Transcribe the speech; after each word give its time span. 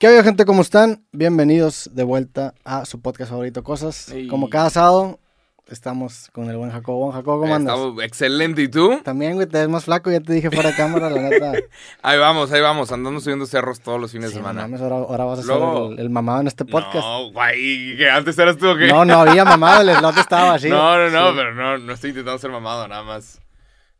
¿Qué 0.00 0.06
hay, 0.06 0.22
gente? 0.24 0.46
¿Cómo 0.46 0.62
están? 0.62 1.04
Bienvenidos 1.12 1.90
de 1.92 2.04
vuelta 2.04 2.54
a 2.64 2.86
su 2.86 3.02
podcast 3.02 3.30
favorito, 3.30 3.62
Cosas. 3.62 4.10
Como 4.30 4.48
cada 4.48 4.70
sábado, 4.70 5.20
estamos 5.66 6.30
con 6.32 6.48
el 6.48 6.56
buen 6.56 6.70
Jacobo. 6.70 7.00
Buen 7.00 7.12
Jacobo, 7.12 7.40
¿cómo 7.42 7.54
andas? 7.54 7.74
Estamos 7.76 8.02
excelente, 8.02 8.62
¿y 8.62 8.68
tú? 8.68 8.98
También, 9.04 9.34
güey, 9.34 9.46
te 9.46 9.58
ves 9.58 9.68
más 9.68 9.84
flaco, 9.84 10.10
ya 10.10 10.20
te 10.20 10.32
dije 10.32 10.50
fuera 10.50 10.70
de 10.70 10.76
cámara, 10.76 11.10
la 11.10 11.20
neta. 11.20 11.52
Ahí 12.02 12.18
vamos, 12.18 12.50
ahí 12.50 12.62
vamos, 12.62 12.90
andando 12.92 13.20
subiendo 13.20 13.44
cerros 13.44 13.80
todos 13.80 14.00
los 14.00 14.10
fines 14.10 14.30
Sí, 14.30 14.36
de 14.36 14.40
semana. 14.40 14.62
mames, 14.62 14.80
ahora, 14.80 14.96
ahora 14.96 15.24
vas 15.24 15.40
a 15.40 15.42
Luego- 15.42 15.90
ser 15.90 15.98
el, 15.98 16.06
el 16.06 16.10
mamado 16.10 16.40
en 16.40 16.46
este 16.46 16.64
podcast. 16.64 17.04
No, 17.04 17.30
güey, 17.32 17.94
que 17.98 18.08
antes 18.08 18.38
eras 18.38 18.56
tú 18.56 18.74
qué? 18.78 18.86
No, 18.88 19.04
no, 19.04 19.20
había 19.20 19.44
mamado, 19.44 19.82
el 19.82 19.94
slot 19.98 20.16
estaba 20.16 20.54
así. 20.54 20.70
no, 20.70 20.96
no, 20.96 21.10
no, 21.10 21.30
Sí. 21.30 21.36
pero 21.36 21.54
no, 21.54 21.76
no 21.76 21.92
estoy 21.92 22.10
intentando 22.10 22.38
ser 22.38 22.50
mamado, 22.50 22.88
nada 22.88 23.02
más 23.02 23.42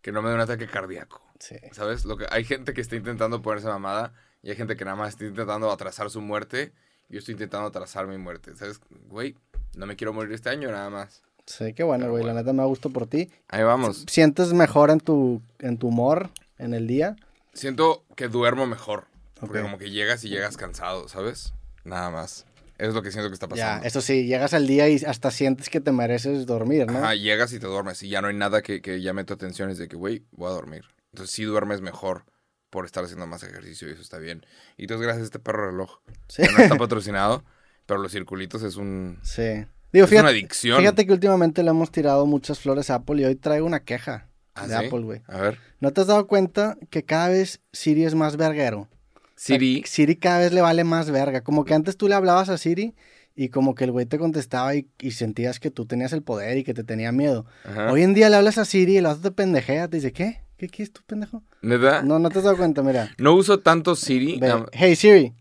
que 0.00 0.12
no 0.12 0.22
me 0.22 0.30
dé 0.30 0.34
un 0.36 0.40
ataque 0.40 0.66
cardíaco. 0.66 1.20
Sí. 1.38 1.56
¿Sabes? 1.72 2.06
Lo 2.06 2.16
que, 2.16 2.24
hay 2.30 2.44
gente 2.44 2.72
que 2.72 2.80
está 2.80 2.96
intentando 2.96 3.42
ponerse 3.42 3.68
mamada 3.68 4.14
y 4.42 4.50
hay 4.50 4.56
gente 4.56 4.76
que 4.76 4.84
nada 4.84 4.96
más 4.96 5.10
está 5.10 5.24
intentando 5.24 5.70
atrasar 5.70 6.10
su 6.10 6.20
muerte. 6.20 6.72
Yo 7.08 7.18
estoy 7.18 7.32
intentando 7.32 7.66
atrasar 7.66 8.06
mi 8.06 8.18
muerte. 8.18 8.54
¿Sabes? 8.56 8.80
Güey, 9.08 9.36
no 9.76 9.86
me 9.86 9.96
quiero 9.96 10.12
morir 10.12 10.32
este 10.32 10.48
año 10.48 10.70
nada 10.70 10.90
más. 10.90 11.22
Sí, 11.46 11.72
qué 11.74 11.82
bueno, 11.82 12.02
Pero 12.04 12.12
güey, 12.12 12.22
la 12.24 12.32
bueno. 12.32 12.40
neta 12.44 12.52
me 12.52 12.58
da 12.58 12.66
gusto 12.66 12.90
por 12.90 13.06
ti. 13.06 13.30
Ahí 13.48 13.64
vamos. 13.64 14.04
¿Sientes 14.08 14.52
mejor 14.52 14.90
en 14.90 15.00
tu, 15.00 15.42
en 15.58 15.76
tu 15.78 15.88
humor 15.88 16.30
en 16.58 16.74
el 16.74 16.86
día? 16.86 17.16
Siento 17.52 18.04
que 18.14 18.28
duermo 18.28 18.66
mejor. 18.66 19.06
Porque 19.40 19.58
Ok. 19.58 19.64
como 19.64 19.78
que 19.78 19.90
llegas 19.90 20.22
y 20.24 20.28
llegas 20.28 20.56
cansado, 20.56 21.08
¿sabes? 21.08 21.52
Nada 21.82 22.10
más. 22.10 22.46
Es 22.78 22.94
lo 22.94 23.02
que 23.02 23.10
siento 23.10 23.28
que 23.28 23.34
está 23.34 23.46
Ya, 23.48 23.50
pasando. 23.66 23.86
eso 23.86 24.00
sí, 24.00 24.26
llegas 24.26 24.54
al 24.54 24.66
día 24.66 24.88
y 24.88 24.96
hasta 25.04 25.30
sientes 25.30 25.68
que 25.68 25.80
te 25.80 25.92
mereces 25.92 26.46
dormir, 26.46 26.86
¿no? 26.86 26.98
Ajá, 26.98 27.14
llegas 27.14 27.52
y 27.52 27.58
te 27.58 27.66
duermes 27.66 28.02
y 28.02 28.08
ya 28.08 28.22
no 28.22 28.28
hay 28.28 28.34
nada 28.36 28.62
que, 28.62 28.80
que 28.80 29.00
llame 29.02 29.24
tu 29.24 29.34
atención. 29.34 29.68
Es 29.70 29.78
de 29.78 29.88
que, 29.88 29.96
güey, 29.96 30.24
voy 30.32 30.48
a 30.48 30.52
dormir. 30.54 30.84
Entonces 31.12 31.34
sí 31.34 31.42
duermes 31.44 31.80
mejor 31.80 32.24
por 32.70 32.86
estar 32.86 33.04
haciendo 33.04 33.26
más 33.26 33.42
ejercicio 33.42 33.88
y 33.88 33.92
eso 33.92 34.02
está 34.02 34.18
bien. 34.18 34.46
Y 34.76 34.82
entonces 34.84 35.04
gracias 35.04 35.22
a 35.22 35.26
este 35.26 35.38
perro 35.38 35.70
reloj. 35.70 35.98
Sí. 36.28 36.42
Que 36.42 36.52
no 36.52 36.58
está 36.58 36.76
patrocinado, 36.76 37.44
pero 37.86 38.00
los 38.00 38.12
circulitos 38.12 38.62
es 38.62 38.76
un... 38.76 39.18
Sí. 39.22 39.64
Digo, 39.92 40.04
Es 40.04 40.10
fíjate, 40.10 40.20
una 40.20 40.30
adicción. 40.30 40.78
fíjate 40.78 41.04
que 41.06 41.12
últimamente 41.12 41.62
le 41.64 41.70
hemos 41.70 41.90
tirado 41.90 42.24
muchas 42.26 42.60
flores 42.60 42.90
a 42.90 42.96
Apple 42.96 43.20
y 43.20 43.24
hoy 43.24 43.34
traigo 43.34 43.66
una 43.66 43.80
queja 43.80 44.28
¿Ah, 44.54 44.66
de 44.68 44.78
sí? 44.78 44.86
Apple, 44.86 45.00
güey. 45.00 45.22
A 45.26 45.38
ver. 45.40 45.58
¿No 45.80 45.92
te 45.92 46.00
has 46.00 46.06
dado 46.06 46.26
cuenta 46.28 46.76
que 46.90 47.04
cada 47.04 47.28
vez 47.28 47.60
Siri 47.72 48.04
es 48.04 48.14
más 48.14 48.36
verguero? 48.36 48.82
O 49.14 49.18
sea, 49.34 49.56
Siri. 49.56 49.82
Siri 49.86 50.14
cada 50.16 50.38
vez 50.38 50.52
le 50.52 50.60
vale 50.60 50.84
más 50.84 51.10
verga. 51.10 51.40
Como 51.40 51.64
que 51.64 51.74
antes 51.74 51.96
tú 51.96 52.06
le 52.06 52.14
hablabas 52.14 52.48
a 52.50 52.58
Siri 52.58 52.94
y 53.34 53.48
como 53.48 53.74
que 53.74 53.84
el 53.84 53.90
güey 53.90 54.06
te 54.06 54.18
contestaba 54.18 54.74
y, 54.76 54.86
y 55.00 55.12
sentías 55.12 55.58
que 55.58 55.70
tú 55.72 55.86
tenías 55.86 56.12
el 56.12 56.22
poder 56.22 56.58
y 56.58 56.62
que 56.64 56.74
te 56.74 56.84
tenía 56.84 57.10
miedo. 57.10 57.46
Ajá. 57.64 57.90
Hoy 57.90 58.02
en 58.02 58.14
día 58.14 58.28
le 58.28 58.36
hablas 58.36 58.58
a 58.58 58.64
Siri 58.64 58.92
y 58.92 58.96
el 58.98 59.06
otro 59.06 59.22
te 59.22 59.30
pendejea, 59.32 59.88
te 59.88 59.96
dice, 59.96 60.12
¿qué? 60.12 60.42
¿Qué 60.60 60.68
quieres 60.68 60.92
tú, 60.92 61.00
pendejo? 61.06 61.42
¿Neta? 61.62 62.02
No. 62.02 62.08
No, 62.08 62.18
no 62.18 62.28
te 62.28 62.36
has 62.36 62.44
dado 62.44 62.58
cuenta, 62.58 62.82
mira. 62.82 63.14
uso 63.34 63.60
tanto 63.60 63.96
Siri. 63.96 64.38
Ve, 64.38 64.66
hey 64.72 64.94
Siri. 64.94 65.32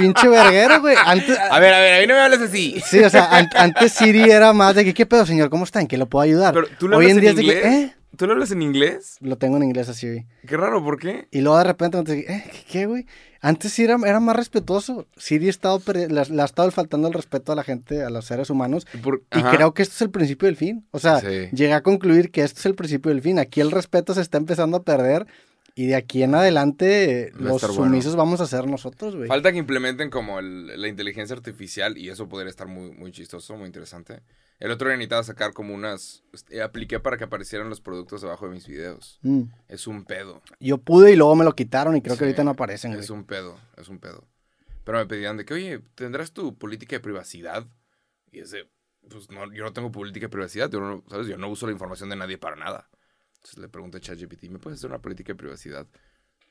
Pinche 0.00 0.26
verguero, 0.28 0.80
güey. 0.80 0.96
Antes, 1.06 1.38
A 1.50 1.60
ver, 1.60 1.72
a 1.72 1.78
ver, 1.78 1.94
a 1.94 2.00
mí 2.00 2.06
no 2.08 2.14
me 2.14 2.20
hables 2.20 2.40
así. 2.40 2.82
Sí, 2.84 2.98
o 2.98 3.08
sea, 3.08 3.26
an- 3.30 3.48
antes 3.54 3.92
Siri 3.92 4.28
era 4.28 4.52
más 4.52 4.74
de 4.74 4.84
que, 4.84 4.92
¿qué 4.92 5.06
pedo, 5.06 5.24
señor? 5.24 5.50
¿Cómo 5.50 5.62
está? 5.62 5.80
¿En 5.80 5.86
qué 5.86 5.96
lo 5.96 6.08
puedo 6.08 6.24
ayudar? 6.24 6.52
Pero 6.52 6.66
tú 6.80 6.88
le 6.88 6.96
Hoy 6.96 7.08
en 7.08 7.20
día 7.20 7.30
es 7.30 7.36
de 7.36 7.42
que, 7.42 7.52
inglés. 7.52 7.64
¿eh? 7.64 7.93
¿Tú 8.16 8.26
le 8.26 8.32
hablas 8.32 8.50
en 8.50 8.62
inglés? 8.62 9.16
Lo 9.20 9.36
tengo 9.36 9.56
en 9.56 9.62
inglés 9.64 9.88
a 9.88 9.94
Siri. 9.94 10.26
Qué 10.46 10.56
raro, 10.56 10.82
¿por 10.82 10.98
qué? 10.98 11.28
Y 11.30 11.40
luego 11.40 11.58
de 11.58 11.64
repente 11.64 11.96
me 11.98 12.04
dice, 12.04 12.32
¿eh? 12.32 12.44
¿Qué, 12.70 12.86
güey? 12.86 13.06
Antes 13.40 13.72
sí 13.72 13.84
era, 13.84 13.96
era 14.06 14.20
más 14.20 14.36
respetuoso. 14.36 15.06
Siri 15.16 15.48
ha 15.48 15.50
estado 15.50 15.82
le, 15.92 16.20
ha- 16.20 16.44
estado 16.44 16.70
faltando 16.70 17.08
el 17.08 17.14
respeto 17.14 17.52
a 17.52 17.56
la 17.56 17.62
gente, 17.62 18.02
a 18.02 18.10
los 18.10 18.24
seres 18.24 18.48
humanos. 18.50 18.86
Por- 19.02 19.22
Y 19.34 19.38
Ajá. 19.40 19.50
creo 19.56 19.74
que 19.74 19.82
esto 19.82 19.94
es 19.96 20.02
el 20.02 20.10
principio 20.10 20.46
del 20.46 20.56
fin. 20.56 20.86
O 20.92 20.98
sea, 20.98 21.20
Sí. 21.20 21.48
llegué 21.52 21.72
a 21.74 21.82
concluir 21.82 22.30
que 22.30 22.42
esto 22.42 22.60
es 22.60 22.66
el 22.66 22.74
principio 22.74 23.10
del 23.10 23.20
fin. 23.22 23.38
Aquí 23.38 23.60
el 23.60 23.70
respeto 23.70 24.14
se 24.14 24.20
está 24.22 24.38
empezando 24.38 24.78
a 24.78 24.82
perder. 24.82 25.26
Y 25.76 25.86
de 25.86 25.96
aquí 25.96 26.22
en 26.22 26.36
adelante, 26.36 27.32
Va 27.34 27.40
los 27.48 27.60
bueno. 27.62 27.74
sumisos 27.74 28.14
vamos 28.14 28.40
a 28.40 28.46
ser 28.46 28.68
nosotros, 28.68 29.16
güey. 29.16 29.26
Falta 29.26 29.50
que 29.50 29.58
implementen 29.58 30.08
como 30.08 30.38
el- 30.38 30.80
la 30.80 30.86
inteligencia 30.86 31.34
artificial 31.34 31.98
y 31.98 32.10
eso 32.10 32.28
podría 32.28 32.48
estar 32.48 32.68
muy, 32.68 32.92
muy 32.92 33.10
chistoso, 33.10 33.56
muy 33.56 33.66
interesante. 33.66 34.20
El 34.60 34.70
otro 34.70 34.88
día 34.88 34.96
necesitaba 34.96 35.22
sacar 35.24 35.52
como 35.52 35.74
unas... 35.74 36.22
eh, 36.50 36.62
apliqué 36.62 37.00
para 37.00 37.16
que 37.16 37.24
aparecieran 37.24 37.68
los 37.68 37.80
productos 37.80 38.22
debajo 38.22 38.46
de 38.46 38.52
mis 38.52 38.66
videos. 38.66 39.18
Mm. 39.22 39.42
Es 39.68 39.86
un 39.86 40.04
pedo. 40.04 40.42
Yo 40.60 40.78
pude 40.78 41.12
y 41.12 41.16
luego 41.16 41.34
me 41.36 41.44
lo 41.44 41.54
quitaron 41.54 41.96
y 41.96 42.02
creo 42.02 42.16
que 42.16 42.24
ahorita 42.24 42.44
no 42.44 42.52
aparecen, 42.52 42.92
güey. 42.92 43.02
Es 43.02 43.10
un 43.10 43.24
pedo, 43.24 43.58
es 43.76 43.88
un 43.88 43.98
pedo. 43.98 44.26
Pero 44.84 44.98
me 44.98 45.06
pedían 45.06 45.36
de 45.36 45.44
que, 45.44 45.54
oye, 45.54 45.80
¿tendrás 45.94 46.32
tu 46.32 46.56
política 46.56 46.96
de 46.96 47.00
privacidad? 47.00 47.66
Y 48.30 48.40
ese, 48.40 48.68
pues 49.08 49.30
no, 49.30 49.52
yo 49.52 49.64
no 49.64 49.72
tengo 49.72 49.90
política 49.90 50.26
de 50.26 50.30
privacidad, 50.30 50.70
yo 50.70 50.80
no, 50.80 51.04
¿sabes? 51.08 51.26
Yo 51.26 51.36
no 51.38 51.48
uso 51.48 51.66
la 51.66 51.72
información 51.72 52.10
de 52.10 52.16
nadie 52.16 52.38
para 52.38 52.56
nada. 52.56 52.88
Entonces 53.36 53.58
le 53.58 53.68
pregunté 53.68 53.98
a 53.98 54.00
ChatGPT, 54.00 54.44
¿me 54.44 54.58
puedes 54.58 54.78
hacer 54.78 54.90
una 54.90 55.00
política 55.00 55.32
de 55.32 55.36
privacidad? 55.36 55.86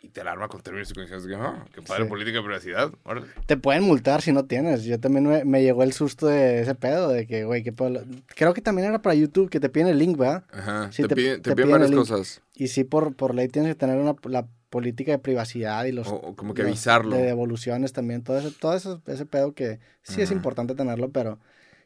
Y 0.05 0.09
te 0.09 0.19
alarma 0.19 0.49
con 0.49 0.61
términos 0.61 0.91
y 0.91 0.93
condiciones 0.93 1.25
que, 1.25 1.33
ah, 1.35 1.65
qué 1.73 1.81
padre 1.81 2.03
Sí. 2.03 2.09
política 2.09 2.37
de 2.39 2.43
privacidad. 2.43 2.91
Órale. 3.05 3.27
Te 3.45 3.55
pueden 3.55 3.83
multar 3.83 4.21
si 4.21 4.33
no 4.33 4.43
tienes. 4.43 4.83
Yo 4.83 4.99
también 4.99 5.25
me, 5.25 5.45
me 5.45 5.63
llegó 5.63 5.81
el 5.83 5.93
susto 5.93 6.27
de 6.27 6.59
ese 6.61 6.75
pedo, 6.75 7.07
de 7.07 7.25
que, 7.25 7.45
güey, 7.45 7.63
que 7.63 7.71
puedo- 7.71 8.03
Creo 8.35 8.53
que 8.53 8.61
también 8.61 8.89
era 8.89 9.01
para 9.01 9.15
YouTube, 9.15 9.49
que 9.49 9.61
te 9.61 9.69
piden 9.69 9.87
el 9.87 9.97
link, 9.97 10.17
¿verdad? 10.17 10.43
Ajá, 10.51 10.91
Sí, 10.91 11.03
te, 11.03 11.07
te- 11.07 11.15
piden, 11.15 11.41
te 11.41 11.49
te 11.51 11.55
piden 11.55 11.69
piden 11.69 11.81
varias 11.81 11.91
cosas. 11.97 12.41
Y 12.53 12.67
sí, 12.67 12.83
por, 12.83 13.15
por 13.15 13.33
ley 13.33 13.47
tienes 13.47 13.71
que 13.71 13.75
tener 13.79 13.97
una, 13.97 14.13
la 14.25 14.45
política 14.69 15.13
de 15.13 15.19
privacidad 15.19 15.85
y 15.85 15.93
los... 15.93 16.07
O, 16.09 16.15
o 16.15 16.35
como 16.35 16.53
que 16.53 16.63
los 16.63 16.71
avisarlo. 16.71 17.15
De 17.15 17.21
devoluciones 17.23 17.93
también, 17.93 18.23
todo, 18.23 18.37
eso, 18.39 18.51
todo 18.59 18.75
eso, 18.75 19.01
ese 19.07 19.25
pedo 19.25 19.53
que 19.53 19.79
sí 20.01 20.21
es 20.21 20.31
importante 20.31 20.75
tenerlo, 20.75 21.11
pero 21.11 21.39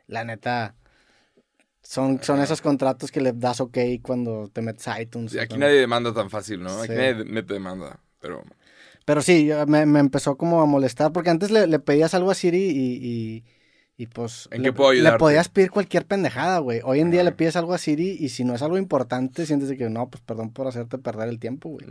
la 0.07 0.23
neta... 0.23 0.73
Son, 1.83 2.21
son 2.21 2.41
esos 2.41 2.61
contratos 2.61 3.11
que 3.11 3.21
le 3.21 3.31
das 3.31 3.61
ok 3.61 3.77
cuando 4.01 4.49
te 4.51 4.61
metes 4.61 4.87
a 4.89 4.99
iTunes. 5.01 5.31
Sí, 5.31 5.39
aquí 5.39 5.57
nadie 5.57 5.75
demanda 5.75 6.13
tan 6.13 6.29
fácil, 6.29 6.61
¿no? 6.61 6.81
Aquí 6.81 6.91
Sí. 6.91 6.97
nadie 6.97 7.23
mete 7.23 7.53
demanda, 7.53 8.01
pero... 8.19 8.43
Pero 9.05 9.21
sí, 9.21 9.49
me, 9.67 9.85
me 9.85 9.99
empezó 9.99 10.35
como 10.37 10.61
a 10.61 10.65
molestar, 10.65 11.13
porque 11.13 11.29
antes 11.29 11.49
le, 11.49 11.65
le 11.65 11.79
pedías 11.79 12.13
algo 12.13 12.29
a 12.29 12.35
Siri 12.35 12.61
y, 12.69 12.97
y, 13.01 13.45
y, 13.95 14.07
pues... 14.07 14.49
¿En 14.51 14.63
le, 14.63 14.69
qué 14.69 14.73
puedo 14.73 14.91
Le 14.91 14.97
ayudarte? 14.99 15.19
podías 15.19 15.47
pedir 15.47 15.71
cualquier 15.71 16.05
pendejada, 16.05 16.59
güey. 16.59 16.81
Hoy 16.83 16.99
en 16.99 17.09
día 17.11 17.21
Ajá. 17.21 17.29
le 17.29 17.35
pides 17.35 17.55
algo 17.55 17.73
a 17.73 17.77
Siri 17.77 18.17
y 18.19 18.29
si 18.29 18.43
no 18.43 18.53
es 18.53 18.61
algo 18.61 18.77
importante, 18.77 19.45
sientes 19.45 19.69
de 19.69 19.77
que 19.77 19.89
no, 19.89 20.09
pues 20.09 20.21
perdón 20.23 20.51
por 20.51 20.67
hacerte 20.67 20.97
perder 20.97 21.29
el 21.29 21.39
tiempo, 21.39 21.69
güey. 21.69 21.87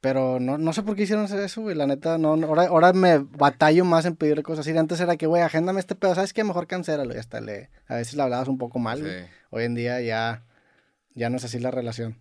Pero 0.00 0.40
no, 0.40 0.58
no 0.58 0.72
sé 0.72 0.82
por 0.82 0.96
qué 0.96 1.02
hicieron 1.04 1.26
eso, 1.26 1.60
güey. 1.62 1.76
La 1.76 1.86
neta, 1.86 2.18
no, 2.18 2.36
no, 2.36 2.48
ahora, 2.48 2.62
ahora 2.66 2.92
me 2.92 3.18
batallo 3.18 3.84
más 3.84 4.04
en 4.04 4.16
pedirle 4.16 4.42
cosas 4.42 4.66
así. 4.66 4.76
Antes 4.76 5.00
era 5.00 5.16
que, 5.16 5.26
güey, 5.26 5.42
agéndame 5.42 5.78
este 5.80 5.94
pedo. 5.94 6.14
¿Sabes 6.14 6.32
qué? 6.32 6.42
Mejor 6.44 6.66
cancélalo. 6.66 7.14
Y 7.14 7.18
hasta 7.18 7.40
le... 7.40 7.70
A 7.86 7.94
veces 7.96 8.14
le 8.14 8.22
hablabas 8.22 8.48
un 8.48 8.58
poco 8.58 8.78
mal, 8.80 9.00
güey. 9.02 9.26
Hoy 9.50 9.64
en 9.64 9.74
día 9.74 10.00
ya... 10.00 10.44
Ya 11.14 11.28
no 11.30 11.36
es 11.36 11.44
así 11.44 11.58
la 11.60 11.70
relación. 11.70 12.18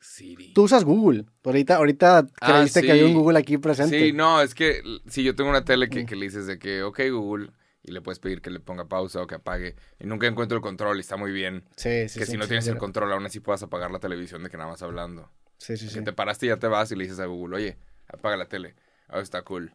Siri. 0.00 0.52
Tú 0.54 0.62
usas 0.64 0.84
Google. 0.84 1.24
Ahorita, 1.44 1.76
ahorita 1.76 2.26
Ah, 2.40 2.52
creíste 2.58 2.82
que 2.82 2.92
había 2.92 3.04
un 3.04 3.10
sí. 3.10 3.16
Google 3.16 3.38
aquí 3.38 3.58
presente. 3.58 3.98
Sí, 3.98 4.12
no, 4.12 4.40
es 4.42 4.54
que 4.54 4.82
si 5.08 5.22
yo 5.24 5.34
tengo 5.34 5.50
una 5.50 5.64
tele 5.64 5.88
que, 5.88 6.04
Mm. 6.04 6.06
que 6.06 6.16
le 6.16 6.24
dices 6.26 6.46
de 6.46 6.58
que, 6.58 6.82
ok, 6.82 7.00
Google, 7.10 7.50
y 7.82 7.92
le 7.92 8.00
puedes 8.00 8.18
pedir 8.18 8.40
que 8.42 8.50
le 8.50 8.60
ponga 8.60 8.86
pausa 8.86 9.22
o 9.22 9.26
que 9.26 9.36
apague, 9.36 9.74
y 9.98 10.06
nunca 10.06 10.26
encuentro 10.26 10.56
el 10.56 10.62
control 10.62 10.98
y 10.98 11.00
está 11.00 11.16
muy 11.16 11.32
bien. 11.32 11.64
Sí, 11.76 12.08
sí, 12.08 12.18
que 12.18 12.26
sí, 12.26 12.32
si 12.32 12.36
no 12.36 12.44
sí, 12.44 12.48
tienes 12.48 12.64
sí, 12.64 12.70
el 12.70 12.76
sí. 12.76 12.80
control, 12.80 13.12
aún 13.12 13.24
así 13.26 13.40
puedas 13.40 13.62
apagar 13.62 13.90
la 13.90 13.98
televisión 13.98 14.42
de 14.44 14.50
que 14.50 14.56
nada 14.56 14.70
más 14.70 14.82
hablando. 14.82 15.30
Sí, 15.58 15.76
sí, 15.76 15.88
sí. 15.88 15.94
Que 15.98 16.02
te 16.02 16.12
paraste 16.12 16.46
y 16.46 16.48
ya 16.50 16.58
te 16.58 16.66
vas 16.68 16.90
y 16.92 16.96
le 16.96 17.04
dices 17.04 17.18
a 17.20 17.26
Google, 17.26 17.56
oye, 17.56 17.78
apaga 18.08 18.36
la 18.36 18.46
tele. 18.46 18.74
Ah, 19.08 19.20
está 19.20 19.42
cool. 19.42 19.72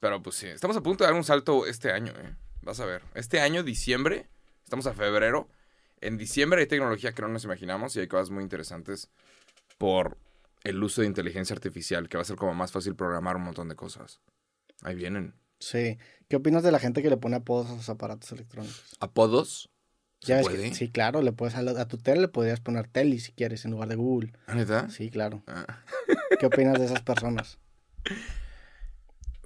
Pero 0.00 0.22
pues 0.22 0.36
sí, 0.36 0.46
estamos 0.48 0.76
a 0.76 0.82
punto 0.82 1.04
de 1.04 1.08
dar 1.08 1.16
un 1.16 1.24
salto 1.24 1.64
este 1.66 1.90
año, 1.92 2.12
¿eh? 2.12 2.34
Vas 2.60 2.80
a 2.80 2.84
ver. 2.86 3.02
Este 3.14 3.40
año, 3.40 3.62
diciembre, 3.62 4.28
estamos 4.64 4.86
a 4.86 4.92
febrero. 4.92 5.48
En 6.00 6.18
diciembre 6.18 6.60
hay 6.60 6.66
tecnología 6.66 7.12
que 7.12 7.22
no 7.22 7.28
nos 7.28 7.44
imaginamos 7.44 7.94
y 7.96 8.00
hay 8.00 8.08
cosas 8.08 8.28
muy 8.30 8.42
interesantes 8.42 9.08
por 9.78 10.18
el 10.62 10.82
uso 10.82 11.00
de 11.02 11.06
inteligencia 11.06 11.54
artificial, 11.54 12.08
que 12.08 12.16
va 12.16 12.22
a 12.22 12.26
ser 12.26 12.36
como 12.36 12.54
más 12.54 12.72
fácil 12.72 12.94
programar 12.94 13.36
un 13.36 13.42
montón 13.42 13.68
de 13.68 13.76
cosas. 13.76 14.20
Ahí 14.82 14.94
vienen. 14.94 15.34
Sí. 15.60 15.98
¿Qué 16.28 16.36
opinas 16.36 16.62
de 16.62 16.72
la 16.72 16.78
gente 16.78 17.02
que 17.02 17.10
le 17.10 17.16
pone 17.16 17.36
apodos 17.36 17.70
a 17.70 17.76
sus 17.76 17.88
aparatos 17.88 18.30
electrónicos? 18.32 18.96
¿Apodos? 19.00 19.70
¿Se 20.20 20.28
Ya 20.28 20.36
ves 20.36 20.48
que, 20.48 20.74
sí, 20.74 20.90
claro, 20.90 21.20
le 21.22 21.32
puedes 21.32 21.54
a, 21.54 21.62
la- 21.62 21.80
a 21.80 21.86
tu 21.88 21.98
tele 21.98 22.22
le 22.22 22.28
podrías 22.28 22.60
poner 22.60 22.88
Teli 22.88 23.20
si 23.20 23.32
quieres 23.32 23.64
en 23.64 23.72
lugar 23.72 23.88
de 23.88 23.96
Google. 23.96 24.32
¿Ah, 24.46 24.54
neta? 24.54 24.88
Sí, 24.88 25.10
claro. 25.10 25.42
Ah, 25.46 25.82
¿Qué 26.40 26.46
opinas 26.46 26.78
de 26.78 26.86
esas 26.86 27.02
personas? 27.02 27.58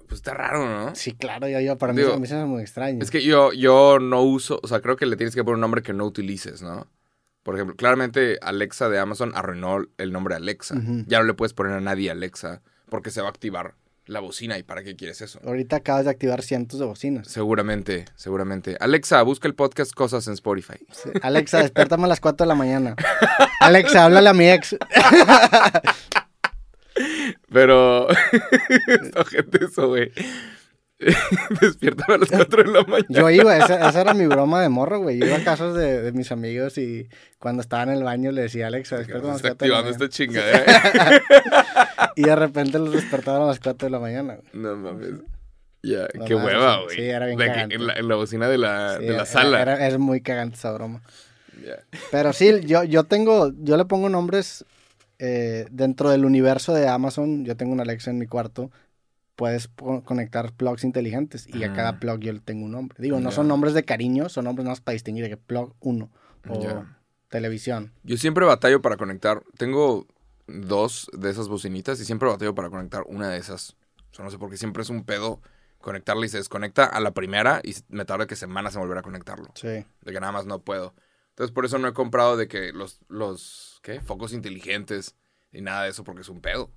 Pues 0.07 0.19
está 0.21 0.33
raro, 0.33 0.65
¿no? 0.67 0.95
Sí, 0.95 1.11
claro, 1.13 1.47
yo, 1.47 1.59
yo 1.59 1.77
para 1.77 1.93
mí, 1.93 2.01
a 2.01 2.17
me 2.17 2.25
hace 2.25 2.43
muy 2.45 2.61
extraño. 2.61 3.01
Es 3.01 3.11
que 3.11 3.21
yo, 3.21 3.53
yo 3.53 3.99
no 3.99 4.23
uso, 4.23 4.59
o 4.63 4.67
sea, 4.67 4.81
creo 4.81 4.95
que 4.95 5.05
le 5.05 5.15
tienes 5.17 5.35
que 5.35 5.43
poner 5.43 5.55
un 5.55 5.61
nombre 5.61 5.83
que 5.83 5.93
no 5.93 6.05
utilices, 6.05 6.61
¿no? 6.61 6.87
Por 7.49 7.55
ejemplo, 7.55 7.75
claramente 7.75 8.37
Alexa 8.43 8.89
de 8.89 8.99
Amazon 8.99 9.31
arruinó 9.33 9.79
el 9.97 10.11
nombre 10.11 10.35
Alexa. 10.35 10.75
Ya 11.07 11.17
no 11.17 11.23
le 11.23 11.33
puedes 11.33 11.53
poner 11.53 11.73
a 11.73 11.81
nadie 11.81 12.11
Alexa 12.11 12.61
porque 12.89 13.09
se 13.09 13.21
va 13.21 13.27
a 13.27 13.31
activar 13.31 13.73
la 14.05 14.19
bocina. 14.19 14.59
¿Y 14.59 14.61
para 14.61 14.83
qué 14.83 14.95
quieres 14.95 15.19
eso? 15.21 15.39
Ahorita 15.43 15.77
acabas 15.77 16.05
de 16.05 16.11
activar 16.11 16.43
cientos 16.43 16.79
de 16.79 16.85
bocinas. 16.85 17.27
Seguramente, 17.27 18.05
seguramente. 18.13 18.77
Alexa, 18.79 19.19
busca 19.23 19.47
el 19.47 19.55
podcast 19.55 19.93
Cosas 19.93 20.27
en 20.27 20.33
Spotify. 20.33 20.77
Sí. 20.91 21.09
Alexa, 21.23 21.63
despiértame 21.63 22.03
a 22.03 22.07
las 22.09 22.19
4 22.19 22.45
de 22.45 22.49
la 22.49 22.53
mañana. 22.53 22.95
Alexa, 23.61 24.05
háblale 24.05 24.29
a 24.29 24.33
mi 24.33 24.47
ex. 24.47 24.77
Pero. 27.51 28.09
Está 28.87 29.25
gente 29.25 29.65
eso, 29.65 29.87
güey. 29.87 30.11
Despiértame 31.61 32.15
a 32.15 32.17
las 32.17 32.29
4 32.29 32.63
de 32.63 32.71
la 32.71 32.83
mañana. 32.83 33.05
Yo 33.09 33.29
iba, 33.29 33.57
esa, 33.57 33.89
esa 33.89 34.01
era 34.01 34.13
mi 34.13 34.25
broma 34.27 34.61
de 34.61 34.69
morro, 34.69 34.99
güey. 34.99 35.17
Yo 35.19 35.25
iba 35.27 35.37
a 35.37 35.43
casas 35.43 35.73
de, 35.73 36.01
de 36.01 36.11
mis 36.11 36.31
amigos 36.31 36.77
y 36.77 37.07
cuando 37.37 37.61
estaba 37.61 37.83
en 37.83 37.89
el 37.89 38.03
baño 38.03 38.31
le 38.31 38.41
decía 38.43 38.65
a 38.65 38.67
Alexa, 38.67 38.97
Que 38.97 39.13
despiértame 39.13 39.29
a 39.29 39.33
las 39.33 39.43
está 39.43 39.55
4 39.55 39.65
de 39.65 39.71
la 39.71 39.79
activando 39.79 39.91
mañana". 39.91 40.05
esta 40.05 40.15
chingadera. 41.23 42.11
y 42.15 42.21
de 42.23 42.35
repente 42.35 42.79
los 42.79 42.91
despertaron 42.93 43.43
a 43.43 43.47
las 43.47 43.59
4 43.59 43.85
de 43.87 43.89
la 43.91 43.99
mañana, 43.99 44.35
güey. 44.35 44.49
No 44.53 44.75
mames. 44.75 45.09
Ya, 45.81 46.07
No 46.13 46.25
qué 46.25 46.35
hueva, 46.35 46.81
güey. 46.83 46.95
sí, 46.97 47.01
era 47.03 47.25
bien 47.27 47.37
cagante. 47.37 47.75
en, 47.75 47.87
la, 47.87 47.93
en 47.93 48.07
la 48.09 48.15
bocina 48.15 48.49
de 48.49 48.57
la, 48.57 48.97
Sí, 48.99 49.03
de 49.05 49.09
la 49.11 49.15
era- 49.15 49.25
sala. 49.25 49.61
Era, 49.61 49.87
era 49.87 49.97
muy 49.97 50.19
cagante 50.21 50.55
esa 50.57 50.71
broma. 50.73 51.01
Pero 52.11 52.33
sí, 52.33 52.51
yo, 52.65 52.83
yo 52.83 53.03
tengo, 53.05 53.51
yo 53.61 53.77
le 53.77 53.85
pongo 53.85 54.09
nombres 54.09 54.65
eh, 55.19 55.65
dentro 55.71 56.09
del 56.09 56.25
universo 56.25 56.73
de 56.73 56.87
Amazon. 56.89 57.45
Yo 57.45 57.55
tengo 57.55 57.71
una 57.73 57.83
Alexa 57.83 58.11
en 58.11 58.17
mi 58.17 58.27
cuarto. 58.27 58.71
Puedes 59.39 59.69
conectar 60.03 60.51
plugs 60.51 60.83
inteligentes 60.83 61.47
y 61.47 61.63
a 61.63 61.71
cada 61.71 61.97
plug 61.97 62.19
yo 62.19 62.33
le 62.33 62.41
tengo 62.41 62.65
un 62.65 62.73
nombre. 62.73 62.97
Digo, 63.01 63.21
no 63.21 63.31
son 63.31 63.47
nombres 63.47 63.73
de 63.73 63.85
cariño, 63.85 64.27
son 64.27 64.43
nombres 64.43 64.67
más 64.67 64.81
para 64.81 64.91
distinguir 64.91 65.23
de 65.23 65.29
que 65.29 65.37
plug 65.37 65.75
1 65.79 66.11
o 66.49 66.85
televisión. 67.29 67.93
Yo 68.03 68.17
siempre 68.17 68.43
batallo 68.45 68.81
para 68.81 68.97
conectar. 68.97 69.41
Tengo 69.57 70.07
dos 70.45 71.09
de 71.17 71.29
esas 71.29 71.47
bocinitas 71.47 72.01
y 72.01 72.03
siempre 72.03 72.27
batallo 72.27 72.53
para 72.53 72.69
conectar 72.69 73.03
una 73.07 73.29
de 73.29 73.37
esas. 73.37 73.77
O 74.11 74.15
sea, 74.15 74.25
no 74.25 74.29
sé 74.29 74.37
por 74.37 74.49
qué 74.49 74.57
siempre 74.57 74.83
es 74.83 74.89
un 74.89 75.05
pedo 75.05 75.39
conectarla 75.77 76.25
y 76.25 76.29
se 76.29 76.35
desconecta 76.35 76.83
a 76.83 76.99
la 76.99 77.11
primera 77.11 77.61
y 77.63 77.75
me 77.87 78.03
tarda 78.03 78.27
que 78.27 78.35
semanas 78.35 78.75
en 78.75 78.81
volver 78.81 78.97
a 78.97 79.03
conectarlo. 79.03 79.53
Sí. 79.55 79.85
De 80.01 80.11
que 80.11 80.19
nada 80.19 80.33
más 80.33 80.47
no 80.47 80.59
puedo. 80.59 80.93
Entonces 81.29 81.53
por 81.53 81.63
eso 81.63 81.77
no 81.77 81.87
he 81.87 81.93
comprado 81.93 82.35
de 82.35 82.49
que 82.49 82.73
los, 82.73 82.99
los 83.07 83.79
¿qué? 83.83 84.01
Focos 84.01 84.33
inteligentes 84.33 85.15
y 85.53 85.61
nada 85.61 85.83
de 85.83 85.91
eso 85.91 86.03
porque 86.03 86.23
es 86.23 86.29
un 86.29 86.41
pedo. 86.41 86.71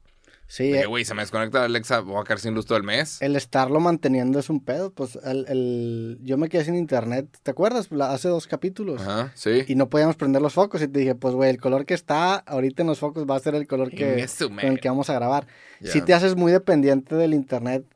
Sí, 0.52 0.64
eh, 0.74 0.84
güey, 0.84 1.06
se 1.06 1.14
me 1.14 1.22
desconecta 1.22 1.64
Alexa, 1.64 2.00
voy 2.00 2.20
a 2.20 2.24
quedar 2.24 2.38
sin 2.38 2.52
luz 2.52 2.66
todo 2.66 2.76
el 2.76 2.84
mes. 2.84 3.22
el 3.22 3.36
estarlo 3.36 3.80
manteniendo 3.80 4.38
es 4.38 4.50
un 4.50 4.60
pedo. 4.62 4.92
Pues 4.92 5.18
el, 5.24 5.46
el- 5.48 6.18
yo 6.20 6.36
me 6.36 6.50
quedé 6.50 6.66
sin 6.66 6.74
internet, 6.74 7.26
¿te 7.42 7.50
acuerdas? 7.52 7.90
La- 7.90 8.12
hace 8.12 8.28
dos 8.28 8.46
capítulos. 8.46 9.00
Ajá, 9.00 9.32
sí. 9.34 9.64
Y 9.66 9.76
no 9.76 9.88
podíamos 9.88 10.16
prender 10.16 10.42
los 10.42 10.52
focos. 10.52 10.82
Y 10.82 10.88
te 10.88 10.98
dije, 10.98 11.14
pues, 11.14 11.34
güey, 11.34 11.48
el 11.48 11.58
color 11.58 11.86
que 11.86 11.94
está 11.94 12.34
ahorita 12.34 12.82
en 12.82 12.88
los 12.88 12.98
focos 12.98 13.24
va 13.24 13.36
a 13.36 13.40
ser 13.40 13.54
el 13.54 13.66
color 13.66 13.88
que, 13.92 14.28
su 14.28 14.50
con 14.50 14.60
el 14.60 14.78
que 14.78 14.88
vamos 14.90 15.08
a 15.08 15.14
grabar. 15.14 15.46
Ya. 15.80 15.90
Si 15.90 16.02
te 16.02 16.12
haces 16.12 16.36
muy 16.36 16.52
dependiente 16.52 17.14
del 17.14 17.32
internet 17.32 17.86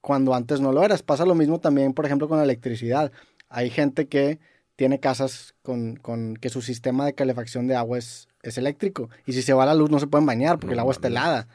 cuando 0.00 0.34
antes 0.34 0.62
no 0.62 0.72
lo 0.72 0.84
eras. 0.84 1.02
Pasa 1.02 1.26
lo 1.26 1.34
mismo 1.34 1.60
también, 1.60 1.92
por 1.92 2.06
ejemplo, 2.06 2.28
con 2.28 2.38
la 2.38 2.44
electricidad. 2.44 3.12
Hay 3.50 3.68
gente 3.68 4.08
que 4.08 4.38
tiene 4.76 5.00
casas 5.00 5.54
con, 5.62 5.96
con 5.96 6.34
que 6.36 6.48
su 6.48 6.62
sistema 6.62 7.04
de 7.04 7.14
calefacción 7.14 7.66
de 7.66 7.76
agua 7.76 7.98
es, 7.98 8.26
es 8.42 8.56
eléctrico. 8.56 9.10
Y 9.26 9.34
si 9.34 9.42
se 9.42 9.52
va 9.52 9.66
la 9.66 9.74
luz 9.74 9.90
no 9.90 9.98
se 10.00 10.06
pueden 10.06 10.24
bañar 10.24 10.54
porque 10.58 10.68
No 10.68 10.72
el 10.72 10.78
agua 10.80 10.92
está 10.94 11.08
helada. 11.08 11.46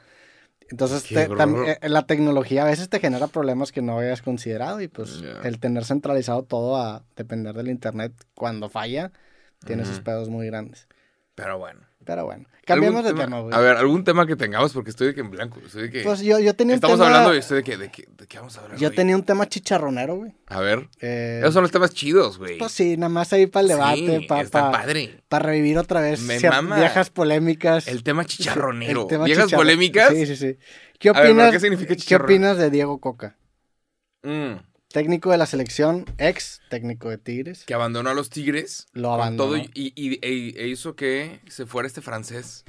Entonces, 0.70 1.02
te- 1.14 1.28
tam- 1.36 1.54
eh, 1.82 1.88
la 1.88 2.06
tecnología 2.06 2.62
a 2.62 2.66
veces 2.66 2.88
te 2.88 3.00
genera 3.00 3.26
problemas 3.26 3.72
que 3.72 3.82
no 3.82 3.98
habías 3.98 4.22
considerado 4.22 4.80
y 4.80 4.88
pues 4.88 5.20
el 5.44 5.58
tener 5.58 5.84
centralizado 5.84 6.44
todo 6.44 6.76
a 6.76 7.04
depender 7.16 7.54
del 7.56 7.68
internet 7.68 8.12
cuando 8.34 8.68
falla 8.68 9.10
tiene 9.66 9.84
sus 9.84 10.00
pedos 10.00 10.28
muy 10.28 10.46
grandes. 10.46 10.86
Pero 11.34 11.58
bueno. 11.58 11.80
Pero 12.04 12.24
bueno, 12.24 12.46
cambiemos 12.64 13.02
de 13.04 13.10
¿Algún 13.10 13.24
tema, 13.24 13.40
güey. 13.40 13.54
A 13.54 13.58
ver, 13.60 13.76
algún 13.76 14.04
tema 14.04 14.26
que 14.26 14.34
tengamos 14.34 14.72
porque 14.72 14.88
estoy 14.90 15.08
de 15.08 15.14
que 15.14 15.20
en 15.20 15.30
blanco. 15.30 15.60
Estoy 15.64 15.82
de 15.82 15.90
que... 15.90 16.02
Pues 16.02 16.20
yo, 16.20 16.38
yo 16.38 16.54
tenía 16.54 16.72
un 16.74 16.76
Estamos 16.76 16.96
tema- 16.98 17.08
hablando 17.08 17.34
y 17.34 17.38
estoy 17.38 17.58
de 17.58 17.62
que, 17.62 17.76
de 17.76 17.90
que, 17.90 18.08
de 18.16 18.26
qué 18.26 18.38
vamos 18.38 18.56
a 18.56 18.62
hablar. 18.62 18.78
Yo 18.78 18.88
hoy? 18.88 18.94
tenía 18.94 19.14
un 19.16 19.22
tema 19.22 19.46
chicharronero, 19.48 20.16
güey. 20.16 20.32
A 20.46 20.60
ver. 20.60 20.88
Eh, 21.00 21.40
Esos 21.42 21.52
son 21.54 21.62
los 21.62 21.70
temas 21.70 21.92
chidos, 21.92 22.38
güey. 22.38 22.56
Pues 22.58 22.72
sí, 22.72 22.96
nada 22.96 23.10
más 23.10 23.32
ahí 23.34 23.46
para 23.46 23.62
el 23.62 23.68
debate, 23.68 24.18
Sí, 24.20 24.26
para 24.26 24.42
está 24.42 24.70
padre. 24.70 25.20
revivir 25.30 25.76
otra 25.78 26.00
vez 26.00 26.22
Me 26.22 26.40
mama 26.40 26.76
viejas 26.78 27.10
polémicas. 27.10 27.86
El 27.86 28.02
tema 28.02 28.24
chicharronero. 28.24 29.02
El 29.02 29.06
tema 29.08 29.24
¿Viejas 29.26 29.52
polémicas? 29.52 30.08
Sí, 30.14 30.24
sí, 30.26 30.36
sí. 30.36 30.56
¿Qué 30.98 31.10
A 31.10 31.12
ver, 31.12 31.22
¿pero 31.22 31.32
opinas, 31.34 31.50
qué 31.52 31.60
significa 31.60 31.88
¿qué 31.88 31.96
chicharrón? 31.96 32.24
opinas 32.26 32.56
de 32.56 32.70
Diego 32.70 32.98
Coca? 33.00 33.36
Mm, 34.22 34.54
Técnico 34.92 35.30
de 35.30 35.38
la 35.38 35.46
selección, 35.46 36.04
ex 36.18 36.60
técnico 36.68 37.10
de 37.10 37.18
Tigres. 37.18 37.64
que 37.64 37.74
abandonó 37.74 38.10
a 38.10 38.14
los 38.14 38.28
Tigres. 38.28 38.88
Lo 38.92 39.12
abandonó. 39.12 39.50
todo 39.52 39.56
y, 39.56 39.70
y- 39.74 39.92
y- 39.94 40.14
e- 40.20 40.64
e 40.64 40.66
hizo 40.68 40.96
que 40.96 41.40
se 41.48 41.64
fuera 41.66 41.86
este 41.86 42.00
francés. 42.00 42.64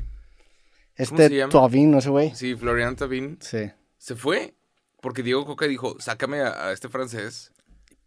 Este 0.95 1.29
llama? 1.29 1.51
Tovin, 1.51 1.95
ese 1.95 2.09
güey. 2.09 2.31
Sí, 2.35 2.55
Florian 2.55 2.95
Thauvin. 2.95 3.37
Sí. 3.41 3.71
Se 3.97 4.15
fue. 4.15 4.53
Porque 5.01 5.23
Diego 5.23 5.45
Coca 5.45 5.65
dijo, 5.67 5.95
sácame 5.99 6.41
a, 6.41 6.67
a 6.67 6.71
este 6.73 6.89
francés. 6.89 7.51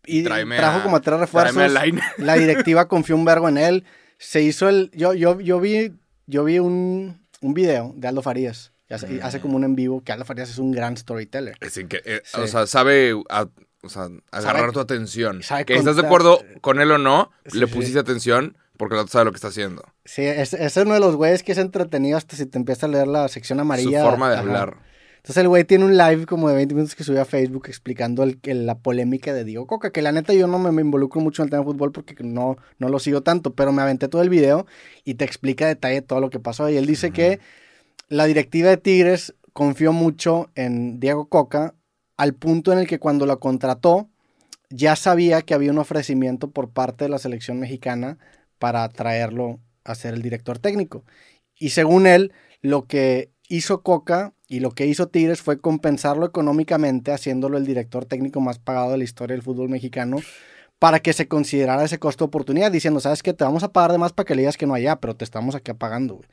Y 0.06 0.22
Tráeme 0.22 0.58
trajo 0.58 0.78
a- 0.78 0.82
como 0.84 1.00
tres 1.00 1.18
refuerzos. 1.18 1.54
tráeme 1.56 1.78
a 1.80 1.84
Line. 1.84 2.02
La 2.18 2.34
directiva 2.36 2.86
confió 2.86 3.16
un 3.16 3.24
vergo 3.24 3.48
en 3.48 3.58
él. 3.58 3.84
Se 4.18 4.42
hizo 4.42 4.68
el. 4.68 4.92
Yo, 4.94 5.12
yo, 5.14 5.40
yo 5.40 5.58
vi, 5.58 5.92
yo 6.26 6.44
vi 6.44 6.60
un, 6.60 7.20
un 7.40 7.54
video 7.54 7.92
de 7.96 8.06
Aldo 8.06 8.22
Farías. 8.22 8.70
Hace, 8.90 9.08
Mm. 9.08 9.20
hace 9.24 9.40
como 9.40 9.56
un 9.56 9.64
en 9.64 9.74
vivo 9.74 10.04
que 10.04 10.12
Aldo 10.12 10.24
Farías 10.24 10.50
es 10.50 10.58
un 10.58 10.70
gran 10.70 10.96
storyteller. 10.96 11.56
Es 11.60 11.74
que, 11.88 12.00
eh, 12.04 12.20
Sí. 12.24 12.40
O 12.40 12.46
sea, 12.46 12.68
sabe 12.68 13.12
a- 13.28 13.48
o 13.84 13.88
sea, 13.88 14.08
agarrar 14.30 14.60
Sabe- 14.62 14.72
tu 14.72 14.80
atención. 14.80 15.42
sabe 15.42 15.64
que 15.64 15.74
estás 15.76 15.96
de 15.96 16.02
acuerdo 16.02 16.40
con 16.60 16.80
él 16.80 16.90
o 16.92 16.98
no, 16.98 17.30
Sí, 17.46 17.58
le 17.58 17.66
sí. 17.66 17.74
pusiste 17.74 17.98
atención 17.98 18.56
porque 18.76 18.94
el 18.96 19.00
otro 19.02 19.12
sabe 19.12 19.26
lo 19.26 19.30
que 19.32 19.36
está 19.36 19.48
haciendo. 19.48 19.82
Sí, 20.04 20.22
es, 20.22 20.52
es 20.54 20.76
uno 20.76 20.94
de 20.94 21.00
los 21.00 21.16
güeyes 21.16 21.42
que 21.42 21.52
es 21.52 21.58
entretenido 21.58 22.16
hasta 22.18 22.36
si 22.36 22.46
te 22.46 22.58
empieza 22.58 22.86
a 22.86 22.88
leer 22.88 23.06
la 23.06 23.28
sección 23.28 23.60
amarilla. 23.60 24.00
Su 24.02 24.10
forma 24.10 24.28
de 24.30 24.34
Ajá. 24.34 24.42
hablar. 24.42 24.76
Entonces 25.16 25.40
el 25.40 25.48
güey 25.48 25.64
tiene 25.64 25.86
un 25.86 25.96
live 25.96 26.26
como 26.26 26.50
de 26.50 26.54
20 26.56 26.74
minutos 26.74 26.94
que 26.94 27.02
subió 27.02 27.22
a 27.22 27.24
Facebook 27.24 27.64
explicando 27.68 28.24
el- 28.24 28.38
el- 28.42 28.66
la 28.66 28.74
polémica 28.76 29.32
de 29.32 29.44
Diego 29.44 29.66
Coca, 29.66 29.90
que 29.90 30.02
la 30.02 30.12
neta 30.12 30.34
yo 30.34 30.46
no 30.46 30.58
me, 30.58 30.70
me 30.70 30.82
involucro 30.82 31.20
mucho 31.22 31.40
en 31.40 31.46
el 31.46 31.50
tema 31.50 31.62
de 31.62 31.66
fútbol 31.72 31.92
porque 31.92 32.14
no, 32.22 32.58
no 32.78 32.88
lo 32.90 32.98
sigo 32.98 33.22
tanto, 33.22 33.54
pero 33.54 33.72
me 33.72 33.80
aventé 33.80 34.08
todo 34.08 34.20
el 34.20 34.28
video 34.28 34.66
y 35.02 35.14
te 35.14 35.24
explica 35.24 35.64
a 35.64 35.68
detalle 35.68 36.02
todo 36.02 36.20
lo 36.20 36.28
que 36.28 36.40
pasó. 36.40 36.68
Y 36.68 36.76
él 36.76 36.84
dice 36.84 37.10
que 37.10 37.40
la 38.08 38.26
directiva 38.26 38.68
de 38.68 38.76
Tigres 38.76 39.34
confió 39.54 39.92
mucho 39.94 40.50
en 40.56 41.00
Diego 41.00 41.26
Coca 41.30 41.72
al 42.16 42.34
punto 42.34 42.72
en 42.72 42.78
el 42.78 42.86
que 42.86 42.98
cuando 42.98 43.26
lo 43.26 43.40
contrató 43.40 44.08
ya 44.70 44.96
sabía 44.96 45.42
que 45.42 45.54
había 45.54 45.70
un 45.70 45.78
ofrecimiento 45.78 46.50
por 46.50 46.70
parte 46.70 47.04
de 47.04 47.10
la 47.10 47.18
selección 47.18 47.60
mexicana 47.60 48.18
para 48.58 48.88
traerlo 48.88 49.60
a 49.84 49.94
ser 49.94 50.14
el 50.14 50.22
director 50.22 50.58
técnico. 50.58 51.04
Y 51.56 51.70
según 51.70 52.06
él, 52.06 52.32
lo 52.60 52.86
que 52.86 53.30
hizo 53.48 53.82
Coca 53.82 54.34
y 54.48 54.60
lo 54.60 54.70
que 54.70 54.86
hizo 54.86 55.08
Tigres 55.08 55.42
fue 55.42 55.60
compensarlo 55.60 56.26
económicamente, 56.26 57.12
haciéndolo 57.12 57.58
el 57.58 57.66
director 57.66 58.04
técnico 58.04 58.40
más 58.40 58.58
pagado 58.58 58.92
de 58.92 58.98
la 58.98 59.04
historia 59.04 59.34
del 59.34 59.42
fútbol 59.42 59.68
mexicano, 59.68 60.18
para 60.84 61.00
que 61.00 61.14
se 61.14 61.28
considerara 61.28 61.82
ese 61.82 61.98
costo 61.98 62.24
de 62.24 62.26
oportunidad, 62.26 62.70
diciendo, 62.70 63.00
sabes 63.00 63.22
que 63.22 63.32
te 63.32 63.42
vamos 63.42 63.62
a 63.62 63.72
pagar 63.72 63.90
de 63.92 63.96
más 63.96 64.12
para 64.12 64.26
que 64.26 64.34
le 64.34 64.42
digas 64.42 64.58
que 64.58 64.66
no 64.66 64.74
allá, 64.74 64.96
pero 64.96 65.16
te 65.16 65.24
estamos 65.24 65.54
aquí 65.54 65.72
pagando. 65.72 66.16
güey". 66.16 66.28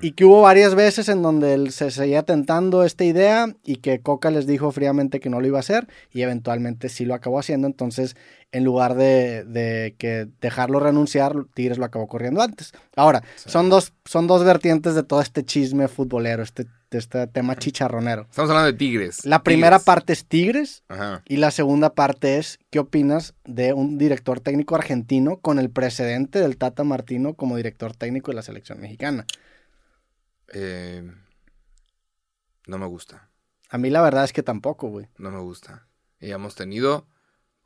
Y 0.00 0.12
que 0.12 0.24
hubo 0.24 0.42
varias 0.42 0.76
veces 0.76 1.08
en 1.08 1.22
donde 1.22 1.54
él 1.54 1.72
se 1.72 1.90
seguía 1.90 2.22
tentando 2.22 2.84
esta 2.84 3.02
idea 3.02 3.52
y 3.64 3.78
que 3.78 4.00
Coca 4.00 4.30
les 4.30 4.46
dijo 4.46 4.70
fríamente 4.70 5.18
que 5.18 5.28
no 5.28 5.40
lo 5.40 5.48
iba 5.48 5.58
a 5.58 5.66
hacer 5.66 5.88
y 6.12 6.22
eventualmente 6.22 6.88
sí 6.88 7.04
lo 7.04 7.14
acabó 7.14 7.40
haciendo. 7.40 7.66
Entonces, 7.66 8.14
en 8.52 8.64
lugar 8.64 8.94
de, 8.94 9.44
de 9.44 9.94
que 9.98 10.28
dejarlo 10.40 10.80
renunciar, 10.80 11.34
Tigres 11.54 11.78
lo 11.78 11.84
acabó 11.84 12.08
corriendo 12.08 12.42
antes. 12.42 12.72
Ahora, 12.96 13.22
son, 13.36 13.68
dos, 13.70 13.92
son 14.04 14.26
dos 14.26 14.44
vertientes 14.44 14.94
de 14.94 15.02
todo 15.02 15.20
este 15.20 15.44
chisme 15.44 15.86
futbolero, 15.86 16.42
este, 16.42 16.64
de 16.90 16.98
este 16.98 17.26
tema 17.28 17.54
chicharronero. 17.56 18.22
Estamos 18.28 18.50
hablando 18.50 18.72
de 18.72 18.78
Tigres. 18.78 19.24
La 19.24 19.42
primera 19.44 19.76
Tigres. 19.76 19.84
parte 19.84 20.12
es 20.12 20.24
Tigres 20.26 20.82
Ajá. 20.88 21.22
y 21.26 21.36
la 21.36 21.52
segunda 21.52 21.94
parte 21.94 22.38
es, 22.38 22.58
¿qué 22.70 22.80
opinas 22.80 23.34
de 23.44 23.72
un 23.72 23.98
director 23.98 24.40
técnico 24.40 24.74
argentino 24.74 25.36
con 25.38 25.58
el 25.60 25.70
precedente 25.70 26.40
del 26.40 26.56
Tata 26.56 26.82
Martino 26.82 27.34
como 27.34 27.56
director 27.56 27.94
técnico 27.94 28.32
de 28.32 28.34
la 28.36 28.42
selección 28.42 28.80
mexicana? 28.80 29.26
Eh, 30.52 31.08
no 32.66 32.78
me 32.78 32.86
gusta. 32.86 33.28
A 33.68 33.78
mí 33.78 33.90
la 33.90 34.02
verdad 34.02 34.24
es 34.24 34.32
que 34.32 34.42
tampoco, 34.42 34.88
güey. 34.88 35.06
No 35.18 35.30
me 35.30 35.38
gusta. 35.38 35.86
Y 36.18 36.32
hemos 36.32 36.56
tenido 36.56 37.06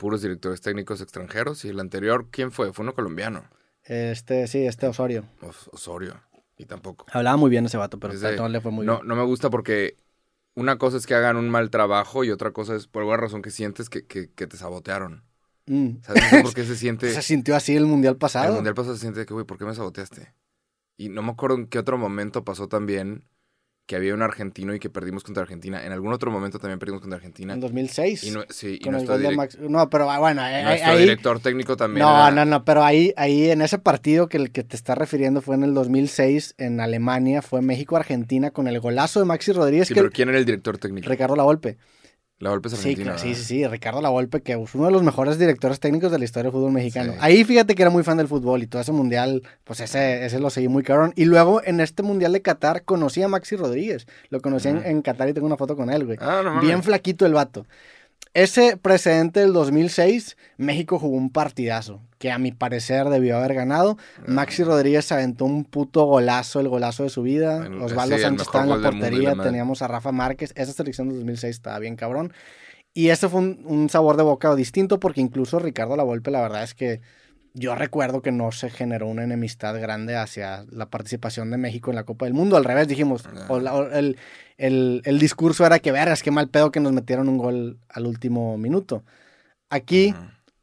puros 0.04 0.20
directores 0.20 0.60
técnicos 0.60 1.00
extranjeros 1.00 1.64
y 1.64 1.70
el 1.70 1.80
anterior, 1.80 2.28
¿quién 2.30 2.52
fue? 2.52 2.74
Fue 2.74 2.82
uno 2.82 2.92
colombiano. 2.94 3.44
Este, 3.84 4.46
sí, 4.48 4.66
este 4.66 4.86
Osorio. 4.86 5.24
Os- 5.40 5.68
Osorio. 5.72 6.20
Y 6.58 6.66
tampoco. 6.66 7.06
Hablaba 7.10 7.38
muy 7.38 7.48
bien 7.48 7.64
ese 7.64 7.78
vato, 7.78 7.98
pero 7.98 8.12
Es 8.12 8.20
de- 8.20 8.36
no 8.36 8.48
le 8.50 8.60
fue 8.60 8.70
muy 8.70 8.84
no, 8.84 8.96
bien. 8.96 9.08
no 9.08 9.16
me 9.16 9.22
gusta 9.24 9.48
porque 9.48 9.96
una 10.54 10.76
cosa 10.76 10.98
es 10.98 11.06
que 11.06 11.14
hagan 11.14 11.38
un 11.38 11.48
mal 11.48 11.70
trabajo 11.70 12.22
y 12.22 12.30
otra 12.30 12.50
cosa 12.50 12.74
es 12.76 12.86
por 12.86 13.00
alguna 13.00 13.16
razón 13.16 13.40
que 13.40 13.50
sientes 13.50 13.88
que, 13.88 14.04
que- 14.06 14.30
que 14.30 14.46
te 14.46 14.58
sabotearon. 14.58 15.24
Mm. 15.66 16.02
¿Sabes? 16.02 16.22
No 16.22 16.28
sé 16.28 16.42
por 16.42 16.52
qué 16.54 16.64
se 16.64 16.76
siente... 16.84 17.10
Se 17.10 17.22
sintió 17.22 17.56
así 17.56 17.74
el 17.74 17.86
mundial 17.86 18.18
pasado. 18.18 18.48
El 18.48 18.54
mundial 18.56 18.74
pasado 18.74 18.96
se 18.96 19.00
siente 19.00 19.24
que, 19.24 19.32
güey, 19.32 19.46
¿por 19.46 19.56
qué 19.56 19.64
me 19.64 19.74
saboteaste? 19.74 20.34
Y 20.98 21.08
no 21.08 21.22
me 21.22 21.30
acuerdo 21.32 21.56
en 21.56 21.66
qué 21.66 21.78
otro 21.78 21.96
momento 21.96 22.44
pasó 22.44 22.68
también 22.68 23.24
que 23.86 23.96
había 23.96 24.14
un 24.14 24.22
argentino 24.22 24.74
y 24.74 24.78
que 24.78 24.88
perdimos 24.88 25.22
contra 25.22 25.42
Argentina. 25.42 25.84
En 25.84 25.92
algún 25.92 26.12
otro 26.12 26.30
momento 26.30 26.58
también 26.58 26.78
perdimos 26.78 27.02
contra 27.02 27.16
Argentina. 27.16 27.52
En 27.52 27.60
2006. 27.60 28.24
Y, 28.24 28.30
no, 28.30 28.42
sí, 28.48 28.78
y 28.82 28.88
nuestro, 28.88 29.18
Max- 29.32 29.58
No, 29.58 29.90
pero 29.90 30.10
ah, 30.10 30.18
bueno, 30.18 30.46
eh, 30.46 30.62
nuestro 30.62 30.90
ahí... 30.92 31.00
director 31.00 31.38
técnico 31.40 31.76
también. 31.76 32.06
No, 32.06 32.10
era- 32.28 32.30
no, 32.30 32.44
no, 32.46 32.64
pero 32.64 32.82
ahí, 32.82 33.12
ahí 33.16 33.50
en 33.50 33.60
ese 33.60 33.78
partido 33.78 34.28
que 34.28 34.38
el 34.38 34.52
que 34.52 34.64
te 34.64 34.76
está 34.76 34.94
refiriendo 34.94 35.42
fue 35.42 35.54
en 35.56 35.64
el 35.64 35.74
2006 35.74 36.54
en 36.56 36.80
Alemania, 36.80 37.42
fue 37.42 37.60
México-Argentina 37.60 38.50
con 38.52 38.68
el 38.68 38.80
golazo 38.80 39.20
de 39.20 39.26
Maxi 39.26 39.52
Rodríguez, 39.52 39.88
Sí, 39.88 39.94
que 39.94 40.00
pero 40.00 40.10
¿quién 40.10 40.30
era 40.30 40.38
el 40.38 40.46
director 40.46 40.78
técnico? 40.78 41.10
Ricardo 41.10 41.36
Lavolpe. 41.36 41.76
La 42.44 42.50
golpe 42.50 42.68
es 42.68 42.74
Sí, 42.74 42.90
argentina. 42.90 43.18
sí, 43.18 43.34
sí, 43.34 43.42
sí, 43.44 43.66
Ricardo 43.66 44.00
Lavolpe, 44.02 44.40
que 44.42 44.52
es 44.52 44.74
uno 44.74 44.86
de 44.86 44.92
los 44.92 45.02
mejores 45.02 45.38
directores 45.38 45.80
técnicos 45.80 46.12
de 46.12 46.18
la 46.18 46.24
historia 46.24 46.44
del 46.44 46.52
fútbol 46.52 46.72
mexicano. 46.72 47.12
Sí. 47.12 47.18
Ahí 47.20 47.42
fíjate 47.44 47.74
que 47.74 47.82
era 47.82 47.90
muy 47.90 48.02
fan 48.04 48.18
del 48.18 48.28
fútbol 48.28 48.62
y 48.62 48.66
todo 48.66 48.82
ese 48.82 48.92
mundial, 48.92 49.42
pues 49.64 49.80
ese, 49.80 50.24
ese 50.26 50.38
lo 50.38 50.50
seguí 50.50 50.68
muy 50.68 50.82
cabrón. 50.82 51.12
Y 51.16 51.24
luego 51.24 51.62
en 51.64 51.80
este 51.80 52.02
mundial 52.02 52.32
de 52.34 52.42
Qatar 52.42 52.84
conocí 52.84 53.22
a 53.22 53.28
Maxi 53.28 53.56
Rodríguez. 53.56 54.06
Lo 54.28 54.40
conocí 54.40 54.68
en- 54.68 54.84
en, 54.84 55.02
Qatar 55.02 55.28
y 55.28 55.32
tengo 55.32 55.46
una 55.46 55.56
foto 55.56 55.74
con 55.76 55.90
él, 55.90 56.04
güey. 56.04 56.18
Ah, 56.20 56.42
no. 56.44 56.60
Bien 56.60 56.82
flaquito 56.82 57.24
el 57.26 57.32
vato. 57.34 57.66
Ese 58.34 58.76
precedente 58.76 59.40
del 59.40 59.52
2006, 59.52 60.36
México 60.56 60.98
jugó 60.98 61.16
un 61.16 61.30
partidazo. 61.30 62.00
Que 62.24 62.32
a 62.32 62.38
mi 62.38 62.52
parecer 62.52 63.10
debió 63.10 63.36
haber 63.36 63.52
ganado. 63.52 63.98
Maxi 64.26 64.64
Rodríguez 64.64 65.12
aventó 65.12 65.44
un 65.44 65.62
puto 65.66 66.06
golazo, 66.06 66.58
el 66.58 66.70
golazo 66.70 67.02
de 67.02 67.10
su 67.10 67.20
vida. 67.20 67.66
El- 67.66 67.82
Osvaldo 67.82 68.16
sí, 68.16 68.22
Sánchez 68.22 68.46
estaba 68.46 68.64
en 68.64 68.70
la 68.70 68.90
portería, 68.90 69.34
teníamos 69.42 69.82
a 69.82 69.88
Rafa 69.88 70.10
Márquez. 70.10 70.54
Esa 70.56 70.72
selección 70.72 71.10
de 71.10 71.16
2006 71.16 71.54
estaba 71.56 71.78
bien 71.80 71.96
cabrón. 71.96 72.32
Y 72.94 73.10
ese 73.10 73.28
fue 73.28 73.40
un, 73.40 73.60
un 73.66 73.90
sabor 73.90 74.16
de 74.16 74.22
boca 74.22 74.54
distinto 74.54 74.98
porque 75.00 75.20
incluso 75.20 75.58
Ricardo 75.58 75.96
Lavolpe, 75.96 76.30
la 76.30 76.40
verdad 76.40 76.62
es 76.62 76.72
que 76.72 77.02
yo 77.52 77.74
recuerdo 77.74 78.22
que 78.22 78.32
no 78.32 78.52
se 78.52 78.70
generó 78.70 79.06
una 79.06 79.24
enemistad 79.24 79.78
grande 79.78 80.16
hacia 80.16 80.64
la 80.70 80.86
participación 80.88 81.50
de 81.50 81.58
México 81.58 81.90
en 81.90 81.96
la 81.96 82.04
Copa 82.04 82.24
del 82.24 82.32
Mundo. 82.32 82.56
Al 82.56 82.64
revés, 82.64 82.88
dijimos, 82.88 83.26
Ah. 83.26 83.44
o 83.50 83.60
la- 83.60 83.74
o 83.74 83.90
el, 83.90 84.16
el- 84.56 85.02
el 85.04 85.18
discurso 85.18 85.66
era 85.66 85.78
que 85.78 85.92
vergas, 85.92 86.22
qué 86.22 86.30
mal 86.30 86.48
pedo 86.48 86.70
que 86.70 86.80
nos 86.80 86.94
metieron 86.94 87.28
un 87.28 87.36
gol 87.36 87.80
al 87.90 88.06
último 88.06 88.56
minuto. 88.56 89.04
Aquí. 89.68 90.14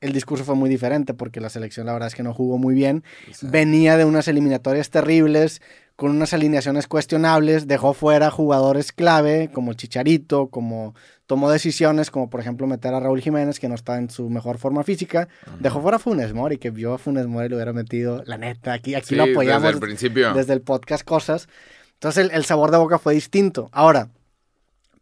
El 0.02 0.14
discurso 0.14 0.44
fue 0.44 0.56
muy 0.56 0.70
diferente 0.70 1.14
porque 1.14 1.40
la 1.40 1.50
selección 1.50 1.86
la 1.86 1.94
verdad 1.94 2.08
es 2.08 2.16
que 2.16 2.24
no 2.24 2.34
jugó 2.34 2.58
muy 2.58 2.74
bien. 2.74 3.04
Venía 3.42 3.98
de 3.98 4.06
unas 4.06 4.28
eliminatorias 4.28 4.90
terribles, 4.90 5.62
con 5.96 6.10
unas 6.10 6.34
alineaciones 6.34 6.88
cuestionables, 6.88 7.68
dejó 7.68 7.94
fuera 7.94 8.32
jugadores 8.32 8.92
clave 8.92 9.52
como 9.54 9.74
Chicharito, 9.74 10.48
como 10.48 10.96
tomó 11.28 11.52
decisiones 11.52 12.10
como 12.10 12.30
por 12.30 12.40
ejemplo 12.40 12.66
meter 12.66 12.94
a 12.96 13.00
Raúl 13.00 13.22
Jiménez 13.22 13.60
que 13.60 13.70
no 13.70 13.76
está 13.76 13.98
en 13.98 14.10
su 14.10 14.30
mejor 14.30 14.58
forma 14.58 14.84
física, 14.84 15.30
dejó 15.60 15.80
fuera 15.82 15.98
a 15.98 16.00
Funes 16.00 16.34
Mori 16.34 16.58
que 16.58 16.72
vio 16.72 16.96
a 16.96 16.98
Funes 16.98 17.28
Mori 17.28 17.46
y 17.46 17.50
lo 17.50 17.58
hubiera 17.58 17.72
metido, 17.72 18.24
la 18.26 18.38
neta, 18.38 18.74
aquí, 18.74 18.96
aquí 18.96 19.10
sí, 19.10 19.16
lo 19.16 19.24
apoyamos 19.24 19.62
Desde 19.64 19.76
el 19.76 19.80
principio. 19.80 20.34
desde 20.34 20.54
el 20.54 20.62
podcast 20.62 21.06
cosas. 21.06 21.48
Entonces 21.94 22.26
el, 22.26 22.32
el 22.32 22.46
sabor 22.46 22.72
de 22.72 22.78
boca 22.78 22.98
fue 22.98 23.14
distinto. 23.14 23.70
Ahora, 23.72 24.10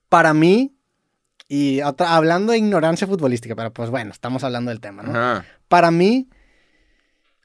para 0.09 0.33
mí, 0.33 0.75
y 1.49 1.81
otra- 1.81 2.15
hablando 2.15 2.53
de 2.53 2.59
ignorancia 2.59 3.07
futbolística, 3.07 3.55
pero 3.55 3.73
pues 3.73 3.89
bueno, 3.89 4.11
estamos 4.11 4.43
hablando 4.45 4.69
del 4.69 4.79
tema, 4.79 5.03
¿no? 5.03 5.09
Ajá. 5.09 5.45
Para 5.67 5.91
mí, 5.91 6.29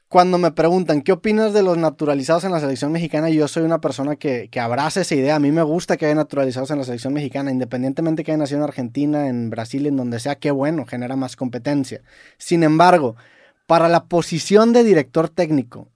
cuando 0.07 0.37
me 0.37 0.51
preguntan 0.51 1.01
qué 1.01 1.11
opinas 1.11 1.51
de 1.51 1.63
los 1.63 1.77
naturalizados 1.77 2.43
en 2.45 2.51
la 2.51 2.59
selección 2.59 2.91
mexicana, 2.91 3.29
yo 3.29 3.47
soy 3.47 3.63
una 3.63 3.81
persona 3.81 4.15
que, 4.15 4.47
que 4.49 4.59
abraza 4.59 5.01
esa 5.01 5.15
idea. 5.15 5.35
A 5.35 5.39
mí 5.39 5.51
me 5.51 5.63
gusta 5.63 5.97
que 5.97 6.05
haya 6.05 6.15
naturalizados 6.15 6.69
en 6.71 6.77
la 6.77 6.85
selección 6.85 7.11
mexicana, 7.13 7.51
independientemente 7.51 8.23
que 8.23 8.31
haya 8.31 8.37
nacido 8.37 8.59
en 8.59 8.63
Argentina, 8.65 9.27
en 9.27 9.49
Brasil, 9.49 9.87
en 9.87 9.97
donde 9.97 10.19
sea, 10.19 10.35
qué 10.35 10.51
bueno, 10.51 10.85
genera 10.85 11.15
más 11.15 11.35
competencia. 11.35 12.01
Sin 12.37 12.63
embargo, 12.63 13.15
para 13.65 13.89
la 13.89 14.05
posición 14.05 14.71
de 14.71 14.83
director 14.83 15.27
técnico, 15.27 15.89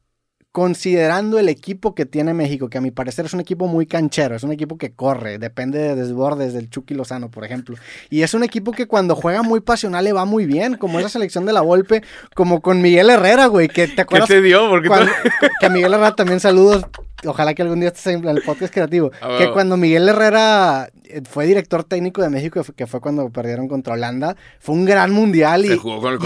considerando 0.52 1.38
el 1.38 1.48
equipo 1.48 1.94
que 1.94 2.06
tiene 2.06 2.34
México, 2.34 2.70
que 2.70 2.80
a 2.80 2.82
mi 2.82 2.92
parecer 2.92 3.26
es 3.26 3.34
un 3.34 3.40
equipo 3.40 3.68
muy 3.68 3.86
canchero, 3.86 4.36
es 4.36 4.44
un 4.44 4.52
equipo 4.52 4.78
que 4.78 4.92
corre, 4.94 5.38
depende 5.38 5.78
de 5.80 5.96
desbordes 5.96 6.54
del 6.54 6.70
Chucky 6.70 6.96
Lozano, 6.96 7.30
por 7.30 7.44
ejemplo. 7.46 7.76
Y 8.10 8.24
es 8.24 8.34
un 8.34 8.44
equipo 8.44 8.72
que 8.72 8.88
cuando 8.88 9.16
juega 9.16 9.44
muy 9.44 9.60
pasional 9.62 10.04
le 10.04 10.14
va 10.14 10.26
muy 10.26 10.46
bien, 10.46 10.76
como 10.76 11.00
esa 11.00 11.10
selección 11.10 11.46
de 11.46 11.54
la 11.54 11.62
Volpe, 11.62 12.04
como 12.36 12.62
con 12.62 12.82
Miguel 12.82 13.10
Herrera, 13.10 13.46
güey, 13.46 13.68
que 13.68 13.88
te 13.88 13.96
¿Qué 13.96 14.02
acuerdas 14.02 14.28
te 14.30 14.42
dio? 14.42 14.68
Porque 14.70 14.88
cuando- 14.88 15.12
que 15.60 15.66
a 15.66 15.70
Miguel 15.70 15.94
Herrera 15.94 16.16
también 16.16 16.40
saludos. 16.40 16.84
Ojalá 17.26 17.54
que 17.54 17.62
algún 17.62 17.80
día 17.80 17.90
estés 17.90 18.08
en 18.08 18.28
el 18.28 18.42
podcast 18.42 18.74
creativo. 18.74 19.12
Ah, 19.22 19.36
que 19.38 19.52
cuando 19.52 19.78
Miguel 19.78 20.08
Herrera 20.08 20.90
eh, 21.04 21.22
fue 21.30 21.46
director 21.46 21.84
técnico 21.84 22.22
de 22.22 22.30
México, 22.30 22.62
que 22.76 22.88
fue- 22.88 23.02
cuando 23.02 23.30
perdieron 23.30 23.68
contra 23.68 23.94
Holanda, 23.94 24.36
fue 24.60 24.76
un 24.76 24.86
gran 24.86 25.12
mundial 25.12 25.66
y, 25.66 25.80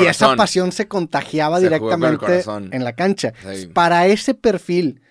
esa 0.07 0.35
pasión 0.35 0.71
se 0.71 0.87
contagiaba 0.87 1.57
Se 1.59 1.63
directamente 1.65 2.43
en 2.71 2.83
la 2.83 2.93
cancha. 2.93 3.33
Sí. 3.53 3.67
Para 3.67 4.07
ese 4.07 4.33
perfil 4.33 5.01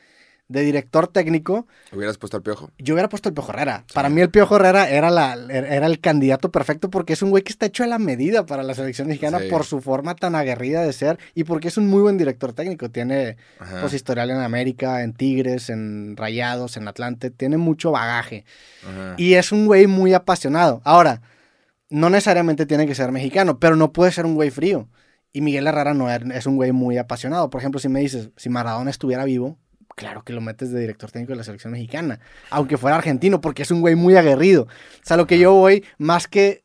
de 0.53 0.61
director 0.63 1.09
técnico, 1.09 1.67
Hubieras 1.93 2.19
puesto 2.19 2.37
al 2.37 2.43
piojo. 2.43 2.71
yo 2.79 2.95
hubiera 2.95 3.09
puesto 3.09 3.29
el 3.29 3.35
Piojo 3.35 3.53
Herrera. 3.53 3.85
Para 3.95 4.09
mí 4.09 4.21
el 4.21 4.31
Piojo 4.31 4.57
Herrera 4.57 4.89
era, 4.89 5.11
la, 5.11 5.35
era 5.51 5.87
el 5.87 5.99
candidato 6.01 6.51
perfecto 6.53 6.91
porque 6.91 7.15
es 7.15 7.23
un 7.23 7.31
güey 7.31 7.43
que 7.43 7.51
está 7.53 7.67
hecho 7.67 7.83
a 7.83 7.87
la 7.87 7.99
medida 7.99 8.47
para 8.47 8.63
la 8.63 8.75
selección 8.75 9.09
mexicana 9.09 9.39
Sí. 9.41 9.49
por 9.51 9.65
su 9.65 9.81
forma 9.81 10.15
tan 10.15 10.35
aguerrida 10.35 10.83
de 10.83 10.93
ser 10.93 11.19
y 11.35 11.45
porque 11.45 11.69
es 11.69 11.77
un 11.77 11.89
muy 11.89 12.03
buen 12.03 12.19
director 12.19 12.53
técnico. 12.53 12.91
Tiene 12.91 13.37
Ajá. 13.59 13.81
pues 13.81 13.93
historial 13.95 14.31
en 14.31 14.39
América, 14.41 15.03
en 15.03 15.13
Tigres, 15.15 15.71
en 15.71 16.17
Rayados, 16.17 16.77
en 16.77 16.87
Atlante. 16.87 17.31
Tiene 17.31 17.57
mucho 17.57 17.91
bagaje. 17.91 18.45
Ajá. 18.89 19.15
Y 19.17 19.35
es 19.35 19.51
un 19.53 19.67
güey 19.67 19.87
muy 19.87 20.15
apasionado. 20.15 20.81
Ahora, 20.85 21.23
no 21.91 22.09
necesariamente 22.11 22.67
tiene 22.67 22.87
que 22.87 22.95
ser 22.95 23.13
mexicano, 23.13 23.59
pero 23.59 23.77
no 23.77 23.93
puede 23.93 24.13
ser 24.13 24.25
un 24.27 24.35
güey 24.35 24.51
frío. 24.51 24.89
Y 25.35 25.41
Miguel 25.41 25.67
Herrera 25.67 25.95
no 25.95 26.09
er- 26.11 26.31
es 26.35 26.47
un 26.47 26.57
güey 26.57 26.73
muy 26.73 26.99
apasionado. 26.99 27.49
Por 27.51 27.61
ejemplo, 27.61 27.81
si 27.81 27.89
me 27.89 28.01
dices, 28.01 28.31
si 28.37 28.49
Maradona 28.51 28.91
estuviera 28.91 29.25
vivo, 29.25 29.59
claro 29.97 30.23
que 30.23 30.33
lo 30.33 30.41
metes 30.41 30.71
de 30.73 30.81
director 30.81 31.11
técnico 31.11 31.33
de 31.33 31.37
la 31.39 31.45
selección 31.45 31.73
mexicana. 31.73 32.21
Aunque 32.51 32.77
fuera 32.79 32.97
argentino, 32.97 33.41
porque 33.41 33.63
es 33.63 33.71
un 33.71 33.81
güey 33.81 33.95
muy 33.95 34.17
aguerrido. 34.17 34.63
O 34.65 34.69
sea, 35.05 35.17
lo 35.17 35.27
que 35.27 35.39
yo 35.39 35.53
voy, 35.53 35.85
más 35.99 36.29
que, 36.29 36.65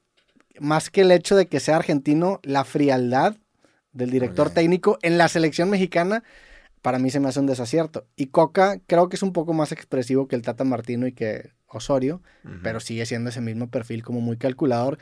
más 0.60 0.89
que 0.89 1.01
el 1.01 1.12
hecho 1.12 1.36
de 1.36 1.48
que 1.48 1.60
sea 1.60 1.75
argentino, 1.77 2.39
la 2.43 2.63
frialdad 2.65 3.36
del 3.91 4.10
director 4.12 4.50
técnico 4.50 4.98
en 5.01 5.17
la 5.17 5.27
selección 5.27 5.69
mexicana, 5.69 6.24
para 6.81 7.00
mí 7.00 7.10
se 7.10 7.19
me 7.19 7.27
hace 7.29 7.39
un 7.39 7.48
desacierto. 7.48 8.05
Y 8.15 8.27
Coca 8.27 8.79
creo 8.88 9.10
que 9.10 9.15
es 9.15 9.24
un 9.24 9.34
poco 9.34 9.53
más 9.53 9.72
expresivo 9.72 10.27
que 10.27 10.36
el 10.36 10.41
Tata 10.43 10.63
Martino 10.63 11.07
y 11.07 11.12
que 11.13 11.51
Osorio 11.67 12.22
pero 12.63 12.79
sigue 12.79 13.05
siendo 13.05 13.29
ese 13.29 13.41
mismo 13.41 13.69
perfil 13.69 14.03
como 14.03 14.22
muy 14.22 14.38
calculador 14.38 14.98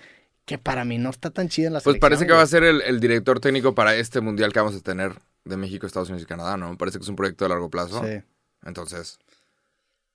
que 0.45 0.57
para 0.57 0.83
mí 0.85 0.97
no 0.97 1.09
está 1.11 1.29
tan 1.29 1.47
chido 1.49 1.67
en 1.67 1.73
la 1.73 1.79
Pues 1.79 1.83
selección. 1.95 1.99
parece 2.01 2.25
que 2.27 2.33
va 2.33 2.41
a 2.41 2.47
ser 2.47 2.63
el, 2.63 2.81
el 2.81 2.99
director 2.99 3.39
técnico 3.39 3.75
para 3.75 3.95
este 3.95 4.19
mundial 4.21 4.51
que 4.53 4.59
vamos 4.59 4.75
a 4.75 4.79
tener 4.81 5.13
de 5.45 5.57
México, 5.57 5.85
Estados 5.87 6.09
Unidos 6.09 6.23
y 6.23 6.27
Canadá, 6.27 6.57
¿no? 6.57 6.77
Parece 6.77 6.97
que 6.97 7.03
es 7.03 7.09
un 7.09 7.15
proyecto 7.15 7.45
de 7.45 7.49
largo 7.49 7.69
plazo. 7.69 8.03
Sí. 8.03 8.21
Entonces, 8.63 9.19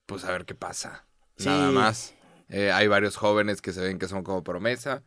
pues 0.07 0.25
a 0.25 0.33
ver 0.33 0.45
qué 0.45 0.55
pasa. 0.55 1.05
Sí. 1.37 1.49
Nada 1.49 1.71
más. 1.71 2.15
Eh, 2.49 2.73
hay 2.73 2.89
varios 2.89 3.17
jóvenes 3.17 3.63
que 3.63 3.73
se 3.73 3.81
ven 3.81 3.99
que 3.99 4.09
son 4.09 4.23
como 4.25 4.43
promesa. 4.43 5.03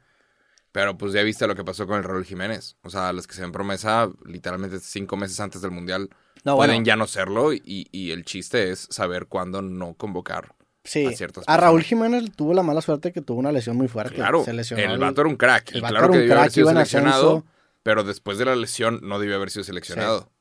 Pero 0.72 0.98
pues 0.98 1.14
ya 1.14 1.22
viste 1.22 1.46
lo 1.46 1.56
que 1.56 1.64
pasó 1.64 1.86
con 1.86 1.98
el 1.98 2.04
Raúl 2.04 2.26
Jiménez. 2.26 2.78
O 2.82 2.90
sea, 2.90 3.14
los 3.14 3.28
que 3.28 3.36
se 3.36 3.42
ven 3.42 3.52
promesa, 3.52 4.10
literalmente 4.26 4.80
cinco 4.80 5.18
meses 5.18 5.40
antes 5.40 5.62
del 5.62 5.70
mundial, 5.70 6.10
No, 6.46 6.56
pueden 6.56 6.76
bueno, 6.78 6.86
ya 6.86 6.96
no 6.96 7.06
serlo. 7.06 7.54
Y, 7.54 7.88
y 7.92 8.10
el 8.12 8.26
chiste 8.26 8.72
es 8.72 8.88
saber 8.90 9.28
cuándo 9.28 9.62
no 9.62 9.94
convocar. 9.94 10.56
sí. 10.84 11.06
a 11.06 11.12
ciertas 11.12 11.44
A 11.48 11.58
Raúl. 11.58 11.84
Jiménez 11.84 12.32
tuvo 12.36 12.56
la 12.56 12.64
mala 12.64 12.82
suerte 12.82 13.12
que 13.12 13.22
tuvo 13.22 13.38
una 13.40 13.52
lesión 13.52 13.76
muy 13.78 13.88
fuerte. 13.88 14.16
Claro, 14.16 14.44
Se 14.46 14.54
lesionó 14.54 14.82
el 14.82 14.98
vato 15.00 15.22
era 15.22 15.30
un 15.30 15.36
crack. 15.36 15.72
el 15.74 15.78
Y 15.78 15.82
claro 15.82 15.98
era 15.98 16.08
que 16.08 16.12
un 16.14 16.18
debió 16.22 16.34
haber 16.34 16.44
crack, 16.46 16.54
sido 16.54 16.72
iba 16.72 16.82
en 16.82 16.86
seleccionado. 16.88 17.46
Pero 17.84 18.04
después 18.04 18.38
de 18.38 18.46
la 18.46 18.56
lesión 18.56 19.00
no 19.04 19.20
debió 19.20 19.36
haber 19.36 19.50
sido 19.52 19.64
seleccionado. 19.64 20.32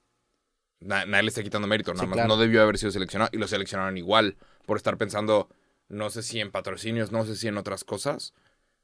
Na- 0.80 1.04
nadie 1.06 1.24
le 1.24 1.28
está 1.28 1.42
quitando 1.42 1.68
mérito, 1.68 1.92
nada 1.92 2.04
Sí, 2.04 2.08
más 2.08 2.14
claro. 2.16 2.28
no 2.28 2.36
debió 2.36 2.62
haber 2.62 2.78
sido 2.78 2.90
seleccionado. 2.92 3.30
Y 3.32 3.38
lo 3.38 3.46
seleccionaron 3.48 3.96
igual 3.98 4.36
por 4.66 4.76
estar 4.76 4.96
pensando, 4.96 5.48
no 5.88 6.10
sé 6.10 6.22
si 6.22 6.40
en 6.40 6.50
patrocinios, 6.50 7.12
no 7.12 7.24
sé 7.24 7.36
si 7.36 7.48
en 7.48 7.56
otras 7.58 7.84
cosas. 7.84 8.32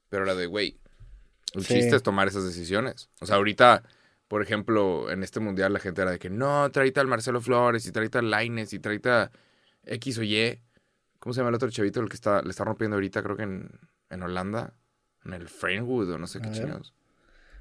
Pero 0.09 0.25
era 0.25 0.35
de, 0.35 0.47
güey, 0.47 0.79
el 1.55 1.65
Sí. 1.65 1.75
chiste 1.75 1.97
es 1.97 2.03
tomar 2.03 2.29
esas 2.29 2.45
decisiones. 2.45 3.11
O 3.21 3.27
sea, 3.27 3.37
ahorita, 3.37 3.83
por 4.29 4.43
ejemplo, 4.43 5.11
en 5.11 5.23
este 5.23 5.41
mundial 5.41 5.73
la 5.73 5.79
gente 5.81 6.03
era 6.03 6.11
de 6.13 6.19
que 6.19 6.31
no, 6.31 6.71
traita 6.71 7.01
al 7.01 7.07
Marcelo 7.07 7.41
Flores 7.41 7.87
y 7.87 7.93
traita 7.93 8.19
al 8.21 8.31
Laines 8.31 8.73
y 8.73 8.79
traita 8.79 9.31
X 9.85 10.19
o 10.19 10.23
Y. 10.23 10.61
¿Cómo 11.19 11.33
se 11.33 11.41
llama 11.41 11.49
el 11.51 11.57
otro 11.57 11.71
chavito? 11.71 12.01
El 12.01 12.09
que 12.09 12.15
está, 12.17 12.43
le 12.43 12.51
está 12.51 12.65
rompiendo 12.65 12.97
ahorita, 12.97 13.23
creo 13.23 13.37
que 13.37 13.43
en, 13.43 13.71
en 14.11 14.23
Holanda. 14.23 14.73
En 15.25 15.33
el 15.35 15.49
Framewood 15.49 16.11
o 16.13 16.19
no 16.19 16.27
sé 16.29 16.41
qué 16.41 16.49
A 16.49 16.81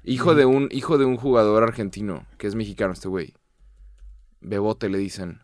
Hijo 0.08 0.34
de 0.34 0.46
un, 0.46 0.68
hijo 0.70 0.96
de 0.96 1.04
un 1.04 1.16
jugador 1.16 1.62
argentino, 1.62 2.26
que 2.38 2.46
es 2.46 2.54
mexicano 2.54 2.94
este 2.94 3.08
güey. 3.08 3.34
Bebote 4.40 4.88
le 4.88 4.96
dicen. 4.96 5.40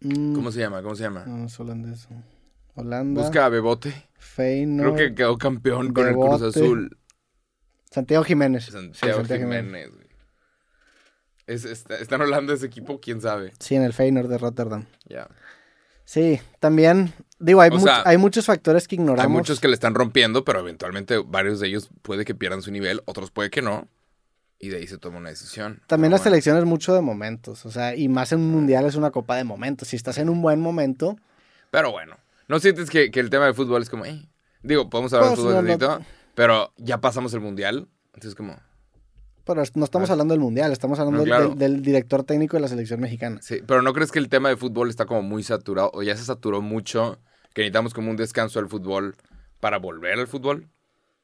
Mm, 0.00 0.34
¿Cómo 0.34 0.52
se 0.52 0.60
llama? 0.60 0.80
¿Cómo 0.80 0.94
se 0.94 1.02
llama? 1.02 1.24
No, 1.26 1.46
es 1.46 1.58
holandés. 1.58 2.06
Holanda. 2.76 3.22
Busca 3.22 3.46
a 3.46 3.48
Bebote. 3.48 3.92
Feyenoord. 4.18 4.94
Creo 4.94 5.08
que 5.08 5.14
quedó 5.16 5.36
campeón 5.36 5.92
con 5.92 6.06
el. 6.06 6.14
Cruz 6.14 6.42
Azul. 6.42 6.96
Santiago 7.90 8.22
Jiménez. 8.22 8.66
Sí, 8.66 8.70
Santiago, 8.70 9.24
Jiménez, 9.24 9.90
güey. 9.92 10.06
Es, 11.48 11.64
está, 11.64 11.96
está 11.96 12.14
en 12.14 12.22
Holanda 12.22 12.54
ese 12.54 12.66
equipo, 12.66 13.00
quién 13.00 13.20
sabe. 13.20 13.52
Sí, 13.58 13.74
en 13.74 13.82
el 13.82 13.92
Feyenoord 13.92 14.28
de 14.28 14.38
Rotterdam. 14.38 14.86
Ya. 15.06 15.26
Sí, 16.04 16.40
también, 16.60 17.12
digo, 17.40 17.60
hay, 17.60 17.70
O 17.70 17.74
much- 17.74 17.82
sea, 17.82 18.02
hay 18.04 18.16
muchos 18.18 18.46
factores 18.46 18.86
que 18.86 18.94
ignoramos. 18.94 19.24
Hay 19.24 19.32
muchos 19.32 19.58
que 19.60 19.66
le 19.68 19.74
están 19.74 19.94
rompiendo, 19.94 20.44
pero 20.44 20.60
eventualmente 20.60 21.18
varios 21.18 21.58
de 21.60 21.66
ellos 21.68 21.90
puede 22.02 22.24
que 22.24 22.34
pierdan 22.34 22.62
su 22.62 22.70
nivel, 22.70 23.02
otros 23.06 23.30
puede 23.30 23.50
que 23.50 23.62
no. 23.62 23.88
Y 24.62 24.68
de 24.68 24.76
ahí 24.76 24.86
se 24.86 24.98
toma 24.98 25.18
una 25.18 25.30
decisión. 25.30 25.80
También 25.86 26.10
Pero 26.10 26.18
la 26.18 26.24
selección 26.24 26.58
es 26.58 26.64
mucho 26.66 26.94
de 26.94 27.00
momentos, 27.00 27.64
o 27.64 27.70
sea, 27.70 27.96
y 27.96 28.08
más 28.08 28.30
en 28.32 28.40
un 28.40 28.50
mundial 28.50 28.84
es 28.84 28.94
una 28.94 29.10
copa 29.10 29.34
de 29.36 29.44
momentos. 29.44 29.88
Si 29.88 29.96
estás 29.96 30.18
en 30.18 30.28
un 30.28 30.42
buen 30.42 30.60
momento, 30.60 31.16
Pero 31.70 31.90
bueno, 31.92 32.16
¿no 32.48 32.60
sientes 32.60 32.90
que, 32.90 33.10
que 33.10 33.20
el 33.20 33.30
tema 33.30 33.46
de 33.46 33.54
fútbol 33.54 33.80
es 33.82 33.88
como, 33.88 34.04
eh? 34.04 34.28
Digo, 34.62 34.90
podemos 34.90 35.12
hablar 35.14 35.30
Pues, 35.30 35.38
de 35.38 35.44
fútbol 35.48 35.66
no, 35.66 35.98
no. 35.98 36.04
pero 36.34 36.72
ya 36.76 37.00
pasamos 37.00 37.32
el 37.32 37.40
mundial. 37.40 37.88
Entonces, 38.12 38.34
como, 38.34 38.58
pero 39.46 39.62
no 39.76 39.84
estamos 39.84 40.10
Ah. 40.10 40.12
hablando 40.12 40.34
del 40.34 40.40
mundial, 40.40 40.70
estamos 40.72 40.98
hablando 40.98 41.20
No, 41.20 41.24
claro. 41.24 41.48
del, 41.50 41.58
del 41.58 41.82
director 41.82 42.22
técnico 42.24 42.56
de 42.56 42.60
la 42.60 42.68
selección 42.68 43.00
mexicana. 43.00 43.38
sí, 43.40 43.60
pero 43.66 43.80
¿no 43.82 43.92
crees 43.94 44.12
que 44.12 44.18
el 44.18 44.28
tema 44.28 44.48
de 44.50 44.56
fútbol 44.56 44.90
está 44.90 45.06
como 45.06 45.22
muy 45.22 45.42
saturado 45.42 45.90
o 45.94 46.02
ya 46.02 46.14
se 46.16 46.24
saturó 46.24 46.60
mucho 46.60 47.18
que 47.54 47.62
necesitamos 47.62 47.94
como 47.94 48.10
un 48.10 48.16
descanso 48.16 48.58
del 48.58 48.68
fútbol 48.68 49.16
para 49.60 49.78
volver 49.78 50.18
al 50.18 50.26
fútbol? 50.28 50.68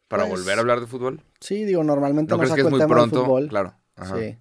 ¿Para 0.08 0.26
Pues, 0.26 0.40
volver 0.40 0.58
a 0.58 0.60
hablar 0.60 0.80
de 0.80 0.86
fútbol? 0.86 1.22
Sí, 1.40 1.64
digo, 1.64 1.82
normalmente 1.82 2.30
¿No 2.30 2.36
no, 2.36 2.40
crees 2.40 2.50
saco 2.50 2.56
que 2.56 2.60
es 2.62 2.66
el 2.66 2.70
muy 2.88 2.94
pronto? 2.94 3.24
fútbol. 3.24 3.48
Claro. 3.48 3.74
Ajá. 3.96 4.18
Sí. 4.18 4.38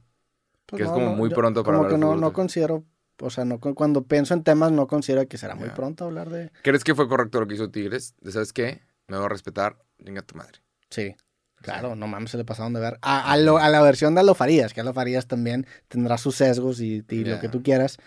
Pues 0.67 0.77
Que 0.79 0.83
es 0.85 0.91
como 0.91 1.15
muy 1.15 1.29
pronto 1.29 1.63
para 1.63 1.77
Como 1.77 1.85
hablar 1.85 1.89
que 1.91 1.95
de 1.95 1.99
no, 2.01 2.07
fútbol, 2.07 2.21
no 2.21 2.33
considero, 2.33 2.83
o 3.19 3.29
sea, 3.29 3.45
no, 3.45 3.59
cuando 3.59 4.03
pienso 4.03 4.33
en 4.33 4.43
temas 4.43 4.71
no 4.71 4.87
considero 4.87 5.27
que 5.27 5.37
será 5.37 5.55
muy 5.55 5.69
pronto 5.69 6.05
hablar 6.05 6.29
de... 6.29 6.51
¿Crees 6.61 6.83
que 6.83 6.93
fue 6.95 7.07
correcto 7.07 7.39
lo 7.39 7.47
que 7.47 7.55
hizo 7.55 7.69
Tigres? 7.71 8.13
¿De 8.21 8.31
sabes 8.31 8.53
qué? 8.53 8.81
Me 9.07 9.17
voy 9.17 9.25
a 9.25 9.29
respetar, 9.29 9.77
venga 9.99 10.21
tu 10.21 10.35
madre. 10.35 10.59
Sí. 10.89 11.15
Claro, 11.61 11.95
no 11.95 12.05
mames, 12.07 12.29
se 12.31 12.37
le 12.37 12.45
pasaron 12.45 12.73
de 12.73 12.79
ver. 12.79 12.99
A, 13.01 13.31
a, 13.31 13.37
lo- 13.37 13.57
a 13.57 13.69
la 13.69 13.81
versión 13.81 14.13
de 14.13 14.21
Aldo 14.21 14.35
Farías, 14.35 14.73
que 14.73 14.81
Aldo 14.81 14.93
Farías 14.93 15.27
también 15.27 15.65
tendrá 15.87 16.17
sus 16.19 16.35
sesgos 16.35 16.79
y, 16.79 17.03
y 17.09 17.23
lo 17.23 17.39
que 17.39 17.49
tú 17.49 17.63
quieras. 17.63 17.97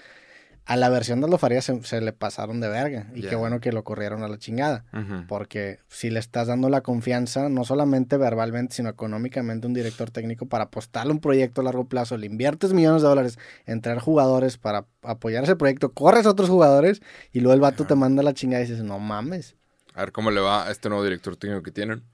A 0.68 0.76
la 0.76 0.90
versión 0.90 1.20
de 1.20 1.24
Aldo 1.24 1.38
Farías 1.38 1.64
se, 1.64 1.82
se 1.82 2.02
le 2.02 2.12
pasaron 2.12 2.60
de 2.60 2.68
verga. 2.68 3.10
Y 3.14 3.22
qué 3.22 3.36
bueno 3.36 3.58
que 3.58 3.72
lo 3.72 3.84
corrieron 3.84 4.22
a 4.22 4.28
la 4.28 4.36
chingada. 4.36 4.84
Porque 5.26 5.78
si 5.88 6.10
le 6.10 6.20
estás 6.20 6.48
dando 6.48 6.68
la 6.68 6.82
confianza, 6.82 7.48
no 7.48 7.64
solamente 7.64 8.18
verbalmente, 8.18 8.74
sino 8.74 8.90
económicamente, 8.90 9.66
a 9.66 9.68
un 9.68 9.72
director 9.72 10.10
técnico 10.10 10.44
para 10.44 10.64
apostarle 10.64 11.12
un 11.12 11.20
proyecto 11.20 11.62
a 11.62 11.64
largo 11.64 11.88
plazo, 11.88 12.18
le 12.18 12.26
inviertes 12.26 12.74
millones 12.74 13.00
de 13.00 13.08
dólares 13.08 13.38
en 13.64 13.80
traer 13.80 13.98
jugadores 13.98 14.58
para 14.58 14.84
apoyar 15.00 15.42
ese 15.44 15.56
proyecto, 15.56 15.94
corres 15.94 16.26
a 16.26 16.30
otros 16.30 16.50
jugadores 16.50 17.00
y 17.32 17.40
luego 17.40 17.54
el 17.54 17.60
vato 17.60 17.86
te 17.86 17.94
manda 17.94 18.22
la 18.22 18.34
chingada 18.34 18.62
y 18.62 18.66
dices, 18.66 18.84
no 18.84 18.98
mames. 18.98 19.56
A 19.94 20.00
ver 20.00 20.12
cómo 20.12 20.30
le 20.30 20.42
va 20.42 20.68
a 20.68 20.70
este 20.70 20.90
nuevo 20.90 21.02
director 21.02 21.34
técnico 21.36 21.62
que 21.62 21.72
tienen. 21.72 22.04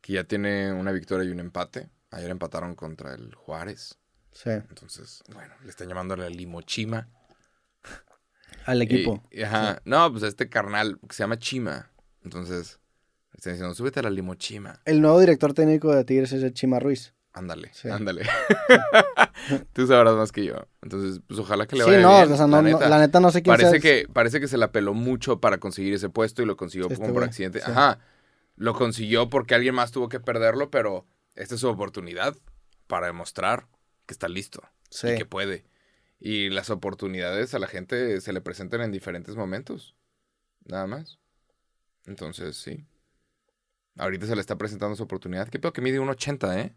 Que 0.00 0.14
ya 0.14 0.24
tiene 0.24 0.72
una 0.72 0.90
victoria 0.90 1.28
y 1.28 1.32
un 1.32 1.40
empate. 1.40 1.90
Ayer 2.10 2.30
empataron 2.30 2.74
contra 2.74 3.12
el 3.12 3.34
Juárez. 3.34 3.98
Sí, 4.32 4.48
Entonces, 4.48 5.22
bueno, 5.34 5.52
le 5.64 5.68
están 5.68 5.86
llamando 5.86 6.16
la 6.16 6.30
Limochima. 6.30 7.08
Al 8.66 8.82
equipo. 8.82 9.22
Y- 9.30 9.40
y 9.40 9.42
ajá. 9.42 9.80
No, 9.84 10.10
pues 10.10 10.22
a 10.24 10.28
este 10.28 10.48
carnal 10.48 10.98
que 11.08 11.14
se 11.14 11.22
llama 11.22 11.38
Chima. 11.38 11.90
Entonces, 12.24 12.78
le 13.32 13.36
están 13.38 13.52
diciendo, 13.54 13.74
súbete 13.74 14.00
a 14.00 14.02
la 14.04 14.10
Limochima. 14.10 14.80
El 14.84 15.00
nuevo 15.00 15.18
director 15.20 15.52
técnico 15.54 15.94
de 15.94 16.04
Tigres 16.04 16.32
es 16.32 16.42
el 16.42 16.52
Chima 16.52 16.78
Ruiz. 16.78 17.14
Ándale, 17.32 17.70
Sí. 17.72 17.88
ándale. 17.88 18.22
Tú 19.72 19.86
sabrás 19.86 20.14
más 20.14 20.32
que 20.32 20.44
yo. 20.44 20.66
Entonces, 20.82 21.20
pues 21.26 21.38
ojalá 21.40 21.66
que 21.66 21.76
le 21.76 21.84
Sí, 21.84 21.90
vaya 21.90 22.02
no, 22.02 22.16
bien. 22.18 22.32
o 22.32 22.36
sea, 22.36 22.46
no, 22.46 22.56
la 22.56 22.62
no- 22.62 22.68
neta. 22.78 22.88
la 22.88 22.98
neta 22.98 23.20
no 23.20 23.30
sé 23.30 23.42
quién 23.42 23.56
parece 23.56 23.80
que 23.80 24.06
parece 24.12 24.40
que 24.40 24.48
se 24.48 24.56
la 24.56 24.72
peló 24.72 24.94
mucho 24.94 25.40
para 25.40 25.58
conseguir 25.58 25.94
ese 25.94 26.08
puesto 26.08 26.42
y 26.42 26.46
lo 26.46 26.56
consiguió 26.56 26.88
Sí, 26.88 26.94
como 26.94 27.06
este 27.06 27.14
por 27.14 27.24
accidente. 27.24 27.60
sí. 27.60 27.70
Ajá. 27.70 27.98
Lo 28.56 28.74
consiguió 28.74 29.30
porque 29.30 29.54
alguien 29.54 29.74
más 29.74 29.90
tuvo 29.92 30.08
que 30.08 30.20
perderlo, 30.20 30.70
pero 30.70 31.06
esta 31.34 31.54
es 31.54 31.60
su 31.60 31.68
oportunidad 31.68 32.36
para 32.86 33.06
demostrar 33.06 33.66
que 34.06 34.12
está 34.12 34.28
listo 34.28 34.62
Sí. 34.90 35.08
y 35.10 35.16
que 35.16 35.24
puede. 35.24 35.64
Y 36.20 36.50
las 36.50 36.68
oportunidades 36.70 37.54
a 37.54 37.58
la 37.58 37.66
gente 37.66 38.20
se 38.20 38.32
le 38.32 38.40
presentan 38.42 38.82
en 38.82 38.92
diferentes 38.92 39.36
momentos. 39.36 39.96
Nada 40.66 40.86
más. 40.86 41.18
Entonces, 42.06 42.56
sí. 42.56 42.84
Ahorita 43.96 44.26
se 44.26 44.34
le 44.34 44.40
está 44.40 44.56
presentando 44.56 44.94
su 44.96 45.02
oportunidad. 45.02 45.48
¿Qué 45.48 45.58
pedo 45.58 45.72
que 45.72 45.80
mide 45.80 45.98
1.80, 46.00 46.58
eh? 46.58 46.74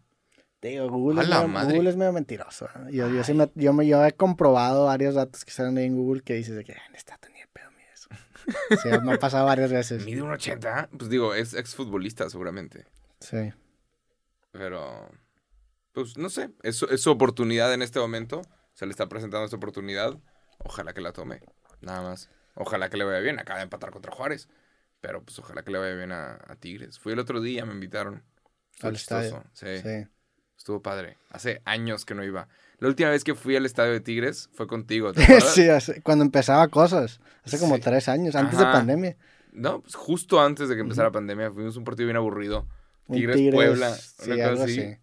Te 0.60 0.68
digo, 0.68 0.88
Google, 0.88 1.20
es 1.22 1.28
medio. 1.28 1.74
Google 1.74 1.90
es 1.90 1.96
medio 1.96 2.12
mentiroso. 2.12 2.66
¿eh? 2.66 2.92
Yo, 2.92 3.08
yo, 3.10 3.22
sí 3.22 3.34
me, 3.34 3.50
yo, 3.54 3.72
me- 3.74 3.86
yo 3.86 4.04
he 4.04 4.12
comprobado 4.12 4.86
varios 4.86 5.14
datos 5.14 5.44
que 5.44 5.50
salen 5.52 5.76
ahí 5.76 5.84
en 5.84 5.96
Google 5.96 6.22
que 6.22 6.34
dices 6.34 6.56
de 6.56 6.64
que 6.64 6.72
"Ah, 6.72 6.90
está 6.94 7.18
ni 7.30 7.38
de 7.40 7.46
pedo 7.52 7.70
mide 7.72 7.88
eso. 7.92 8.08
Sí, 8.82 8.88
me 9.04 9.12
ha 9.12 9.18
pasado 9.18 9.44
varias 9.44 9.70
veces. 9.70 10.04
Mide 10.06 10.22
1.80. 10.22 10.88
Pues 10.96 11.10
digo, 11.10 11.34
es 11.34 11.52
exfutbolista 11.52 12.30
seguramente. 12.30 12.86
Sí. 13.20 13.52
Pero, 14.52 15.10
pues 15.92 16.16
no 16.16 16.30
sé, 16.30 16.50
es, 16.62 16.82
es 16.82 17.00
su 17.02 17.10
oportunidad 17.10 17.72
en 17.74 17.82
este 17.82 17.98
momento. 18.00 18.40
Se 18.74 18.86
le 18.86 18.90
está 18.90 19.08
presentando 19.08 19.44
esta 19.44 19.56
oportunidad. 19.56 20.18
Ojalá 20.58 20.92
que 20.92 21.00
la 21.00 21.12
tome, 21.12 21.40
nada 21.80 22.02
más. 22.02 22.28
Ojalá 22.54 22.90
que 22.90 22.96
le 22.96 23.04
vaya 23.04 23.20
bien. 23.20 23.38
Acaba 23.38 23.58
de 23.58 23.64
empatar 23.64 23.90
contra 23.90 24.12
Juárez. 24.12 24.48
Pero 25.00 25.22
pues 25.22 25.38
ojalá 25.38 25.62
que 25.62 25.70
le 25.72 25.78
vaya 25.78 25.94
bien 25.94 26.12
a, 26.12 26.38
a 26.46 26.56
Tigres. 26.56 26.98
Fui 26.98 27.12
el 27.12 27.18
otro 27.18 27.40
día, 27.40 27.64
me 27.66 27.72
invitaron. 27.74 28.22
Estuvo 28.72 28.88
Al 28.88 28.94
estadio. 28.96 29.44
Sí, 29.52 29.66
Sí. 29.82 30.06
estuvo 30.56 30.82
padre. 30.82 31.18
Hace 31.30 31.60
años 31.64 32.04
que 32.04 32.14
no 32.14 32.24
iba. 32.24 32.48
La 32.78 32.88
última 32.88 33.10
vez 33.10 33.22
que 33.24 33.34
fui 33.34 33.54
al 33.56 33.66
estadio 33.66 33.92
de 33.92 34.00
Tigres 34.00 34.48
fue 34.54 34.66
contigo. 34.66 35.12
¿te 35.12 35.22
acuerdas? 35.24 35.54
sí, 35.54 35.68
hace- 35.68 36.00
cuando 36.02 36.24
empezaba 36.24 36.66
cosas. 36.68 37.20
Hace 37.44 37.58
como 37.58 37.76
Sí. 37.76 37.82
tres 37.82 38.08
años, 38.08 38.34
antes 38.34 38.58
Ajá. 38.58 38.68
de 38.68 38.72
pandemia. 38.72 39.16
No, 39.52 39.82
pues 39.82 39.94
justo 39.94 40.40
antes 40.40 40.68
de 40.68 40.74
que 40.74 40.80
empezara 40.80 41.08
la 41.08 41.12
pandemia. 41.12 41.50
Fuimos 41.52 41.76
un 41.76 41.84
partido 41.84 42.06
bien 42.06 42.16
aburrido. 42.16 42.66
Un 43.06 43.16
Tigres, 43.16 43.52
Puebla, 43.54 43.92
sí, 43.94 44.30
una 44.30 44.36
cosa 44.36 44.48
algo 44.48 44.62
así. 44.64 44.96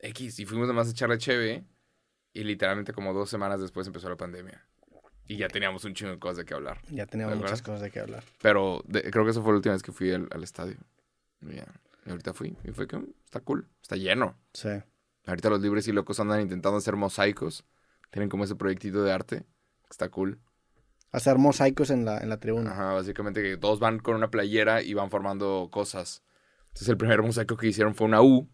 X, 0.00 0.38
y 0.38 0.44
fuimos 0.46 0.68
nomás 0.68 0.88
a 0.88 0.90
echarle 0.90 1.16
cheve. 1.18 1.64
Y 2.36 2.44
literalmente 2.44 2.92
como 2.92 3.14
dos 3.14 3.30
semanas 3.30 3.60
después 3.60 3.86
empezó 3.86 4.08
la 4.10 4.16
pandemia. 4.16 4.62
Y 5.26 5.38
ya 5.38 5.48
teníamos 5.48 5.84
un 5.84 5.94
chingo 5.94 6.12
de 6.12 6.18
cosas 6.18 6.36
de 6.36 6.44
qué 6.44 6.54
hablar. 6.54 6.78
Ya 6.90 7.06
teníamos 7.06 7.34
¿De 7.34 7.40
muchas 7.42 7.62
cosas 7.62 7.80
de 7.80 7.90
qué 7.90 8.00
hablar. 8.00 8.22
Pero 8.42 8.82
de- 8.86 9.10
creo 9.10 9.24
que 9.24 9.30
esa 9.30 9.40
fue 9.40 9.52
la 9.52 9.56
última 9.56 9.72
vez 9.72 9.82
que 9.82 9.90
fui 9.92 10.12
al, 10.12 10.28
al 10.30 10.42
estadio. 10.44 10.76
Y, 11.40 11.56
ya, 11.56 11.66
y 12.04 12.10
ahorita 12.10 12.34
fui. 12.34 12.56
Y 12.62 12.72
fue 12.72 12.86
que 12.86 12.98
mm, 12.98 13.06
está 13.24 13.40
cool. 13.40 13.66
Está 13.82 13.96
lleno. 13.96 14.36
Sí. 14.52 14.68
Ahorita 15.26 15.48
los 15.50 15.60
libres 15.62 15.88
y 15.88 15.92
locos 15.92 16.20
andan 16.20 16.42
intentando 16.42 16.76
hacer 16.78 16.94
mosaicos. 16.94 17.64
Tienen 18.10 18.28
como 18.28 18.44
ese 18.44 18.54
proyectito 18.54 19.02
de 19.02 19.12
arte. 19.12 19.44
Está 19.90 20.08
cool. 20.10 20.38
Hacer 21.10 21.38
mosaicos 21.38 21.90
en 21.90 22.04
la, 22.04 22.18
en 22.18 22.28
la 22.28 22.38
tribuna. 22.38 22.72
Ajá, 22.72 22.92
básicamente 22.92 23.42
que 23.42 23.56
todos 23.56 23.80
van 23.80 23.98
con 23.98 24.14
una 24.14 24.30
playera 24.30 24.82
y 24.82 24.92
van 24.94 25.10
formando 25.10 25.70
cosas. 25.72 26.22
Entonces 26.68 26.88
el 26.90 26.98
primer 26.98 27.22
mosaico 27.22 27.56
que 27.56 27.68
hicieron 27.68 27.94
fue 27.94 28.06
una 28.06 28.20
U. 28.20 28.48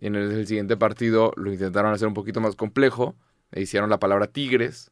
Y 0.00 0.06
en 0.08 0.16
el, 0.16 0.30
el 0.32 0.46
siguiente 0.46 0.76
partido 0.76 1.32
lo 1.36 1.52
intentaron 1.52 1.92
hacer 1.92 2.08
un 2.08 2.14
poquito 2.14 2.40
más 2.40 2.56
complejo. 2.56 3.14
E 3.52 3.60
hicieron 3.60 3.90
la 3.90 3.98
palabra 4.00 4.26
tigres. 4.28 4.90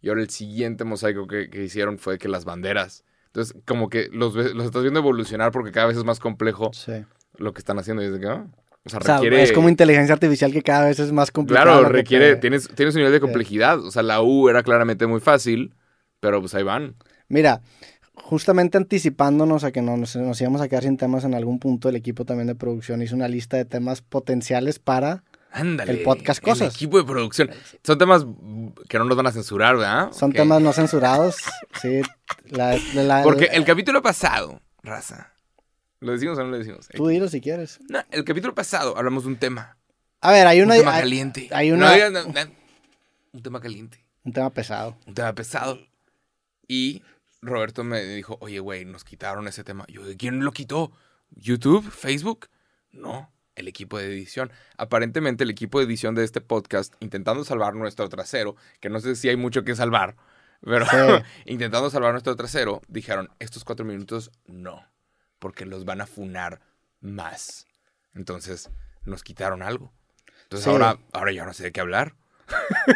Y 0.00 0.08
ahora 0.08 0.22
el 0.22 0.30
siguiente 0.30 0.84
mosaico 0.84 1.26
que, 1.26 1.50
que 1.50 1.64
hicieron 1.64 1.98
fue 1.98 2.18
que 2.18 2.28
las 2.28 2.44
banderas. 2.44 3.04
Entonces 3.26 3.54
como 3.66 3.88
que 3.90 4.08
los, 4.12 4.34
los 4.34 4.64
estás 4.64 4.82
viendo 4.82 5.00
evolucionar 5.00 5.52
porque 5.52 5.70
cada 5.72 5.86
vez 5.88 5.96
es 5.96 6.04
más 6.04 6.18
complejo 6.18 6.70
Sí. 6.72 7.04
lo 7.36 7.52
que 7.52 7.58
están 7.58 7.78
haciendo. 7.78 8.02
Y 8.02 8.18
que, 8.20 8.26
ah, 8.26 8.46
o 8.84 8.88
sea, 8.88 9.00
O 9.00 9.02
sea, 9.02 9.16
requiere... 9.16 9.42
es 9.42 9.52
como 9.52 9.68
inteligencia 9.68 10.14
artificial 10.14 10.52
que 10.52 10.62
cada 10.62 10.86
vez 10.86 10.98
es 10.98 11.12
más 11.12 11.30
complicada. 11.30 11.64
Claro, 11.72 11.86
que 11.88 11.92
requiere... 11.92 12.34
te- 12.36 12.40
Tienes, 12.42 12.68
tienes 12.74 12.94
un 12.94 13.00
nivel 13.00 13.12
de 13.12 13.20
complejidad. 13.20 13.78
O 13.84 13.90
sea, 13.90 14.02
la 14.02 14.22
U 14.22 14.48
era 14.48 14.62
claramente 14.62 15.06
muy 15.06 15.20
fácil. 15.20 15.74
Pero 16.20 16.40
pues 16.40 16.54
ahí 16.54 16.62
van. 16.64 16.96
Mira, 17.28 17.60
justamente 18.22 18.76
anticipándonos 18.78 19.64
a 19.64 19.72
que 19.72 19.82
no 19.82 19.96
nos, 19.96 20.16
nos 20.16 20.40
íbamos 20.40 20.60
a 20.60 20.68
quedar 20.68 20.82
sin 20.84 20.96
temas 20.96 21.24
en 21.24 21.34
algún 21.34 21.58
punto, 21.58 21.88
el 21.88 21.96
equipo 21.96 22.24
también 22.24 22.46
de 22.46 22.54
producción 22.54 23.02
hizo 23.02 23.14
una 23.16 23.28
lista 23.28 23.56
de 23.56 23.64
temas 23.64 24.02
potenciales 24.02 24.78
para... 24.78 25.24
Ándale. 25.50 25.92
El 25.92 26.02
podcast 26.02 26.42
Cosas. 26.42 26.74
equipo 26.74 26.98
de 26.98 27.04
producción. 27.04 27.50
Son 27.82 27.96
temas 27.96 28.26
que 28.86 28.98
no 28.98 29.04
nos 29.06 29.16
van 29.16 29.28
a 29.28 29.32
censurar, 29.32 29.76
¿verdad? 29.78 30.12
Son 30.12 30.30
temas 30.32 30.60
no 30.60 30.72
censurados. 30.74 31.36
sí. 31.80 32.02
La, 32.50 32.78
la- 32.94 33.22
Porque 33.22 33.46
el 33.46 33.64
capítulo 33.64 34.02
pasado, 34.02 34.60
raza. 34.82 35.32
¿Lo 36.00 36.12
decimos 36.12 36.38
o 36.38 36.44
no 36.44 36.50
lo 36.50 36.58
decimos? 36.58 36.86
Tú 36.94 37.08
dilo 37.08 37.28
si 37.28 37.40
quieres. 37.40 37.80
No, 37.88 38.00
el 38.10 38.24
capítulo 38.24 38.54
pasado 38.54 38.96
hablamos 38.98 39.22
de 39.24 39.30
un 39.30 39.36
tema. 39.36 39.78
A 40.20 40.32
ver, 40.32 40.46
hay 40.46 40.60
una... 40.60 40.74
un 40.74 40.80
tema 40.80 40.94
hay- 40.96 41.00
caliente. 41.00 41.48
hay 41.50 41.70
No 41.70 41.76
una- 41.76 41.92
digas- 41.94 42.12
no, 42.12 42.24
no. 42.24 42.50
un 43.32 43.42
tema 43.42 43.60
caliente. 43.60 44.04
un 44.24 44.32
tema 44.34 44.50
pesado. 44.50 44.98
Un 45.06 45.14
tema 45.14 45.32
pesado. 45.32 45.78
Y 46.68 47.02
Roberto 47.40 47.84
me 47.84 48.02
dijo, 48.04 48.36
oye, 48.40 48.58
güey, 48.60 48.84
nos 48.84 49.04
quitaron 49.04 49.46
ese 49.48 49.64
tema. 49.64 49.84
Yo, 49.88 50.02
¿quién 50.18 50.44
lo 50.44 50.52
quitó? 50.52 50.92
¿YouTube? 51.30 51.88
¿Facebook? 51.90 52.48
No, 52.90 53.30
el 53.54 53.68
equipo 53.68 53.98
de 53.98 54.06
edición. 54.06 54.50
Aparentemente 54.76 55.44
el 55.44 55.50
equipo 55.50 55.78
de 55.78 55.84
edición 55.84 56.14
de 56.14 56.24
este 56.24 56.40
podcast, 56.40 56.94
intentando 57.00 57.44
salvar 57.44 57.74
nuestro 57.74 58.08
trasero, 58.08 58.56
que 58.80 58.88
no 58.88 59.00
sé 59.00 59.14
si 59.16 59.28
hay 59.28 59.36
mucho 59.36 59.62
que 59.64 59.74
salvar, 59.76 60.16
pero 60.62 60.84
Sí. 60.86 60.96
intentando 61.46 61.90
salvar 61.90 62.12
nuestro 62.12 62.34
trasero, 62.34 62.80
dijeron, 62.88 63.30
estos 63.38 63.64
cuatro 63.64 63.84
minutos 63.84 64.30
no, 64.46 64.84
porque 65.38 65.64
los 65.66 65.84
van 65.84 66.00
a 66.00 66.06
funar 66.06 66.60
más. 67.00 67.66
Entonces 68.14 68.70
nos 69.04 69.22
quitaron 69.22 69.62
algo. 69.62 69.92
Entonces 70.44 70.64
Sí. 70.64 70.70
ahora, 70.70 70.98
ahora 71.12 71.30
ya 71.32 71.44
no 71.44 71.52
sé 71.52 71.64
de 71.64 71.72
qué 71.72 71.80
hablar. 71.80 72.14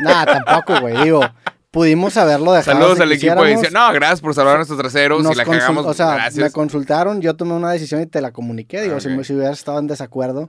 Nada, 0.01 0.43
tampoco, 0.45 0.81
güey. 0.81 0.97
Digo, 1.05 1.21
pudimos 1.73 2.17
haberlo 2.17 2.53
dejado. 2.53 2.79
Saludos 2.79 2.99
si 2.99 3.03
al 3.03 3.13
equipo 3.13 3.43
de 3.43 3.53
edición. 3.55 3.73
No, 3.73 3.93
gracias 3.93 4.21
por 4.21 4.33
salvar 4.35 4.57
nuestros 4.57 4.79
traseros. 4.79 5.21
Nos 5.25 5.33
Si 5.33 5.39
la 5.39 5.45
cagamos, 5.45 5.85
o 5.85 5.95
sea, 5.95 6.29
me 6.37 6.51
consultaron, 6.53 7.21
yo 7.21 7.35
tomé 7.35 7.55
una 7.55 7.73
decisión 7.73 8.01
y 8.01 8.07
te 8.07 8.21
la 8.21 8.31
comuniqué. 8.31 8.81
Digo, 8.83 9.01
si, 9.01 9.09
me- 9.09 9.25
si 9.25 9.35
hubieras 9.35 9.59
estado 9.59 9.81
en 9.81 9.89
desacuerdo, 9.89 10.49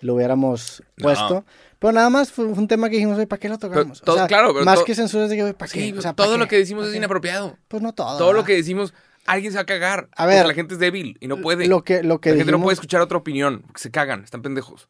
lo 0.00 0.14
hubiéramos 0.14 0.82
No. 0.96 1.02
puesto. 1.04 1.44
Pero 1.78 1.92
nada 1.92 2.08
más 2.10 2.32
fue, 2.32 2.46
un 2.46 2.66
tema 2.66 2.88
que 2.88 2.96
dijimos, 2.96 3.18
¿para 3.26 3.38
qué 3.38 3.48
lo 3.48 3.58
tocamos? 3.58 4.00
todo- 4.00 4.16
o 4.16 4.18
sea, 4.18 4.26
claro, 4.26 4.52
pero 4.54 4.64
más 4.64 4.76
todo- 4.76 4.84
que 4.86 4.94
censura 4.94 5.24
es 5.24 5.30
de 5.30 5.36
que, 5.36 5.54
¿para 5.54 5.70
qué? 5.70 5.80
Sí, 5.80 5.94
O 5.96 6.00
sea, 6.00 6.14
¿para 6.14 6.26
todo 6.26 6.36
qué? 6.36 6.40
lo 6.40 6.48
que 6.48 6.56
decimos 6.56 6.82
¿Para 6.84 6.90
es 6.92 6.96
inapropiado. 6.96 7.58
Pues 7.68 7.82
no 7.82 7.92
todo. 7.92 8.16
Todo 8.18 8.32
lo 8.32 8.42
que 8.44 8.54
decimos, 8.54 8.94
alguien 9.26 9.52
se 9.52 9.56
va 9.58 9.62
a 9.62 9.66
cagar. 9.66 10.08
A 10.16 10.24
ver, 10.26 10.38
porque 10.38 10.48
la 10.48 10.54
gente 10.54 10.74
es 10.74 10.80
débil 10.80 11.18
y 11.20 11.28
no 11.28 11.38
puede. 11.42 11.66
Lo 11.66 11.84
que, 11.84 12.02
lo 12.02 12.20
que 12.20 12.30
la 12.30 12.36
gente 12.36 12.52
no 12.52 12.60
puede 12.62 12.74
escuchar 12.74 13.02
otra 13.02 13.18
opinión. 13.18 13.62
Porque 13.66 13.82
se 13.82 13.90
cagan, 13.90 14.24
están 14.24 14.40
pendejos. 14.40 14.88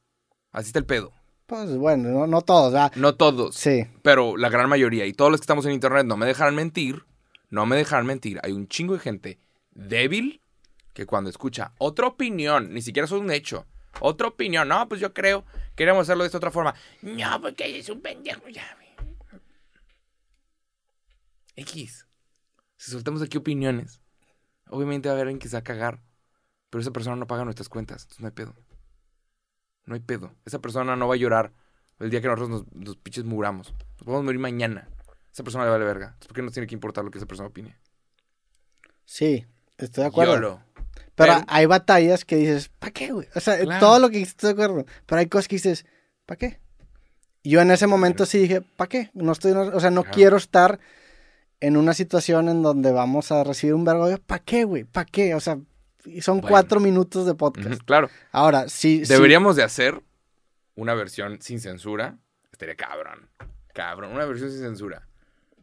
Así 0.52 0.68
está 0.68 0.78
el 0.78 0.84
pedo. 0.86 1.10
Pues 1.46 1.76
bueno, 1.76 2.08
no, 2.08 2.26
no 2.26 2.40
todos, 2.40 2.72
¿verdad? 2.72 2.92
No 2.96 3.14
todos, 3.16 3.54
Sí. 3.54 3.86
pero 4.02 4.36
la 4.36 4.48
gran 4.48 4.68
mayoría. 4.68 5.04
Y 5.06 5.12
todos 5.12 5.30
los 5.30 5.40
que 5.40 5.44
estamos 5.44 5.66
en 5.66 5.72
internet 5.72 6.06
no 6.06 6.16
me 6.16 6.26
dejarán 6.26 6.54
mentir. 6.54 7.04
No 7.50 7.66
me 7.66 7.76
dejarán 7.76 8.06
mentir. 8.06 8.40
Hay 8.42 8.52
un 8.52 8.66
chingo 8.68 8.94
de 8.94 9.00
gente 9.00 9.38
débil 9.72 10.40
que 10.94 11.06
cuando 11.06 11.28
escucha 11.30 11.72
otra 11.78 12.06
opinión, 12.06 12.72
ni 12.72 12.80
siquiera 12.80 13.04
es 13.04 13.12
un 13.12 13.30
hecho, 13.30 13.66
otra 14.00 14.28
opinión, 14.28 14.68
no, 14.68 14.88
pues 14.88 15.00
yo 15.00 15.12
creo, 15.12 15.44
queremos 15.76 16.02
hacerlo 16.02 16.22
de 16.24 16.28
esta 16.28 16.38
otra 16.38 16.50
forma. 16.50 16.74
No, 17.02 17.40
porque 17.40 17.78
es 17.78 17.88
un 17.88 18.00
pendejo, 18.00 18.48
ya. 18.48 18.64
X. 21.56 22.06
Si 22.76 22.90
soltamos 22.90 23.22
aquí 23.22 23.36
opiniones, 23.38 24.00
obviamente 24.68 25.08
va 25.08 25.12
a 25.12 25.16
haber 25.16 25.26
alguien 25.28 25.38
que 25.38 25.48
se 25.48 25.56
va 25.56 25.60
a 25.60 25.64
cagar, 25.64 26.00
pero 26.70 26.80
esa 26.82 26.90
persona 26.90 27.16
no 27.16 27.26
paga 27.26 27.44
nuestras 27.44 27.68
cuentas, 27.68 28.02
entonces 28.02 28.20
no 28.20 28.26
hay 28.28 28.32
pedo. 28.32 28.54
No 29.86 29.94
hay 29.94 30.00
pedo. 30.00 30.32
Esa 30.44 30.58
persona 30.60 30.96
no 30.96 31.08
va 31.08 31.14
a 31.14 31.18
llorar 31.18 31.52
el 32.00 32.10
día 32.10 32.20
que 32.20 32.28
nosotros 32.28 32.48
nos, 32.48 32.72
nos 32.74 32.96
pinches 32.96 33.24
muramos. 33.24 33.72
Nos 33.72 34.04
podemos 34.04 34.24
morir 34.24 34.40
mañana. 34.40 34.88
Esa 35.32 35.42
persona 35.44 35.64
le 35.64 35.70
vale 35.70 35.84
verga. 35.84 36.06
Entonces, 36.06 36.26
¿por 36.28 36.34
qué 36.36 36.42
nos 36.42 36.52
tiene 36.52 36.66
que 36.66 36.74
importar 36.74 37.04
lo 37.04 37.10
que 37.10 37.18
esa 37.18 37.26
persona 37.26 37.48
opine? 37.48 37.76
Sí, 39.04 39.44
estoy 39.78 40.02
de 40.02 40.08
acuerdo. 40.08 40.34
YOLO. 40.34 40.60
Pero, 41.14 41.34
Pero- 41.34 41.44
hay 41.48 41.66
batallas 41.66 42.24
que 42.24 42.36
dices, 42.36 42.70
¿para 42.78 42.92
qué, 42.92 43.12
güey? 43.12 43.28
O 43.34 43.40
sea, 43.40 43.58
Claro. 43.60 43.80
todo 43.80 43.98
lo 44.00 44.10
que 44.10 44.20
estoy 44.22 44.48
de 44.54 44.62
acuerdo. 44.62 44.86
Pero 45.06 45.20
hay 45.20 45.26
cosas 45.26 45.48
que 45.48 45.56
dices, 45.56 45.86
¿para 46.26 46.38
qué? 46.38 46.60
Yo 47.44 47.60
en 47.60 47.70
ese 47.70 47.86
momento 47.86 48.24
sí 48.26 48.38
dije, 48.38 48.62
¿para 48.62 48.88
qué? 48.88 49.10
No 49.12 49.32
estoy, 49.32 49.52
o 49.52 49.80
sea, 49.80 49.90
no 49.90 50.02
quiero 50.04 50.36
estar 50.36 50.80
en 51.60 51.76
una 51.76 51.92
situación 51.94 52.48
en 52.48 52.62
donde 52.62 52.90
vamos 52.90 53.30
a 53.32 53.44
recibir 53.44 53.74
un 53.74 53.84
vergo. 53.84 54.08
¿Para 54.26 54.42
qué, 54.42 54.64
güey? 54.64 54.84
¿Para 54.84 55.04
qué? 55.04 55.34
O 55.34 55.40
sea, 55.40 55.58
y 56.04 56.20
son 56.22 56.36
Bueno. 56.40 56.48
cuatro 56.52 56.80
minutos 56.80 57.26
de 57.26 57.34
podcast. 57.34 57.82
Claro. 57.84 58.08
Ahora, 58.32 58.68
sí, 58.68 59.04
sí- 59.04 59.12
Deberíamos 59.12 59.56
de 59.56 59.62
hacer 59.62 60.02
una 60.74 60.94
versión 60.94 61.40
sin 61.40 61.60
censura. 61.60 62.18
Estaría 62.52 62.74
cabrón. 62.76 63.28
Cabrón. 63.72 64.12
Una 64.12 64.24
versión 64.24 64.50
sin 64.50 64.60
censura. 64.60 65.06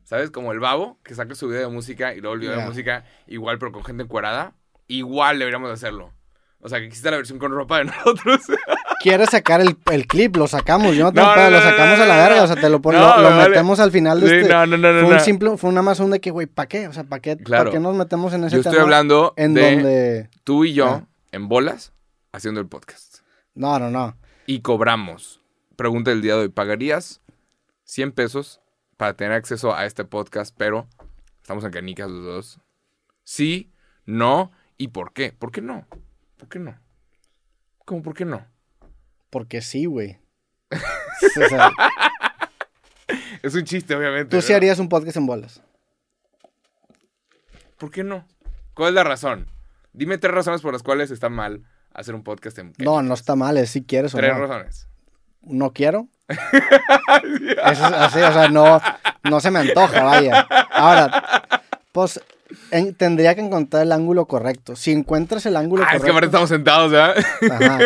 ¿Sabes? 0.04 0.30
Como 0.32 0.51
el 0.51 0.60
babo 0.60 0.99
que 1.04 1.15
saca 1.15 1.36
su 1.36 1.47
video 1.47 1.62
de 1.69 1.73
música 1.73 2.13
y 2.13 2.19
luego 2.19 2.34
el 2.34 2.41
video 2.41 2.58
de 2.58 2.65
música 2.65 3.06
igual, 3.27 3.58
pero 3.60 3.71
con 3.71 3.84
gente 3.86 4.04
encuerada. 4.04 4.54
Igual 4.88 5.39
deberíamos 5.39 5.69
de 5.69 5.73
hacerlo. 5.75 6.12
O 6.63 6.69
sea, 6.69 6.80
que 6.80 6.86
exista 6.86 7.10
la 7.12 7.17
versión 7.17 7.39
con 7.39 7.52
ropa 7.52 7.80
de 7.80 7.86
nosotros. 7.86 8.41
quieres 9.02 9.30
sacar 9.32 9.62
el, 9.62 9.76
el 9.91 10.06
clip, 10.08 10.36
lo 10.36 10.47
sacamos. 10.47 10.95
Yo 10.95 11.06
no 11.06 11.12
tengo 11.13 11.28
No, 11.28 11.36
no, 11.36 11.50
lo 11.50 11.62
sacamos 11.62 12.00
a 12.00 12.06
la 12.06 12.17
verga. 12.17 12.43
O 12.43 12.47
sea, 12.47 12.56
te 12.56 12.69
lo, 12.69 12.82
pon- 12.82 12.95
lo, 12.95 13.02
lo 13.17 13.30
me 13.32 13.36
vale. 13.38 13.50
metemos 13.50 13.80
al 13.80 13.91
final 13.91 14.21
de 14.21 14.28
Sí, 14.30 14.36
este. 14.36 14.50
no, 14.54 14.65
no, 14.67 14.78
no, 14.78 14.93
no, 14.93 15.06
fue 15.08 15.15
un 15.15 15.19
simple, 15.21 15.58
fue 15.58 15.69
una 15.69 15.82
más 15.82 16.00
un 16.00 16.12
de 16.12 16.19
que, 16.21 16.30
güey, 16.32 16.45
¿para 16.47 16.67
qué? 16.67 16.88
O 16.88 16.93
sea, 16.93 17.04
¿para 17.04 17.21
qué, 17.21 17.36
¿para 17.36 17.43
Claro. 17.45 17.71
qué 17.71 17.80
nos 17.80 17.95
metemos 17.95 18.34
en 18.34 18.43
ese 18.43 18.56
Yo 18.58 18.60
estoy 18.60 18.74
tema 18.74 18.84
hablando 18.84 19.34
en 19.38 19.54
de 19.56 19.71
donde... 19.76 20.30
tú 20.43 20.63
y 20.65 20.74
yo 20.74 20.86
Ah. 20.88 21.04
en 21.32 21.47
bolas 21.50 21.93
haciendo 22.32 22.60
el 22.62 22.67
podcast. 22.67 23.19
No, 23.56 23.80
no, 23.80 23.89
no. 23.89 24.15
Y 24.45 24.62
cobramos. 24.62 25.41
Pregunta 25.76 26.12
del 26.12 26.21
día 26.21 26.36
de 26.36 26.41
hoy. 26.43 26.50
¿Pagarías 26.50 27.21
100 27.86 28.12
pesos 28.12 28.62
para 28.97 29.15
tener 29.15 29.34
acceso 29.34 29.74
a 29.76 29.86
este 29.88 30.06
podcast? 30.06 30.54
Pero 30.58 30.88
estamos 31.41 31.63
en 31.63 31.71
canicas 31.71 32.10
los 32.10 32.24
dos. 32.24 32.60
Sí, 33.24 33.71
no 34.06 34.52
y 34.78 34.89
por 34.89 35.12
qué. 35.13 35.32
¿Por 35.32 35.52
qué 35.52 35.62
no? 35.62 35.88
¿Por 36.41 36.49
qué 36.49 36.58
no? 36.58 36.75
¿Cómo 37.86 38.01
por 38.01 38.15
qué 38.15 38.25
no? 38.25 38.43
Porque 39.30 39.62
sí, 39.62 39.86
güey. 39.86 40.17
O 41.45 41.47
sea, 41.49 41.71
Es 43.43 43.54
un 43.54 43.63
chiste, 43.63 43.95
obviamente. 43.95 44.36
tú 44.36 44.41
sí 44.41 44.54
harías 44.54 44.80
un 44.80 44.89
podcast 44.89 45.17
en 45.17 45.27
bolas. 45.27 45.62
¿Por 47.77 47.91
qué 47.91 48.04
no? 48.04 48.25
¿Cuál 48.73 48.89
es 48.89 48.95
la 48.95 49.04
razón? 49.04 49.45
Dime 49.93 50.17
tres 50.17 50.34
razones 50.34 50.62
por 50.62 50.73
las 50.73 50.82
cuales 50.82 51.12
está 51.12 51.30
mal 51.30 51.62
hacer 51.93 52.15
un 52.15 52.23
podcast 52.23 52.58
en 52.58 52.73
No, 52.80 53.04
no 53.04 53.13
está 53.13 53.36
mal, 53.36 53.56
es 53.58 53.69
si 53.69 53.84
quieres 53.84 54.15
o 54.15 54.17
Tres 54.17 54.34
no. 54.34 54.39
razones. 54.39 54.88
No 55.43 55.73
quiero. 55.73 56.08
Eso 56.27 57.69
es 57.69 57.82
así, 57.82 58.19
o 58.19 58.34
sea, 58.34 58.49
no, 58.49 58.82
no 59.30 59.39
se 59.39 59.51
me 59.51 59.60
antoja, 59.60 60.01
vaya. 60.04 60.41
Ahora, 60.71 61.62
pues 61.91 62.19
en- 62.72 62.94
tendría 62.96 63.36
que 63.36 63.42
encontrar 63.42 63.84
el 63.84 63.92
ángulo 63.92 64.26
correcto. 64.26 64.76
Si 64.76 64.92
encuentras 64.92 65.46
el 65.46 65.56
ángulo 65.58 65.84
Ah, 65.84 65.86
es 65.96 66.02
correcto. 66.02 66.06
que 66.06 66.12
aparte 66.12 66.26
estamos 66.28 66.50
sentados, 66.50 66.92
¿verdad? 66.92 67.16
Ajá. 67.52 67.80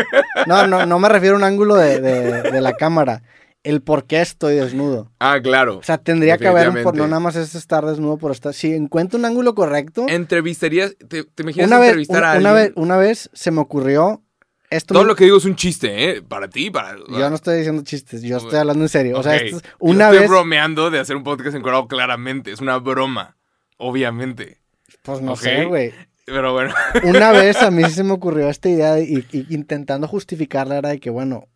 No, 0.47 0.67
no, 0.67 0.85
no 0.85 0.99
me 0.99 1.09
refiero 1.09 1.35
a 1.35 1.37
un 1.39 1.43
ángulo 1.43 1.75
de, 1.75 1.99
de- 2.01 2.41
de 2.51 2.61
la 2.61 2.73
cámara. 2.73 3.23
El 3.63 3.81
por 3.81 4.05
qué 4.05 4.21
estoy 4.21 4.55
desnudo. 4.55 5.11
ah, 5.19 5.39
claro. 5.41 5.79
O 5.79 5.83
sea, 5.83 5.97
tendría 5.97 6.37
que 6.37 6.47
haber 6.47 6.69
un 6.69 6.83
por 6.83 6.95
no 6.95 7.07
nada 7.07 7.19
más 7.19 7.35
es 7.35 7.55
estar 7.55 7.83
desnudo 7.83 8.17
por 8.17 8.31
estar. 8.31 8.53
Si 8.53 8.71
encuentro 8.73 9.17
un 9.17 9.25
ángulo 9.25 9.55
correcto. 9.55 10.05
¿Entrevistarías? 10.07 10.95
¿Te, 11.09 11.23
te 11.23 11.41
imaginas 11.41 11.67
Una 11.67 11.79
vez, 11.79 11.87
entrevistar 11.89 12.17
una, 12.19 12.31
a 12.33 12.37
una 12.37 12.49
alguien? 12.51 12.67
vez, 12.67 12.73
una 12.75 12.97
vez 12.97 13.29
se 13.33 13.49
me 13.49 13.61
ocurrió. 13.61 14.21
Esto 14.69 14.93
Todo 14.93 15.03
me- 15.03 15.07
lo 15.07 15.15
que 15.15 15.23
digo 15.25 15.37
es 15.37 15.45
un 15.45 15.55
chiste, 15.55 16.09
¿eh? 16.17 16.21
Para 16.21 16.47
ti, 16.47 16.69
para... 16.69 16.95
Yo 16.95 17.29
no 17.29 17.35
estoy 17.35 17.57
diciendo 17.57 17.81
chistes, 17.83 18.21
yo 18.23 18.37
estoy 18.37 18.57
hablando 18.59 18.83
en 18.83 18.89
serio. 18.89 19.17
O 19.17 19.23
sea, 19.23 19.35
esto 19.35 19.57
es- 19.57 19.63
Yo 19.63 19.69
una 19.79 20.05
estoy 20.05 20.19
vez. 20.19 20.29
bromeando 20.29 20.91
de 20.91 20.99
hacer 20.99 21.15
un 21.15 21.23
podcast 21.23 21.55
encuadrado 21.55 21.87
claramente. 21.87 22.51
Es 22.51 22.61
una 22.61 22.77
broma. 22.77 23.34
Obviamente. 23.77 24.57
Pues 25.03 25.21
no 25.21 25.35
sé, 25.35 25.65
güey. 25.65 25.93
Pero 26.25 26.53
bueno. 26.53 26.73
Una 27.03 27.31
vez 27.31 27.61
a 27.61 27.71
mí 27.71 27.83
se 27.89 28.03
me 28.03 28.13
ocurrió 28.13 28.49
esta 28.49 28.69
idea 28.69 28.99
y, 28.99 29.25
y 29.31 29.53
intentando 29.53 30.07
justificarla 30.07 30.77
era 30.77 30.89
de 30.89 30.99
que, 30.99 31.09
bueno, 31.09 31.47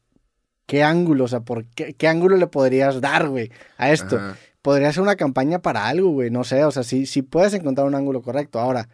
¿qué 0.66 0.84
ángulo? 0.84 1.26
O 1.26 1.28
sea, 1.28 1.42
¿por 1.42 1.66
qué, 1.66 1.94
qué 1.94 2.08
ángulo 2.08 2.38
le 2.38 2.48
podrías 2.48 3.02
dar, 3.02 3.28
güey, 3.28 3.52
a 3.78 3.92
esto? 3.92 4.18
Ajá. 4.18 4.38
Podría 4.62 4.92
ser 4.92 5.04
una 5.04 5.16
campaña 5.16 5.60
para 5.60 5.88
algo, 5.88 6.10
güey, 6.12 6.30
no 6.30 6.44
sé, 6.44 6.66
o 6.66 6.72
sea, 6.72 6.84
sí, 6.84 7.06
sí 7.06 7.22
puedes 7.22 7.54
encontrar 7.54 7.88
un 7.88 7.96
ángulo 7.96 8.22
correcto. 8.22 8.60
Ahora, 8.60 8.90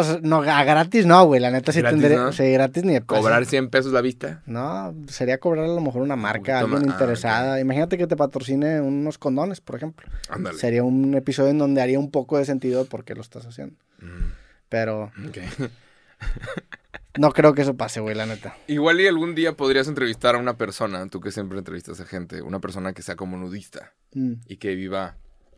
pues, 0.00 0.22
no, 0.22 0.38
a 0.42 0.64
gratis 0.64 1.06
no, 1.06 1.24
güey, 1.26 1.40
la 1.40 1.50
neta 1.50 1.72
sí 1.72 1.80
¿Gratis 1.80 2.00
tendría, 2.00 2.24
no? 2.24 2.32
sí, 2.32 2.50
gratis 2.52 2.84
ni 2.84 2.94
de 2.94 3.00
peso. 3.02 3.20
¿Cobrar 3.20 3.44
100 3.46 3.70
pesos 3.70 3.92
la 3.92 4.00
vista? 4.00 4.42
No, 4.46 4.94
sería 5.08 5.38
cobrar 5.38 5.64
a 5.66 5.68
lo 5.68 5.80
mejor 5.80 6.02
una 6.02 6.16
marca, 6.16 6.60
alguien. 6.60 6.82
Ah, 6.88 6.92
interesada. 6.92 7.60
Imagínate 7.60 7.98
que 7.98 8.06
te 8.06 8.16
patrocine 8.16 8.80
unos 8.80 9.18
condones, 9.18 9.60
por 9.60 9.76
ejemplo. 9.76 10.06
Ándale. 10.28 10.58
Sería 10.58 10.82
un 10.84 11.14
episodio 11.14 11.50
en 11.50 11.58
donde 11.58 11.82
haría 11.82 11.98
un 11.98 12.10
poco 12.10 12.38
de 12.38 12.44
sentido 12.44 12.84
por 12.86 13.04
qué 13.04 13.14
lo 13.14 13.20
estás 13.20 13.46
haciendo. 13.46 13.76
Mm, 14.00 14.32
Pero 14.68 15.12
no 17.18 17.32
creo 17.32 17.54
que 17.54 17.62
eso 17.62 17.76
pase, 17.76 18.00
güey, 18.00 18.14
la 18.14 18.26
neta. 18.26 18.56
Igual 18.68 19.00
y 19.00 19.06
algún 19.06 19.34
día 19.34 19.56
podrías 19.56 19.88
entrevistar 19.88 20.34
a 20.34 20.38
una 20.38 20.56
persona, 20.56 21.06
tú 21.08 21.20
que 21.20 21.30
siempre 21.30 21.58
entrevistas 21.58 22.00
a 22.00 22.06
gente, 22.06 22.42
una 22.42 22.60
persona 22.60 22.92
que 22.92 23.02
sea 23.02 23.16
como 23.16 23.36
nudista 23.36 23.92
Mm. 24.14 24.34
y 24.46 24.56
que 24.58 24.74
viva 24.74 25.16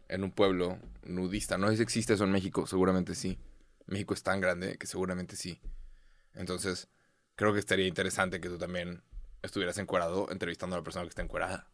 en 0.08 0.22
un 0.22 0.30
pueblo 0.30 0.78
nudista. 1.04 1.58
No 1.58 1.68
sé 1.70 1.76
si 1.76 1.82
existe 1.82 2.14
eso 2.14 2.24
en 2.24 2.30
México, 2.30 2.66
seguramente 2.66 3.14
sí. 3.14 3.38
México 3.86 4.14
es 4.14 4.22
tan 4.22 4.40
grande 4.40 4.76
que 4.78 4.86
seguramente 4.86 5.36
sí. 5.36 5.60
Entonces, 6.34 6.88
creo 7.36 7.52
que 7.52 7.58
estaría 7.60 7.86
interesante 7.86 8.40
que 8.40 8.48
tú 8.48 8.58
también 8.58 9.02
estuvieras 9.42 9.78
encuerado 9.78 10.30
entrevistando 10.30 10.74
a 10.76 10.78
la 10.78 10.84
persona 10.84 11.04
que 11.04 11.10
está 11.10 11.22
encuerada. 11.22 11.68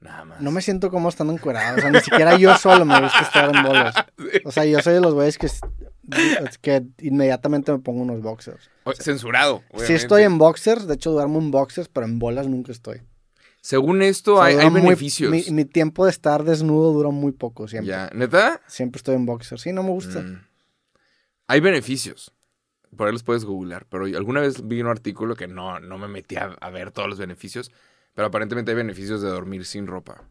Nada 0.00 0.24
más. 0.24 0.40
No 0.40 0.50
me 0.50 0.62
siento 0.62 0.90
como 0.90 1.08
estando 1.10 1.32
encuerado. 1.32 1.76
O 1.76 1.80
sea, 1.80 1.90
ni 1.90 2.00
siquiera 2.00 2.36
yo 2.38 2.56
solo 2.56 2.84
me 2.86 3.00
gusta 3.00 3.20
estar 3.20 3.54
en 3.54 3.62
bolas. 3.62 3.94
O 4.44 4.52
sea, 4.52 4.64
yo 4.64 4.80
soy 4.80 4.94
de 4.94 5.00
los 5.00 5.12
güeyes 5.14 5.36
que, 5.38 5.48
que 6.62 6.86
inmediatamente 7.00 7.72
me 7.72 7.78
pongo 7.78 8.02
unos 8.02 8.22
boxers. 8.22 8.70
O- 8.84 8.92
Censurado. 8.94 9.58
Sí 9.58 9.64
obviamente. 9.72 9.94
estoy 9.96 10.22
en 10.22 10.38
boxers, 10.38 10.86
de 10.86 10.94
hecho 10.94 11.10
duermo 11.10 11.38
en 11.38 11.50
boxers, 11.50 11.88
pero 11.88 12.06
en 12.06 12.18
bolas 12.18 12.46
nunca 12.48 12.72
estoy. 12.72 13.02
Según 13.60 14.00
esto, 14.02 14.34
O 14.34 14.38
sea, 14.38 14.46
hay, 14.46 14.52
dura 14.54 14.64
hay 14.64 14.70
muy- 14.70 14.80
beneficios. 14.82 15.30
mi, 15.30 15.44
mi 15.50 15.64
tiempo 15.66 16.04
de 16.06 16.10
estar 16.12 16.44
desnudo 16.44 16.92
dura 16.92 17.10
muy 17.10 17.32
poco 17.32 17.68
siempre. 17.68 17.90
Ya, 17.90 18.10
¿neta? 18.14 18.60
Siempre 18.66 18.98
estoy 18.98 19.16
en 19.16 19.26
boxers. 19.26 19.60
Sí, 19.60 19.72
no 19.72 19.82
me 19.82 19.90
gusta. 19.90 20.20
Mm. 20.20 20.46
Hay 21.50 21.58
beneficios. 21.58 22.32
Por 22.96 23.08
ahí 23.08 23.12
los 23.12 23.24
puedes 23.24 23.44
googlear. 23.44 23.84
Pero 23.88 24.04
alguna 24.04 24.40
vez 24.40 24.66
vi 24.68 24.80
un 24.80 24.86
artículo 24.86 25.34
que 25.34 25.48
no, 25.48 25.80
no 25.80 25.98
me 25.98 26.06
metí 26.06 26.36
a, 26.36 26.56
a 26.60 26.70
ver 26.70 26.92
todos 26.92 27.08
los 27.08 27.18
beneficios. 27.18 27.72
Pero 28.14 28.28
aparentemente 28.28 28.70
hay 28.70 28.76
beneficios 28.76 29.20
de 29.20 29.28
dormir 29.28 29.64
sin 29.64 29.88
ropa. 29.88 30.22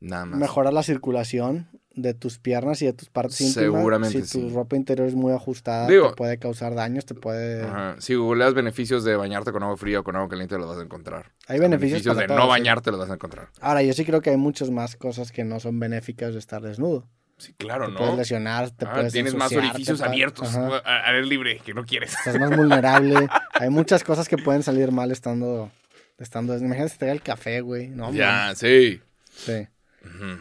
Nada 0.00 0.24
más. 0.24 0.38
Mejora 0.40 0.70
la 0.72 0.82
circulación 0.82 1.68
de 1.90 2.14
tus 2.14 2.38
piernas 2.38 2.80
y 2.80 2.86
de 2.86 2.92
tus 2.94 3.10
partes 3.10 3.40
íntimas. 3.42 3.62
Seguramente 3.64 4.24
Si 4.24 4.40
tu 4.40 4.48
sí. 4.48 4.54
ropa 4.54 4.76
interior 4.76 5.06
es 5.06 5.14
muy 5.14 5.32
ajustada, 5.32 5.86
Digo- 5.86 6.10
te 6.10 6.16
puede 6.16 6.38
causar 6.38 6.74
daños, 6.74 7.04
te 7.04 7.14
puede... 7.14 7.64
Ajá. 7.64 7.96
Si 7.98 8.14
googleas 8.14 8.54
beneficios 8.54 9.04
de 9.04 9.16
bañarte 9.16 9.52
con 9.52 9.62
agua 9.62 9.76
fría 9.76 10.00
o 10.00 10.04
con 10.04 10.16
agua 10.16 10.28
caliente, 10.28 10.56
los 10.56 10.66
vas 10.68 10.78
a 10.78 10.82
encontrar. 10.82 11.32
Hay 11.46 11.58
beneficios 11.58 12.06
para 12.06 12.26
de 12.26 12.34
no 12.34 12.46
bañarte, 12.46 12.90
los 12.90 13.00
vas 13.00 13.10
a 13.10 13.14
encontrar. 13.14 13.50
Ahora, 13.60 13.82
yo 13.82 13.92
sí 13.92 14.04
creo 14.04 14.22
que 14.22 14.30
hay 14.30 14.36
muchas 14.38 14.70
más 14.70 14.96
cosas 14.96 15.30
que 15.32 15.44
no 15.44 15.60
son 15.60 15.78
benéficas 15.78 16.32
de 16.32 16.38
estar 16.38 16.62
desnudo. 16.62 17.06
Sí, 17.38 17.54
claro, 17.56 17.86
Te 17.86 17.92
¿no? 17.92 17.98
puedes 17.98 18.16
lesionar, 18.16 18.70
te 18.72 18.84
Ah, 18.84 18.92
puedes 18.92 19.12
tienes 19.12 19.34
más 19.34 19.52
ensuciar, 19.52 19.72
orificios 19.74 20.00
abiertos 20.02 20.48
Ajá. 20.56 20.82
a- 20.84 21.12
libre 21.20 21.60
que 21.64 21.72
no 21.72 21.84
quieres. 21.84 22.12
Estás 22.14 22.38
más 22.38 22.56
vulnerable. 22.56 23.28
Hay 23.54 23.70
muchas 23.70 24.02
cosas 24.04 24.28
que 24.28 24.36
pueden 24.38 24.62
salir 24.64 24.90
mal 24.92 25.12
estando... 25.12 25.70
estando 26.18 26.56
Imagínate 26.58 26.90
si 26.92 26.98
te 26.98 27.06
da 27.06 27.12
el 27.12 27.22
café, 27.22 27.60
güey. 27.60 27.88
No, 27.88 28.12
ya, 28.12 28.52
sí. 28.56 29.00
Sí. 29.32 29.68
Ujú. 30.04 30.40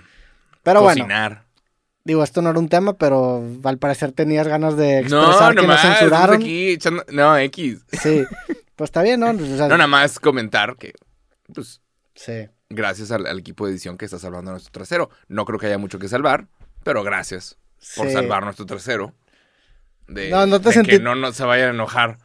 Pero 0.64 0.82
bueno, 0.82 1.04
Cocinar. 1.04 1.44
digo, 2.04 2.24
esto 2.24 2.42
no 2.42 2.50
era 2.50 2.58
un 2.60 2.68
tema, 2.68 2.94
pero 2.94 3.44
al 3.64 3.78
parecer 3.78 4.12
tenías 4.12 4.48
ganas 4.48 4.76
de 4.76 5.04
No, 5.04 5.22
expresar 5.22 5.56
que 5.56 5.62
nomás. 5.62 5.68
nos 5.68 5.78
estamos 5.78 6.00
censuraron. 6.00 6.36
aquí 6.42 6.70
echando- 6.72 7.06
No, 7.12 7.38
X. 7.38 7.80
Sí. 8.02 8.24
Pues 8.76 8.88
está 8.88 9.04
bien, 9.04 9.20
¿no? 9.20 9.28
O 9.32 9.58
sea, 9.58 9.68
No, 9.68 9.78
nada 9.78 9.88
más 9.88 10.20
comentar 10.20 10.76
que, 10.78 10.94
pues, 11.54 11.80
Sí. 12.16 12.48
gracias 12.70 13.12
al, 13.12 13.28
al 13.28 13.38
equipo 13.40 13.66
de 13.68 13.72
edición 13.74 13.98
que 14.00 14.06
está 14.06 14.18
salvando 14.18 14.50
a 14.50 14.54
nuestro 14.56 14.72
trasero. 14.72 15.12
No 15.28 15.46
creo 15.46 15.60
que 15.60 15.68
haya 15.68 15.78
mucho 15.78 16.00
que 16.00 16.08
salvar, 16.08 16.48
pero 16.84 17.04
gracias 17.04 17.58
por 17.96 18.08
Sí. 18.08 18.14
salvar 18.14 18.44
nuestro 18.44 18.66
trasero. 18.66 19.14
De, 20.08 20.30
No, 20.30 20.46
no 20.46 20.62
te 20.62 20.70
de 20.70 20.76
sentí- 20.76 20.90
que 20.92 21.00
no, 21.00 21.16
no 21.16 21.32
se 21.34 21.44
vayan 21.44 21.68
a 21.70 21.74
enojar 21.74 22.18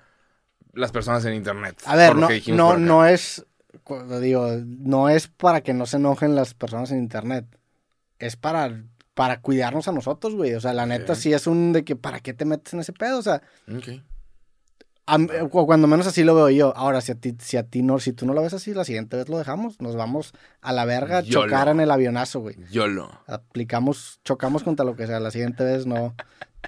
las 0.72 0.92
personas 0.92 1.24
en 1.24 1.34
internet. 1.34 1.80
A 1.86 1.96
ver, 1.96 2.08
por 2.08 2.16
lo 2.16 2.20
no, 2.22 2.28
que 2.28 2.34
dijimos 2.34 2.58
no, 2.58 2.78
no 2.78 3.06
es, 3.06 3.44
digo, 4.20 4.48
no 4.64 5.08
es 5.08 5.28
para 5.28 5.60
que 5.62 5.74
no 5.74 5.86
se 5.86 5.96
enojen 5.96 6.34
las 6.34 6.54
personas 6.54 6.90
en 6.92 6.98
internet. 6.98 7.44
Es 8.18 8.36
para, 8.36 8.84
para 9.14 9.40
cuidarnos 9.40 9.88
a 9.88 9.92
nosotros, 9.92 10.34
güey. 10.36 10.54
O 10.54 10.60
sea, 10.60 10.72
la 10.72 10.86
neta 10.86 11.14
sí 11.16 11.32
es 11.32 11.46
un 11.46 11.72
de 11.72 11.84
que, 11.84 11.96
¿para 11.96 12.20
qué 12.20 12.32
te 12.34 12.44
metes 12.44 12.72
en 12.72 12.80
ese 12.80 12.92
pedo? 12.92 13.18
O 13.18 13.22
sea, 13.22 13.42
Ok. 13.68 14.00
A 15.06 15.18
cu- 15.48 15.66
cuando 15.66 15.86
menos 15.88 16.06
así 16.06 16.22
lo 16.24 16.34
veo 16.34 16.48
yo. 16.50 16.76
Ahora, 16.76 17.00
si 17.00 17.12
a 17.12 17.14
ti, 17.16 17.34
si 17.40 17.56
a 17.56 17.64
ti 17.64 17.82
no, 17.82 17.98
si 17.98 18.12
tú 18.12 18.24
no 18.26 18.34
lo 18.34 18.42
ves 18.42 18.54
así, 18.54 18.72
la 18.74 18.84
siguiente 18.84 19.16
vez 19.16 19.28
lo 19.28 19.38
dejamos. 19.38 19.80
Nos 19.80 19.96
vamos 19.96 20.32
a 20.60 20.72
la 20.72 20.84
verga 20.84 21.18
a 21.18 21.20
Yolo. 21.22 21.46
chocar 21.46 21.68
en 21.68 21.80
el 21.80 21.90
avionazo, 21.90 22.40
güey. 22.40 22.56
YOLO. 22.70 23.10
Aplicamos, 23.26 24.20
chocamos 24.24 24.62
contra 24.62 24.84
lo 24.84 24.96
que 24.96 25.06
sea. 25.06 25.20
La 25.20 25.30
siguiente 25.30 25.64
vez 25.64 25.86
no, 25.86 26.14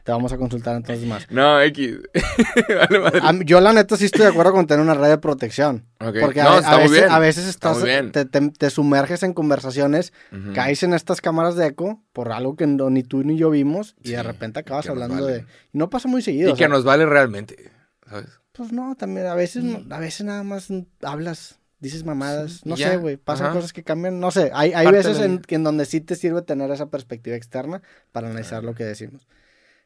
Te 0.03 0.11
vamos 0.13 0.33
a 0.33 0.37
consultar 0.39 0.75
entonces 0.77 1.07
más. 1.07 1.31
No, 1.31 1.61
X. 1.63 1.99
Vale, 2.69 2.99
madre. 2.99 3.21
A 3.23 3.33
mí- 3.33 3.45
yo 3.47 3.61
la 3.61 3.73
neta 3.73 3.97
sí 3.97 4.07
estoy 4.07 4.23
de 4.23 4.29
acuerdo 4.29 4.53
con 4.53 4.67
tener 4.67 4.83
una 4.85 4.95
red 4.95 5.09
de 5.09 5.19
protección. 5.19 5.87
Porque 5.99 6.41
a, 6.41 6.45
No, 6.45 6.59
está 6.59 6.77
veces, 6.77 6.91
bien. 6.91 7.11
a 7.11 7.19
veces 7.21 7.47
Está 7.47 7.71
estás, 7.71 7.79
muy 7.81 7.89
bien. 7.91 8.13
te, 8.13 8.25
te- 8.25 8.51
te 8.51 8.71
sumerges 8.71 9.23
en 9.23 9.33
conversaciones, 9.33 10.13
caes 10.53 10.83
en 10.83 10.93
estas 10.95 11.21
cámaras 11.21 11.55
de 11.55 11.67
eco 11.69 12.03
por 12.13 12.33
algo 12.33 12.57
que 12.57 12.67
no- 12.67 12.91
ni 12.91 13.03
tú 13.05 13.23
ni 13.23 13.37
yo 13.39 13.49
vimos 13.51 13.95
y 14.03 14.09
Sí, 14.09 14.15
de 14.17 14.23
repente 14.25 14.59
acabas 14.61 14.89
hablando 14.89 15.15
vale. 15.23 15.33
de... 15.33 15.47
Y 15.73 15.79
no 15.79 15.89
pasa 15.89 16.09
muy 16.09 16.21
seguido. 16.23 16.49
Y 16.51 16.53
o 16.53 16.57
que 16.57 16.69
nos 16.69 16.83
vale 16.85 17.07
realmente, 17.07 17.71
¿sabes? 18.15 18.41
Pues 18.53 18.73
no, 18.73 18.95
también 18.95 19.27
a 19.27 19.35
veces, 19.35 19.65
Mm. 19.65 19.93
a 19.93 19.99
veces 19.99 20.25
nada 20.27 20.43
más 20.45 20.71
dices 20.71 21.59
dices 21.81 22.05
mamadas. 22.05 22.53
Sí, 22.53 22.69
no 22.69 22.77
ya, 22.77 22.91
sé, 22.93 22.97
güey. 22.97 23.17
Pasan 23.17 23.47
ajá. 23.49 23.57
cosas 23.57 23.73
que 23.73 23.83
cambian. 23.83 24.19
No 24.21 24.31
sé, 24.31 24.51
hay, 24.55 24.73
hay 24.73 24.87
veces 24.91 25.19
de- 25.19 25.25
en, 25.27 25.43
en 25.49 25.65
donde 25.65 25.85
sí 25.85 26.01
te 26.01 26.15
sirve 26.17 26.41
tener 26.43 26.71
esa 26.71 26.87
perspectiva 26.87 27.37
externa 27.37 27.83
para 28.13 28.29
analizar 28.29 28.63
lo 28.65 28.75
que 28.75 28.85
decimos. 28.85 29.27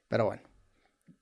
Pero 0.08 0.26
bueno, 0.26 0.42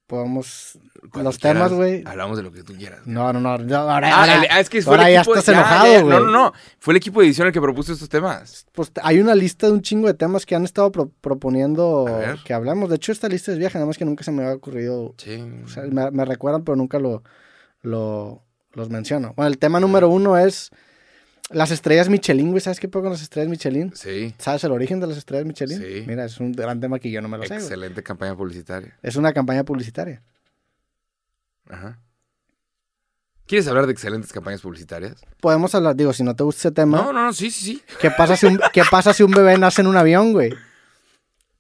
podemos... 0.07 0.79
Cuando 1.11 1.31
los 1.31 1.39
temas, 1.39 1.73
güey... 1.73 2.03
Hablamos 2.07 2.37
de 2.37 2.43
lo 2.43 2.53
que 2.53 2.63
tú 2.63 2.75
quieras. 2.75 3.01
No, 3.07 3.33
no, 3.33 3.41
no. 3.41 3.51
ahora, 3.77 4.09
Ah, 4.09 4.21
ahora- 4.21 4.43
ah, 4.51 4.61
es 4.61 4.69
que 4.71 4.83
fue 4.83 4.95
ahora 4.95 5.09
el 5.09 5.15
ya 5.15 5.21
equipo 5.21 5.35
estás 5.37 5.55
ya, 5.55 5.61
enojado, 5.61 5.93
ya, 5.93 6.03
güey. 6.03 6.15
No, 6.19 6.21
no, 6.27 6.31
no. 6.33 6.53
Fue 6.79 6.93
el 6.93 6.97
equipo 6.99 7.21
de 7.21 7.27
edición 7.27 7.47
el 7.47 7.53
que 7.53 7.61
propuso 7.61 7.93
estos 7.93 8.09
temas. 8.09 8.67
Pues 8.73 8.91
hay 9.03 9.21
una 9.21 9.35
lista 9.35 9.67
de 9.67 9.73
un 9.73 9.83
chingo 9.83 10.07
de 10.07 10.15
temas 10.15 10.47
que 10.47 10.55
han 10.55 10.65
estado 10.65 10.91
pro- 10.93 11.11
proponiendo 11.21 12.07
que 12.45 12.55
hablamos. 12.55 12.89
De 12.91 12.97
hecho, 12.97 13.13
esta 13.13 13.29
lista 13.29 13.53
es 13.53 13.59
vieja, 13.59 13.79
nada 13.79 13.87
más 13.87 13.99
que 13.99 14.05
nunca 14.05 14.25
se 14.25 14.31
me 14.33 14.43
había 14.43 14.55
ocurrido. 14.57 15.15
Sí. 15.19 15.43
O 15.65 15.69
sea, 15.69 15.85
me, 15.85 16.11
me 16.11 16.25
recuerdan, 16.25 16.65
pero 16.65 16.77
nunca 16.77 16.99
lo, 16.99 17.23
lo- 17.83 18.43
los 18.73 18.91
menciono. 18.91 19.33
Bueno, 19.37 19.49
el 19.49 19.59
tema 19.59 19.81
número 19.81 20.09
uno 20.09 20.37
es 20.39 20.71
las 21.51 21.71
estrellas 21.71 22.09
Michelin, 22.09 22.51
güey. 22.51 22.61
¿Sabes 22.61 22.81
qué 22.81 22.89
puedo 22.89 23.05
con 23.05 23.13
las 23.13 23.23
estrellas 23.23 23.49
Michelin? 23.49 23.95
Sí. 23.95 24.35
¿Sabes 24.39 24.65
el 24.65 24.73
origen 24.73 25.01
de 25.01 25.07
las 25.07 25.17
estrellas 25.17 25.47
Michelin? 25.47 25.79
Sí. 25.79 26.05
Mira, 26.07 26.25
es 26.25 26.39
un 26.41 26.53
gran 26.53 26.81
tema 26.81 26.99
que 26.99 27.11
yo 27.11 27.21
no 27.23 27.29
me 27.29 27.39
lo 27.39 27.45
sé. 27.45 27.55
Excelente 27.55 28.03
campaña 28.03 28.37
publicitaria. 28.37 28.97
Es 29.03 29.17
una 29.17 29.33
campaña 29.33 29.65
publicitaria. 29.65 30.23
Ajá. 31.69 31.99
¿Quieres 33.47 33.69
hablar 33.69 33.87
de 33.87 33.93
excelentes 33.93 34.33
campañas 34.33 34.61
publicitarias? 34.61 35.25
Podemos 35.41 35.73
hablar, 35.75 35.95
digo, 35.95 36.13
si 36.13 36.25
no 36.25 36.35
te 36.35 36.43
gusta 36.43 36.61
ese 36.61 36.71
tema, 36.73 36.99
No, 36.99 37.13
no, 37.13 37.27
no, 37.27 37.33
sí, 37.33 37.51
sí, 37.53 37.65
sí. 37.65 37.83
¿qué, 38.01 38.11
pasa 38.11 38.37
si 38.37 38.47
un, 38.47 38.61
¿qué 38.73 38.83
pasa 38.91 39.15
si 39.15 39.23
un 39.23 39.31
bebé 39.31 39.57
nace 39.57 39.83
en 39.83 39.87
un 39.87 39.97
avión, 39.97 40.33
güey? 40.33 40.53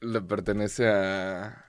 Le 0.00 0.20
pertenece 0.20 0.88
a 0.88 1.65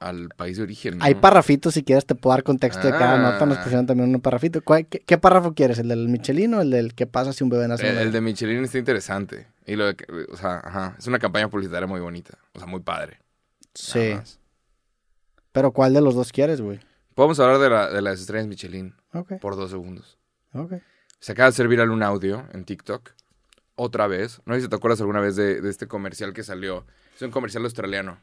al 0.00 0.30
país 0.30 0.56
de 0.56 0.62
origen. 0.64 0.98
¿no? 0.98 1.04
Hay 1.04 1.14
parrafitos, 1.14 1.74
si 1.74 1.84
quieres 1.84 2.06
te 2.06 2.14
puedo 2.14 2.34
dar 2.34 2.42
contexto 2.42 2.86
de 2.86 2.90
cada 2.92 3.14
Ah. 3.14 3.32
nota, 3.32 3.46
nos 3.46 3.58
pusieron 3.58 3.86
también 3.86 4.12
un 4.14 4.20
parrafito. 4.20 4.62
¿Cuál- 4.62 4.86
qué, 4.86 5.00
qué 5.00 5.18
párrafo 5.18 5.54
quieres? 5.54 5.78
¿El 5.78 5.88
del 5.88 6.08
Michelin 6.08 6.54
o 6.54 6.60
el 6.62 6.70
del 6.70 6.94
qué 6.94 7.06
pasa 7.06 7.32
si 7.32 7.44
un 7.44 7.50
bebé 7.50 7.68
nace 7.68 7.86
El, 7.88 7.96
un 7.96 8.02
el 8.02 8.12
de 8.12 8.20
Michelin 8.22 8.64
está 8.64 8.78
interesante. 8.78 9.46
Y 9.66 9.76
lo 9.76 9.86
de 9.86 9.96
o 10.32 10.36
sea, 10.36 10.58
ajá, 10.64 10.96
es 10.98 11.06
una 11.06 11.18
campaña 11.18 11.48
publicitaria 11.48 11.86
muy 11.86 12.00
bonita. 12.00 12.38
O 12.54 12.58
sea, 12.58 12.66
muy 12.66 12.80
padre. 12.80 13.20
Sí, 13.74 14.14
pero 15.52 15.72
¿cuál 15.72 15.92
de 15.94 16.00
los 16.00 16.14
dos 16.14 16.32
quieres, 16.32 16.60
güey? 16.60 16.80
Podemos 17.14 17.38
hablar 17.40 17.58
de, 17.58 17.70
la- 17.70 17.90
de 17.90 18.02
las 18.02 18.20
estrellas 18.20 18.46
Michelin 18.46 18.94
Ok, 19.12 19.34
por 19.40 19.56
dos 19.56 19.70
segundos. 19.70 20.18
ok. 20.54 20.74
Se 21.18 21.32
acaba 21.32 21.46
de 21.46 21.50
hacer 21.50 21.68
viral 21.68 21.90
un 21.90 22.02
audio 22.02 22.46
en 22.54 22.64
TikTok. 22.64 23.10
Otra 23.74 24.06
vez. 24.06 24.40
No 24.46 24.54
sé 24.54 24.62
si 24.62 24.68
te 24.68 24.76
acuerdas 24.76 25.00
alguna 25.00 25.20
vez 25.20 25.36
de, 25.36 25.60
de 25.60 25.68
este 25.70 25.86
comercial 25.86 26.32
que 26.32 26.42
salió. 26.42 26.86
Es 27.14 27.20
un 27.22 27.30
comercial 27.30 27.64
australiano. 27.64 28.18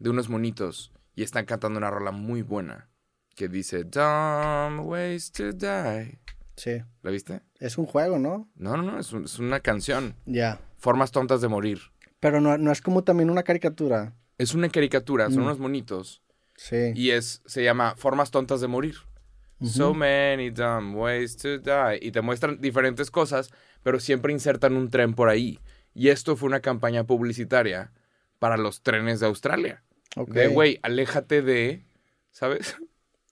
De 0.00 0.10
unos 0.10 0.28
monitos. 0.28 0.90
Y 1.14 1.22
están 1.22 1.44
cantando 1.44 1.78
una 1.78 1.90
rola 1.90 2.10
muy 2.10 2.42
buena. 2.42 2.88
Que 3.36 3.48
dice, 3.48 3.84
Dumb 3.84 4.80
ways 4.86 5.30
to 5.32 5.52
die. 5.52 6.18
Sí, 6.56 6.82
¿La 7.02 7.10
viste? 7.10 7.40
es 7.58 7.78
un 7.78 7.86
juego, 7.86 8.18
¿no? 8.18 8.48
No, 8.54 8.76
no, 8.76 8.82
no. 8.82 8.98
Es, 9.00 9.12
un- 9.12 9.24
es 9.24 9.38
una 9.38 9.60
canción. 9.60 10.14
Ya. 10.26 10.60
Formas 10.76 11.10
tontas 11.10 11.40
de 11.40 11.48
morir. 11.48 11.80
Pero 12.20 12.40
no, 12.40 12.56
no 12.58 12.70
es 12.72 12.80
como 12.80 13.02
también 13.04 13.28
una 13.30 13.42
caricatura. 13.42 14.14
Es 14.38 14.54
una 14.54 14.68
caricatura. 14.68 15.26
Son 15.30 15.40
Mm. 15.40 15.46
unos 15.46 15.58
monitos. 15.58 16.22
Sí. 16.56 16.92
Y 16.94 17.10
es, 17.10 17.42
se 17.46 17.64
llama 17.64 17.94
Formas 17.96 18.30
tontas 18.30 18.60
de 18.60 18.68
morir. 18.68 18.94
So 19.62 19.94
many 19.94 20.50
dumb 20.50 20.94
ways 20.96 21.36
to 21.38 21.58
die. 21.58 21.98
Y 22.02 22.10
te 22.12 22.20
muestran 22.20 22.60
diferentes 22.60 23.10
cosas, 23.10 23.50
pero 23.82 23.98
siempre 23.98 24.32
insertan 24.32 24.76
un 24.76 24.90
tren 24.90 25.14
por 25.14 25.28
ahí. 25.28 25.58
Y 25.94 26.08
esto 26.08 26.36
fue 26.36 26.48
una 26.48 26.60
campaña 26.60 27.04
publicitaria 27.04 27.92
para 28.38 28.56
los 28.58 28.82
trenes 28.82 29.20
de 29.20 29.26
Australia. 29.26 29.82
Ok. 30.16 30.30
De, 30.30 30.48
güey, 30.48 30.78
aléjate 30.82 31.42
de, 31.42 31.84
¿sabes? 32.30 32.76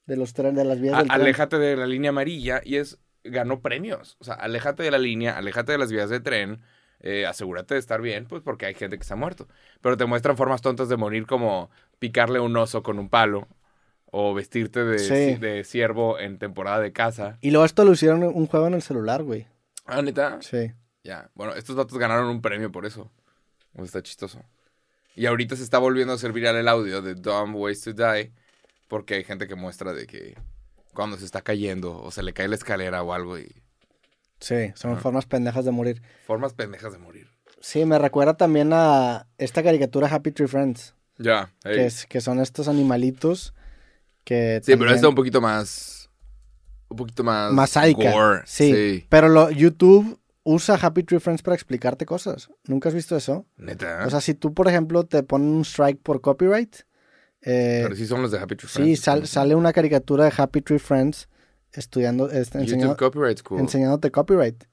De 0.07 0.17
los 0.17 0.33
trenes, 0.33 0.57
de 0.57 0.65
las 0.65 0.81
vías 0.81 0.95
A- 0.95 0.99
del 0.99 1.09
tren. 1.09 1.21
aléjate 1.21 1.59
de 1.59 1.77
la 1.77 1.87
línea 1.87 2.11
amarilla 2.11 2.61
y 2.65 2.77
es, 2.77 2.99
ganó 3.25 3.61
premios. 3.61 4.17
O 4.19 4.25
sea, 4.25 4.35
aléjate 4.35 4.83
de 4.83 4.91
la 4.91 4.99
línea, 4.99 5.37
aléjate 5.39 5.73
de 5.73 5.79
las 5.79 5.93
vías 5.93 6.11
de 6.11 6.19
tren, 6.21 6.61
eh, 7.01 7.25
asegúrate 7.27 7.75
de 7.75 7.81
estar 7.81 8.01
bien, 8.01 8.27
pues 8.27 8.43
porque 8.43 8.67
hay 8.67 8.75
gente 8.75 8.99
que 8.99 9.05
se 9.05 9.13
ha 9.13 9.17
muerto. 9.17 9.47
Pero 9.81 9.97
te 9.97 10.05
muestran 10.07 10.37
formas 10.37 10.61
tontas 10.61 10.89
de 10.89 10.97
morir 10.97 11.27
como 11.27 11.71
picarle 12.01 12.41
un 12.41 12.57
oso 12.57 12.83
con 12.83 12.99
un 12.99 13.09
palo 13.09 13.47
o 14.07 14.35
vestirte 14.35 14.85
de, 14.85 14.99
Sí. 14.99 15.37
de 15.37 15.63
ciervo 15.65 16.19
en 16.19 16.39
temporada 16.39 16.81
de 16.81 16.93
caza. 16.93 17.39
Y 17.41 17.51
luego 17.53 17.65
esto 17.65 17.85
lo 17.85 17.93
hicieron 17.93 18.23
un 18.25 18.47
juego 18.47 18.67
en 18.67 18.75
el 18.75 18.83
celular, 18.83 19.23
güey. 19.23 19.47
Ah, 19.87 20.03
neta. 20.03 20.39
Sí. 20.43 20.73
Ya, 21.05 21.31
bueno, 21.35 21.55
estos 21.55 21.77
datos 21.77 21.97
ganaron 21.99 22.27
un 22.29 22.43
premio 22.43 22.71
por 22.73 22.87
eso. 22.87 23.11
Está 23.79 24.03
chistoso. 24.03 24.43
Y 25.15 25.27
ahorita 25.27 25.57
se 25.57 25.63
está 25.63 25.79
volviendo 25.79 26.13
a 26.13 26.17
hacer 26.17 26.33
viral 26.33 26.57
el 26.57 26.69
audio 26.69 27.03
de 27.03 27.15
Dumb 27.15 27.55
Ways 27.57 27.83
to 27.83 27.93
Die. 27.93 28.33
Porque 28.89 29.15
hay 29.15 29.25
gente 29.25 29.47
que 29.49 29.55
muestra 29.55 29.93
de 29.93 30.07
que 30.07 30.37
cuando 30.95 31.17
se 31.17 31.25
está 31.25 31.41
cayendo 31.41 31.99
o 32.03 32.11
se 32.11 32.23
le 32.23 32.33
cae 32.35 32.49
la 32.49 32.57
escalera 32.57 33.03
o 33.03 33.13
algo 33.15 33.39
y 33.39 33.63
Sí, 34.41 34.73
son 34.75 34.99
formas 35.01 35.25
pendejas 35.25 35.65
de 35.65 35.71
morir. 35.71 36.03
formas 36.27 36.53
pendejas 36.53 36.93
de 36.93 36.99
morir. 36.99 37.29
Sí, 37.61 37.85
me 37.87 37.99
recuerda 37.99 38.37
también 38.37 38.71
a 38.73 39.27
esta 39.39 39.63
caricatura 39.63 40.09
Happy 40.09 40.33
Tree 40.33 40.49
Friends, 40.49 40.95
Ya, 41.17 41.53
hey. 41.65 41.77
que, 41.77 41.87
es, 41.87 42.07
que 42.07 42.21
son 42.21 42.41
estos 42.41 42.67
animalitos 42.69 43.55
que 44.25 44.59
Sí, 44.63 44.73
pero 44.73 44.79
también- 44.81 44.95
está 44.97 45.09
un 45.09 45.15
poquito 45.15 45.41
más. 45.41 46.11
Un 46.89 46.97
poquito 46.97 47.23
más. 47.25 47.53
más 47.53 47.75
gore, 47.95 48.43
Sí, 48.45 48.73
Sí. 48.75 49.07
pero 49.09 49.29
lo, 49.29 49.51
YouTube 49.51 50.19
usa 50.45 50.75
Happy 50.75 51.03
Tree 51.03 51.21
Friends 51.21 51.43
para 51.43 51.55
explicarte 51.55 52.05
cosas. 52.07 52.49
¿Nunca 52.67 52.89
has 52.89 52.95
visto 52.95 53.17
eso? 53.17 53.47
Neta. 53.57 54.05
O 54.07 54.11
sea, 54.11 54.21
si 54.21 54.35
tú, 54.35 54.53
por 54.55 54.69
ejemplo, 54.69 55.05
te 55.05 55.23
ponen 55.23 55.49
un 55.49 55.63
strike 55.65 56.01
por 56.03 56.21
copyright, 56.21 56.77
eh, 57.43 57.81
pero 57.85 57.95
sí 57.97 58.07
son 58.07 58.23
los 58.23 58.31
de 58.31 58.39
Happy 58.39 58.57
Tree 58.57 58.69
sí, 58.69 58.75
Friends. 58.75 59.01
sal- 59.01 59.27
sale 59.27 59.55
una 59.55 59.73
caricatura 59.73 60.25
de 60.25 60.33
Happy 60.37 60.61
Tree 60.63 60.79
Friends 60.79 61.29
estudiando, 61.73 62.31
este, 62.31 62.59
enseñando- 62.59 62.97
Copyright 62.97 63.39
School. 63.39 63.61
enseñándote 63.61 64.11
copyright. 64.11 64.65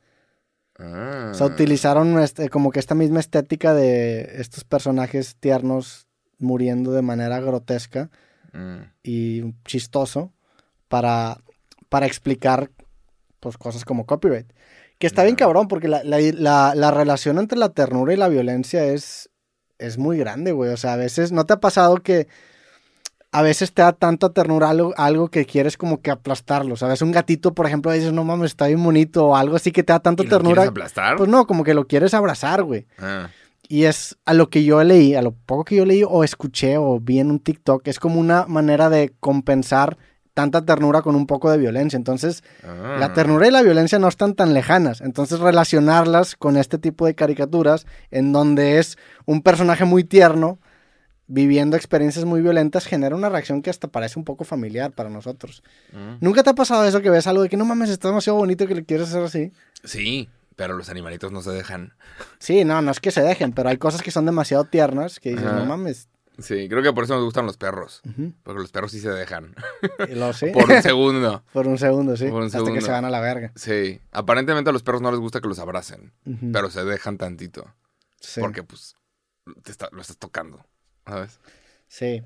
Ah. 0.77 1.29
O 1.31 1.33
sea, 1.33 1.47
utilizaron 1.47 2.19
este, 2.19 2.49
como 2.49 2.71
que 2.71 2.79
esta 2.79 2.95
misma 2.95 3.19
estética 3.19 3.73
de 3.73 4.39
estos 4.41 4.63
personajes 4.63 5.35
tiernos 5.39 6.07
muriendo 6.37 6.91
de 6.93 7.01
manera 7.01 7.39
grotesca 7.41 8.09
Mm. 8.53 8.79
y 9.03 9.53
chistoso 9.65 10.33
para, 10.87 11.37
para 11.89 12.05
explicar 12.07 12.71
pues, 13.39 13.57
cosas 13.57 13.83
como 13.85 14.05
copyright. 14.05 14.51
Que 14.99 15.07
está 15.07 15.23
bien 15.23 15.35
cabrón, 15.35 15.67
porque 15.67 15.87
la, 15.87 16.03
la- 16.03 16.19
la- 16.19 16.75
la 16.75 16.91
relación 16.91 17.39
entre 17.39 17.57
la 17.57 17.69
ternura 17.69 18.13
y 18.13 18.17
la 18.17 18.27
violencia 18.27 18.83
es, 18.85 19.29
es 19.77 19.97
muy 19.97 20.17
grande, 20.17 20.51
güey. 20.51 20.71
O 20.71 20.77
sea, 20.77 20.93
a 20.93 20.97
veces, 20.97 21.31
¿no 21.31 21.45
te 21.45 21.53
ha 21.53 21.59
pasado 21.59 21.97
que 21.97 22.27
a 23.31 23.41
veces 23.43 23.73
te 23.73 23.81
da 23.83 23.93
tanta 23.93 24.29
ternura 24.33 24.69
algo, 24.71 24.93
algo 24.97 25.29
que 25.29 25.45
quieres 25.45 25.77
como 25.77 26.01
que 26.01 26.11
aplastarlo? 26.11 26.75
¿Sabes? 26.75 27.01
Un 27.01 27.11
gatito, 27.11 27.53
por 27.53 27.65
ejemplo, 27.65 27.91
dices, 27.91 28.11
no 28.11 28.23
mames, 28.23 28.51
está 28.51 28.67
bien 28.67 28.83
bonito, 28.83 29.27
o 29.27 29.35
algo 29.35 29.55
así 29.55 29.71
que 29.71 29.83
te 29.83 29.93
da 29.93 29.99
tanta 29.99 30.23
¿Y 30.23 30.25
lo 30.27 30.29
ternura. 30.37 30.55
quieres 30.63 30.69
aplastar? 30.71 31.15
Pues 31.17 31.29
no, 31.29 31.47
como 31.47 31.63
que 31.63 31.73
lo 31.73 31.87
quieres 31.87 32.13
abrazar, 32.13 32.63
güey. 32.63 32.85
Ah. 32.97 33.29
Y 33.69 33.83
es 33.85 34.17
a 34.25 34.33
lo 34.33 34.49
que 34.49 34.63
yo 34.63 34.83
leí, 34.83 35.13
a 35.15 35.21
lo 35.21 35.31
poco 35.31 35.63
que 35.63 35.75
yo 35.75 35.85
leí 35.85 36.03
o 36.05 36.23
escuché 36.23 36.77
o 36.77 36.99
vi 36.99 37.19
en 37.19 37.29
un 37.29 37.39
TikTok, 37.39 37.87
es 37.87 37.99
como 37.99 38.19
una 38.19 38.47
manera 38.47 38.89
de 38.89 39.13
compensar 39.19 39.97
tanta 40.39 40.63
ternura 40.63 41.01
con 41.01 41.15
un 41.17 41.27
poco 41.27 41.51
de 41.51 41.57
violencia. 41.57 41.97
Entonces, 41.97 42.43
Ah. 42.63 42.95
la 42.97 43.13
ternura 43.13 43.45
y 43.45 43.51
la 43.51 43.61
violencia 43.61 43.99
no 43.99 44.07
están 44.07 44.35
tan 44.35 44.53
lejanas. 44.53 45.01
Entonces, 45.01 45.39
relacionarlas 45.41 46.35
con 46.37 46.55
este 46.55 46.77
tipo 46.77 47.05
de 47.05 47.13
caricaturas, 47.13 47.85
en 48.09 48.31
donde 48.31 48.79
es 48.79 48.97
un 49.25 49.41
personaje 49.41 49.83
muy 49.83 50.05
tierno 50.05 50.57
viviendo 51.27 51.75
experiencias 51.75 52.23
muy 52.23 52.41
violentas, 52.41 52.85
genera 52.85 53.15
una 53.17 53.27
reacción 53.27 53.61
que 53.61 53.69
hasta 53.69 53.89
parece 53.89 54.17
un 54.17 54.23
poco 54.25 54.45
familiar 54.45 54.91
para 54.93 55.09
nosotros. 55.09 55.61
Mm. 55.91 56.15
¿Nunca 56.21 56.41
te 56.41 56.49
ha 56.51 56.53
pasado 56.55 56.85
eso 56.85 57.01
que 57.01 57.09
ves 57.09 57.27
algo 57.27 57.43
de 57.43 57.49
que 57.49 57.57
no 57.57 57.65
mames, 57.65 57.89
está 57.89 58.07
demasiado 58.07 58.39
bonito 58.39 58.65
que 58.65 58.75
le 58.75 58.85
quieres 58.85 59.09
hacer 59.09 59.23
así? 59.23 59.51
Sí, 59.83 60.29
pero 60.55 60.73
los 60.75 60.89
animalitos 60.89 61.31
no 61.33 61.41
se 61.41 61.51
dejan. 61.51 61.93
Sí, 62.39 62.63
no, 62.63 62.81
no 62.81 62.91
es 62.91 62.99
que 63.01 63.11
se 63.11 63.21
dejen, 63.21 63.51
pero 63.51 63.67
hay 63.69 63.77
cosas 63.77 64.01
que 64.01 64.09
son 64.11 64.25
demasiado 64.25 64.63
tiernas 64.63 65.19
que 65.19 65.31
dices, 65.31 65.45
Ajá. 65.45 65.57
no 65.59 65.65
mames. 65.65 66.07
Sí, 66.41 66.69
creo 66.69 66.81
que 66.83 66.93
por 66.93 67.03
eso 67.03 67.15
me 67.17 67.23
gustan 67.23 67.45
los 67.45 67.57
perros. 67.57 68.01
Porque 68.43 68.61
los 68.61 68.71
perros 68.71 68.91
sí 68.91 68.99
se 68.99 69.09
dejan. 69.09 69.55
Lo 70.09 70.33
sé. 70.33 70.47
Por 70.51 70.69
un 70.71 70.81
segundo. 70.81 71.43
Por 71.53 71.67
un 71.67 71.77
segundo, 71.77 72.15
sí. 72.17 72.25
Por 72.27 72.41
un 72.41 72.45
hasta 72.47 72.59
que 72.59 72.65
segundo. 72.65 72.85
se 72.85 72.91
van 72.91 73.05
a 73.05 73.09
la 73.09 73.19
verga. 73.19 73.51
Sí. 73.55 73.99
Aparentemente 74.11 74.69
a 74.69 74.73
los 74.73 74.83
perros 74.83 75.01
no 75.01 75.11
les 75.11 75.19
gusta 75.19 75.41
que 75.41 75.47
los 75.47 75.59
abracen. 75.59 76.13
Pero 76.53 76.69
se 76.69 76.83
dejan 76.85 77.17
tantito. 77.17 77.73
sí. 78.21 78.39
Porque, 78.41 78.63
pues, 78.63 78.95
te 79.63 79.71
está- 79.71 79.89
lo 79.91 80.01
estás 80.01 80.17
tocando. 80.17 80.65
¿Sabes? 81.05 81.39
Sí. 81.87 82.21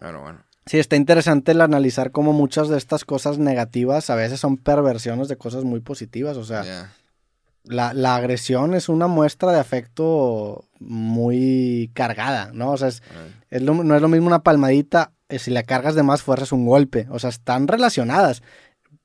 Pero 0.00 0.22
bueno. 0.22 0.42
Sí, 0.66 0.78
está 0.78 0.96
interesante 0.96 1.52
el 1.52 1.60
analizar 1.60 2.10
cómo 2.10 2.32
muchas 2.32 2.68
de 2.68 2.76
estas 2.78 3.04
cosas 3.04 3.38
negativas 3.38 4.10
a 4.10 4.16
veces 4.16 4.40
son 4.40 4.56
perversiones 4.56 5.28
de 5.28 5.36
cosas 5.36 5.64
muy 5.64 5.80
positivas. 5.80 6.36
O 6.36 6.44
sea. 6.44 6.92
La, 7.66 7.92
la 7.94 8.16
agresión 8.16 8.74
es 8.74 8.88
una 8.88 9.06
muestra 9.06 9.52
de 9.52 9.60
afecto 9.60 10.64
muy 10.80 11.90
cargada, 11.94 12.50
¿no? 12.52 12.72
O 12.72 12.76
sea, 12.76 12.88
es, 12.88 13.02
es 13.50 13.62
lo- 13.62 13.82
no 13.84 13.94
es 13.96 14.02
lo 14.02 14.08
mismo 14.08 14.26
una 14.26 14.42
palmadita, 14.42 15.12
eh, 15.28 15.38
si 15.38 15.50
le 15.50 15.64
cargas 15.64 15.94
de 15.94 16.02
más 16.02 16.22
fuerza 16.22 16.44
es 16.44 16.52
un 16.52 16.66
golpe. 16.66 17.06
O 17.10 17.18
sea, 17.18 17.30
están 17.30 17.66
relacionadas. 17.68 18.42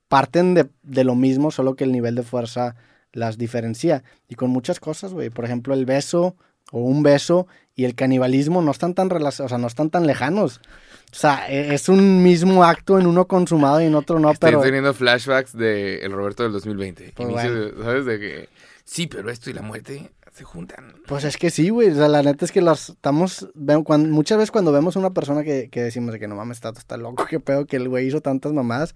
Parten 0.08 0.54
de, 0.54 0.68
de 0.82 1.04
lo 1.04 1.14
mismo, 1.14 1.50
solo 1.50 1.74
que 1.74 1.84
el 1.84 1.92
nivel 1.92 2.14
de 2.14 2.22
fuerza 2.22 2.76
las 3.12 3.38
diferencia. 3.38 4.04
Y 4.28 4.34
con 4.36 4.50
muchas 4.50 4.78
cosas, 4.80 5.12
güey. 5.12 5.30
Por 5.30 5.44
ejemplo, 5.44 5.74
el 5.74 5.84
beso 5.86 6.36
o 6.70 6.80
un 6.80 7.02
beso 7.02 7.46
y 7.74 7.84
el 7.84 7.94
canibalismo 7.94 8.62
no 8.62 8.70
están 8.70 8.94
tan 8.94 9.10
relac- 9.10 9.44
o 9.44 9.48
sea, 9.48 9.58
no 9.58 9.66
están 9.66 9.90
tan 9.90 10.06
lejanos. 10.06 10.60
O 11.12 11.14
sea, 11.14 11.46
e- 11.48 11.74
es 11.74 11.88
un 11.90 12.22
mismo 12.22 12.64
acto 12.64 12.98
en 12.98 13.06
uno 13.06 13.26
consumado 13.26 13.80
y 13.82 13.84
en 13.84 13.94
otro 13.94 14.18
no, 14.18 14.30
Estoy 14.30 14.50
pero... 14.50 14.62
teniendo 14.62 14.94
flashbacks 14.94 15.56
de 15.56 15.96
El 16.04 16.12
Roberto 16.12 16.42
del 16.42 16.52
2020. 16.52 17.12
Pues 17.14 17.28
Inicio 17.28 17.50
bueno. 17.50 17.64
de- 17.76 17.82
¿Sabes? 17.84 18.06
De 18.06 18.18
que. 18.18 18.48
Sí, 18.84 19.06
pero 19.06 19.30
esto 19.30 19.50
y 19.50 19.52
la 19.52 19.62
muerte 19.62 20.10
se 20.32 20.44
juntan. 20.44 20.94
Pues 21.06 21.24
es 21.24 21.36
que 21.36 21.50
sí, 21.50 21.68
güey. 21.68 21.90
O 21.90 21.94
sea, 21.94 22.08
la 22.08 22.22
neta 22.22 22.44
es 22.46 22.52
que 22.52 22.62
las 22.62 22.88
estamos. 22.90 23.48
muchas 23.54 24.38
veces 24.38 24.50
cuando 24.50 24.72
vemos 24.72 24.96
a 24.96 24.98
una 25.00 25.10
persona 25.10 25.42
que, 25.44 25.68
que 25.70 25.82
decimos 25.82 26.12
de 26.14 26.18
que 26.18 26.28
no 26.28 26.34
mames, 26.36 26.56
está, 26.56 26.70
está 26.70 26.96
loco, 26.96 27.26
qué 27.28 27.38
pedo, 27.40 27.66
que 27.66 27.76
el 27.76 27.88
güey 27.88 28.06
hizo 28.06 28.20
tantas 28.22 28.52
mamadas. 28.52 28.94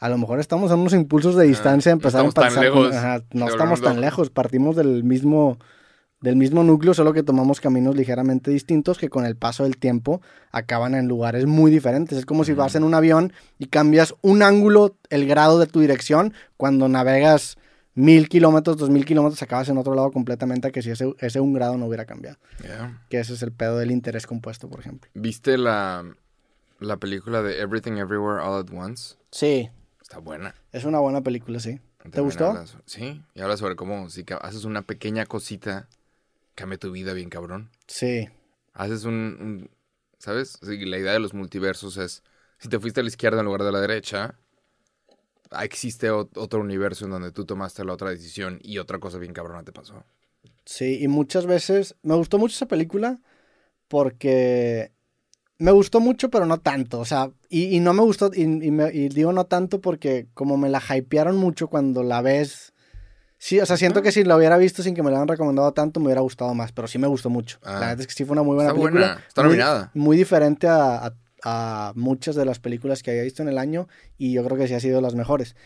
A 0.00 0.08
lo 0.10 0.18
mejor 0.18 0.40
estamos 0.40 0.70
en 0.70 0.80
unos 0.80 0.92
impulsos 0.92 1.34
de 1.34 1.46
distancia, 1.46 1.90
no 1.92 1.94
empezar 1.94 2.20
a 2.24 2.28
estamos 2.28 2.34
tan 2.34 2.44
empatizar 2.64 2.72
con- 2.72 2.82
lejos 2.90 2.96
ajá, 2.96 3.24
no 3.32 3.48
estamos 3.48 3.80
tan 3.80 4.00
lejos. 4.02 4.28
Partimos 4.28 4.76
del 4.76 5.02
mismo, 5.02 5.58
del 6.24 6.36
mismo 6.36 6.64
núcleo, 6.64 6.94
solo 6.94 7.12
que 7.12 7.22
tomamos 7.22 7.60
caminos 7.60 7.94
ligeramente 7.96 8.50
distintos 8.50 8.96
que 8.98 9.10
con 9.10 9.26
el 9.26 9.36
paso 9.36 9.64
del 9.64 9.76
tiempo 9.76 10.22
acaban 10.50 10.94
en 10.94 11.06
lugares 11.06 11.44
muy 11.44 11.70
diferentes. 11.70 12.16
Es 12.16 12.24
como 12.26 12.44
si 12.44 12.54
vas 12.54 12.74
en 12.74 12.82
un 12.82 12.94
avión 12.94 13.32
y 13.58 13.66
cambias 13.66 14.14
un 14.22 14.42
ángulo, 14.42 14.96
el 15.10 15.26
grado 15.26 15.58
de 15.58 15.66
tu 15.66 15.80
dirección, 15.80 16.32
cuando 16.56 16.88
navegas 16.88 17.58
mil 17.94 18.28
kilómetros, 18.30 18.78
dos 18.78 18.88
mil 18.88 19.04
kilómetros, 19.04 19.42
acabas 19.42 19.68
en 19.68 19.76
otro 19.76 19.94
lado 19.94 20.10
completamente 20.10 20.66
a 20.68 20.70
que 20.70 20.80
si 20.80 20.90
ese, 20.90 21.14
ese 21.18 21.40
un 21.40 21.52
grado 21.52 21.76
no 21.76 21.86
hubiera 21.86 22.06
cambiado. 22.06 22.38
Que 23.10 23.20
ese 23.20 23.34
es 23.34 23.42
el 23.42 23.52
pedo 23.52 23.76
del 23.78 23.90
interés 23.90 24.26
compuesto, 24.26 24.68
por 24.70 24.80
ejemplo. 24.80 25.10
¿Viste 25.14 25.58
la, 25.58 26.04
la 26.80 26.96
película 26.96 27.42
de 27.42 27.60
Everything 27.60 27.98
Everywhere 27.98 28.42
All 28.42 28.60
at 28.60 28.72
Once? 28.74 29.16
Sí, 29.30 29.68
Está 30.00 30.18
buena. 30.18 30.54
es 30.72 30.84
una 30.84 31.00
buena 31.00 31.20
película, 31.20 31.60
sí. 31.60 31.80
¿Te 32.10 32.20
gustó? 32.20 32.54
sí, 32.86 33.22
y 33.34 33.40
habla 33.40 33.56
sobre 33.56 33.76
cómo 33.76 34.08
si 34.10 34.24
haces 34.42 34.64
una 34.64 34.82
pequeña 34.82 35.24
cosita, 35.26 35.86
cambia 36.54 36.78
tu 36.78 36.90
vida 36.92 37.12
bien 37.14 37.30
cabrón. 37.30 37.70
Sí, 37.86 38.28
Haces 38.72 39.04
un, 39.04 39.14
un- 39.14 39.70
¿sabes? 40.18 40.58
Sí, 40.62 40.84
la 40.84 40.98
idea 40.98 41.12
de 41.12 41.20
los 41.20 41.34
multiversos 41.34 41.96
es, 41.96 42.22
si 42.58 42.68
te 42.68 42.78
fuiste 42.80 43.00
a 43.00 43.02
la 43.02 43.08
izquierda 43.08 43.40
en 43.40 43.46
lugar 43.46 43.62
de 43.62 43.72
la 43.72 43.80
derecha, 43.80 44.38
existe 45.62 46.10
ot- 46.10 46.36
otro 46.36 46.60
universo 46.60 47.04
en 47.04 47.12
donde 47.12 47.32
tú 47.32 47.44
tomaste 47.44 47.84
la 47.84 47.92
otra 47.94 48.10
decisión 48.10 48.58
y 48.62 48.78
otra 48.78 48.98
cosa 48.98 49.18
bien 49.18 49.32
cabrona 49.32 49.62
te 49.64 49.72
pasó. 49.72 50.04
sí, 50.64 50.98
y 51.02 51.08
muchas 51.08 51.46
veces 51.46 51.96
me 52.02 52.14
gustó 52.14 52.38
mucho 52.38 52.54
esa 52.54 52.66
película 52.66 53.20
porque 53.88 54.92
me 55.58 55.72
gustó 55.72 56.00
mucho, 56.00 56.30
pero 56.30 56.46
no 56.46 56.60
tanto. 56.60 57.00
O 57.00 57.06
sea, 57.06 57.32
y, 57.50 57.76
y 57.76 57.80
no 57.80 57.94
me 57.94 58.02
gustó, 58.02 58.32
y, 58.34 58.42
y 58.44 58.72
me- 58.72 58.92
y 58.94 59.10
digo 59.10 59.32
no 59.34 59.46
tanto 59.46 59.82
porque 59.82 60.28
como 60.34 60.58
me 60.58 60.70
la 60.70 60.82
hypearon 60.96 61.38
mucho 61.38 61.68
cuando 61.68 62.04
la 62.04 62.22
ves. 62.22 62.73
Sí, 63.46 63.60
o 63.60 63.66
sea, 63.66 63.76
siento 63.76 64.00
que 64.00 64.10
si 64.10 64.24
la 64.24 64.38
hubiera 64.38 64.56
visto 64.56 64.82
sin 64.82 64.94
que 64.94 65.02
me 65.02 65.10
la 65.10 65.18
hayan 65.18 65.28
recomendado 65.28 65.70
tanto, 65.74 66.00
me 66.00 66.06
hubiera 66.06 66.22
gustado 66.22 66.54
más, 66.54 66.72
pero 66.72 66.88
sí 66.88 66.96
me 66.96 67.06
gustó 67.06 67.28
mucho. 67.28 67.58
Ah. 67.62 67.78
La 67.78 67.86
neta 67.90 68.00
es 68.00 68.06
que 68.06 68.14
sí 68.14 68.24
fue 68.24 68.32
una 68.32 68.42
muy 68.42 68.54
buena 68.54 68.70
Está 68.70 68.80
película. 68.80 69.06
buena, 69.06 69.24
está 69.28 69.42
muy- 69.42 69.48
nominada. 69.50 69.90
Muy, 69.92 70.16
diferente 70.16 70.66
a, 70.66 71.06
a- 71.08 71.14
a 71.42 71.92
muchas 71.94 72.36
de 72.36 72.46
las 72.46 72.58
películas 72.58 73.02
que 73.02 73.10
había 73.10 73.22
visto 73.22 73.42
en 73.42 73.50
el 73.50 73.58
año 73.58 73.86
y 74.16 74.32
yo 74.32 74.42
creo 74.46 74.56
que 74.56 74.66
sí 74.66 74.72
ha 74.72 74.80
sido 74.80 74.96
de 74.96 75.02
las 75.02 75.14
mejores. 75.14 75.56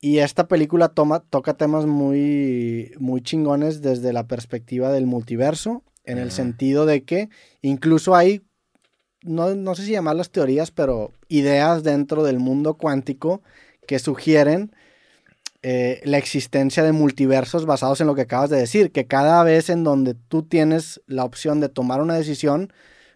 Y 0.00 0.20
esta 0.20 0.48
película 0.48 0.88
toma, 0.88 1.20
toca 1.20 1.52
temas 1.58 1.84
muy, 1.84 2.94
muy 2.98 3.20
chingones 3.20 3.82
desde 3.82 4.14
la 4.14 4.26
perspectiva 4.26 4.90
del 4.90 5.04
multiverso, 5.04 5.82
en 6.04 6.16
el 6.16 6.30
sentido 6.30 6.86
de 6.86 7.04
que 7.04 7.28
incluso 7.60 8.14
hay, 8.16 8.40
no, 9.22 9.54
no 9.54 9.74
sé 9.74 9.82
si 9.84 9.92
llamarlas 9.92 10.30
teorías, 10.30 10.70
pero 10.70 11.12
ideas 11.28 11.82
dentro 11.82 12.22
del 12.24 12.38
mundo 12.38 12.78
cuántico 12.78 13.42
que 13.86 13.98
sugieren 13.98 14.72
eh, 15.66 16.02
la 16.04 16.18
existencia 16.18 16.82
de 16.82 16.92
multiversos 16.92 17.64
basados 17.64 17.98
en 18.02 18.06
lo 18.06 18.14
que 18.14 18.20
acabas 18.22 18.50
de 18.50 18.58
decir, 18.58 18.92
que 18.92 19.06
cada 19.06 19.42
vez 19.44 19.70
en 19.70 19.82
donde 19.82 20.12
tú 20.14 20.42
tienes 20.42 21.00
la 21.06 21.24
opción 21.24 21.58
de 21.60 21.70
tomar 21.70 22.02
una 22.02 22.14
decisión, 22.14 22.70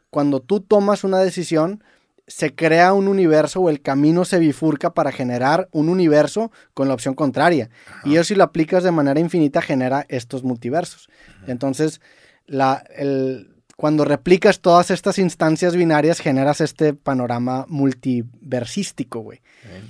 cuando 0.08 0.40
tú 0.40 0.60
tomas 0.60 1.04
una 1.04 1.18
decisión, 1.18 1.84
se 2.26 2.54
crea 2.54 2.94
un 2.94 3.06
universo 3.08 3.60
o 3.60 3.68
el 3.68 3.82
camino 3.82 4.24
se 4.24 4.38
bifurca 4.38 4.94
para 4.94 5.12
generar 5.12 5.68
un 5.72 5.90
universo 5.90 6.50
con 6.72 6.88
la 6.88 6.94
opción 6.94 7.14
contraria. 7.14 7.68
Y 8.04 8.14
eso 8.16 8.24
si 8.24 8.34
lo 8.34 8.44
aplicas 8.44 8.82
de 8.82 8.92
manera 8.92 9.20
infinita 9.20 9.60
genera 9.60 10.06
estos 10.08 10.42
multiversos. 10.42 11.08
Entonces, 11.46 12.00
la, 12.46 12.82
el- 12.96 13.54
cuando 13.76 14.04
replicas 14.04 14.60
todas 14.60 14.90
estas 14.90 15.18
instancias 15.18 15.76
binarias 15.76 16.18
generas 16.20 16.60
este 16.60 16.94
panorama 16.94 17.64
multiversiístico, 17.68 19.20
güey. 19.20 19.40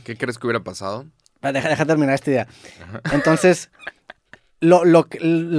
¿Qué 0.04 0.16
crees 0.16 0.38
que 0.38 0.46
hubiera 0.46 0.62
pasado? 0.62 1.06
Deja, 1.42 1.68
deja 1.68 1.86
terminar 1.86 2.14
esta 2.14 2.30
idea. 2.30 2.48
Entonces, 3.12 3.70
lo, 4.60 4.84
lo 4.84 5.08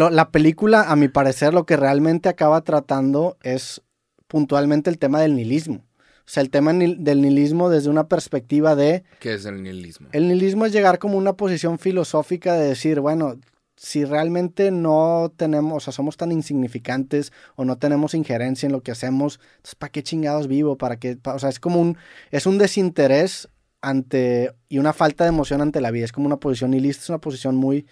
la 0.10 0.30
película, 0.30 0.84
a 0.84 0.96
mi 0.96 1.08
parecer, 1.08 1.54
lo 1.54 1.66
que 1.66 1.78
realmente 1.78 2.30
acaba 2.30 2.62
tratando 2.62 3.38
es 3.42 3.82
puntualmente 4.28 4.90
el 4.90 4.98
tema 5.00 5.22
del 5.22 5.36
nihilismo. 5.36 5.86
O 6.20 6.32
sea, 6.32 6.42
el 6.44 6.52
tema 6.52 6.72
del 6.74 7.22
nihilismo 7.22 7.70
desde 7.70 7.90
una 7.90 8.08
perspectiva 8.08 8.76
de... 8.76 9.04
¿Qué 9.20 9.34
es 9.34 9.46
el 9.46 9.64
nihilismo? 9.64 10.10
El 10.12 10.28
nihilismo 10.28 10.66
es 10.68 10.72
llegar 10.74 11.00
como 11.00 11.18
una 11.18 11.34
posición 11.34 11.80
filosófica 11.80 12.54
de 12.54 12.68
decir, 12.68 13.00
bueno, 13.00 13.40
si 13.76 14.06
realmente 14.06 14.70
no 14.70 15.34
tenemos, 15.36 15.78
o 15.78 15.80
sea, 15.80 15.94
somos 15.94 16.18
tan 16.18 16.32
insignificantes 16.32 17.32
o 17.56 17.66
no 17.66 17.78
tenemos 17.80 18.14
injerencia 18.14 18.68
en 18.68 18.74
lo 18.74 18.84
que 18.84 18.92
hacemos, 18.92 19.40
entonces, 19.56 19.76
¿para 19.76 19.92
qué 19.92 20.04
chingados 20.04 20.48
vivo? 20.48 20.78
¿Para 20.78 20.98
qué? 20.98 21.16
Pa- 21.16 21.34
o 21.34 21.40
sea, 21.40 21.50
es 21.50 21.60
como 21.60 21.80
un, 21.80 21.98
es 22.30 22.46
un 22.46 22.58
desinterés 22.60 23.48
ante, 23.82 24.54
y 24.68 24.78
una 24.78 24.94
falta 24.94 25.24
de 25.24 25.30
emoción 25.30 25.62
ante 25.62 25.82
la 25.82 25.92
vida. 25.92 26.06
Es 26.06 26.12
como 26.12 26.28
una 26.28 26.38
posición 26.38 26.72
nihilista, 26.72 27.04
es 27.04 27.10
una 27.10 27.20
posición 27.20 27.56
muy, 27.56 27.86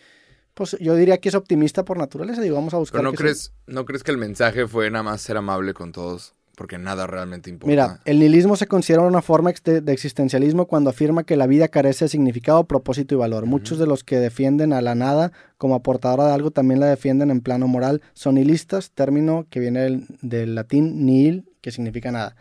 pues 0.54 0.76
yo 0.80 0.96
diría 0.96 1.20
que 1.20 1.30
es 1.30 1.36
optimista 1.36 1.86
por 1.86 1.98
naturaleza, 1.98 2.42
digo, 2.42 2.56
vamos 2.56 2.74
a 2.74 2.78
buscar. 2.78 3.02
Pero 3.02 3.12
no 3.12 3.18
crees, 3.18 3.54
no 3.68 3.86
crees 3.86 4.04
que 4.04 4.12
el 4.12 4.18
mensaje 4.18 4.68
fue 4.68 4.90
nada 4.90 5.04
más 5.04 5.22
ser 5.22 5.38
amable 5.38 5.74
con 5.74 5.92
todos, 5.92 6.34
porque 6.56 6.78
nada 6.80 7.06
realmente 7.06 7.50
importa. 7.50 7.70
Mira, 7.70 8.00
el 8.06 8.20
nihilismo 8.20 8.56
se 8.56 8.66
considera 8.66 9.04
una 9.04 9.22
forma 9.22 9.52
de, 9.64 9.82
de 9.82 9.94
existencialismo 9.94 10.66
cuando 10.66 10.90
afirma 10.90 11.24
que 11.24 11.38
la 11.38 11.46
vida 11.46 11.68
carece 11.68 12.06
de 12.06 12.10
significado, 12.10 12.66
propósito 12.66 13.14
y 13.14 13.18
valor. 13.20 13.46
Muchos 13.46 13.78
de 13.78 13.86
los 13.86 14.04
que 14.04 14.18
defienden 14.18 14.74
a 14.74 14.82
la 14.82 14.96
nada 14.96 15.32
como 15.58 15.76
aportadora 15.76 16.26
de 16.26 16.34
algo 16.34 16.50
también 16.50 16.80
la 16.80 16.88
defienden 16.88 17.30
en 17.30 17.42
plano 17.42 17.68
moral. 17.68 18.02
Son 18.14 18.36
nihilistas, 18.36 18.92
término 18.92 19.46
que 19.52 19.60
viene 19.60 19.82
del, 19.82 20.08
del 20.22 20.56
latín 20.56 21.06
nihil, 21.06 21.48
que 21.62 21.72
significa 21.72 22.12
nada. 22.12 22.36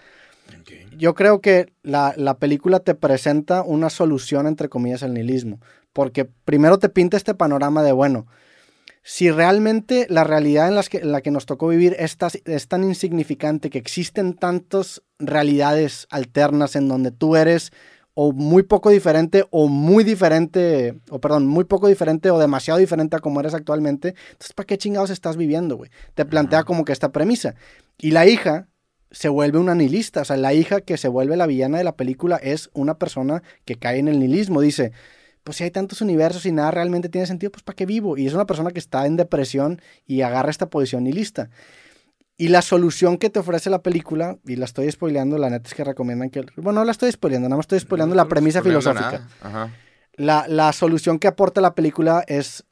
Yo 0.97 1.15
creo 1.15 1.41
que 1.41 1.73
la, 1.83 2.15
la 2.17 2.39
película 2.39 2.81
te 2.81 2.95
presenta 2.95 3.63
una 3.63 3.91
solución, 3.91 4.47
entre 4.47 4.69
comillas, 4.69 5.03
al 5.03 5.15
nihilismo. 5.15 5.61
Porque 5.93 6.25
primero 6.25 6.79
te 6.79 6.89
pinta 6.89 7.17
este 7.17 7.35
panorama 7.35 7.83
de, 7.83 7.93
bueno, 7.93 8.27
si 9.09 9.31
realmente 9.31 10.09
la 10.11 10.25
realidad 10.25 10.67
en, 10.67 10.75
las 10.75 10.89
que, 10.89 10.99
en 10.99 11.13
la 11.13 11.21
que 11.21 11.31
nos 11.31 11.47
tocó 11.47 11.69
vivir 11.69 11.95
es, 11.99 12.17
es 12.45 12.67
tan 12.67 12.83
insignificante 12.83 13.71
que 13.71 13.79
existen 13.79 14.35
tantas 14.35 15.01
realidades 15.21 16.09
alternas 16.11 16.75
en 16.75 16.89
donde 16.89 17.13
tú 17.13 17.37
eres 17.37 17.73
o 18.15 18.33
muy 18.33 18.65
poco 18.65 18.91
diferente 18.91 19.45
o 19.51 19.69
muy 19.69 20.03
diferente, 20.03 20.99
o 21.09 21.21
perdón, 21.21 21.47
muy 21.47 21.63
poco 21.63 21.87
diferente 21.87 22.33
o 22.33 22.39
demasiado 22.41 22.81
diferente 22.81 23.15
a 23.15 23.21
como 23.21 23.39
eres 23.39 23.55
actualmente, 23.55 24.17
entonces 24.33 24.55
¿para 24.55 24.67
qué 24.67 24.77
chingados 24.77 25.11
estás 25.11 25.37
viviendo, 25.37 25.77
güey? 25.77 25.91
Te 26.15 26.25
plantea 26.25 26.65
como 26.65 26.85
que 26.85 26.93
esta 26.93 27.13
premisa. 27.13 27.55
Y 27.99 28.11
la 28.11 28.27
hija 28.27 28.67
se 29.11 29.29
vuelve 29.29 29.59
una 29.59 29.75
nihilista, 29.75 30.23
o 30.23 30.25
sea, 30.25 30.37
la 30.37 30.53
hija 30.53 30.81
que 30.81 30.97
se 30.97 31.09
vuelve 31.09 31.37
la 31.37 31.47
villana 31.47 31.79
de 31.79 31.85
la 31.85 31.97
película 31.97 32.37
es 32.37 32.71
una 32.73 32.99
persona 32.99 33.43
que 33.65 33.77
cae 33.77 33.99
en 33.99 34.09
el 34.09 34.19
nihilismo, 34.19 34.61
dice, 34.61 34.93
pues 35.45 35.59
si 35.59 35.65
hay 35.65 35.71
tantos 35.71 36.01
universos 36.01 36.45
y 36.47 36.53
nada 36.53 36.73
realmente 36.73 37.09
tiene 37.09 37.27
sentido, 37.27 37.53
pues 37.53 37.63
¿para 37.63 37.77
qué 37.77 37.87
vivo? 37.87 38.17
Y 38.17 38.27
es 38.27 38.35
una 38.35 38.47
persona 38.47 38.73
que 38.73 38.81
está 38.81 39.07
en 39.07 39.17
depresión 39.17 39.81
y 40.07 40.23
agarra 40.23 40.51
esta 40.51 40.69
posición 40.69 41.05
nihilista. 41.05 41.51
Y 42.37 42.49
la 42.49 42.61
solución 42.61 43.17
que 43.17 43.31
te 43.31 43.39
ofrece 43.39 43.71
la 43.71 43.83
película, 43.83 44.39
y 44.45 44.57
la 44.57 44.67
estoy 44.67 44.91
spoileando, 44.91 45.39
la 45.39 45.49
neta 45.49 45.69
es 45.69 45.75
que 45.75 45.85
recomiendan 45.85 46.29
que... 46.29 46.45
Bueno, 46.57 46.81
no 46.81 46.85
la 46.85 46.93
estoy 46.93 47.11
spoileando, 47.11 47.49
nada 47.49 47.57
más 47.57 47.65
estoy 47.65 47.81
spoileando 47.81 48.15
No 48.15 48.23
la 48.23 48.29
premisa 48.29 48.61
filosófica. 48.61 49.27
Ajá. 49.41 49.71
La, 50.17 50.47
la 50.49 50.73
solución 50.73 51.19
que 51.19 51.29
aporta 51.29 51.61
la 51.61 51.75
película 51.75 52.25
es 52.27 52.65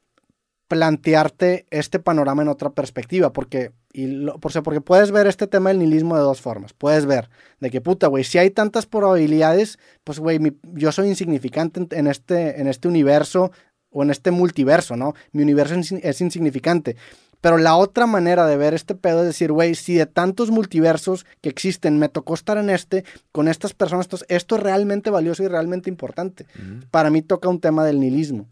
plantearte 0.69 1.67
este 1.71 1.99
panorama 1.99 2.43
en 2.43 2.49
otra 2.49 2.71
perspectiva, 2.71 3.33
porque, 3.33 3.73
y 3.93 4.07
lo- 4.07 4.39
por, 4.39 4.51
porque 4.63 4.81
puedes 4.81 5.11
ver 5.11 5.27
este 5.27 5.47
tema 5.47 5.71
del 5.71 5.79
nihilismo 5.79 6.17
de 6.17 6.23
dos 6.23 6.41
formas. 6.41 6.73
Puedes 6.73 7.07
ver 7.07 7.31
de 7.61 7.71
que, 7.71 7.81
puta, 7.81 8.07
güey, 8.09 8.25
si 8.25 8.39
hay 8.39 8.51
tantas 8.51 8.87
probabilidades, 8.87 9.79
pues, 10.05 10.19
güey, 10.19 10.39
yo 10.73 10.93
soy 10.93 11.09
insignificante 11.09 11.81
en, 11.81 11.89
en 11.91 12.07
este, 12.09 12.61
en 12.61 12.67
este 12.67 12.89
universo 12.89 13.53
o 13.91 14.03
en 14.03 14.11
este 14.11 14.31
multiverso, 14.31 14.97
¿no? 14.97 15.15
Mi 15.33 15.43
universo 15.43 15.75
es, 15.75 15.93
es 15.93 16.21
insignificante. 16.21 16.97
Pero 17.41 17.59
la 17.59 17.77
otra 17.77 18.07
manera 18.07 18.47
de 18.47 18.57
ver 18.57 18.73
este 18.73 18.95
pedo 18.95 19.21
es 19.21 19.27
decir, 19.27 19.53
güey, 19.53 19.75
si 19.75 19.95
de 19.95 20.07
tantos 20.07 20.51
multiversos 20.51 21.27
que 21.43 21.51
existen 21.51 21.99
me 21.99 22.09
tocó 22.09 22.33
estar 22.35 22.57
en 22.57 22.71
este, 22.71 23.05
con 23.33 23.49
estas 23.49 23.75
personas, 23.75 24.07
entonces 24.07 24.27
esto 24.31 24.57
es 24.57 24.63
realmente 24.63 25.11
valioso 25.11 25.43
y 25.43 25.49
realmente 25.49 25.91
importante 25.91 26.47
para 26.91 27.11
mí 27.11 27.21
toca 27.21 27.51
un 27.51 27.61
tema 27.61 27.85
del 27.85 28.01
nihilismo. 28.01 28.47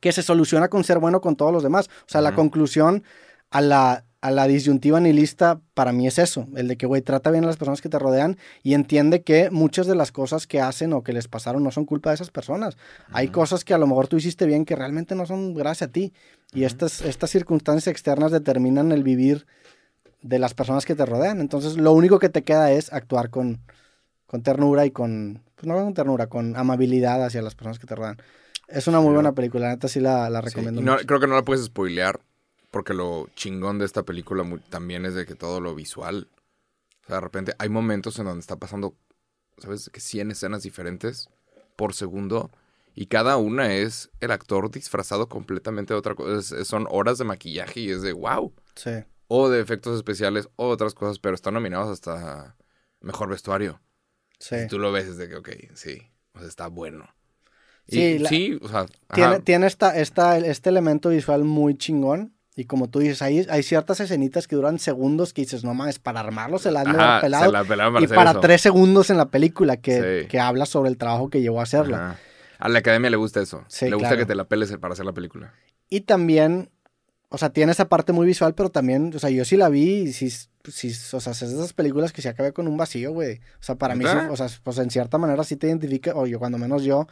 Que 0.00 0.12
se 0.12 0.22
soluciona 0.22 0.68
con 0.68 0.84
ser 0.84 0.98
bueno 0.98 1.20
con 1.20 1.36
todos 1.36 1.52
los 1.52 1.62
demás. 1.62 1.88
O 2.00 2.08
sea, 2.08 2.20
la 2.20 2.34
conclusión 2.34 3.04
a 3.50 3.60
la, 3.60 4.04
a 4.20 4.30
la 4.30 4.46
disyuntiva 4.46 4.98
nihilista 4.98 5.60
para 5.74 5.92
mí 5.92 6.06
es 6.06 6.18
eso, 6.18 6.48
el 6.56 6.68
de 6.68 6.76
que, 6.76 6.86
güey, 6.86 7.00
trata 7.02 7.30
bien 7.30 7.44
a 7.44 7.46
las 7.46 7.56
personas 7.56 7.80
que 7.80 7.88
te 7.88 7.98
rodean 7.98 8.36
y 8.62 8.74
entiende 8.74 9.22
que 9.22 9.50
muchas 9.50 9.86
de 9.86 9.94
las 9.94 10.10
cosas 10.10 10.46
que 10.46 10.60
hacen 10.60 10.92
o 10.92 11.02
que 11.02 11.12
les 11.12 11.28
pasaron 11.28 11.62
no 11.62 11.70
son 11.70 11.84
culpa 11.84 12.10
de 12.10 12.16
esas 12.16 12.30
personas. 12.30 12.76
Hay 13.12 13.28
cosas 13.28 13.64
que 13.64 13.72
a 13.72 13.78
lo 13.78 13.86
mejor 13.86 14.08
tú 14.08 14.16
hiciste 14.16 14.46
bien 14.46 14.64
que 14.64 14.74
realmente 14.74 15.14
no 15.14 15.26
son 15.26 15.54
gracias 15.54 15.90
a 15.90 15.92
ti. 15.92 16.12
Y 16.52 16.64
estas, 16.64 17.02
estas 17.02 17.30
circunstancias 17.30 17.86
externas 17.92 18.32
determinan 18.32 18.90
el 18.90 19.02
vivir 19.02 19.46
de 20.22 20.38
las 20.38 20.54
personas 20.54 20.84
que 20.86 20.94
te 20.94 21.06
rodean. 21.06 21.40
Entonces, 21.40 21.76
lo 21.76 21.92
único 21.92 22.18
que 22.18 22.28
te 22.28 22.42
queda 22.42 22.72
es 22.72 22.92
actuar 22.92 23.30
con, 23.30 23.60
con 24.26 24.42
ternura 24.42 24.86
y 24.86 24.90
con, 24.90 25.42
pues 25.54 25.66
no 25.66 25.74
con 25.76 25.94
ternura, 25.94 26.26
con 26.26 26.56
amabilidad 26.56 27.24
hacia 27.24 27.42
las 27.42 27.54
personas 27.54 27.78
que 27.78 27.86
te 27.86 27.94
rodean. 27.94 28.18
Es 28.68 28.86
una 28.88 29.00
muy 29.00 29.14
buena 29.14 29.32
película, 29.32 29.66
la 29.68 29.72
neta 29.74 29.88
sí 29.88 30.00
la, 30.00 30.28
la 30.30 30.40
recomiendo 30.40 30.80
no- 30.80 30.92
mucho. 30.94 31.06
creo 31.06 31.20
que 31.20 31.26
no 31.26 31.34
la 31.34 31.44
puedes 31.44 31.64
spoilear, 31.64 32.20
porque 32.70 32.94
lo 32.94 33.28
chingón 33.36 33.78
de 33.78 33.84
esta 33.84 34.02
película 34.02 34.44
también 34.70 35.06
es 35.06 35.14
de 35.14 35.24
que 35.26 35.34
todo 35.34 35.60
lo 35.60 35.74
visual. 35.74 36.28
O 37.04 37.06
sea, 37.06 37.16
de 37.16 37.20
repente 37.20 37.54
hay 37.58 37.68
momentos 37.68 38.18
en 38.18 38.24
donde 38.24 38.40
está 38.40 38.56
pasando, 38.56 38.96
¿sabes? 39.58 39.88
Que 39.90 40.00
100 40.00 40.32
escenas 40.32 40.62
diferentes 40.64 41.28
por 41.76 41.94
segundo. 41.94 42.50
Y 42.94 43.06
cada 43.06 43.36
una 43.36 43.74
es 43.74 44.10
el 44.20 44.30
actor 44.32 44.70
disfrazado 44.70 45.28
completamente 45.28 45.92
de 45.94 45.98
otra 45.98 46.14
cosa. 46.14 46.56
Es- 46.60 46.66
son 46.66 46.86
horas 46.90 47.18
de 47.18 47.24
maquillaje 47.24 47.80
y 47.80 47.90
es 47.90 48.02
de 48.02 48.12
wow. 48.12 48.52
Sí. 48.74 48.90
O 49.28 49.48
de 49.48 49.60
efectos 49.60 49.96
especiales 49.96 50.48
o 50.56 50.68
otras 50.68 50.94
cosas, 50.94 51.18
pero 51.18 51.34
están 51.34 51.54
nominados 51.54 51.88
hasta 51.90 52.56
mejor 53.00 53.28
vestuario. 53.28 53.80
Sí. 54.40 54.60
Si 54.62 54.66
tú 54.66 54.78
lo 54.78 54.90
ves 54.92 55.06
es 55.06 55.16
de 55.18 55.28
que, 55.28 55.36
ok, 55.36 55.48
sí, 55.74 56.02
o 56.34 56.38
sea, 56.40 56.48
está 56.48 56.66
bueno. 56.68 57.06
Sí, 57.88 58.00
Y, 58.00 58.18
la- 58.18 58.28
sí, 58.28 58.58
o 58.62 58.68
sea, 58.68 58.86
Tiene, 59.14 59.40
tiene 59.40 59.66
esta, 59.66 59.96
esta, 59.96 60.38
este 60.38 60.70
elemento 60.70 61.10
visual 61.10 61.44
muy 61.44 61.76
chingón. 61.76 62.32
Y 62.58 62.64
como 62.64 62.88
tú 62.88 63.00
dices, 63.00 63.20
hay, 63.20 63.46
hay 63.50 63.62
ciertas 63.62 64.00
escenitas 64.00 64.48
que 64.48 64.56
duran 64.56 64.78
segundos 64.78 65.34
que 65.34 65.42
dices, 65.42 65.62
no 65.62 65.74
mames, 65.74 65.98
para 65.98 66.20
armarlo 66.20 66.58
se 66.58 66.70
la 66.70 66.80
han 66.80 66.88
ajá, 66.98 67.20
pelado. 67.20 67.44
se 67.44 67.52
la 67.52 67.64
para 67.64 68.00
y 68.02 68.06
para 68.06 68.30
eso. 68.30 68.40
tres 68.40 68.62
segundos 68.62 69.10
en 69.10 69.18
la 69.18 69.26
película 69.26 69.76
que, 69.76 70.22
Sí. 70.22 70.28
que 70.28 70.40
habla 70.40 70.64
sobre 70.64 70.88
el 70.88 70.96
trabajo 70.96 71.28
que 71.28 71.42
llevó 71.42 71.60
a 71.60 71.64
hacerla. 71.64 71.96
Ajá. 72.12 72.18
A 72.58 72.68
la 72.70 72.78
academia 72.78 73.10
le 73.10 73.18
gusta 73.18 73.42
eso. 73.42 73.62
Sí, 73.68 73.84
le 73.84 73.92
gusta 73.96 74.08
claro. 74.08 74.22
que 74.22 74.26
te 74.26 74.34
la 74.34 74.44
peles 74.44 74.74
para 74.78 74.94
hacer 74.94 75.04
la 75.04 75.12
película. 75.12 75.52
Y 75.90 76.00
también, 76.00 76.70
o 77.28 77.36
sea, 77.36 77.50
tiene 77.50 77.72
esa 77.72 77.90
parte 77.90 78.14
muy 78.14 78.26
visual, 78.26 78.54
pero 78.54 78.70
también, 78.70 79.12
o 79.14 79.18
sea, 79.18 79.28
yo 79.28 79.44
sí 79.44 79.58
la 79.58 79.68
vi 79.68 80.04
y 80.04 80.12
sí, 80.14 80.30
sí 80.30 80.92
o 81.12 81.20
sea, 81.20 81.32
es 81.32 81.40
de 81.40 81.46
esas 81.48 81.74
películas 81.74 82.10
que 82.14 82.22
se 82.22 82.30
acabé 82.30 82.54
con 82.54 82.66
un 82.68 82.78
vacío, 82.78 83.12
güey. 83.12 83.40
O 83.60 83.62
sea, 83.62 83.74
para 83.74 83.94
mí, 83.94 84.06
o 84.06 84.34
sea, 84.36 84.48
pues 84.62 84.78
en 84.78 84.88
cierta 84.90 85.18
manera 85.18 85.44
sí 85.44 85.56
te 85.56 85.66
identifica, 85.66 86.14
o 86.16 86.26
yo, 86.26 86.38
cuando 86.38 86.56
menos 86.56 86.82
yo, 86.84 87.06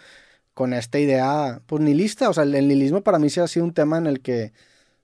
con 0.55 0.73
esta 0.73 0.99
idea, 0.99 1.61
pues 1.67 1.83
nihilista. 1.83 2.29
O 2.31 2.33
sea, 2.33 2.45
el, 2.45 2.55
el 2.55 2.69
nihilismo 2.69 3.03
para 3.03 3.19
mí 3.19 3.29
sí 3.31 3.41
ha 3.41 3.47
sido 3.49 3.65
un 3.67 3.75
tema 3.75 3.99
en 3.99 4.07
el 4.07 4.21
que, 4.21 4.53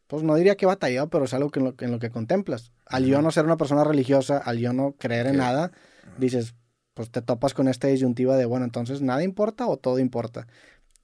pues 0.07 0.23
no 0.23 0.35
diría 0.37 0.57
que 0.57 0.65
he 0.65 0.69
batallado, 0.69 1.09
pero 1.11 1.25
es 1.25 1.35
algo 1.35 1.51
que 1.51 1.59
en 1.61 1.65
lo, 1.67 1.77
que- 1.77 1.85
en 1.85 1.91
lo 1.93 1.99
que 1.99 2.11
contemplas. 2.11 2.73
Al 2.87 3.05
yo 3.05 3.21
no 3.23 3.31
ser 3.31 3.45
una 3.45 3.57
persona 3.57 3.85
religiosa, 3.85 4.39
al 4.39 4.59
yo 4.59 4.73
no 4.73 4.93
creer 4.99 5.27
en 5.27 5.33
Sí. 5.35 5.39
nada, 5.39 5.71
dices, 6.19 6.55
pues 6.95 7.11
te 7.11 7.23
topas 7.23 7.55
con 7.55 7.69
esta 7.69 7.87
disyuntiva 7.89 8.37
de, 8.37 8.45
bueno, 8.47 8.65
entonces 8.65 9.01
nada 9.03 9.23
importa 9.23 9.67
o 9.67 9.77
todo 9.77 9.99
importa. 9.99 10.47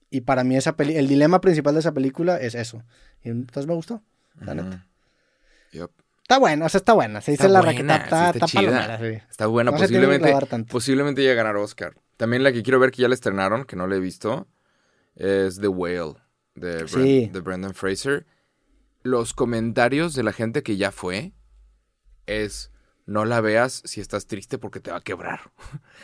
Y 0.09 0.21
para 0.21 0.43
mí 0.43 0.55
esa 0.55 0.75
peli 0.75 0.95
el 0.95 1.07
dilema 1.07 1.41
principal 1.41 1.73
de 1.73 1.79
esa 1.81 1.91
película 1.93 2.37
es 2.37 2.55
eso. 2.55 2.83
Y 3.23 3.29
entonces 3.29 3.67
me 3.67 3.73
gustó. 3.73 4.01
La 4.39 4.53
neta. 4.53 4.85
Yup. 5.73 5.91
Está 6.21 6.39
buena, 6.39 6.65
o 6.65 6.69
sea, 6.69 6.79
está 6.79 6.93
buena. 6.93 7.21
Se 7.21 7.31
dice 7.31 7.43
Está 7.43 7.53
la 7.53 7.59
buena, 7.61 7.71
raqueta, 7.71 7.95
está, 8.03 8.25
está 8.31 8.45
está 8.45 8.57
palomera, 8.57 8.99
sí. 8.99 9.21
Está 9.29 9.47
buena, 9.47 9.71
No 9.71 9.77
posiblemente, 9.77 10.33
posiblemente 10.69 11.21
llegue 11.21 11.31
a 11.33 11.35
ganar 11.35 11.55
Oscar. 11.55 11.93
También 12.17 12.43
la 12.43 12.51
que 12.51 12.63
quiero 12.63 12.79
ver 12.79 12.91
que 12.91 13.01
ya 13.03 13.07
la 13.07 13.13
estrenaron, 13.15 13.65
que 13.65 13.75
no 13.75 13.87
la 13.87 13.95
he 13.95 13.99
visto, 13.99 14.47
es 15.15 15.59
The 15.59 15.67
Whale, 15.67 16.15
de, 16.55 16.87
Sí. 16.87 17.29
de 17.31 17.39
Brendan 17.41 17.73
Fraser. 17.73 18.25
Los 19.03 19.33
comentarios 19.33 20.13
de 20.15 20.23
la 20.23 20.33
gente 20.33 20.63
que 20.63 20.77
ya 20.77 20.91
fue 20.91 21.31
es, 22.25 22.71
no 23.05 23.23
la 23.25 23.39
veas 23.39 23.81
si 23.85 24.01
estás 24.01 24.27
triste 24.27 24.57
porque 24.57 24.79
te 24.79 24.91
va 24.91 24.97
a 24.97 25.01
quebrar. 25.01 25.51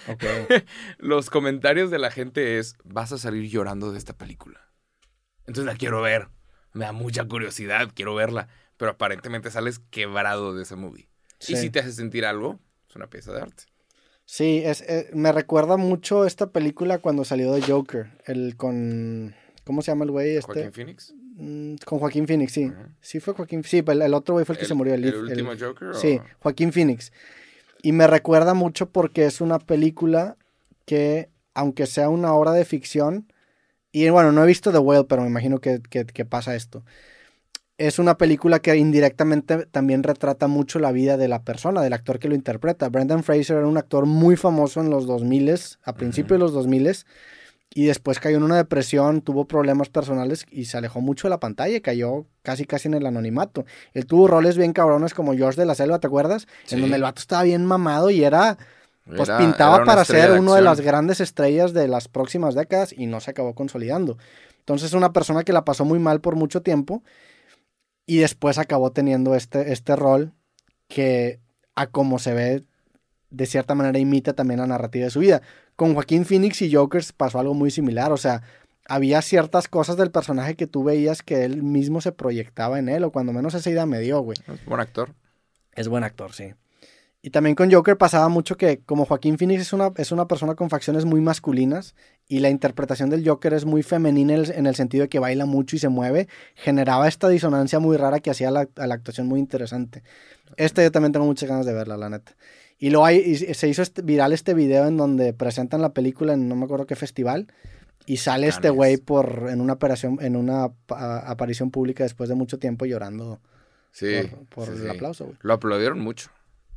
Los 0.99 1.29
comentarios 1.29 1.91
de 1.91 1.99
la 1.99 2.11
gente 2.11 2.59
es, 2.59 2.75
vas 2.83 3.11
a 3.11 3.17
salir 3.17 3.49
llorando 3.49 3.91
de 3.91 3.97
esta 3.97 4.13
película. 4.17 4.71
Entonces 5.45 5.65
la 5.65 5.75
quiero 5.75 6.01
ver. 6.01 6.29
Me 6.71 6.85
da 6.85 6.91
mucha 6.91 7.27
curiosidad, 7.27 7.91
quiero 7.93 8.15
verla. 8.15 8.47
Pero 8.77 8.91
aparentemente 8.91 9.51
sales 9.51 9.79
quebrado 9.91 10.55
de 10.55 10.63
esa 10.63 10.75
movie. 10.75 11.09
Sí. 11.39 11.53
Y 11.53 11.57
si 11.57 11.69
te 11.69 11.79
hace 11.79 11.91
sentir 11.91 12.25
algo, 12.25 12.59
es 12.89 12.95
una 12.95 13.07
pieza 13.09 13.33
de 13.33 13.41
arte. 13.41 13.63
Sí, 14.25 14.61
es, 14.63 14.81
eh, 14.81 15.09
me 15.13 15.31
recuerda 15.31 15.77
mucho 15.77 16.25
esta 16.25 16.47
película 16.51 16.99
cuando 16.99 17.25
salió 17.25 17.51
de 17.53 17.61
Joker. 17.61 18.07
El 18.25 18.55
con. 18.55 19.35
¿Cómo 19.65 19.81
se 19.81 19.91
llama 19.91 20.05
el 20.05 20.11
güey 20.11 20.37
este? 20.37 20.53
Joaquín 20.53 20.73
Phoenix. 20.73 21.13
Mm, 21.35 21.75
Con 21.85 21.99
Joaquín 21.99 22.27
Phoenix, 22.27 22.51
sí. 22.53 22.71
Sí, 23.01 23.19
fue 23.19 23.33
Joaquín. 23.33 23.63
Sí, 23.63 23.83
el, 23.85 24.01
el 24.01 24.13
otro 24.13 24.33
güey 24.35 24.45
fue 24.45 24.53
el 24.53 24.59
que 24.59 24.65
se 24.65 24.73
murió. 24.73 24.93
El, 24.93 25.03
¿El 25.03 25.13
el- 25.13 25.19
último 25.19 25.51
Joker? 25.59 25.89
o- 25.89 25.93
Sí, 25.93 26.19
Joaquín 26.39 26.71
Phoenix. 26.71 27.11
Y 27.81 27.91
me 27.91 28.07
recuerda 28.07 28.53
mucho 28.53 28.89
porque 28.89 29.25
es 29.25 29.41
una 29.41 29.59
película 29.59 30.37
que, 30.85 31.29
aunque 31.53 31.85
sea 31.85 32.09
una 32.09 32.33
obra 32.33 32.51
de 32.53 32.65
ficción, 32.65 33.31
y 33.91 34.09
bueno, 34.09 34.31
no 34.31 34.43
he 34.43 34.47
visto 34.47 34.71
The 34.71 34.77
Whale, 34.79 35.05
pero 35.05 35.21
me 35.23 35.27
imagino 35.27 35.59
que, 35.59 35.81
que- 35.89 36.05
que 36.05 36.25
pasa 36.25 36.55
esto. 36.55 36.83
Es 37.77 37.97
una 37.97 38.17
película 38.17 38.59
que 38.59 38.75
indirectamente 38.75 39.65
también 39.65 40.03
retrata 40.03 40.47
mucho 40.47 40.77
la 40.79 40.91
vida 40.91 41.17
de 41.17 41.27
la 41.27 41.41
persona, 41.41 41.81
del 41.81 41.93
actor 41.93 42.19
que 42.19 42.29
lo 42.29 42.35
interpreta. 42.35 42.87
Brendan 42.89 43.23
Fraser 43.23 43.57
era 43.57 43.67
un 43.67 43.77
actor 43.77 44.05
muy 44.05 44.35
famoso 44.35 44.79
en 44.79 44.91
los 44.91 45.07
2000, 45.07 45.55
a 45.83 45.93
principios 45.93 46.37
de 46.37 46.39
los 46.39 46.53
2000, 46.53 46.91
y 47.73 47.85
después 47.85 48.19
cayó 48.19 48.37
en 48.37 48.43
una 48.43 48.57
depresión, 48.57 49.21
tuvo 49.21 49.45
problemas 49.45 49.89
personales 49.89 50.45
y 50.51 50.65
se 50.65 50.77
alejó 50.77 51.01
mucho 51.01 51.27
de 51.27 51.31
la 51.31 51.39
pantalla, 51.39 51.75
y 51.75 51.81
cayó 51.81 52.27
casi 52.43 52.65
casi 52.65 52.89
en 52.89 52.93
el 52.93 53.07
anonimato. 53.07 53.65
Él 53.95 54.05
tuvo 54.05 54.27
roles 54.27 54.55
bien 54.55 54.73
cabrones 54.73 55.15
como 55.15 55.33
George 55.33 55.59
de 55.59 55.65
la 55.65 55.73
Selva, 55.73 55.97
¿te 55.97 56.05
acuerdas? 56.05 56.47
Sí. 56.65 56.75
En 56.75 56.81
donde 56.81 56.97
el 56.97 57.01
vato 57.01 57.21
estaba 57.21 57.41
bien 57.41 57.65
mamado 57.65 58.11
y 58.11 58.23
era, 58.23 58.59
pues 59.07 59.29
Era- 59.29 59.39
pintaba 59.39 59.75
era 59.77 59.83
una 59.83 59.91
para 59.91 60.05
ser 60.05 60.39
uno 60.39 60.53
de 60.53 60.61
las 60.61 60.79
grandes 60.79 61.19
estrellas 61.21 61.73
de 61.73 61.87
las 61.87 62.07
próximas 62.07 62.53
décadas 62.53 62.93
y 62.95 63.07
no 63.07 63.19
se 63.19 63.31
acabó 63.31 63.55
consolidando. 63.55 64.19
Entonces 64.59 64.93
una 64.93 65.11
persona 65.11 65.43
que 65.43 65.51
la 65.53 65.65
pasó 65.65 65.83
muy 65.85 65.97
mal 65.97 66.21
por 66.21 66.35
mucho 66.35 66.61
tiempo 66.61 67.01
y 68.05 68.17
después 68.17 68.57
acabó 68.57 68.91
teniendo 68.91 69.35
este, 69.35 69.71
este 69.71 69.95
rol 69.95 70.33
que 70.87 71.39
a 71.75 71.87
como 71.87 72.19
se 72.19 72.33
ve 72.33 72.63
de 73.29 73.45
cierta 73.45 73.75
manera 73.75 73.97
imita 73.97 74.33
también 74.33 74.59
la 74.59 74.67
narrativa 74.67 75.05
de 75.05 75.11
su 75.11 75.19
vida. 75.19 75.41
Con 75.75 75.93
Joaquín 75.95 76.25
Phoenix 76.25 76.61
y 76.61 76.73
Jokers 76.73 77.13
pasó 77.13 77.39
algo 77.39 77.53
muy 77.53 77.71
similar, 77.71 78.11
o 78.11 78.17
sea, 78.17 78.43
había 78.87 79.21
ciertas 79.21 79.67
cosas 79.67 79.97
del 79.97 80.11
personaje 80.11 80.55
que 80.55 80.67
tú 80.67 80.83
veías 80.83 81.23
que 81.23 81.45
él 81.45 81.63
mismo 81.63 82.01
se 82.01 82.11
proyectaba 82.11 82.77
en 82.79 82.89
él, 82.89 83.03
o 83.03 83.11
cuando 83.11 83.33
menos 83.33 83.53
esa 83.53 83.69
idea 83.69 83.85
me 83.85 83.99
dio, 83.99 84.19
güey. 84.21 84.37
Es 84.47 84.65
buen 84.65 84.81
actor. 84.81 85.15
Es 85.73 85.87
buen 85.87 86.03
actor, 86.03 86.33
sí. 86.33 86.53
Y 87.21 87.29
también 87.29 87.55
con 87.55 87.71
Joker 87.71 87.97
pasaba 87.97 88.27
mucho 88.27 88.57
que 88.57 88.79
como 88.79 89.05
Joaquín 89.05 89.37
Phoenix 89.37 89.61
es 89.61 89.73
una, 89.73 89.91
es 89.95 90.11
una 90.11 90.27
persona 90.27 90.55
con 90.55 90.69
facciones 90.69 91.05
muy 91.05 91.21
masculinas 91.21 91.95
y 92.27 92.39
la 92.39 92.49
interpretación 92.49 93.09
del 93.09 93.27
Joker 93.27 93.53
es 93.53 93.65
muy 93.65 93.83
femenina 93.83 94.33
en 94.33 94.39
el, 94.41 94.51
en 94.51 94.65
el 94.67 94.75
sentido 94.75 95.03
de 95.03 95.09
que 95.09 95.19
baila 95.19 95.45
mucho 95.45 95.75
y 95.75 95.79
se 95.79 95.89
mueve, 95.89 96.27
generaba 96.55 97.07
esta 97.07 97.27
disonancia 97.29 97.79
muy 97.79 97.97
rara 97.97 98.19
que 98.19 98.31
hacía 98.31 98.49
la, 98.51 98.67
a 98.75 98.87
la 98.87 98.95
actuación 98.95 99.27
muy 99.27 99.39
interesante. 99.39 100.03
Este 100.57 100.83
yo 100.83 100.91
también 100.91 101.11
tengo 101.11 101.25
muchas 101.25 101.49
ganas 101.49 101.65
de 101.65 101.73
verla, 101.73 101.97
la 101.97 102.09
neta. 102.09 102.35
Y 102.79 102.89
lo 102.89 103.05
hay, 103.05 103.17
y 103.19 103.35
se 103.35 103.67
hizo 103.67 103.81
este- 103.81 104.01
viral 104.01 104.33
este 104.33 104.53
video 104.53 104.87
en 104.87 104.97
donde 104.97 105.33
presentan 105.33 105.81
la 105.81 105.93
película 105.93 106.33
en 106.33 106.47
no 106.49 106.55
me 106.55 106.65
acuerdo 106.65 106.85
qué 106.85 106.95
festival 106.95 107.47
y 108.05 108.17
sale 108.17 108.47
este 108.47 108.69
güey 108.69 108.97
por 108.97 109.47
en 109.49 109.61
una 109.61 109.73
operación, 109.73 110.17
en 110.21 110.35
una 110.35 110.69
pa- 110.85 111.19
aparición 111.19 111.71
pública 111.71 112.03
después 112.03 112.27
de 112.29 112.35
mucho 112.35 112.59
tiempo 112.59 112.85
llorando 112.85 113.39
Sí. 113.91 114.07
por, 114.49 114.65
por 114.65 114.65
sí, 114.65 114.71
el 114.81 114.89
sí. 114.91 114.95
aplauso. 114.95 115.31
Lo 115.41 115.53
aplaudieron 115.53 115.99
mucho. 115.99 116.29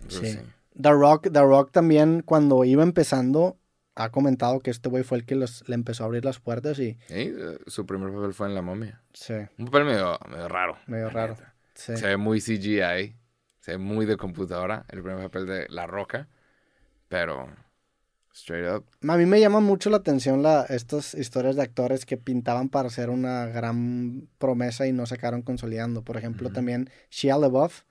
Sí. 0.09 0.39
The 0.81 0.91
Rock, 0.91 1.29
The 1.33 1.41
Rock 1.41 1.71
también 1.73 2.23
cuando 2.25 2.63
iba 2.65 2.83
empezando 2.83 3.57
ha 3.97 4.11
comentado 4.11 4.61
que 4.61 4.71
este 4.71 4.89
güey 4.89 5.03
fue 5.03 5.19
el 5.19 5.25
que 5.27 5.35
los, 5.35 5.69
le 5.69 5.75
empezó 5.75 6.05
a 6.05 6.07
abrir 6.07 6.25
las 6.25 6.39
puertas 6.39 6.79
y 6.79 6.95
Sí, 7.09 7.33
eh, 7.37 7.59
su 7.67 7.85
primer 7.87 8.13
papel 8.13 8.33
fue 8.35 8.47
en 8.47 8.55
La 8.55 8.63
Momia. 8.63 9.03
sí, 9.13 9.35
Un 9.59 9.65
papel 9.67 9.85
medio, 9.87 10.19
medio 10.31 10.49
raro. 10.49 10.79
medio 10.87 11.09
raro. 11.11 11.37
Sí. 11.75 11.97
Se 11.97 12.07
ve 12.07 12.17
muy 12.17 12.41
CGI. 12.41 13.17
Se 13.61 13.73
ve 13.73 13.79
muy 13.79 14.07
de 14.07 14.17
computadora. 14.17 14.85
El 14.91 15.03
primer 15.03 15.23
papel 15.25 15.47
de 15.47 15.67
La 15.71 15.87
Roca. 15.87 16.29
Pero, 17.09 17.49
straight 18.33 18.67
up. 18.71 18.85
A 19.09 19.17
mí 19.17 19.27
me 19.27 19.41
llama 19.41 19.61
mucho 19.61 19.91
la 19.91 19.97
atención 19.99 20.43
la, 20.43 20.65
estas 20.69 21.15
historias 21.15 21.57
de 21.57 21.63
actores 21.63 22.05
que 22.07 22.17
pintaban 22.17 22.69
para 22.69 22.91
ser 22.91 23.11
una 23.11 23.47
gran 23.47 24.29
promesa 24.39 24.87
y 24.87 24.93
no 24.93 25.07
se 25.07 25.15
acabaron 25.15 25.43
consolidando. 25.43 26.03
Por 26.03 26.17
ejemplo, 26.17 26.49
Ujú. 26.49 26.55
también 26.55 26.91
Shia 27.11 27.39
LaBeouf, 27.39 27.83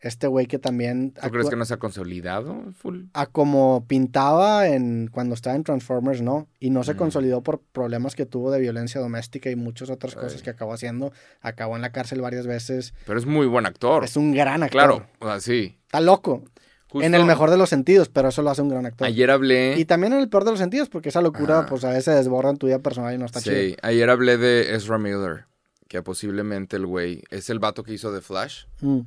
este 0.00 0.26
güey 0.26 0.46
que 0.46 0.58
también 0.58 1.12
¿Tú 1.12 1.28
crees 1.30 1.50
que 1.50 1.56
no 1.56 1.64
se 1.64 1.74
ha 1.74 1.78
consolidado 1.78 2.72
full? 2.72 3.04
a 3.12 3.26
como 3.26 3.84
pintaba 3.86 4.66
en 4.68 5.08
cuando 5.12 5.34
estaba 5.34 5.56
en 5.56 5.64
Transformers, 5.64 6.22
no, 6.22 6.48
y 6.58 6.70
no 6.70 6.82
se 6.84 6.94
Mm. 6.94 6.96
consolidó 6.96 7.42
por 7.42 7.60
problemas 7.72 8.14
que 8.14 8.26
tuvo 8.26 8.50
de 8.50 8.60
violencia 8.60 9.00
doméstica 9.00 9.50
y 9.50 9.56
muchas 9.56 9.90
otras 9.90 10.14
cosas 10.14 10.42
que 10.42 10.50
acabó 10.50 10.72
haciendo. 10.72 11.12
Acabó 11.40 11.76
en 11.76 11.82
la 11.82 11.92
cárcel 11.92 12.20
varias 12.20 12.46
veces. 12.46 12.94
Pero 13.06 13.18
es 13.18 13.26
muy 13.26 13.46
buen 13.46 13.66
actor. 13.66 14.04
Es 14.04 14.16
un 14.16 14.32
gran 14.32 14.62
actor. 14.62 14.70
Claro, 14.70 15.06
o 15.18 15.26
sea, 15.26 15.40
sí. 15.40 15.78
Está 15.86 16.00
loco. 16.00 16.44
Justo 16.88 17.06
En 17.06 17.14
el 17.14 17.24
mejor 17.24 17.50
de 17.50 17.56
los 17.56 17.68
sentidos, 17.68 18.08
pero 18.08 18.30
eso 18.30 18.42
lo 18.42 18.50
hace 18.50 18.62
un 18.62 18.68
gran 18.68 18.84
actor. 18.84 19.06
Ayer 19.06 19.30
hablé. 19.30 19.78
Y 19.78 19.84
también 19.84 20.12
en 20.12 20.18
el 20.18 20.28
peor 20.28 20.44
de 20.44 20.50
los 20.50 20.58
sentidos, 20.58 20.88
porque 20.88 21.10
esa 21.10 21.20
locura, 21.22 21.60
Ajá. 21.60 21.68
pues 21.68 21.84
a 21.84 21.90
veces 21.90 22.16
desborda 22.16 22.50
en 22.50 22.56
tu 22.56 22.66
vida 22.66 22.80
personal 22.80 23.14
y 23.14 23.18
no 23.18 23.26
está 23.26 23.40
sí, 23.40 23.50
chido. 23.50 23.76
ayer 23.82 24.10
hablé 24.10 24.38
de 24.38 24.74
Ezra 24.74 24.98
Miller. 24.98 25.44
Que 25.86 26.02
posiblemente 26.02 26.76
el 26.76 26.86
güey 26.86 27.22
es 27.30 27.48
el 27.50 27.58
vato 27.60 27.82
que 27.84 27.92
hizo 27.92 28.12
The 28.12 28.20
Flash. 28.20 28.64
Mm. 28.80 29.00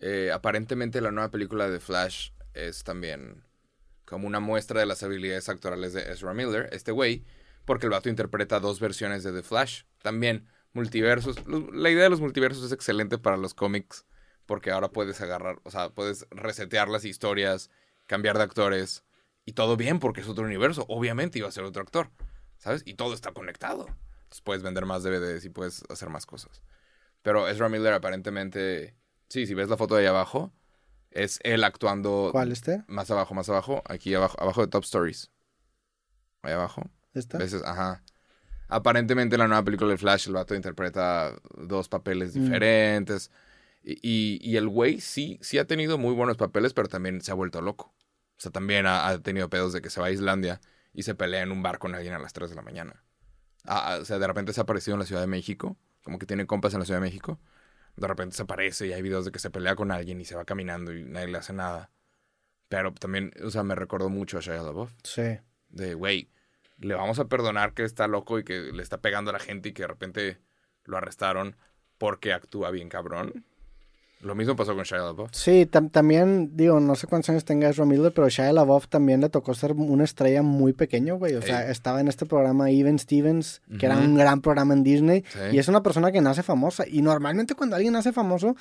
Eh, 0.00 0.30
aparentemente 0.32 1.00
la 1.00 1.10
nueva 1.10 1.30
película 1.30 1.68
de 1.68 1.80
Flash 1.80 2.30
es 2.54 2.84
también 2.84 3.42
como 4.04 4.26
una 4.26 4.40
muestra 4.40 4.80
de 4.80 4.86
las 4.86 5.02
habilidades 5.02 5.48
actorales 5.48 5.92
de 5.92 6.12
Ezra 6.12 6.32
Miller, 6.32 6.68
este 6.72 6.92
güey, 6.92 7.24
porque 7.64 7.86
el 7.86 7.90
vato 7.90 8.08
interpreta 8.08 8.60
dos 8.60 8.78
versiones 8.80 9.24
de 9.24 9.32
The 9.32 9.42
Flash. 9.42 9.82
También 10.02 10.46
multiversos. 10.72 11.36
La 11.72 11.90
idea 11.90 12.04
de 12.04 12.10
los 12.10 12.20
multiversos 12.20 12.64
es 12.64 12.72
excelente 12.72 13.18
para 13.18 13.36
los 13.36 13.54
cómics, 13.54 14.04
porque 14.46 14.70
ahora 14.70 14.90
puedes 14.90 15.20
agarrar, 15.20 15.58
o 15.64 15.70
sea, 15.70 15.90
puedes 15.90 16.26
resetear 16.30 16.88
las 16.88 17.04
historias, 17.04 17.70
cambiar 18.06 18.36
de 18.38 18.44
actores, 18.44 19.04
y 19.46 19.52
todo 19.52 19.76
bien 19.76 20.00
porque 20.00 20.20
es 20.20 20.28
otro 20.28 20.44
universo. 20.44 20.84
Obviamente 20.88 21.38
iba 21.38 21.48
a 21.48 21.52
ser 21.52 21.64
otro 21.64 21.82
actor, 21.82 22.10
¿sabes? 22.58 22.82
Y 22.84 22.94
todo 22.94 23.14
está 23.14 23.32
conectado. 23.32 23.86
Entonces 23.86 24.42
puedes 24.42 24.62
vender 24.62 24.86
más 24.86 25.04
DVDs 25.04 25.44
y 25.44 25.50
puedes 25.50 25.84
hacer 25.88 26.10
más 26.10 26.26
cosas. 26.26 26.62
Pero 27.22 27.48
Ezra 27.48 27.68
Miller 27.68 27.92
aparentemente, 27.92 28.96
sí, 29.28 29.46
si 29.46 29.54
ves 29.54 29.68
la 29.68 29.76
foto 29.76 29.94
de 29.94 30.02
ahí 30.02 30.06
abajo, 30.06 30.52
es 31.10 31.40
él 31.44 31.64
actuando 31.64 32.28
¿Cuál 32.32 32.52
este? 32.52 32.82
más 32.88 33.10
abajo, 33.10 33.34
más 33.34 33.48
abajo, 33.48 33.82
aquí 33.86 34.14
abajo, 34.14 34.36
abajo 34.40 34.60
de 34.62 34.68
Top 34.68 34.84
Stories. 34.84 35.30
Ahí 36.42 36.52
abajo. 36.52 36.82
¿Esta? 37.14 37.38
¿Ves? 37.38 37.54
Ajá. 37.64 38.02
Aparentemente 38.68 39.36
en 39.36 39.40
la 39.40 39.48
nueva 39.48 39.64
película 39.64 39.90
de 39.90 39.98
Flash 39.98 40.26
el 40.28 40.34
vato 40.34 40.54
interpreta 40.54 41.34
dos 41.56 41.88
papeles 41.88 42.34
Mm. 42.36 42.42
diferentes. 42.42 43.30
Y, 43.82 43.92
y- 44.02 44.38
y 44.42 44.56
el 44.56 44.68
güey 44.68 45.00
sí, 45.00 45.38
sí 45.40 45.58
ha 45.58 45.66
tenido 45.66 45.96
muy 45.98 46.12
buenos 46.14 46.36
papeles, 46.36 46.74
pero 46.74 46.88
también 46.88 47.20
se 47.20 47.30
ha 47.30 47.34
vuelto 47.34 47.60
loco. 47.62 47.94
O 48.36 48.40
sea, 48.40 48.50
también 48.50 48.86
ha, 48.86 49.06
ha 49.08 49.18
tenido 49.22 49.48
pedos 49.48 49.72
de 49.72 49.80
que 49.80 49.90
se 49.90 50.00
va 50.00 50.08
a 50.08 50.10
Islandia 50.10 50.60
y 50.92 51.04
se 51.04 51.14
pelea 51.14 51.42
en 51.42 51.52
un 51.52 51.62
bar 51.62 51.78
con 51.78 51.94
alguien 51.94 52.12
a 52.14 52.18
las 52.18 52.32
3 52.32 52.50
de 52.50 52.56
la 52.56 52.62
mañana. 52.62 53.04
Ah, 53.64 53.94
ah, 53.94 53.98
o 54.00 54.04
sea, 54.04 54.18
de 54.18 54.26
repente 54.26 54.52
se 54.52 54.60
ha 54.60 54.64
aparecido 54.64 54.94
en 54.94 55.00
la 55.00 55.06
Ciudad 55.06 55.20
de 55.20 55.26
México, 55.28 55.76
como 56.02 56.18
que 56.18 56.26
tiene 56.26 56.46
compas 56.46 56.72
en 56.74 56.80
la 56.80 56.84
Ciudad 56.86 57.00
de 57.00 57.06
México. 57.06 57.38
De 57.96 58.06
repente 58.06 58.36
se 58.36 58.42
aparece 58.42 58.86
y 58.86 58.92
hay 58.92 59.02
videos 59.02 59.24
de 59.24 59.32
que 59.32 59.38
se 59.38 59.50
pelea 59.50 59.74
con 59.74 59.90
alguien 59.90 60.20
y 60.20 60.24
se 60.24 60.34
va 60.36 60.44
caminando 60.44 60.92
y 60.92 61.04
nadie 61.04 61.28
le 61.28 61.38
hace 61.38 61.52
nada. 61.52 61.90
Pero 62.68 62.92
también, 62.92 63.32
o 63.44 63.50
sea, 63.50 63.62
me 63.62 63.74
recordó 63.74 64.08
mucho 64.08 64.38
a 64.38 64.40
Shia 64.40 64.62
LaBeouf 64.62 64.90
Sí. 65.04 65.38
de, 65.68 65.94
güey, 65.94 66.28
le 66.78 66.94
vamos 66.94 67.18
a 67.18 67.26
perdonar 67.26 67.72
que 67.72 67.84
está 67.84 68.06
loco 68.08 68.38
y 68.38 68.44
que 68.44 68.72
le 68.72 68.82
está 68.82 69.00
pegando 69.00 69.30
a 69.30 69.32
la 69.32 69.38
gente 69.38 69.70
y 69.70 69.72
que 69.72 69.82
de 69.82 69.88
repente 69.88 70.38
lo 70.84 70.96
arrestaron 70.98 71.56
porque 71.98 72.32
actúa 72.32 72.70
bien 72.70 72.88
cabrón. 72.88 73.44
Lo 74.26 74.34
mismo 74.34 74.56
pasó 74.56 74.74
con 74.74 74.84
Shia 74.84 74.98
LaBeouf. 74.98 75.30
Sí, 75.32 75.66
tam- 75.70 75.90
también, 75.90 76.56
digo, 76.56 76.80
no 76.80 76.94
sé 76.96 77.06
cuántos 77.06 77.30
años 77.30 77.44
tenga 77.44 77.68
Ezra 77.68 77.84
Miller, 77.86 78.12
pero 78.12 78.28
Shia 78.28 78.52
LaBeouf 78.52 78.88
también 78.88 79.20
le 79.20 79.28
tocó 79.28 79.54
ser 79.54 79.72
una 79.72 80.04
estrella 80.04 80.42
muy 80.42 80.72
pequeño, 80.72 81.16
güey. 81.16 81.34
O 81.34 81.42
sea, 81.42 81.70
estaba 81.70 82.00
en 82.00 82.08
este 82.08 82.26
programa 82.26 82.70
Even 82.70 82.98
Stevens, 82.98 83.62
que 83.78 83.86
era 83.86 83.96
un 83.96 84.16
gran 84.16 84.40
programa 84.40 84.74
en 84.74 84.82
Disney. 84.82 85.24
Sí. 85.32 85.38
Y 85.52 85.58
es 85.58 85.68
una 85.68 85.82
persona 85.82 86.10
que 86.12 86.20
nace 86.20 86.42
famosa. 86.42 86.84
Y 86.86 87.02
normalmente 87.02 87.54
cuando 87.54 87.76
alguien 87.76 87.92
nace 87.94 88.12
famoso, 88.12 88.56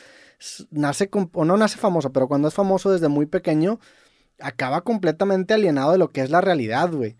nace 0.72 1.10
con- 1.10 1.30
o 1.34 1.46
no 1.46 1.58
nace 1.58 1.78
famoso, 1.78 2.12
pero 2.12 2.28
cuando 2.28 2.48
es 2.48 2.54
famoso 2.54 2.92
desde 2.92 3.08
muy 3.08 3.26
pequeño, 3.26 3.80
acaba 4.40 4.82
completamente 4.82 5.54
alienado 5.54 5.92
de 5.94 5.98
lo 5.98 6.10
que 6.10 6.22
es 6.22 6.30
la 6.30 6.42
realidad, 6.42 6.92
güey. 6.92 7.16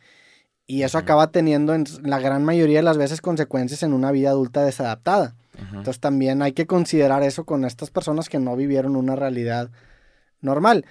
Y 0.68 0.82
eso 0.84 0.98
acaba 0.98 1.32
teniendo 1.32 1.74
en 1.76 1.86
la 2.02 2.20
gran 2.20 2.44
mayoría 2.44 2.80
de 2.80 2.84
las 2.84 2.98
veces 2.98 3.22
consecuencias 3.22 3.84
en 3.84 3.94
una 3.94 4.12
vida 4.12 4.30
adulta 4.32 4.64
desadaptada. 4.66 5.36
Ujú. 5.56 5.78
Entonces 5.78 6.00
también 6.00 6.42
hay 6.42 6.52
que 6.54 6.66
considerar 6.68 7.24
eso 7.24 7.46
con 7.46 7.66
estas 7.66 7.90
personas 7.92 8.30
que 8.30 8.40
no 8.40 8.56
vivieron 8.56 8.96
una 8.96 9.16
realidad 9.16 9.70
normal. 10.42 10.86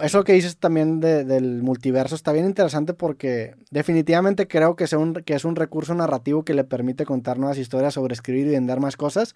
Eso 0.00 0.24
que 0.24 0.34
dices 0.34 0.58
también 0.58 1.00
de- 1.00 1.24
del 1.24 1.62
multiverso 1.62 2.14
está 2.14 2.32
bien 2.32 2.44
interesante 2.44 2.92
porque 2.92 3.54
definitivamente 3.70 4.46
creo 4.46 4.76
que, 4.76 4.86
sea 4.86 4.98
un- 4.98 5.14
que 5.14 5.34
es 5.34 5.44
un 5.46 5.56
recurso 5.56 5.94
narrativo 5.94 6.44
que 6.44 6.52
le 6.52 6.64
permite 6.64 7.06
contar 7.06 7.38
nuevas 7.38 7.56
historias, 7.56 7.94
sobreescribir 7.94 8.46
y 8.48 8.50
vender 8.50 8.78
más 8.80 8.96
cosas, 8.96 9.34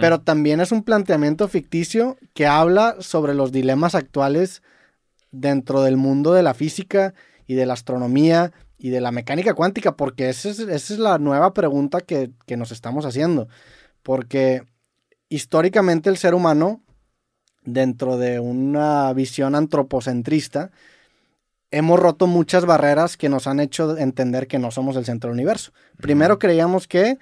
pero 0.00 0.20
también 0.20 0.60
es 0.60 0.70
un 0.72 0.84
planteamiento 0.84 1.48
ficticio 1.48 2.16
que 2.34 2.46
habla 2.46 2.96
sobre 3.00 3.34
los 3.34 3.50
dilemas 3.50 3.94
actuales 3.96 4.62
dentro 5.32 5.82
del 5.82 5.96
mundo 5.96 6.32
de 6.34 6.42
la 6.42 6.54
física 6.54 7.14
y 7.46 7.54
de 7.54 7.66
la 7.66 7.72
astronomía 7.74 8.52
y 8.78 8.90
de 8.90 9.00
la 9.00 9.10
mecánica 9.10 9.54
cuántica, 9.54 9.96
porque 9.96 10.28
esa 10.28 10.50
es, 10.50 10.58
esa 10.60 10.94
es 10.94 10.98
la 11.00 11.18
nueva 11.18 11.52
pregunta 11.52 12.00
que, 12.00 12.30
que 12.46 12.56
nos 12.56 12.70
estamos 12.72 13.04
haciendo. 13.06 13.48
Porque 14.02 14.62
históricamente 15.28 16.10
el 16.10 16.16
ser 16.16 16.34
humano, 16.34 16.82
dentro 17.62 18.18
de 18.18 18.40
una 18.40 19.12
visión 19.12 19.54
antropocentrista, 19.54 20.70
hemos 21.70 22.00
roto 22.00 22.26
muchas 22.26 22.64
barreras 22.64 23.16
que 23.16 23.28
nos 23.28 23.46
han 23.46 23.60
hecho 23.60 23.96
entender 23.96 24.46
que 24.46 24.58
no 24.58 24.70
somos 24.70 24.96
el 24.96 25.04
centro 25.04 25.28
del 25.28 25.34
universo. 25.34 25.72
Primero 25.98 26.38
creíamos 26.38 26.88
que 26.88 27.18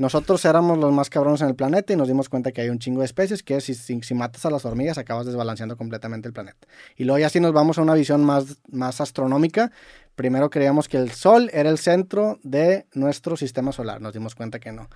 nosotros 0.00 0.42
éramos 0.46 0.78
los 0.78 0.92
más 0.94 1.10
cabrones 1.10 1.42
en 1.42 1.48
el 1.48 1.54
planeta 1.54 1.92
y 1.92 1.96
nos 1.96 2.08
dimos 2.08 2.30
cuenta 2.30 2.52
que 2.52 2.62
hay 2.62 2.70
un 2.70 2.78
chingo 2.78 3.00
de 3.00 3.04
especies 3.04 3.42
que 3.42 3.60
si, 3.60 3.74
si, 3.74 4.00
si 4.00 4.14
matas 4.14 4.46
a 4.46 4.50
las 4.50 4.64
hormigas 4.64 4.96
acabas 4.96 5.26
desbalanceando 5.26 5.76
completamente 5.76 6.26
el 6.26 6.32
planeta. 6.32 6.66
Y 6.96 7.04
luego 7.04 7.18
ya 7.18 7.28
si 7.28 7.38
nos 7.38 7.52
vamos 7.52 7.76
a 7.76 7.82
una 7.82 7.92
visión 7.92 8.24
más, 8.24 8.56
más 8.70 9.02
astronómica, 9.02 9.72
primero 10.14 10.48
creíamos 10.48 10.88
que 10.88 10.96
el 10.96 11.10
Sol 11.10 11.50
era 11.52 11.68
el 11.68 11.76
centro 11.76 12.38
de 12.42 12.86
nuestro 12.94 13.36
sistema 13.36 13.72
solar. 13.72 14.00
Nos 14.00 14.14
dimos 14.14 14.34
cuenta 14.34 14.58
que 14.58 14.72
no. 14.72 14.88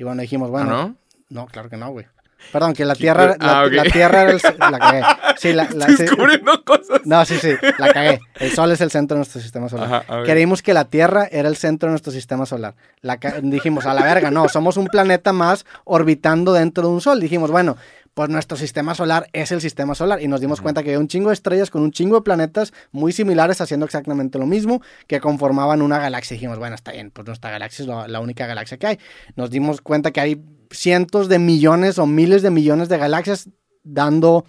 Y 0.00 0.02
bueno, 0.02 0.22
dijimos, 0.22 0.48
bueno, 0.50 0.70
¿Ah, 0.70 0.82
no? 1.28 1.42
no, 1.42 1.46
claro 1.46 1.68
que 1.68 1.76
no, 1.76 1.90
güey. 1.90 2.06
Perdón, 2.52 2.72
que 2.72 2.86
la 2.86 2.94
¿Qué 2.94 3.00
Tierra, 3.00 3.36
la, 3.38 3.60
ah, 3.60 3.66
la 3.70 3.82
Tierra 3.82 4.22
era 4.22 4.30
el... 4.30 4.40
La 4.58 4.78
cagué. 4.78 5.02
Sí, 5.36 5.52
la, 5.52 5.68
la- 5.74 5.88
sí. 5.88 5.96
Descubriendo 5.98 6.64
cosas. 6.64 7.02
No, 7.04 7.22
sí, 7.26 7.36
sí, 7.36 7.52
la 7.76 7.92
cagué. 7.92 8.18
El 8.38 8.50
Sol 8.52 8.72
es 8.72 8.80
el 8.80 8.90
centro 8.90 9.16
de 9.16 9.18
nuestro 9.18 9.42
sistema 9.42 9.68
solar. 9.68 10.02
Ajá. 10.08 10.22
Creímos 10.24 10.62
que 10.62 10.72
la 10.72 10.86
Tierra 10.86 11.28
era 11.30 11.48
el 11.50 11.56
centro 11.56 11.88
de 11.88 11.90
nuestro 11.90 12.12
sistema 12.12 12.46
solar. 12.46 12.76
La 13.02 13.18
dijimos, 13.42 13.84
a 13.84 13.92
la 13.92 14.02
verga, 14.02 14.30
no, 14.30 14.48
somos 14.48 14.78
un 14.78 14.86
planeta 14.86 15.34
más 15.34 15.66
orbitando 15.84 16.54
dentro 16.54 16.88
de 16.88 16.94
un 16.94 17.02
Sol. 17.02 17.20
Dijimos, 17.20 17.50
bueno, 17.50 17.76
pues 18.14 18.28
nuestro 18.28 18.56
sistema 18.56 18.94
solar 18.94 19.28
es 19.32 19.52
el 19.52 19.60
sistema 19.60 19.94
solar. 19.94 20.22
Y 20.22 20.28
nos 20.28 20.40
dimos 20.40 20.60
cuenta 20.60 20.82
que 20.82 20.90
había 20.90 20.98
un 20.98 21.08
chingo 21.08 21.28
de 21.28 21.34
estrellas 21.34 21.70
con 21.70 21.82
un 21.82 21.92
chingo 21.92 22.16
de 22.16 22.22
planetas 22.22 22.72
muy 22.92 23.12
similares 23.12 23.60
haciendo 23.60 23.86
exactamente 23.86 24.38
lo 24.38 24.46
mismo 24.46 24.82
que 25.06 25.20
conformaban 25.20 25.82
una 25.82 25.98
galaxia. 25.98 26.34
Dijimos, 26.34 26.58
bueno, 26.58 26.74
está 26.74 26.92
bien, 26.92 27.10
pues 27.10 27.26
nuestra 27.26 27.50
galaxia 27.50 27.82
es 27.82 27.88
la, 27.88 28.08
la 28.08 28.20
única 28.20 28.46
galaxia 28.46 28.78
que 28.78 28.86
hay. 28.86 28.98
Nos 29.36 29.50
dimos 29.50 29.80
cuenta 29.80 30.10
que 30.10 30.20
hay 30.20 30.42
cientos 30.70 31.28
de 31.28 31.38
millones 31.38 31.98
o 31.98 32.06
miles 32.06 32.42
de 32.42 32.50
millones 32.50 32.88
de 32.88 32.98
galaxias 32.98 33.48
dando 33.82 34.44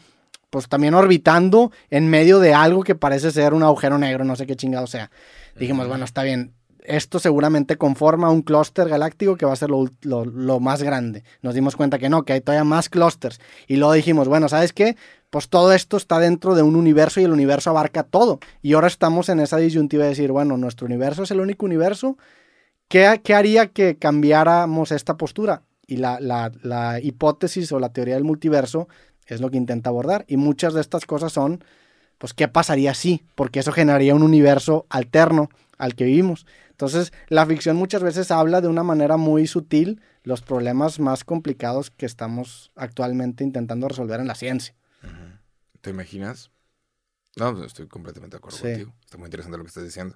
pues 0.52 0.68
también 0.68 0.94
orbitando 0.94 1.72
en 1.90 2.10
medio 2.10 2.40
de 2.40 2.54
algo 2.54 2.84
que 2.84 2.94
parece 2.94 3.32
ser 3.32 3.54
un 3.54 3.64
agujero 3.64 3.98
negro, 3.98 4.26
no 4.26 4.36
sé 4.36 4.46
qué 4.46 4.56
chingado 4.56 4.86
sea. 4.86 5.10
Dijimos, 5.56 5.88
bueno, 5.88 6.04
está 6.04 6.24
bien, 6.24 6.54
esto 6.84 7.20
seguramente 7.20 7.78
conforma 7.78 8.30
un 8.30 8.42
clúster 8.42 8.90
galáctico 8.90 9.36
que 9.36 9.46
va 9.46 9.54
a 9.54 9.56
ser 9.58 9.70
lo, 9.70 10.60
más 10.60 10.84
grande. 10.84 11.24
Nos 11.42 11.54
dimos 11.54 11.76
cuenta 11.76 12.00
que 12.00 12.10
no, 12.10 12.24
que 12.24 12.34
hay 12.34 12.42
todavía 12.42 12.64
más 12.64 12.90
clústeres. 12.90 13.40
Y 13.68 13.78
luego 13.78 13.94
dijimos, 13.94 14.28
bueno, 14.28 14.50
¿sabes 14.50 14.74
qué? 14.74 14.96
Pues 15.30 15.48
todo 15.50 15.72
esto 15.74 15.98
está 15.98 16.20
dentro 16.20 16.56
de 16.56 16.64
un 16.64 16.76
universo 16.76 17.22
y 17.22 17.24
el 17.24 17.32
universo 17.32 17.70
abarca 17.70 18.04
todo. 18.04 18.40
Y 18.62 18.74
ahora 18.74 18.88
estamos 18.88 19.30
en 19.30 19.40
esa 19.40 19.58
disyuntiva 19.58 20.04
de 20.04 20.10
decir, 20.10 20.32
bueno, 20.32 20.58
nuestro 20.58 20.86
universo 20.88 21.24
es 21.24 21.32
el 21.32 21.40
único 21.40 21.66
universo. 21.66 22.18
¿Qué, 22.88 23.22
qué 23.24 23.34
haría 23.36 23.68
que 23.68 23.98
cambiáramos 23.98 24.92
esta 24.92 25.18
postura? 25.18 25.64
Y 25.88 25.98
la, 25.98 26.20
la- 26.20 26.52
la 26.64 27.00
hipótesis 27.00 27.72
o 27.72 27.80
la 27.80 27.90
teoría 27.94 28.16
del 28.16 28.24
multiverso 28.24 28.88
es 29.28 29.40
lo 29.42 29.50
que 29.50 29.58
intenta 29.58 29.90
abordar. 29.90 30.26
Y 30.28 30.38
muchas 30.38 30.74
de 30.74 30.82
estas 30.82 31.06
cosas 31.06 31.32
son, 31.34 31.64
pues, 32.18 32.34
¿qué 32.34 32.48
pasaría 32.48 32.94
si? 32.94 33.24
Porque 33.36 33.60
eso 33.60 33.72
generaría 33.72 34.16
un 34.16 34.24
universo 34.24 34.86
alterno 34.90 35.50
al 35.78 35.96
que 35.96 36.04
vivimos. 36.06 36.46
Entonces, 36.82 37.14
la 37.28 37.46
ficción 37.46 37.76
muchas 37.76 38.02
veces 38.02 38.32
habla 38.32 38.60
de 38.60 38.68
una 38.68 38.82
manera 38.82 39.16
muy 39.16 39.46
sutil 39.46 40.02
los 40.24 40.42
problemas 40.42 41.00
más 41.00 41.24
complicados 41.24 41.92
que 41.92 42.08
estamos 42.08 42.72
actualmente 42.76 43.44
intentando 43.44 43.88
resolver 43.88 44.20
en 44.20 44.26
la 44.28 44.34
ciencia. 44.34 44.74
¿Te 45.82 45.92
imaginas? 45.92 46.50
No, 47.36 47.64
estoy 47.64 47.88
completamente 47.88 48.36
de 48.36 48.38
acuerdo 48.40 48.58
Sí. 48.58 48.64
contigo. 48.64 48.96
Está 49.06 49.18
muy 49.20 49.28
interesante 49.28 49.60
lo 49.60 49.64
que 49.64 49.68
estás 49.68 49.84
diciendo. 49.84 50.16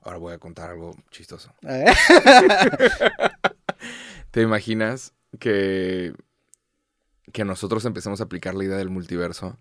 Ahora 0.00 0.16
voy 0.16 0.32
a 0.32 0.38
contar 0.38 0.70
algo 0.70 0.96
chistoso. 1.10 1.52
¿Eh? 1.60 1.84
¿Te 4.30 4.40
imaginas 4.40 5.12
que, 5.38 6.14
que 7.34 7.44
nosotros 7.44 7.84
empecemos 7.84 8.22
a 8.22 8.24
aplicar 8.24 8.54
la 8.54 8.64
idea 8.64 8.78
del 8.78 8.88
multiverso, 8.88 9.58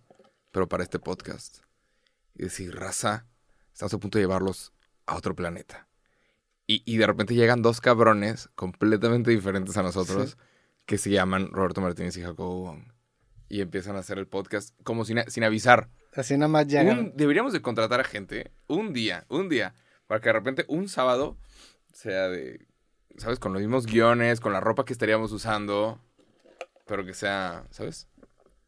pero 0.52 0.70
para 0.70 0.84
este 0.84 0.98
podcast? 0.98 1.58
Y 2.36 2.44
decir, 2.44 2.74
raza, 2.74 3.26
estamos 3.74 3.94
a 3.94 3.98
punto 3.98 4.18
de 4.18 4.24
llevarlos 4.24 4.72
a 5.06 5.18
otro 5.18 5.36
planeta. 5.36 5.90
Y, 6.72 6.84
y 6.86 6.98
de 6.98 7.08
repente 7.08 7.34
llegan 7.36 7.62
dos 7.62 7.82
cabrones 7.82 8.50
completamente 8.56 9.32
diferentes 9.32 9.76
a 9.78 9.84
nosotros, 9.84 10.32
Sí. 10.32 10.46
que 10.86 10.98
se 10.98 11.10
llaman 11.10 11.50
Roberto 11.52 11.82
Martínez 11.82 12.16
y 12.18 12.22
Jacobo 12.22 12.62
Wong. 12.62 12.84
Y 13.50 13.60
empiezan 13.62 13.96
a 13.98 14.00
hacer 14.00 14.18
el 14.18 14.28
podcast 14.28 14.74
como 14.84 15.04
sin, 15.04 15.20
sin 15.28 15.44
avisar. 15.44 15.90
Así 16.16 16.36
nada 16.38 16.48
más 16.48 16.68
llegan. 16.68 17.00
Un- 17.00 17.14
deberíamos 17.16 17.52
de 17.54 17.62
contratar 17.62 18.00
a 18.00 18.04
gente 18.06 18.52
un 18.68 18.94
día, 18.94 19.26
un 19.28 19.50
día, 19.50 19.74
para 20.08 20.22
que 20.22 20.30
de 20.30 20.34
repente 20.34 20.66
un 20.70 20.88
sábado 20.88 21.38
sea 21.92 22.30
de, 22.30 22.66
¿sabes? 23.18 23.40
Con 23.40 23.52
los 23.54 23.62
mismos 23.62 23.86
guiones, 23.86 24.40
con 24.40 24.54
la 24.54 24.62
ropa 24.62 24.86
que 24.86 24.94
estaríamos 24.94 25.32
usando, 25.34 26.00
pero 26.88 27.06
que 27.06 27.14
sea, 27.14 27.66
¿sabes? 27.72 28.08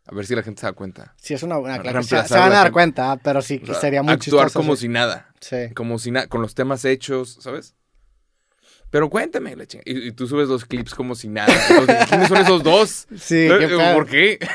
A 0.06 0.14
ver 0.14 0.26
si 0.26 0.36
la 0.36 0.44
gente 0.44 0.60
se 0.60 0.68
da 0.68 0.74
cuenta. 0.74 1.14
Sí, 1.18 1.34
es 1.34 1.44
una 1.44 1.56
buena. 1.58 1.80
Claro, 1.82 2.04
se, 2.04 2.16
van 2.16 2.26
a 2.26 2.50
dar 2.50 2.54
gente. 2.64 2.72
cuenta, 2.74 3.12
ah, 3.14 3.18
pero 3.24 3.42
sí, 3.42 3.56
O 3.56 3.60
que 3.62 3.68
sea, 3.72 3.76
sería 3.80 4.04
muy 4.04 4.12
actuar 4.14 4.48
chistoso, 4.48 4.60
como 4.60 4.76
sí. 4.76 4.82
si 4.82 4.88
nada. 4.90 5.34
Sí. 5.40 5.70
Como 5.74 5.98
si 6.00 6.12
nada, 6.12 6.28
con 6.28 6.42
los 6.42 6.56
temas 6.56 6.84
hechos, 6.84 7.38
¿sabes? 7.40 7.76
Pero 8.94 9.10
cuéntame, 9.10 9.56
la 9.56 9.66
chinga- 9.66 9.82
Y, 9.86 10.10
y 10.10 10.12
tú 10.12 10.28
subes 10.28 10.48
los 10.48 10.66
clips 10.66 10.94
como 10.94 11.16
si 11.16 11.28
nada. 11.28 11.52
¿Quiénes 12.10 12.28
son 12.28 12.38
esos 12.38 12.62
dos? 12.62 13.08
Sí, 13.18 13.48
¿Eh? 13.48 13.56
qué 13.60 13.68
pedo. 13.68 13.94
¿Por 13.96 14.06
qué? 14.06 14.38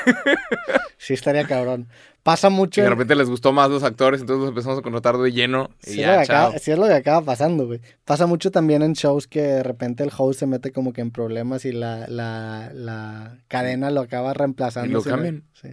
Sí, 1.01 1.15
estaría 1.15 1.45
cabrón. 1.47 1.89
Pasa 2.25 2.49
Y 2.49 2.53
mucho. 2.53 2.81
de 2.81 2.87
en- 2.89 2.93
repente 2.93 3.15
les 3.15 3.29
gustó 3.29 3.53
más 3.53 3.71
los 3.71 3.83
actores, 3.85 4.21
entonces 4.21 4.41
los 4.41 4.49
empezamos 4.51 4.79
a 4.79 4.83
contratar 4.83 5.17
de 5.19 5.33
lleno. 5.33 5.71
Y 5.87 5.91
Sí, 5.93 6.01
es 6.03 6.07
lo 6.07 6.13
ya, 6.15 6.21
que 6.21 6.27
chao. 6.27 6.37
acaba, 6.47 6.59
sí 6.59 6.71
es 6.73 6.79
lo 6.79 6.87
que 6.87 6.93
acaba 6.95 7.23
pasando, 7.23 7.67
güey. 7.67 7.81
Pasa 8.05 8.27
mucho 8.27 8.51
también 8.51 8.83
en 8.83 8.93
shows 8.95 9.27
que 9.27 9.41
de 9.43 9.63
repente 9.63 10.03
el 10.05 10.11
host 10.17 10.41
se 10.41 10.47
mete 10.47 10.73
como 10.73 10.93
que 10.93 11.01
en 11.01 11.11
problemas 11.11 11.65
y 11.65 11.73
la, 11.73 12.07
la, 12.09 12.71
la 12.75 13.39
cadena 13.49 13.91
lo 13.91 14.01
acaba 14.03 14.35
reemplazando. 14.35 14.89
Y 14.91 14.93
lo 14.93 15.03
cambian. 15.03 15.45
Sí. 15.55 15.69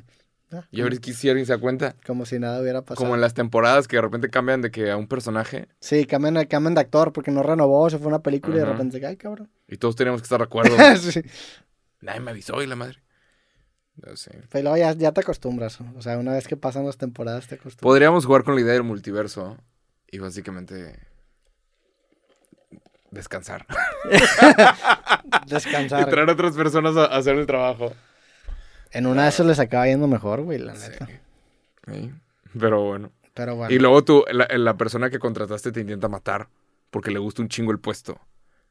Ah, 0.64 0.68
Y 0.72 0.82
a 0.82 0.84
ver 0.86 0.98
si 1.04 1.30
alguien 1.30 1.46
se 1.46 1.54
da 1.54 1.60
cuenta. 1.60 1.96
Como 2.06 2.26
si 2.26 2.40
nada 2.40 2.62
hubiera 2.62 2.82
pasado. 2.82 3.04
Como 3.04 3.16
en 3.16 3.22
las 3.22 3.34
temporadas 3.34 3.88
que 3.88 3.96
de 3.98 4.02
repente 4.02 4.30
cambian 4.30 4.62
de 4.62 4.72
que 4.72 4.92
a 4.92 4.98
un 4.98 5.08
personaje 5.08 5.68
Sí, 5.80 6.06
cambian, 6.06 6.46
cambian 6.46 6.74
de 6.76 6.82
actor 6.82 7.12
porque 7.14 7.32
no 7.32 7.44
renovó, 7.44 7.90
se 7.90 7.98
fue 7.98 8.08
una 8.08 8.20
película 8.20 8.56
y 8.56 8.60
de 8.60 8.66
repente, 8.66 9.06
ay, 9.06 9.18
cabrón. 9.18 9.50
y 9.68 9.78
todos 9.78 9.96
teníamos 9.96 10.22
que 10.22 10.26
estar 10.26 10.40
de 10.40 10.46
acuerdo. 10.46 10.76
sí. 10.98 11.22
Nadie 12.02 12.20
me 12.20 12.32
avisó 12.32 12.62
y 12.62 12.68
la 12.68 12.76
madre. 12.76 13.02
No 13.96 14.16
sé. 14.18 14.42
Pero 14.50 14.76
ya, 14.76 14.92
ya 14.94 15.12
te 15.14 15.22
acostumbras. 15.22 15.80
O 15.82 16.02
sea, 16.02 16.18
una 16.18 16.34
vez 16.34 16.48
que 16.48 16.58
pasan 16.58 16.86
las 16.86 16.98
temporadas 16.98 17.48
te 17.48 17.56
acostumbras. 17.56 17.82
Podríamos 17.82 18.26
jugar 18.26 18.44
con 18.44 18.56
la 18.56 18.62
idea 18.62 18.74
del 18.74 18.84
multiverso 18.84 19.58
y 20.12 20.20
básicamente 20.20 21.00
descansar. 23.12 23.66
y 25.46 25.50
Descansar. 25.50 26.10
traer 26.10 26.30
a 26.30 26.34
otras 26.34 26.56
personas 26.56 26.96
a 26.98 27.06
hacer 27.06 27.36
el 27.38 27.46
trabajo. 27.46 27.94
En 28.96 29.06
una 29.08 29.24
de 29.24 29.30
esas 29.30 29.46
les 29.46 29.60
acaba 29.60 29.86
yendo 29.88 30.08
mejor, 30.08 30.42
güey, 30.42 30.60
la 30.60 30.74
neta. 30.74 31.08
Sí. 31.88 32.12
Pero 32.60 32.84
bueno. 32.84 33.12
Pero 33.34 33.56
bueno. 33.56 33.74
Y 33.74 33.80
luego 33.80 34.04
tú, 34.04 34.24
la, 34.32 34.48
la 34.58 34.78
persona 34.78 35.10
que 35.10 35.20
contrataste 35.20 35.72
te 35.72 35.82
intenta 35.82 36.08
matar 36.08 36.48
porque 36.90 37.12
le 37.12 37.20
gusta 37.20 37.42
un 37.42 37.50
chingo 37.50 37.72
el 37.72 37.80
puesto. 37.80 38.20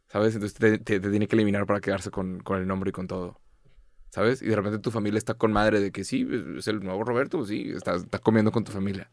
¿Sabes? 0.08 0.34
Entonces 0.34 0.58
te, 0.58 0.78
te- 0.78 1.00
te 1.00 1.10
tiene 1.10 1.26
que 1.26 1.36
eliminar 1.36 1.66
para 1.66 1.80
quedarse 1.80 2.10
con, 2.10 2.40
con 2.40 2.58
el 2.58 2.66
nombre 2.66 2.90
y 2.90 2.92
con 2.92 3.06
todo. 3.06 3.40
¿Sabes? 4.10 4.42
Y 4.42 4.46
de 4.46 4.56
repente 4.56 4.78
tu 4.78 4.90
familia 4.90 5.18
está 5.18 5.34
con 5.34 5.52
madre 5.52 5.80
de 5.80 5.90
que 5.90 6.04
sí, 6.04 6.26
es 6.56 6.68
el 6.68 6.80
nuevo 6.80 7.02
Roberto, 7.04 7.44
sí, 7.44 7.72
está, 7.74 7.96
está 7.96 8.18
comiendo 8.20 8.52
con 8.52 8.62
tu 8.64 8.70
familia. 8.70 9.10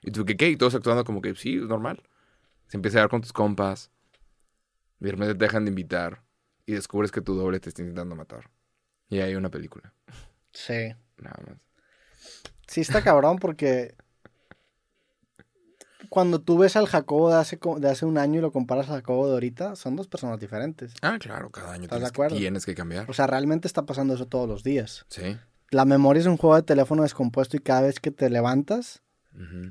Y 0.00 0.12
tú, 0.12 0.24
¿qué 0.24 0.36
qué? 0.36 0.48
Y 0.48 0.56
todos 0.56 0.74
actuando 0.74 1.02
como 1.04 1.20
que 1.20 1.34
sí, 1.34 1.56
es 1.56 1.64
normal. 1.64 2.02
Se 2.68 2.76
empieza 2.76 2.98
a 2.98 3.00
dar 3.02 3.10
con 3.10 3.20
tus 3.20 3.32
compas. 3.32 3.90
Y 5.00 5.06
de 5.06 5.10
repente 5.10 5.34
te 5.34 5.44
dejan 5.44 5.64
de 5.64 5.70
invitar. 5.70 6.22
Y 6.66 6.72
descubres 6.72 7.10
que 7.10 7.20
tu 7.20 7.34
doble 7.34 7.58
te 7.60 7.68
está 7.68 7.82
intentando 7.82 8.14
matar. 8.14 8.48
Y 9.08 9.18
hay 9.20 9.34
una 9.34 9.50
película. 9.50 9.92
Sí. 10.54 10.94
Nada 11.18 11.36
más. 11.46 11.58
Sí 12.66 12.80
está 12.80 13.02
cabrón 13.02 13.38
porque 13.38 13.94
cuando 16.08 16.40
tú 16.40 16.58
ves 16.58 16.76
al 16.76 16.86
Jacobo 16.86 17.30
de 17.30 17.36
hace, 17.36 17.58
de 17.78 17.90
hace 17.90 18.06
un 18.06 18.18
año 18.18 18.38
y 18.38 18.42
lo 18.42 18.52
comparas 18.52 18.88
al 18.88 18.96
Jacobo 18.96 19.26
de 19.26 19.34
ahorita, 19.34 19.76
son 19.76 19.96
dos 19.96 20.06
personas 20.06 20.38
diferentes. 20.38 20.94
Ah, 21.02 21.18
claro, 21.18 21.50
cada 21.50 21.72
año 21.72 21.84
¿Estás 21.84 22.00
de 22.00 22.10
tienes 22.10 22.32
que, 22.32 22.38
tienes 22.38 22.66
que 22.66 22.74
cambiar. 22.74 23.10
O 23.10 23.12
sea, 23.12 23.26
realmente 23.26 23.66
está 23.66 23.84
pasando 23.84 24.14
eso 24.14 24.26
todos 24.26 24.48
los 24.48 24.62
días. 24.62 25.04
Sí. 25.08 25.36
La 25.70 25.84
memoria 25.84 26.20
es 26.20 26.26
un 26.26 26.36
juego 26.36 26.54
de 26.56 26.62
teléfono 26.62 27.02
descompuesto 27.02 27.56
y 27.56 27.60
cada 27.60 27.82
vez 27.82 27.98
que 27.98 28.12
te 28.12 28.30
levantas, 28.30 29.02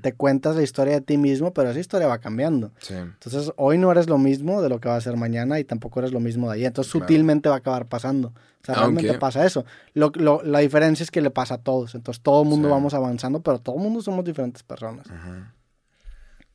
Te 0.02 0.12
cuentas 0.14 0.56
la 0.58 0.62
historia 0.62 0.96
de 0.96 1.02
ti 1.02 1.18
mismo, 1.18 1.54
pero 1.54 1.70
esa 1.70 1.80
historia 1.80 2.08
va 2.08 2.18
cambiando. 2.20 2.72
Sí. 2.82 2.94
Entonces, 2.96 3.52
hoy 3.56 3.78
no 3.78 3.90
eres 3.92 4.10
lo 4.10 4.18
mismo 4.18 4.62
de 4.62 4.68
lo 4.68 4.82
que 4.82 4.90
va 4.90 4.98
a 4.98 5.02
ser 5.02 5.16
mañana 5.16 5.58
y 5.60 5.64
tampoco 5.64 6.00
eres 6.02 6.12
lo 6.12 6.20
mismo 6.20 6.50
de 6.50 6.56
ayer. 6.56 6.68
Entonces, 6.68 6.92
Claro. 6.92 7.06
sutilmente 7.08 7.48
va 7.48 7.56
a 7.56 7.60
acabar 7.60 7.86
pasando. 7.88 8.30
O 8.30 8.66
sea, 8.66 8.76
realmente 8.76 9.08
Aunque- 9.10 9.20
pasa 9.20 9.46
eso. 9.46 9.64
Lo, 9.94 10.12
lo- 10.16 10.42
la 10.44 10.60
diferencia 10.60 11.04
es 11.04 11.12
que 11.12 11.22
le 11.22 11.30
pasa 11.30 11.56
a 11.56 11.58
todos. 11.60 11.96
Entonces, 11.96 12.22
todo 12.22 12.44
el 12.44 12.50
mundo 12.50 12.68
Sí. 12.68 12.72
vamos 12.74 12.94
avanzando, 12.94 13.42
pero 13.42 13.60
todo 13.60 13.76
el 13.78 13.82
mundo 13.84 14.02
somos 14.02 14.26
diferentes 14.26 14.64
personas. 14.64 15.08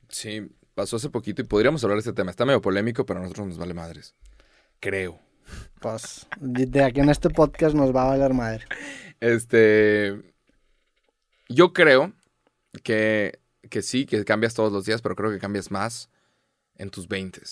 Sí, 0.08 0.46
pasó 0.74 0.96
hace 0.96 1.08
poquito 1.10 1.42
y 1.42 1.44
podríamos 1.46 1.82
hablar 1.84 1.96
de 1.96 2.00
este 2.00 2.12
tema. 2.12 2.30
Está 2.30 2.44
medio 2.44 2.60
polémico, 2.60 3.04
pero 3.06 3.20
a 3.20 3.22
nosotros 3.22 3.46
nos 3.46 3.58
vale 3.58 3.74
madres. 3.74 4.14
Creo. 4.80 5.18
Pues, 5.80 6.26
de 6.40 6.84
aquí 6.84 7.00
en 7.00 7.08
este 7.08 7.30
podcast 7.30 7.74
nos 7.74 7.94
va 7.94 8.02
a 8.04 8.08
valer 8.08 8.34
madre. 8.34 8.64
Este. 9.20 10.20
Yo 11.48 11.72
creo 11.72 12.12
que, 12.82 13.40
que 13.70 13.82
sí, 13.82 14.06
que 14.06 14.24
cambias 14.24 14.54
todos 14.54 14.72
los 14.72 14.84
días, 14.84 15.02
pero 15.02 15.16
creo 15.16 15.30
que 15.30 15.38
cambias 15.38 15.70
más 15.70 16.10
en 16.76 16.90
tus 16.90 17.08
20 17.08 17.42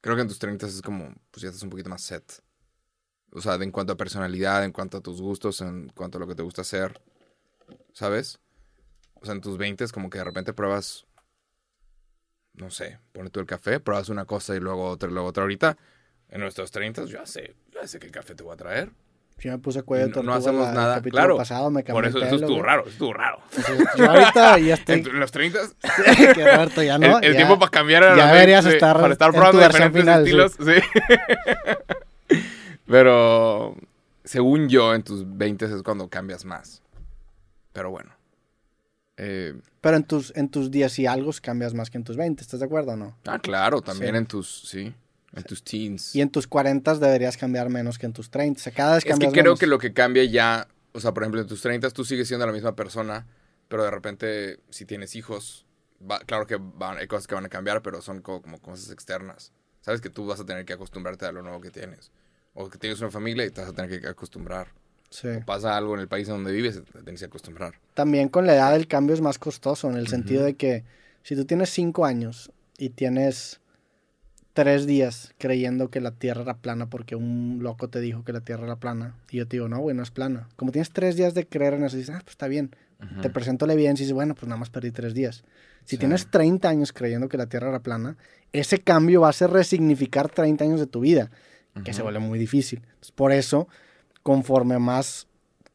Creo 0.00 0.16
que 0.16 0.22
en 0.22 0.28
tus 0.28 0.38
30 0.38 0.66
es 0.66 0.82
como, 0.82 1.14
pues 1.30 1.42
ya 1.42 1.48
estás 1.48 1.62
un 1.62 1.70
poquito 1.70 1.88
más 1.88 2.02
set. 2.02 2.42
O 3.30 3.40
sea, 3.40 3.54
en 3.54 3.70
cuanto 3.70 3.92
a 3.92 3.96
personalidad, 3.96 4.64
en 4.64 4.72
cuanto 4.72 4.98
a 4.98 5.00
tus 5.00 5.20
gustos, 5.20 5.60
en 5.60 5.88
cuanto 5.90 6.18
a 6.18 6.20
lo 6.20 6.26
que 6.26 6.34
te 6.34 6.42
gusta 6.42 6.62
hacer. 6.62 7.00
¿Sabes? 7.92 8.40
O 9.14 9.24
sea, 9.24 9.34
en 9.34 9.40
tus 9.40 9.56
20 9.56 9.86
como 9.88 10.10
que 10.10 10.18
de 10.18 10.24
repente 10.24 10.52
pruebas. 10.52 11.06
No 12.54 12.70
sé, 12.70 12.98
pone 13.12 13.30
tú 13.30 13.40
el 13.40 13.46
café, 13.46 13.80
pruebas 13.80 14.08
una 14.08 14.26
cosa 14.26 14.54
y 14.54 14.60
luego 14.60 14.88
otra 14.90 15.08
y 15.08 15.12
luego 15.12 15.28
otra. 15.28 15.44
Ahorita, 15.44 15.78
en 16.28 16.40
nuestros 16.40 16.70
30 16.70 17.04
yo 17.04 17.18
ya 17.18 17.26
sé, 17.26 17.54
ya 17.72 17.86
sé 17.86 17.98
qué 17.98 18.10
café 18.10 18.34
te 18.34 18.42
voy 18.42 18.52
a 18.52 18.56
traer. 18.56 18.92
Yo 19.42 19.50
me 19.50 19.58
puse 19.58 19.82
cuello 19.82 20.04
de 20.06 20.10
No- 20.10 20.22
no 20.22 20.32
tortuga 20.32 20.36
hacemos 20.38 20.62
la- 20.62 20.68
el 20.70 20.74
nada. 20.76 20.94
capítulo 20.94 21.20
Claro, 21.20 21.36
pasado, 21.36 21.70
me 21.70 21.82
cambié 21.82 21.94
Por 21.94 22.06
eso, 22.06 22.18
el 22.18 22.22
eso 22.22 22.30
pelo, 22.36 22.42
estuvo 22.46 22.58
güey. 22.58 22.66
raro, 22.70 22.86
estuvo 22.88 23.12
raro. 23.12 23.38
Entonces, 23.56 23.86
yo 23.96 24.10
ahorita 24.10 24.58
ya 24.60 24.74
estoy... 24.74 24.94
En, 25.00 25.20
los 25.20 25.32
30, 25.32 25.58
que 26.34 26.44
Roberto 26.52 26.82
ya 26.84 26.98
no. 26.98 27.18
el, 27.18 27.24
el 27.24 27.32
ya- 27.32 27.36
tiempo 27.38 27.58
para 27.58 27.70
cambiar 27.70 28.02
era 28.04 28.16
ya 28.16 28.26
deberías 28.32 28.64
20, 28.64 28.76
estar 28.76 29.00
para 29.00 29.12
estar 29.12 29.32
probando 29.32 29.58
diferentes 29.60 30.00
final, 30.00 30.20
estilos. 30.22 30.52
Sí. 30.58 32.36
Pero 32.86 33.76
según 34.24 34.68
yo, 34.68 34.94
en 34.94 35.02
tus 35.02 35.24
20 35.36 35.64
es 35.64 35.82
cuando 35.82 36.08
cambias 36.08 36.44
más. 36.44 36.82
Pero 37.72 37.90
bueno. 37.90 38.10
Eh, 39.16 39.54
Pero 39.80 39.96
en 39.96 40.04
tus, 40.04 40.32
en 40.36 40.48
tus 40.48 40.70
días 40.70 40.98
y 40.98 41.06
algo 41.06 41.30
cambias 41.40 41.74
más 41.74 41.90
que 41.90 41.98
en 41.98 42.04
tus 42.04 42.16
20, 42.16 42.42
¿estás 42.42 42.60
de 42.60 42.66
acuerdo 42.66 42.92
o 42.92 42.96
no? 42.96 43.16
ah, 43.26 43.38
claro, 43.38 43.80
también 43.82 44.12
Sí. 44.12 44.18
en 44.18 44.26
tus, 44.26 44.62
sí, 44.68 44.94
en 45.34 45.42
tus 45.44 45.62
teens. 45.64 46.14
Y 46.14 46.20
en 46.20 46.30
tus 46.30 46.46
40 46.46 46.94
deberías 46.96 47.36
cambiar 47.36 47.68
menos 47.70 47.98
que 47.98 48.06
en 48.06 48.12
tus 48.12 48.30
30. 48.30 48.60
O 48.60 48.62
sea, 48.62 48.72
cada 48.72 48.94
vez 48.94 48.98
Es 48.98 49.04
que 49.04 49.10
cambias 49.10 49.32
creo 49.32 49.44
menos. 49.44 49.58
que 49.60 49.66
lo 49.66 49.78
que 49.78 49.92
cambia 49.92 50.24
ya, 50.24 50.68
o 50.92 51.00
sea, 51.00 51.12
por 51.14 51.22
ejemplo, 51.22 51.40
en 51.40 51.46
tus 51.46 51.62
30 51.62 51.90
tú 51.90 52.04
sigues 52.04 52.28
siendo 52.28 52.46
la 52.46 52.52
misma 52.52 52.74
persona, 52.76 53.26
pero 53.68 53.84
de 53.84 53.90
repente 53.90 54.60
si 54.70 54.84
tienes 54.84 55.16
hijos, 55.16 55.64
va- 56.08 56.20
claro 56.20 56.46
que 56.46 56.58
van, 56.60 56.98
hay 56.98 57.06
cosas 57.06 57.26
que 57.26 57.34
van 57.34 57.46
a 57.46 57.48
cambiar, 57.48 57.80
pero 57.82 58.02
son 58.02 58.20
co- 58.20 58.42
como 58.42 58.58
cosas 58.60 58.90
externas. 58.90 59.52
Sabes 59.80 60.00
que 60.00 60.10
tú 60.10 60.26
vas 60.26 60.38
a 60.40 60.44
tener 60.44 60.64
que 60.64 60.74
acostumbrarte 60.74 61.24
a 61.26 61.32
lo 61.32 61.42
nuevo 61.42 61.60
que 61.60 61.70
tienes. 61.70 62.10
O 62.54 62.68
que 62.68 62.76
tienes 62.78 63.00
una 63.00 63.10
familia 63.10 63.46
y 63.46 63.50
te 63.50 63.62
vas 63.62 63.70
a 63.70 63.72
tener 63.72 64.00
que 64.00 64.06
acostumbrar. 64.06 64.68
Sí. 65.08 65.28
Pasa 65.46 65.76
algo 65.76 65.94
en 65.94 66.00
el 66.00 66.08
país 66.08 66.28
en 66.28 66.34
donde 66.34 66.52
vives, 66.52 66.82
te 66.84 67.02
tienes 67.02 67.20
que 67.20 67.26
acostumbrar. 67.26 67.74
También 67.94 68.28
con 68.28 68.46
la 68.46 68.54
edad 68.54 68.76
el 68.76 68.86
cambio 68.86 69.14
es 69.14 69.22
más 69.22 69.38
costoso 69.38 69.88
en 69.88 69.96
el 69.96 70.06
sentido 70.08 70.44
de 70.44 70.54
que 70.54 70.84
si 71.22 71.34
tú 71.36 71.46
tienes 71.46 71.70
5 71.70 72.04
años 72.04 72.50
y 72.78 72.90
tienes 72.90 73.60
3 74.52 74.86
días 74.86 75.32
creyendo 75.38 75.88
que 75.90 76.00
la 76.00 76.10
Tierra 76.10 76.42
era 76.42 76.54
plana 76.58 76.90
porque 76.90 77.16
un 77.16 77.60
loco 77.62 77.88
te 77.88 78.00
dijo 78.00 78.24
que 78.24 78.32
la 78.32 78.40
Tierra 78.42 78.64
era 78.64 78.76
plana 78.76 79.14
y 79.30 79.38
yo 79.38 79.48
te 79.48 79.56
digo, 79.56 79.68
no, 79.68 79.78
güey, 79.78 79.96
no 79.96 80.02
es 80.02 80.10
plana. 80.10 80.48
Como 80.56 80.72
tienes 80.72 80.90
3 80.90 81.16
días 81.16 81.34
de 81.34 81.46
creer 81.46 81.74
en 81.74 81.84
eso, 81.84 81.96
dices, 81.96 82.14
ah, 82.14 82.20
pues 82.22 82.34
está 82.34 82.48
bien. 82.48 82.74
Te 83.20 83.30
presento 83.30 83.66
la 83.66 83.72
evidencia 83.72 84.02
y 84.02 84.06
dices, 84.06 84.14
bueno, 84.14 84.34
pues 84.36 84.46
nada 84.46 84.60
más 84.60 84.70
perdí 84.70 84.92
3 84.92 85.12
días. 85.12 85.42
Si 85.84 85.96
Sí. 85.96 85.98
tienes 85.98 86.30
30 86.30 86.68
años 86.68 86.92
creyendo 86.92 87.28
que 87.28 87.36
la 87.36 87.46
Tierra 87.46 87.70
era 87.70 87.80
plana, 87.80 88.16
ese 88.52 88.78
cambio 88.78 89.22
va 89.22 89.26
a 89.26 89.30
hacer 89.30 89.50
resignificar 89.50 90.28
30 90.28 90.62
años 90.64 90.78
de 90.78 90.86
tu 90.86 91.00
vida, 91.00 91.30
que 91.84 91.94
se 91.94 92.02
vuelve 92.02 92.20
muy 92.20 92.38
difícil. 92.38 92.80
Entonces, 92.84 93.10
por 93.10 93.32
eso, 93.32 93.66
conforme 94.22 94.78
más 94.78 95.26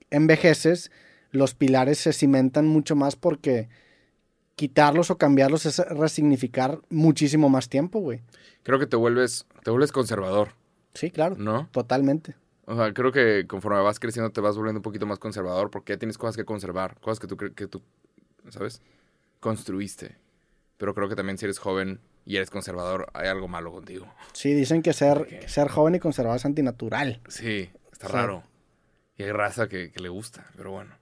envejeces, 0.09 0.89
los 1.31 1.53
pilares 1.53 1.97
se 1.97 2.13
cimentan 2.13 2.65
mucho 2.67 2.95
más 2.95 3.15
porque 3.17 3.67
quitarlos 4.57 5.11
o 5.11 5.17
cambiarlos 5.19 5.67
es 5.67 5.77
resignificar 5.77 6.81
muchísimo 6.89 7.47
más 7.47 7.69
tiempo, 7.69 7.99
güey. 7.99 8.21
Creo 8.63 8.79
que 8.79 8.87
te 8.87 8.95
vuelves, 8.97 9.45
te 9.63 9.69
vuelves 9.71 9.91
conservador, 9.93 10.49
Sí, 10.95 11.11
claro, 11.11 11.35
¿no? 11.37 11.69
totalmente. 11.71 12.35
O 12.65 12.75
sea, 12.75 12.91
creo 12.91 13.11
que 13.11 13.45
conforme 13.47 13.79
vas 13.81 13.99
creciendo 13.99 14.31
te 14.31 14.41
vas 14.41 14.57
volviendo 14.57 14.79
un 14.79 14.83
poquito 14.83 15.05
más 15.05 15.19
conservador 15.19 15.69
porque 15.69 15.93
ya 15.93 15.99
tienes 15.99 16.17
cosas 16.17 16.35
que 16.35 16.43
conservar, 16.43 16.99
cosas 16.99 17.19
que 17.19 17.27
tú, 17.27 17.37
que 17.37 17.67
tú 17.67 17.81
¿sabes? 18.49 18.81
Construiste. 19.39 20.17
Pero 20.77 20.93
creo 20.95 21.07
que 21.07 21.15
también 21.15 21.37
si 21.37 21.45
eres 21.45 21.59
joven 21.59 21.99
y 22.25 22.35
eres 22.37 22.49
conservador, 22.49 23.07
hay 23.13 23.27
algo 23.27 23.47
malo 23.47 23.71
contigo. 23.71 24.07
Sí, 24.33 24.53
dicen 24.53 24.81
que 24.81 24.93
ser, 24.93 25.27
que 25.27 25.47
ser 25.47 25.67
joven 25.69 25.95
y 25.95 25.99
conservado 25.99 26.35
es 26.35 26.45
antinatural. 26.45 27.21
Sí, 27.29 27.69
está 27.91 28.07
raro. 28.07 28.43
Y 29.17 29.23
hay 29.23 29.31
raza 29.31 29.67
que, 29.69 29.91
que 29.91 29.99
le 30.01 30.09
gusta, 30.09 30.47
pero 30.57 30.71
bueno. 30.71 30.95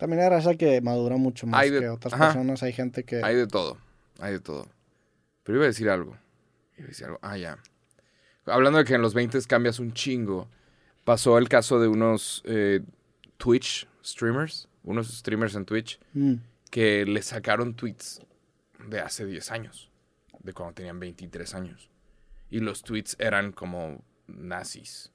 También 0.00 0.22
hay 0.22 0.28
raza 0.30 0.54
que 0.56 0.80
madura 0.80 1.16
mucho 1.16 1.46
más 1.46 1.70
de- 1.70 1.78
que 1.80 1.88
otras 1.88 2.12
ajá. 2.14 2.26
personas. 2.32 2.62
Hay 2.64 2.72
gente 2.72 3.04
que... 3.04 3.22
Hay 3.22 3.36
de 3.36 3.46
todo, 3.46 3.78
hay 4.18 4.32
de 4.32 4.40
todo. 4.40 4.66
Pero 5.44 5.58
iba 5.58 5.64
a 5.64 5.68
decir 5.68 5.88
algo. 5.90 6.16
Iba 6.76 6.86
a 6.86 6.88
decir 6.88 7.06
algo. 7.06 7.18
Ah, 7.22 7.36
ya. 7.36 7.58
Hablando 8.46 8.78
de 8.78 8.84
que 8.84 8.94
en 8.94 9.02
los 9.02 9.14
20 9.14 9.38
cambias 9.46 9.78
un 9.78 9.92
chingo, 9.92 10.48
pasó 11.04 11.38
el 11.38 11.48
caso 11.48 11.78
de 11.78 11.86
unos 11.88 12.42
eh, 12.46 12.80
Twitch 13.36 13.86
streamers, 14.04 14.68
unos 14.82 15.08
streamers 15.16 15.54
en 15.54 15.64
Twitch, 15.66 16.00
Mm, 16.14 16.34
que 16.70 17.04
le 17.04 17.20
sacaron 17.22 17.74
tweets 17.74 18.22
de 18.88 19.00
hace 19.00 19.26
10 19.26 19.50
años, 19.50 19.90
de 20.42 20.52
cuando 20.54 20.74
tenían 20.74 20.98
23 20.98 21.54
años. 21.54 21.90
Y 22.48 22.60
los 22.60 22.82
tweets 22.82 23.16
eran 23.20 23.52
como 23.52 24.02
nazis. 24.26 25.12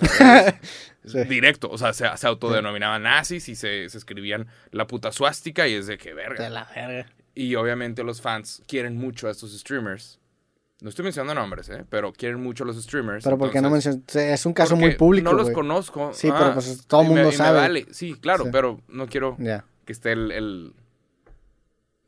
Sí. 1.06 1.22
Directo, 1.22 1.70
o 1.70 1.78
sea, 1.78 1.92
se, 1.92 2.04
se 2.16 2.26
autodenominaban 2.26 3.04
nazis 3.04 3.48
y 3.48 3.54
se, 3.54 3.88
se 3.88 3.96
escribían 3.96 4.48
la 4.72 4.88
puta 4.88 5.12
suástica 5.12 5.68
y 5.68 5.74
es 5.74 5.86
de 5.86 5.98
que 5.98 6.12
verga. 6.14 6.42
De 6.42 6.50
la 6.50 6.64
verga. 6.74 7.06
Y 7.32 7.54
obviamente 7.54 8.02
los 8.02 8.20
fans 8.20 8.62
quieren 8.66 8.96
mucho 8.96 9.28
a 9.28 9.30
estos 9.30 9.56
streamers. 9.56 10.18
No 10.80 10.88
estoy 10.88 11.04
mencionando 11.04 11.40
nombres, 11.40 11.68
¿eh? 11.68 11.84
Pero 11.88 12.12
quieren 12.12 12.42
mucho 12.42 12.64
a 12.64 12.66
los 12.66 12.82
streamers. 12.82 13.22
Pero 13.22 13.38
¿por 13.38 13.52
qué 13.52 13.60
no 13.60 13.70
mencionas? 13.70 14.00
Es 14.16 14.44
un 14.46 14.52
caso 14.52 14.70
porque 14.74 14.84
muy 14.84 14.94
público, 14.96 15.30
No 15.30 15.36
los 15.38 15.50
conozco. 15.50 16.12
Sí, 16.12 16.28
pero, 16.36 16.54
pues, 16.54 16.84
todo 16.88 17.02
y 17.02 17.06
mundo 17.06 17.22
me- 17.22 17.28
y 17.28 17.30
me 17.30 17.36
sabe. 17.36 17.58
vale. 17.60 17.86
Sí, 17.92 18.14
claro, 18.20 18.42
Sí. 18.44 18.50
pero 18.52 18.80
no 18.88 19.06
quiero 19.06 19.36
que 19.38 19.92
esté 19.92 20.10
el, 20.10 20.32
el- 20.32 20.72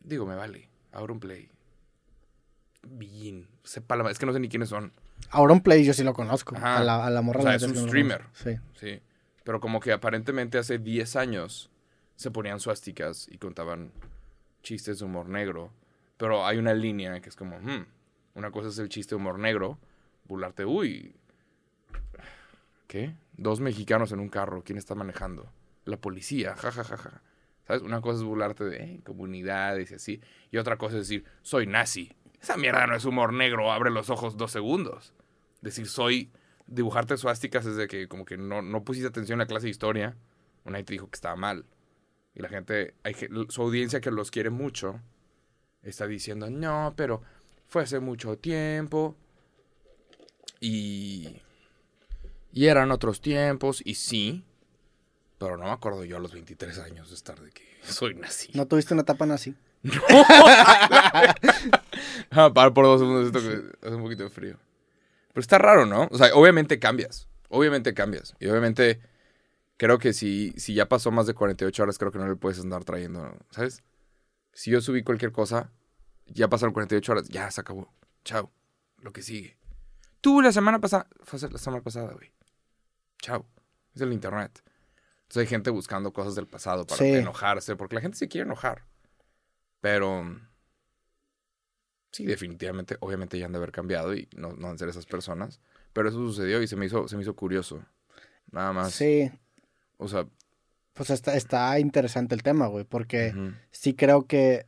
Digo, 0.00 0.26
me 0.26 0.34
vale. 0.34 0.68
Auronplay. 0.90 1.48
Bien. 2.82 3.46
Sepa 3.62 3.94
la... 3.96 4.10
Es 4.10 4.18
que 4.18 4.26
no 4.26 4.32
sé 4.32 4.40
ni 4.40 4.48
quiénes 4.48 4.70
son. 4.70 4.92
Auronplay 5.30 5.84
yo 5.84 5.92
sí 5.92 6.04
lo 6.04 6.14
conozco. 6.14 6.56
Ajá. 6.56 6.78
A 6.78 6.84
la, 6.84 7.06
a 7.06 7.10
la 7.10 7.22
morra 7.22 7.40
O 7.40 7.42
sea, 7.42 7.54
es 7.54 7.62
un 7.62 7.76
streamer. 7.76 8.24
Sí. 8.32 8.56
Sí. 8.74 9.00
Pero 9.44 9.60
como 9.60 9.80
que 9.80 9.92
aparentemente 9.92 10.58
hace 10.58 10.78
10 10.78 11.16
años 11.16 11.70
se 12.16 12.30
ponían 12.30 12.60
suásticas 12.60 13.28
y 13.30 13.38
contaban 13.38 13.92
chistes 14.62 14.98
de 14.98 15.04
humor 15.04 15.28
negro. 15.28 15.72
Pero 16.16 16.44
hay 16.46 16.58
una 16.58 16.74
línea 16.74 17.20
que 17.20 17.28
es 17.28 17.36
como, 17.36 17.58
hmm, 17.58 17.86
una 18.34 18.50
cosa 18.50 18.68
es 18.68 18.78
el 18.78 18.88
chiste 18.88 19.14
de 19.14 19.16
humor 19.20 19.38
negro, 19.38 19.78
burlarte, 20.24 20.64
uy, 20.64 21.14
¿qué? 22.86 23.14
Dos 23.36 23.60
mexicanos 23.60 24.12
en 24.12 24.20
un 24.20 24.28
carro, 24.28 24.62
¿quién 24.64 24.78
está 24.78 24.94
manejando? 24.94 25.50
La 25.84 25.96
policía, 25.96 26.56
jajajaja. 26.56 27.22
¿Sabes? 27.66 27.82
Una 27.82 28.00
cosa 28.00 28.18
es 28.18 28.24
burlarte 28.24 28.64
de 28.64 28.76
eh, 28.76 29.00
comunidades 29.04 29.90
y 29.90 29.94
así. 29.94 30.20
Y 30.50 30.56
otra 30.56 30.76
cosa 30.76 30.96
es 30.96 31.08
decir, 31.08 31.24
soy 31.42 31.66
nazi. 31.66 32.12
Esa 32.40 32.56
mierda 32.56 32.86
no 32.86 32.94
es 32.94 33.04
humor 33.04 33.32
negro, 33.32 33.72
abre 33.72 33.90
los 33.90 34.10
ojos 34.10 34.36
dos 34.36 34.52
segundos. 34.52 35.12
Decir, 35.60 35.88
soy 35.88 36.30
dibujarte 36.68 37.16
suásticas 37.16 37.66
es 37.66 37.76
de 37.76 37.88
que 37.88 38.08
como 38.08 38.24
que 38.24 38.36
no, 38.36 38.62
no 38.62 38.84
pusiste 38.84 39.08
atención 39.08 39.40
a 39.40 39.44
la 39.44 39.48
clase 39.48 39.66
de 39.66 39.70
historia. 39.70 40.16
Una 40.64 40.82
te 40.82 40.92
dijo 40.92 41.10
que 41.10 41.16
estaba 41.16 41.34
mal. 41.34 41.64
Y 42.34 42.42
la 42.42 42.48
gente, 42.48 42.94
hay, 43.02 43.14
su 43.48 43.62
audiencia 43.62 44.00
que 44.00 44.10
los 44.10 44.30
quiere 44.30 44.50
mucho, 44.50 45.00
está 45.82 46.06
diciendo, 46.06 46.50
no, 46.50 46.94
pero 46.96 47.22
fue 47.66 47.82
hace 47.82 47.98
mucho 47.98 48.36
tiempo. 48.36 49.16
Y... 50.60 51.40
Y 52.52 52.66
eran 52.66 52.90
otros 52.90 53.20
tiempos, 53.20 53.82
y 53.84 53.94
sí. 53.94 54.44
Pero 55.38 55.56
no 55.56 55.64
me 55.64 55.70
acuerdo 55.70 56.04
yo 56.04 56.16
a 56.16 56.20
los 56.20 56.32
23 56.32 56.78
años 56.78 57.08
de 57.08 57.14
estar 57.14 57.40
de 57.40 57.50
que 57.50 57.64
soy 57.82 58.14
nazi. 58.14 58.52
¿No 58.54 58.66
tuviste 58.66 58.94
una 58.94 59.02
etapa 59.02 59.24
así? 59.32 59.54
Ah, 62.30 62.52
para 62.52 62.72
por 62.74 62.84
dos 62.84 63.00
segundos 63.00 63.26
esto 63.26 63.40
que 63.40 63.86
hace 63.86 63.94
un 63.96 64.02
poquito 64.02 64.24
de 64.24 64.30
frío. 64.30 64.56
Pero 65.28 65.40
está 65.40 65.58
raro, 65.58 65.86
¿no? 65.86 66.08
O 66.10 66.18
sea, 66.18 66.34
obviamente 66.34 66.78
cambias. 66.78 67.28
Obviamente 67.48 67.94
cambias. 67.94 68.34
Y 68.40 68.48
obviamente 68.48 69.00
creo 69.76 69.98
que 69.98 70.12
si, 70.12 70.52
si 70.56 70.74
ya 70.74 70.88
pasó 70.88 71.10
más 71.10 71.26
de 71.26 71.34
48 71.34 71.82
horas, 71.82 71.98
creo 71.98 72.10
que 72.12 72.18
no 72.18 72.28
le 72.28 72.36
puedes 72.36 72.60
andar 72.60 72.84
trayendo, 72.84 73.36
¿sabes? 73.50 73.82
Si 74.52 74.70
yo 74.70 74.80
subí 74.80 75.02
cualquier 75.02 75.32
cosa, 75.32 75.70
ya 76.26 76.48
pasaron 76.48 76.72
48 76.74 77.12
horas, 77.12 77.28
ya 77.28 77.50
se 77.50 77.60
acabó. 77.60 77.92
Chao. 78.24 78.50
Lo 79.00 79.12
que 79.12 79.22
sigue. 79.22 79.56
Tú 80.20 80.42
la 80.42 80.50
semana 80.52 80.80
pasada, 80.80 81.06
fue 81.22 81.38
la 81.48 81.58
semana 81.58 81.82
pasada, 81.82 82.12
güey. 82.12 82.32
Chao. 83.22 83.46
Es 83.94 84.00
el 84.00 84.12
internet. 84.12 84.62
Entonces 85.22 85.42
hay 85.42 85.46
gente 85.46 85.70
buscando 85.70 86.12
cosas 86.12 86.34
del 86.34 86.46
pasado 86.46 86.86
para 86.86 86.98
Sí. 86.98 87.12
enojarse, 87.14 87.76
porque 87.76 87.94
la 87.94 88.00
gente 88.00 88.18
se 88.18 88.28
quiere 88.28 88.46
enojar. 88.46 88.84
Pero 89.80 90.40
sí, 92.10 92.26
definitivamente, 92.26 92.96
obviamente 93.00 93.38
ya 93.38 93.46
han 93.46 93.52
de 93.52 93.58
haber 93.58 93.72
cambiado 93.72 94.14
y 94.14 94.28
no, 94.36 94.52
no 94.52 94.68
han 94.68 94.74
de 94.74 94.78
ser 94.78 94.88
esas 94.88 95.06
personas. 95.06 95.60
Pero 95.92 96.08
eso 96.08 96.18
sucedió 96.18 96.62
y 96.62 96.66
se 96.68 96.76
me 96.76 96.86
hizo, 96.86 97.08
se 97.08 97.16
me 97.16 97.22
hizo 97.22 97.34
curioso. 97.34 97.84
Nada 98.50 98.72
más. 98.72 98.92
Sí. 98.92 99.30
O 99.96 100.06
sea, 100.08 100.26
Pues 100.92 101.10
está, 101.10 101.36
está 101.36 101.78
interesante 101.80 102.34
el 102.34 102.42
tema, 102.42 102.66
güey, 102.66 102.84
porque 102.84 103.32
ujú, 103.34 103.52
sí 103.70 103.94
creo 103.94 104.26
que, 104.26 104.66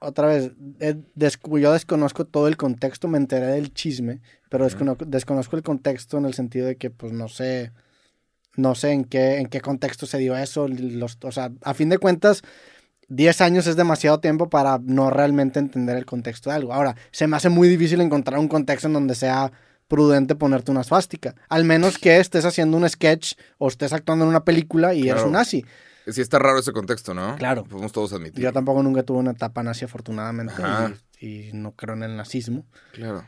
otra 0.00 0.26
vez, 0.26 0.52
yo 0.78 1.72
desconozco 1.72 2.24
todo 2.26 2.48
el 2.48 2.56
contexto, 2.56 3.08
me 3.08 3.18
enteré 3.18 3.46
del 3.46 3.72
chisme, 3.72 4.20
pero 4.50 4.64
descono- 4.68 4.96
desconozco 5.06 5.56
el 5.56 5.62
contexto 5.62 6.18
en 6.18 6.26
el 6.26 6.34
sentido 6.34 6.66
de 6.66 6.76
que, 6.76 6.90
pues, 6.90 7.12
no 7.12 7.28
sé, 7.28 7.72
no 8.56 8.74
sé 8.74 8.92
en 8.92 9.04
qué, 9.04 9.38
en 9.38 9.46
qué 9.46 9.60
contexto 9.60 10.06
se 10.06 10.18
dio 10.18 10.36
eso, 10.36 10.68
los, 10.68 11.18
o 11.22 11.32
sea, 11.32 11.52
a 11.62 11.74
fin 11.74 11.88
de 11.88 11.98
cuentas, 11.98 12.42
10 13.08 13.40
años 13.40 13.66
es 13.66 13.76
demasiado 13.76 14.20
tiempo 14.20 14.48
para 14.48 14.78
no 14.82 15.10
realmente 15.10 15.58
entender 15.58 15.96
el 15.96 16.06
contexto 16.06 16.50
de 16.50 16.56
algo. 16.56 16.72
Ahora, 16.72 16.96
se 17.10 17.26
me 17.26 17.36
hace 17.36 17.48
muy 17.48 17.68
difícil 17.68 18.00
encontrar 18.00 18.38
un 18.40 18.48
contexto 18.48 18.86
en 18.88 18.94
donde 18.94 19.14
sea 19.14 19.52
prudente 19.88 20.34
ponerte 20.34 20.70
una 20.70 20.82
swastika, 20.82 21.34
al 21.48 21.64
menos 21.64 21.98
que 21.98 22.18
estés 22.18 22.44
haciendo 22.44 22.76
un 22.76 22.88
sketch 22.88 23.34
o 23.58 23.68
estés 23.68 23.92
actuando 23.92 24.24
en 24.24 24.30
una 24.30 24.44
película 24.44 24.94
y 24.94 25.08
eres 25.08 25.22
un 25.24 25.32
nazi. 25.32 25.64
sí 26.08 26.20
está 26.22 26.38
raro 26.38 26.58
ese 26.58 26.72
contexto, 26.72 27.12
¿no? 27.14 27.36
Claro. 27.36 27.64
Podemos 27.64 27.92
todos 27.92 28.12
admitir. 28.14 28.42
Yo 28.42 28.52
tampoco 28.52 28.82
nunca 28.82 29.02
tuve 29.02 29.18
una 29.18 29.32
etapa 29.32 29.62
nazi, 29.62 29.84
afortunadamente, 29.84 30.54
y, 31.20 31.48
y 31.48 31.52
no 31.52 31.72
creo 31.72 31.94
en 31.94 32.02
el 32.04 32.16
nazismo. 32.16 32.64
Claro. 32.92 33.24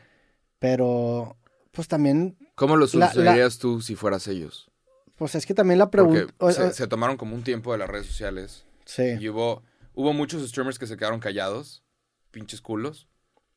Pero, 0.59 1.37
pues 1.72 1.89
también, 1.89 2.37
¿Cómo 2.55 2.77
lo 2.77 2.87
la- 2.87 2.91
solucionarías 2.91 3.59
tú 3.59 3.81
si 3.83 3.95
fueras 3.95 4.27
ellos? 4.29 4.70
pues 5.16 5.35
es 5.35 5.47
que 5.47 5.55
también 5.55 5.79
la 5.79 5.91
pregunta... 5.91 6.27
se, 6.53 6.74
se 6.74 6.87
tomaron 6.87 7.16
como 7.16 7.35
un 7.35 7.43
tiempo 7.43 7.72
de 7.72 7.79
las 7.79 7.89
redes 7.89 8.07
sociales 8.07 8.66
Sí, 8.87 9.16
y 9.20 9.28
hubo, 9.28 9.62
hubo 9.93 10.12
muchos 10.14 10.49
streamers 10.49 10.78
que 10.78 10.87
se 10.87 10.97
quedaron 10.97 11.20
callados, 11.20 11.82
pinches 12.30 12.62
culos, 12.62 13.09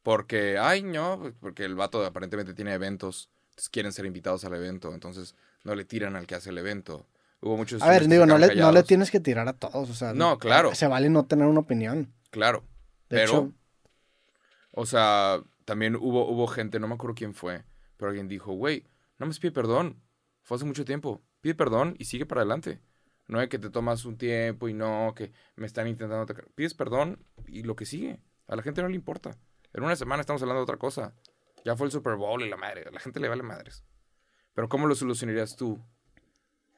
porque, 0.04 0.58
ay, 0.58 0.84
no, 0.84 1.20
pues, 1.20 1.34
porque 1.40 1.64
el 1.64 1.76
vato 1.76 2.04
aparentemente 2.06 2.54
tiene 2.54 2.74
eventos, 2.74 3.30
entonces 3.52 3.70
quieren 3.70 3.94
ser 3.94 4.06
invitados 4.06 4.44
al 4.44 4.56
evento, 4.56 4.94
entonces 4.94 5.36
no 5.64 5.76
le 5.76 5.86
tiran 5.86 6.16
al 6.16 6.28
que 6.28 6.36
hace 6.36 6.50
el 6.50 6.58
evento. 6.58 7.08
Hubo 7.42 7.56
muchos 7.56 7.82
a 7.82 7.90
ver, 7.90 8.08
digo, 8.08 8.26
no 8.26 8.38
le, 8.38 8.56
no 8.56 8.72
le 8.72 8.84
tienes 8.84 9.12
que 9.12 9.20
tirar 9.20 9.48
a 9.48 9.54
todos, 9.54 9.90
o 9.90 9.94
sea... 9.94 10.14
No, 10.14 10.40
claro. 10.40 10.76
Se 10.76 10.88
vale 10.88 11.10
no 11.10 11.26
tener 11.26 11.48
una 11.48 11.62
opinión. 11.62 12.14
Claro, 12.32 12.66
De 13.10 13.18
pero, 13.18 13.32
hecho, 13.32 13.54
o 14.72 14.86
sea, 14.86 15.42
también 15.66 15.96
hubo, 15.96 16.30
hubo 16.30 16.48
gente, 16.48 16.80
no 16.80 16.88
me 16.88 16.96
acuerdo 16.96 17.16
quién 17.16 17.34
fue, 17.34 17.64
pero 17.98 18.10
alguien 18.10 18.28
dijo, 18.28 18.54
güey, 18.54 18.86
no 19.20 19.26
me 19.26 19.34
pide 19.34 19.52
perdón, 19.52 20.02
fue 20.44 20.56
hace 20.56 20.66
mucho 20.66 20.86
tiempo, 20.86 21.22
pide 21.42 21.54
perdón 21.56 21.96
y 22.00 22.06
sigue 22.06 22.26
para 22.26 22.42
adelante. 22.42 22.80
No 23.30 23.40
es 23.40 23.48
que 23.48 23.60
te 23.60 23.70
tomas 23.70 24.06
un 24.06 24.18
tiempo 24.18 24.68
y 24.68 24.74
no, 24.74 25.14
que 25.16 25.32
me 25.56 25.68
están 25.68 25.88
intentando 25.88 26.24
atacar. 26.24 26.48
Pides 26.56 26.74
perdón 26.74 27.24
y 27.48 27.62
lo 27.62 27.76
que 27.76 27.86
sigue. 27.86 28.20
A 28.48 28.56
la 28.56 28.64
gente 28.64 28.82
no 28.82 28.90
le 28.90 28.96
importa. 28.96 29.38
En 29.72 29.84
una 29.84 29.96
semana 29.96 30.22
estamos 30.22 30.42
hablando 30.42 30.62
de 30.62 30.64
otra 30.64 30.78
cosa. 30.78 31.14
Ya 31.64 31.76
fue 31.76 31.86
el 31.86 31.92
Super 31.92 32.16
Bowl 32.16 32.42
y 32.42 32.50
la 32.50 32.58
madre. 32.58 32.86
A 32.88 32.92
la 32.92 33.00
gente 33.00 33.20
le 33.20 33.30
vale 33.30 33.44
madres. 33.44 33.84
Pero 34.56 34.68
¿cómo 34.68 34.88
lo 34.88 34.96
solucionarías 34.96 35.56
tú 35.56 35.80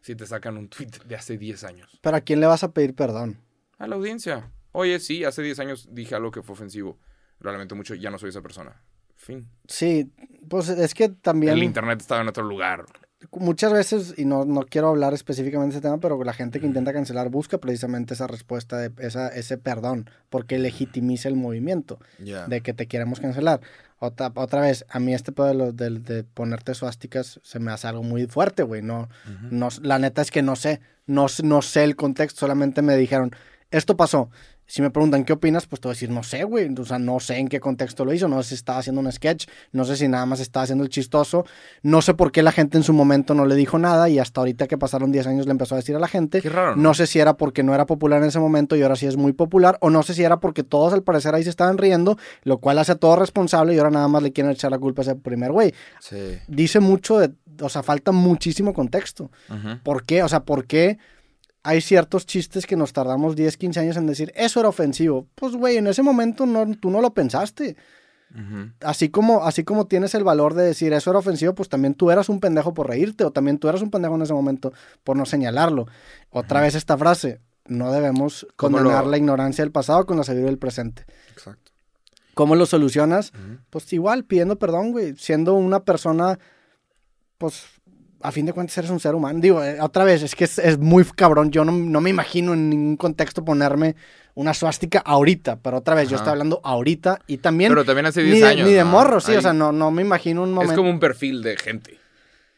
si 0.02 0.14
te 0.14 0.26
sacan 0.26 0.58
un 0.58 0.68
tweet 0.68 0.92
de 1.06 1.16
hace 1.16 1.38
10 1.38 1.64
años? 1.64 2.00
¿pero 2.02 2.18
a 2.18 2.22
quién 2.22 2.42
le 2.42 2.48
vas 2.48 2.66
a 2.66 2.74
pedir 2.74 2.96
perdón? 2.96 3.40
A 3.78 3.88
la 3.88 3.96
audiencia. 3.96 4.52
Oye, 4.74 5.00
sí, 5.00 5.24
hace 5.24 5.42
10 5.42 5.60
años 5.60 5.88
dije 5.90 6.16
algo 6.16 6.32
que 6.32 6.44
fue 6.44 6.52
ofensivo. 6.52 7.00
Lo 7.40 7.54
lamento 7.54 7.78
mucho, 7.78 7.96
ya 7.96 8.12
no 8.12 8.18
soy 8.18 8.28
esa 8.28 8.42
persona. 8.42 8.84
Fin. 9.16 9.50
Sí, 9.68 10.12
pues 10.50 10.68
es 10.68 10.94
que 10.94 11.08
también... 11.08 11.54
El 11.54 11.64
internet 11.64 12.02
estaba 12.02 12.20
en 12.20 12.28
otro 12.28 12.44
lugar. 12.44 12.86
Muchas 13.32 13.72
veces, 13.72 14.14
y 14.18 14.26
no, 14.26 14.46
no 14.46 14.62
quiero 14.62 14.90
hablar 14.90 15.14
específicamente 15.14 15.74
de 15.74 15.78
ese 15.80 15.82
tema, 15.88 16.00
pero 16.00 16.24
la 16.24 16.34
gente 16.34 16.60
que 16.60 16.66
intenta 16.66 16.94
cancelar 16.94 17.30
busca 17.30 17.58
precisamente 17.60 18.14
esa 18.14 18.28
respuesta, 18.28 18.78
de 18.78 18.92
esa, 19.06 19.28
ese 19.30 19.58
perdón, 19.58 20.10
porque 20.30 20.58
legitimiza 20.60 21.30
el 21.30 21.36
movimiento 21.36 22.00
Ya. 22.20 22.48
de 22.48 22.62
que 22.62 22.74
te 22.74 22.88
queremos 22.88 23.20
cancelar. 23.20 23.62
Otra, 24.00 24.32
otra 24.34 24.62
vez, 24.62 24.84
a 24.90 25.00
mí 25.00 25.14
este 25.14 25.32
pedo 25.32 25.72
de, 25.72 25.90
de, 25.90 26.00
de 26.00 26.24
ponerte 26.24 26.74
suásticas 26.74 27.40
se 27.44 27.60
me 27.60 27.72
hace 27.72 27.88
algo 27.88 28.02
muy 28.02 28.26
fuerte, 28.26 28.64
güey. 28.64 28.82
No, 28.82 29.10
no, 29.52 29.70
la 29.84 30.00
neta 30.00 30.24
es 30.24 30.32
que 30.32 30.42
no 30.42 30.56
sé, 30.56 30.82
no, 31.06 31.28
no 31.44 31.62
sé 31.62 31.84
el 31.84 31.96
contexto, 31.96 32.40
solamente 32.40 32.82
me 32.82 32.98
dijeron, 32.98 33.32
esto 33.70 33.96
pasó. 33.96 34.30
Si 34.72 34.82
me 34.82 34.90
preguntan 34.90 35.26
qué 35.26 35.34
opinas, 35.34 35.68
pues 35.68 35.82
te 35.82 35.90
voy 35.90 35.92
a 35.92 35.96
decir, 35.96 36.10
no 36.12 36.24
sé, 36.24 36.46
güey. 36.46 36.74
O 36.74 36.86
sea, 36.86 36.98
no 36.98 37.20
sé 37.20 37.36
en 37.40 37.50
qué 37.50 37.60
contexto 37.60 38.06
lo 38.06 38.14
hizo. 38.14 38.30
No 38.30 38.42
sé 38.42 38.50
si 38.50 38.56
estaba 38.56 38.80
haciendo 38.80 39.02
un 39.02 39.12
sketch. 39.12 39.46
No 39.74 39.84
sé 39.84 39.98
si 39.98 40.08
nada 40.08 40.26
más 40.26 40.40
estaba 40.40 40.64
haciendo 40.64 40.86
el 40.86 40.90
chistoso. 40.90 41.46
No 41.84 42.02
sé 42.02 42.14
por 42.14 42.32
qué 42.32 42.42
la 42.42 42.54
gente 42.54 42.78
en 42.78 42.84
su 42.86 42.94
momento 42.94 43.34
no 43.34 43.46
le 43.46 43.56
dijo 43.56 43.78
nada 43.78 44.08
y 44.08 44.18
hasta 44.18 44.40
ahorita 44.40 44.68
que 44.68 44.78
pasaron 44.78 45.12
10 45.12 45.28
años 45.28 45.46
le 45.46 45.52
empezó 45.52 45.76
a 45.76 45.80
decir 45.80 45.98
a 45.98 46.00
la 46.00 46.08
gente. 46.08 46.42
Qué 46.42 46.50
raro, 46.50 46.78
¿no? 46.78 46.84
No 46.84 46.94
sé 46.94 47.06
si 47.06 47.20
era 47.20 47.36
porque 47.36 47.64
no 47.64 47.76
era 47.76 47.86
popular 47.86 48.22
en 48.22 48.30
ese 48.30 48.40
momento 48.40 48.78
y 48.78 48.82
ahora 48.82 48.96
sí 48.96 49.08
es 49.08 49.18
muy 49.18 49.34
popular. 49.34 49.78
O 49.82 49.90
no 49.90 50.04
sé 50.04 50.14
si 50.14 50.24
era 50.24 50.40
porque 50.40 50.64
todos 50.64 50.94
al 50.94 51.04
parecer 51.04 51.36
ahí 51.36 51.44
se 51.44 51.50
estaban 51.50 51.78
riendo, 51.78 52.18
lo 52.44 52.60
cual 52.60 52.80
hace 52.80 52.94
a 52.94 52.96
todo 52.96 53.18
responsable 53.18 53.76
y 53.76 53.78
ahora 53.78 53.92
nada 53.92 54.08
más 54.08 54.24
le 54.24 54.32
quieren 54.32 54.54
echar 54.54 54.72
la 54.72 54.80
culpa 54.80 55.02
a 55.02 55.04
ese 55.04 55.16
primer 55.16 55.52
güey. 55.52 55.74
Sí. 56.00 56.38
Dice 56.48 56.80
mucho 56.80 57.20
de. 57.20 57.34
O 57.60 57.68
sea, 57.68 57.84
falta 57.84 58.14
muchísimo 58.14 58.72
contexto. 58.72 59.32
¿Por 59.84 60.06
qué? 60.06 60.24
O 60.24 60.30
sea, 60.30 60.46
¿por 60.46 60.66
qué 60.66 60.98
hay 61.64 61.82
ciertos 61.82 62.26
chistes 62.26 62.66
que 62.66 62.76
nos 62.76 62.94
tardamos 62.94 63.36
10, 63.36 63.58
15 63.58 63.80
años 63.80 63.98
en 63.98 64.08
decir, 64.08 64.32
eso 64.36 64.60
era 64.60 64.70
ofensivo? 64.70 65.28
Pues, 65.36 65.56
güey, 65.56 65.78
en 65.78 65.88
ese 65.88 66.02
momento 66.04 66.46
no, 66.46 66.66
tú 66.76 66.90
no 66.90 67.02
lo 67.02 67.14
pensaste. 67.14 67.76
Así 68.80 69.10
como, 69.10 69.44
así 69.44 69.66
como 69.66 69.88
tienes 69.88 70.16
el 70.16 70.24
valor 70.24 70.54
de 70.54 70.64
decir, 70.64 70.94
eso 70.94 71.10
era 71.10 71.20
ofensivo, 71.20 71.54
pues 71.54 71.68
también 71.68 71.94
tú 71.96 72.12
eras 72.12 72.30
un 72.30 72.40
pendejo 72.40 72.74
por 72.74 72.88
reírte, 72.88 73.26
o 73.26 73.32
también 73.32 73.58
tú 73.58 73.68
eras 73.68 73.82
un 73.82 73.92
pendejo 73.92 74.16
en 74.16 74.22
ese 74.22 74.32
momento 74.34 74.72
por 75.04 75.18
no 75.18 75.26
señalarlo. 75.26 75.86
Otra 76.30 76.62
vez 76.62 76.74
esta 76.76 76.98
frase, 76.98 77.42
no 77.68 77.92
debemos 77.92 78.48
¿Cómo 78.56 78.78
condenar 78.78 79.04
lo- 79.04 79.12
la 79.12 79.18
ignorancia 79.18 79.66
del 79.66 79.74
pasado 79.74 80.06
con 80.06 80.16
la 80.16 80.24
sabiduría 80.24 80.50
del 80.50 80.58
presente. 80.60 81.06
Exacto. 81.34 81.72
¿Cómo 82.34 82.56
lo 82.56 82.66
solucionas? 82.66 83.34
Pues 83.70 83.92
igual, 83.92 84.24
pidiendo 84.24 84.58
perdón, 84.58 84.94
güey, 84.94 85.14
siendo 85.18 85.54
una 85.56 85.82
persona, 85.84 86.40
pues, 87.38 87.66
a 88.24 88.32
fin 88.32 88.46
de 88.46 88.54
cuentas 88.54 88.78
eres 88.78 88.90
un 88.92 89.00
ser 89.00 89.16
humano. 89.16 89.40
Digo, 89.40 89.64
eh, 89.64 89.80
otra 89.82 90.04
vez, 90.04 90.24
es 90.24 90.36
que 90.36 90.46
es, 90.46 90.60
es 90.60 90.78
muy 90.78 91.04
cabrón. 91.06 91.52
Yo 91.52 91.66
no, 91.66 91.72
no 91.72 92.02
me 92.02 92.10
imagino 92.10 92.54
en 92.54 92.70
ningún 92.70 92.98
contexto 92.98 93.44
ponerme 93.44 93.96
una 94.34 94.54
suástica 94.54 95.00
ahorita, 95.00 95.60
pero 95.60 95.78
otra 95.78 95.96
vez, 95.96 96.10
yo 96.10 96.16
estoy 96.16 96.32
hablando 96.32 96.62
ahorita 96.64 97.20
y 97.28 97.38
también... 97.38 97.72
Pero 97.72 97.84
también 97.84 98.06
hace 98.06 98.24
ni 98.24 98.32
10 98.32 98.42
de, 98.42 98.48
años. 98.48 98.68
ni 98.68 98.74
de 98.74 98.84
¿no? 98.84 98.90
morro, 98.90 99.20
sí, 99.20 99.36
o 99.36 99.42
sea, 99.42 99.54
no, 99.54 99.72
no 99.72 99.92
me 99.92 100.02
imagino 100.02 100.44
un 100.44 100.54
momento... 100.54 100.74
Es 100.74 100.78
como 100.78 100.90
un 100.90 101.00
perfil 101.00 101.44
de 101.44 101.58
gente. 101.58 102.00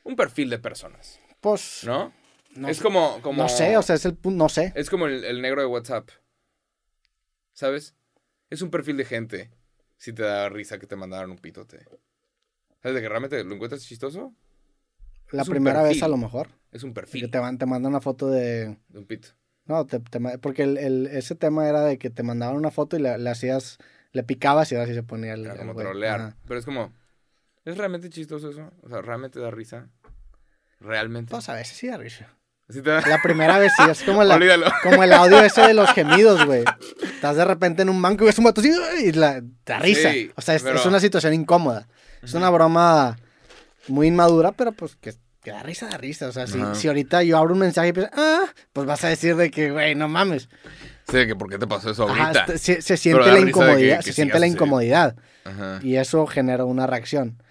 Un 0.03 0.16
perfil 0.16 0.49
de 0.49 0.59
personas, 0.59 1.20
Pues, 1.41 1.82
¿no? 1.86 2.14
no, 2.55 2.68
es 2.68 2.80
como, 2.80 3.20
como... 3.22 3.41
no 3.41 3.49
sé, 3.49 3.76
o 3.78 3.82
sea, 3.82 3.95
es 3.95 4.05
el 4.05 4.16
punto, 4.16 4.38
no 4.43 4.49
sé. 4.49 4.72
Es 4.76 4.89
como 4.89 5.07
el, 5.07 5.24
el 5.24 5.41
negro 5.41 5.61
de 5.61 5.68
WhatsApp. 5.68 6.09
¿Sabes? 7.53 7.95
Es 8.49 8.61
un 8.61 8.70
perfil 8.70 8.97
de 8.97 9.05
gente. 9.05 9.51
Si 9.97 10.14
te 10.14 10.24
da 10.24 10.49
risa 10.49 10.78
que 10.78 10.88
te 10.88 10.95
mandaron 10.95 11.32
un 11.32 11.38
pitote. 11.38 11.86
¿Sabes 12.82 12.95
de 12.95 13.01
que 13.01 13.09
realmente 13.09 13.43
lo 13.43 13.55
encuentras 13.55 13.84
chistoso? 13.84 14.34
La 15.38 15.46
primera 15.46 15.82
vez 15.84 16.02
a 16.04 16.08
lo 16.08 16.18
mejor. 16.18 16.50
Es 16.72 16.84
un 16.84 16.92
Que 16.92 17.02
perfil 17.02 17.30
te, 17.32 17.38
van- 17.40 17.58
te 17.58 17.66
mandan 17.66 17.92
una 17.92 18.02
foto 18.02 18.30
de... 18.30 18.78
de 18.90 19.00
un 19.00 19.06
pito. 19.06 19.30
No, 19.66 19.86
te, 19.86 20.00
te 20.00 20.20
porque 20.40 20.64
el, 20.64 20.78
el- 20.78 21.08
ese 21.08 21.36
tema 21.36 21.68
era 21.70 21.82
de 21.82 21.98
que 21.98 22.10
te 22.10 22.24
mandaban 22.24 22.56
una 22.56 22.72
foto 22.72 22.98
y 22.98 23.02
le, 23.02 23.18
le 23.18 23.30
hacías, 23.30 23.78
le 24.12 24.24
picabas 24.24 24.72
y 24.72 24.76
ahora 24.76 24.88
sí 24.88 24.94
se 24.94 25.04
ponía 25.04 25.34
el... 25.34 25.46
Era 25.46 25.58
como 25.58 25.76
trolear. 25.76 26.20
Ajá. 26.22 26.38
Pero 26.48 26.60
es 26.60 26.66
como... 26.66 26.92
¿Es 27.66 27.78
realmente 27.78 28.10
chistoso 28.10 28.50
eso? 28.50 28.72
O 28.82 28.90
sea, 28.90 29.02
¿realmente 29.02 29.40
da 29.40 29.52
risa? 29.52 29.90
¿Realmente? 30.80 31.32
Pues 31.32 31.48
a 31.50 31.54
veces 31.54 31.78
sí 31.78 31.88
da 31.88 31.98
risa. 31.98 32.28
¿Sí 32.70 32.82
te 32.82 32.90
da? 32.90 33.02
La 33.08 33.22
primera 33.22 33.58
vez 33.60 33.72
sí, 33.78 33.84
es 33.90 34.04
como, 34.04 34.24
la, 34.24 34.40
como 34.84 35.04
el 35.04 35.14
audio 35.14 35.40
ese 35.42 35.62
de 35.62 35.74
los 35.74 35.90
gemidos, 35.94 36.46
güey. 36.46 36.64
Estás 37.04 37.36
de 37.36 37.46
repente 37.46 37.82
en 37.84 37.90
un 37.90 38.02
banco 38.02 38.24
y 38.24 38.28
ves 38.28 38.38
un 38.40 38.46
vato 38.46 38.62
así 38.62 38.72
y 39.06 39.12
la, 39.12 39.42
da 39.66 39.80
risa. 39.80 40.12
Sí, 40.12 40.32
o 40.36 40.42
sea, 40.42 40.56
es, 40.56 40.64
pero- 40.64 40.78
es 40.78 40.86
una 40.86 41.00
situación 41.00 41.34
incómoda. 41.34 41.88
Es 42.22 42.34
una 42.34 42.50
broma 42.50 43.18
muy 43.90 44.08
inmadura, 44.08 44.54
pero 44.54 44.72
pues 44.72 44.96
que, 44.96 45.14
que 45.44 45.52
da 45.52 45.62
risa, 45.64 45.88
da 45.89 45.98
risa. 45.98 46.28
O 46.28 46.32
sea, 46.32 46.48
si, 46.48 46.60
si 46.76 46.88
ahorita 46.88 47.22
yo 47.24 47.38
abro 47.38 47.54
un 47.54 47.60
mensaje 47.60 47.89
y 47.89 47.94
pienso, 47.94 48.12
ah, 48.16 48.46
pues 48.72 48.88
vas 48.88 49.04
a 49.04 49.10
decir 49.10 49.36
de 49.36 49.52
que, 49.52 49.72
güey, 49.72 49.94
no 49.96 50.08
mames. 50.08 50.50
Sí, 51.10 51.28
que 51.28 51.36
¿por 51.36 51.50
qué 51.50 51.58
te 51.58 51.68
pasó 51.68 51.91
eso 51.91 52.04
ahorita? 52.08 52.58
se, 52.58 52.82
se 52.82 52.98
siente 52.98 53.28
la 53.28 53.36
que- 53.36 53.50
incomodidad, 53.50 53.98
que 53.98 54.04
se 54.04 54.14
siente 54.14 54.39
la 54.39 54.48
incomodidad. 54.48 55.16
Ajá. 55.44 55.80
Y 55.84 55.98
eso 55.98 56.26
genera 56.28 56.64
una 56.66 56.88
reacción. 56.88 57.41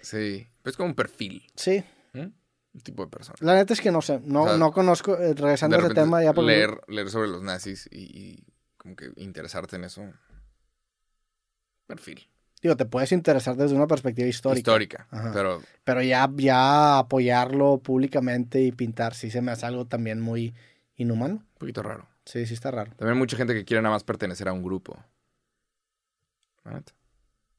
Sí. 0.00 0.46
Es 0.64 0.76
como 0.76 0.88
un 0.90 0.94
perfil. 0.94 1.46
Sí, 1.56 1.84
¿eh? 2.14 2.30
Un 2.72 2.80
tipo 2.80 3.04
de 3.04 3.10
persona. 3.10 3.36
la 3.40 3.54
neta 3.54 3.72
es 3.74 3.80
que 3.80 3.90
no 3.90 4.00
sé, 4.02 4.20
no, 4.24 4.44
O 4.44 4.48
sea, 4.48 4.56
no 4.56 4.72
conozco, 4.72 5.16
eh, 5.18 5.34
regresando 5.34 5.76
a 5.76 5.80
ese 5.80 5.94
tema 5.94 6.22
ya 6.22 6.32
por 6.32 6.44
leer, 6.44 6.80
leer 6.88 7.10
sobre 7.10 7.28
los 7.28 7.42
nazis 7.42 7.88
y, 7.92 7.98
y 8.00 8.46
como 8.78 8.96
que 8.96 9.10
interesarte 9.16 9.76
en 9.76 9.84
eso. 9.84 10.02
Perfil. 11.86 12.28
Digo, 12.64 12.78
te 12.78 12.86
puedes 12.86 13.12
interesar 13.12 13.56
desde 13.56 13.76
una 13.76 13.86
perspectiva 13.86 14.26
histórica. 14.26 14.58
Histórica. 14.58 15.06
Ajá. 15.10 15.32
Pero 15.34 15.60
Pero 15.84 16.00
ya, 16.00 16.30
ya 16.34 16.98
apoyarlo 16.98 17.76
públicamente 17.76 18.62
y 18.62 18.72
pintar, 18.72 19.14
sí 19.14 19.30
se 19.30 19.42
me 19.42 19.52
hace 19.52 19.66
algo 19.66 19.84
también 19.84 20.18
muy 20.18 20.54
inhumano. 20.96 21.34
un 21.34 21.46
poquito 21.58 21.82
raro. 21.82 22.08
Sí, 22.24 22.46
sí 22.46 22.54
está 22.54 22.70
raro. 22.70 22.90
También 22.92 23.12
hay 23.12 23.18
mucha 23.18 23.36
gente 23.36 23.52
que 23.52 23.66
quiere 23.66 23.82
nada 23.82 23.94
más 23.94 24.02
pertenecer 24.02 24.48
a 24.48 24.54
un 24.54 24.62
grupo. 24.62 24.96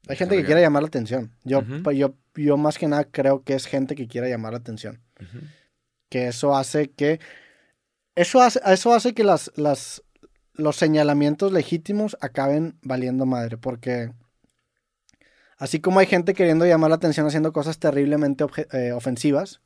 Hay 0.07 0.15
gente 0.15 0.37
que 0.37 0.43
quiere 0.43 0.61
llamar 0.61 0.81
la 0.81 0.87
atención. 0.87 1.31
Yo, 1.43 1.61
pues, 1.83 1.95
yo, 1.99 2.15
yo 2.33 2.57
más 2.57 2.79
que 2.79 2.87
nada 2.87 3.03
creo 3.03 3.43
que 3.43 3.53
es 3.53 3.67
gente 3.67 3.93
que 3.93 4.07
quiere 4.07 4.27
llamar 4.27 4.53
la 4.53 4.57
atención. 4.57 5.03
Que 6.09 6.29
eso 6.29 6.57
hace 6.57 6.89
que... 6.89 7.19
Eso 8.15 8.41
hace, 8.41 8.59
eso 8.65 8.91
hace 8.91 9.13
que 9.13 9.23
las, 9.23 9.51
las, 9.55 10.01
los 10.53 10.77
señalamientos 10.77 11.51
legítimos 11.51 12.17
acaben 12.21 12.79
valiendo 12.81 13.27
madre. 13.27 13.57
Porque 13.57 14.11
así 15.57 15.79
como 15.79 15.99
hay 15.99 16.05
gente 16.05 16.33
queriendo 16.33 16.65
llamar 16.65 16.89
la 16.89 16.95
atención 16.97 17.25
haciendo 17.27 17.53
cosas 17.53 17.77
terriblemente 17.79 18.45
eh, 18.73 18.91
ofensivas, 18.91 19.61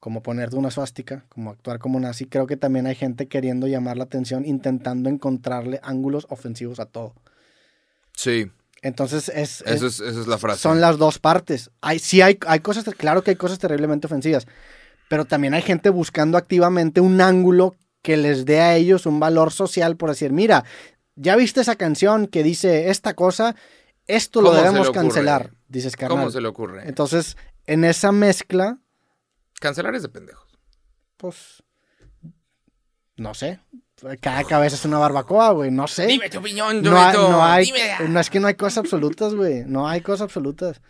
como 0.00 0.22
ponerte 0.22 0.56
una 0.56 0.70
suástica, 0.70 1.24
como 1.28 1.50
actuar 1.50 1.78
como 1.80 1.98
nazi, 1.98 2.26
creo 2.26 2.46
que 2.46 2.56
también 2.56 2.86
hay 2.86 2.94
gente 2.94 3.26
queriendo 3.26 3.66
llamar 3.66 3.96
la 3.96 4.04
atención 4.04 4.44
intentando 4.46 5.10
encontrarle 5.10 5.80
ángulos 5.82 6.26
ofensivos 6.30 6.78
a 6.78 6.86
todo. 6.86 7.14
Sí, 8.14 8.50
Entonces 8.82 9.28
es, 9.28 9.62
es- 9.66 9.82
es, 9.82 10.00
esa 10.00 10.20
es 10.20 10.26
la 10.28 10.38
frase. 10.38 10.60
son 10.60 10.80
las 10.80 10.98
dos 10.98 11.18
partes. 11.18 11.70
Hay, 11.80 11.98
sí 11.98 12.20
hay, 12.22 12.38
hay 12.46 12.60
cosas, 12.60 12.84
claro 12.96 13.22
que 13.24 13.32
hay 13.32 13.36
cosas 13.36 13.58
terriblemente 13.58 14.06
ofensivas, 14.06 14.46
pero 15.08 15.24
también 15.24 15.54
hay 15.54 15.62
gente 15.62 15.90
buscando 15.90 16.38
activamente 16.38 17.00
un 17.00 17.20
ángulo 17.20 17.74
que 18.02 18.16
les 18.16 18.44
dé 18.44 18.60
a 18.60 18.76
ellos 18.76 19.04
un 19.06 19.18
valor 19.18 19.52
social 19.52 19.96
por 19.96 20.10
decir, 20.10 20.32
mira, 20.32 20.64
ya 21.16 21.34
viste 21.34 21.60
esa 21.60 21.74
canción 21.74 22.28
que 22.28 22.44
dice 22.44 22.90
esta 22.90 23.14
cosa, 23.14 23.56
esto 24.08 24.40
lo 24.40 24.48
¿Cómo 24.50 24.60
debemos 24.60 24.90
cancelar, 24.90 25.52
dices 25.68 25.94
¿Cómo 25.96 26.08
carnal. 26.16 26.32
se 26.32 26.40
le 26.40 26.48
ocurre? 26.48 26.88
Entonces, 26.88 27.36
en 27.66 27.84
esa 27.84 28.10
mezcla, 28.10 28.78
Cancelar 29.60 29.94
es 29.94 30.02
de 30.02 30.08
pendejos. 30.08 30.58
pues, 31.16 31.62
no 33.16 33.34
sé, 33.34 33.60
cada 34.20 34.44
cabeza 34.44 34.76
es 34.76 34.84
una 34.84 34.98
barbacoa, 34.98 35.50
güey, 35.52 35.70
no 35.70 35.88
sé. 35.88 36.06
Dime 36.06 36.30
tu 36.30 36.38
opinión, 36.38 36.82
no, 36.82 36.96
hay, 37.00 37.16
no, 37.16 37.44
hay- 37.44 37.64
Dime. 37.66 38.08
no 38.08 38.20
es 38.20 38.30
que 38.30 38.38
no 38.40 38.46
hay 38.46 38.54
cosas 38.54 38.78
absolutas, 38.78 39.34
güey, 39.34 39.64
no 39.66 39.88
hay 39.88 40.00
cosas 40.00 40.22
absolutas. 40.22 40.80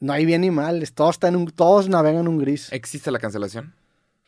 No 0.00 0.12
hay 0.12 0.26
bien 0.26 0.42
ni 0.42 0.50
mal, 0.50 0.88
todos, 0.92 1.16
están 1.16 1.34
en 1.34 1.40
un, 1.40 1.46
todos 1.50 1.88
navegan 1.88 2.20
en 2.22 2.28
un 2.28 2.38
gris. 2.38 2.70
¿Existe 2.72 3.10
la 3.10 3.18
cancelación? 3.18 3.74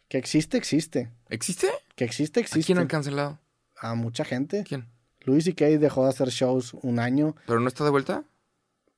Que 0.08 0.16
existe, 0.18 0.56
existe. 0.56 1.10
¿Existe? 1.28 1.68
Que 1.94 2.04
existe, 2.04 2.40
¿A 2.40 2.42
existe. 2.42 2.64
quién 2.66 2.78
han 2.78 2.86
cancelado? 2.86 3.38
A 3.76 3.94
mucha 3.94 4.24
gente. 4.24 4.64
¿Quién? 4.66 4.88
Louis 5.28 5.44
C.K. 5.44 5.66
dejó 5.78 6.04
de 6.04 6.10
hacer 6.10 6.28
shows 6.30 6.74
un 6.82 6.98
año. 6.98 7.36
¿Pero 7.46 7.60
no 7.60 7.68
está 7.68 7.84
de 7.84 7.90
vuelta? 7.90 8.24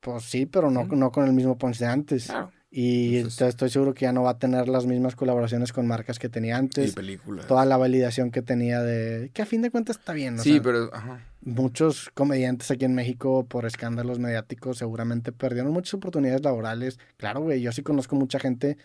Pues 0.01 0.25
sí, 0.25 0.47
pero 0.47 0.71
no, 0.71 0.85
no 0.87 1.13
con 1.13 1.27
el 1.27 1.33
mismo 1.35 1.59
punch 1.59 1.79
de 1.79 1.87
antes. 1.87 2.27
Claro. 2.27 2.51
Y 2.73 3.17
Entonces- 3.17 3.49
estoy 3.49 3.69
seguro 3.69 3.95
que 3.95 4.05
ya 4.05 4.13
no 4.13 4.23
va 4.23 4.31
a 4.31 4.39
tener 4.39 4.69
las 4.69 4.87
mismas 4.87 5.17
colaboraciones 5.17 5.73
con 5.73 5.89
marcas 5.89 6.21
que 6.21 6.29
tenía 6.29 6.55
Y 6.55 6.59
antes. 6.59 6.95
películas. 6.95 7.47
Toda 7.49 7.65
la 7.67 7.77
validación 7.77 8.31
que 8.31 8.43
tenía 8.43 8.81
de... 8.81 9.31
Que 9.35 9.43
a 9.43 9.47
fin 9.47 9.61
de 9.61 9.73
cuentas 9.73 9.99
está 9.99 10.13
bien. 10.13 10.39
o 10.39 10.43
Sí, 10.43 10.53
sea, 10.53 10.63
pero... 10.63 10.89
Ajá. 10.95 11.27
Muchos 11.43 12.11
comediantes 12.15 12.71
aquí 12.71 12.85
en 12.85 12.95
México 12.95 13.45
por 13.47 13.65
escándalos 13.67 14.19
mediáticos 14.21 14.79
seguramente 14.79 15.33
perdieron 15.33 15.73
muchas 15.73 15.95
oportunidades 15.95 16.43
laborales. 16.45 16.99
Claro, 17.17 17.41
güey, 17.41 17.61
yo 17.61 17.73
sí 17.73 17.83
conozco 17.83 18.15
mucha 18.15 18.39
gente 18.39 18.77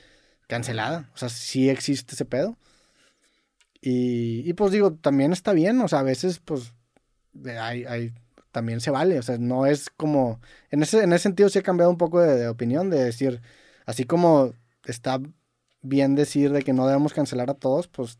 cancelada. 0.47 1.09
O 1.13 1.17
sea, 1.17 1.29
sí 1.29 1.69
existe 1.69 2.15
ese 2.15 2.25
pedo. 2.25 2.57
Y, 3.81 4.49
y 4.49 4.53
pues 4.53 4.71
digo, 4.71 4.93
también 4.93 5.31
está 5.31 5.53
bien. 5.53 5.79
O 5.81 5.87
sea, 5.87 5.99
a 5.99 6.03
veces 6.03 6.39
pues 6.39 6.73
hay, 7.59 7.85
hay, 7.85 8.13
también 8.51 8.81
se 8.81 8.91
vale. 8.91 9.19
O 9.19 9.23
sea, 9.23 9.37
no 9.37 9.65
es 9.65 9.89
como... 9.89 10.39
En 10.71 10.83
ese, 10.83 11.03
en 11.03 11.13
ese 11.13 11.23
sentido 11.23 11.49
sí 11.49 11.59
he 11.59 11.63
cambiado 11.63 11.91
un 11.91 11.97
poco 11.97 12.21
de, 12.21 12.35
de 12.35 12.47
opinión, 12.47 12.89
de 12.89 13.03
decir, 13.03 13.41
así 13.85 14.05
como 14.05 14.53
está 14.85 15.19
bien 15.81 16.15
decir 16.15 16.51
de 16.51 16.63
que 16.63 16.73
no 16.73 16.87
debemos 16.87 17.13
cancelar 17.13 17.49
a 17.49 17.55
todos, 17.55 17.87
pues 17.87 18.19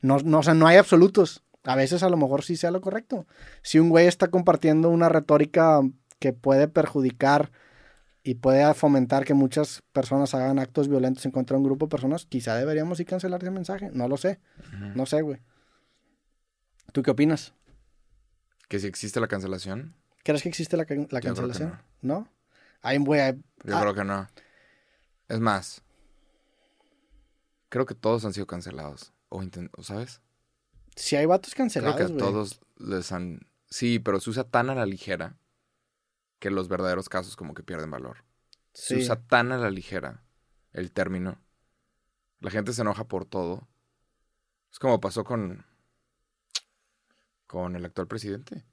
no, 0.00 0.18
no, 0.18 0.40
o 0.40 0.42
sea, 0.42 0.54
no 0.54 0.66
hay 0.66 0.76
absolutos. 0.76 1.42
A 1.64 1.74
veces 1.74 2.02
a 2.02 2.08
lo 2.08 2.16
mejor 2.16 2.44
sí 2.44 2.56
sea 2.56 2.70
lo 2.70 2.80
correcto. 2.80 3.26
Si 3.62 3.78
un 3.78 3.88
güey 3.88 4.06
está 4.06 4.28
compartiendo 4.28 4.88
una 4.90 5.08
retórica 5.08 5.80
que 6.18 6.32
puede 6.32 6.68
perjudicar 6.68 7.50
y 8.22 8.34
puede 8.34 8.72
fomentar 8.74 9.24
que 9.24 9.34
muchas 9.34 9.82
personas 9.92 10.34
hagan 10.34 10.58
actos 10.58 10.88
violentos 10.88 11.24
en 11.26 11.32
contra 11.32 11.54
de 11.54 11.58
un 11.58 11.64
grupo 11.64 11.86
de 11.86 11.90
personas, 11.90 12.26
quizá 12.26 12.56
deberíamos 12.56 12.98
sí 12.98 13.04
cancelar 13.04 13.42
ese 13.42 13.50
mensaje. 13.50 13.90
No 13.92 14.08
lo 14.08 14.16
sé. 14.16 14.38
No 14.94 15.06
sé, 15.06 15.22
güey. 15.22 15.40
¿Tú 16.92 17.02
qué 17.02 17.10
opinas? 17.10 17.52
¿Que 18.68 18.78
si 18.78 18.86
existe 18.86 19.20
la 19.20 19.28
cancelación? 19.28 19.94
¿Crees 20.24 20.42
que 20.42 20.48
existe 20.48 20.76
la, 20.76 20.84
can- 20.84 21.08
la 21.10 21.20
Yo 21.20 21.34
creo 21.34 21.34
que 21.34 21.40
cancelación? 21.40 21.80
¿No? 22.02 22.28
Hay 22.82 22.96
un 22.98 23.04
güey... 23.04 23.20
hay- 23.20 23.42
Yo 23.64 23.76
ah, 23.76 23.80
creo 23.80 23.94
que 23.94 24.04
no. 24.04 24.28
Es 25.28 25.40
más, 25.40 25.82
creo 27.68 27.86
que 27.86 27.94
todos 27.94 28.24
han 28.24 28.32
sido 28.32 28.46
cancelados. 28.46 29.12
O 29.28 29.42
¿sabes? 29.82 30.20
Si 30.94 31.16
hay 31.16 31.26
vatos 31.26 31.52
Creo 31.54 31.64
cancelados, 31.64 31.96
que 31.96 32.02
a 32.04 32.16
todos 32.16 32.60
les 32.78 33.12
han... 33.12 33.40
Sí, 33.68 33.98
pero 33.98 34.20
se 34.20 34.30
usa 34.30 34.44
tan 34.44 34.70
a 34.70 34.74
la 34.74 34.86
ligera 34.86 35.36
que 36.38 36.50
los 36.50 36.68
verdaderos 36.68 37.08
casos 37.08 37.36
como 37.36 37.54
que 37.54 37.62
pierden 37.62 37.90
valor. 37.90 38.24
Se 38.72 38.96
usa 38.96 39.16
tan 39.16 39.52
a 39.52 39.58
la 39.58 39.70
ligera 39.70 40.22
el 40.72 40.92
término. 40.92 41.40
La 42.40 42.50
gente 42.50 42.72
se 42.72 42.82
enoja 42.82 43.04
por 43.04 43.24
todo. 43.24 43.68
Es 44.70 44.78
como 44.78 45.00
pasó 45.00 45.24
con... 45.24 45.66
con 47.46 47.76
el 47.76 47.84
actual 47.84 48.06
presidente. 48.06 48.64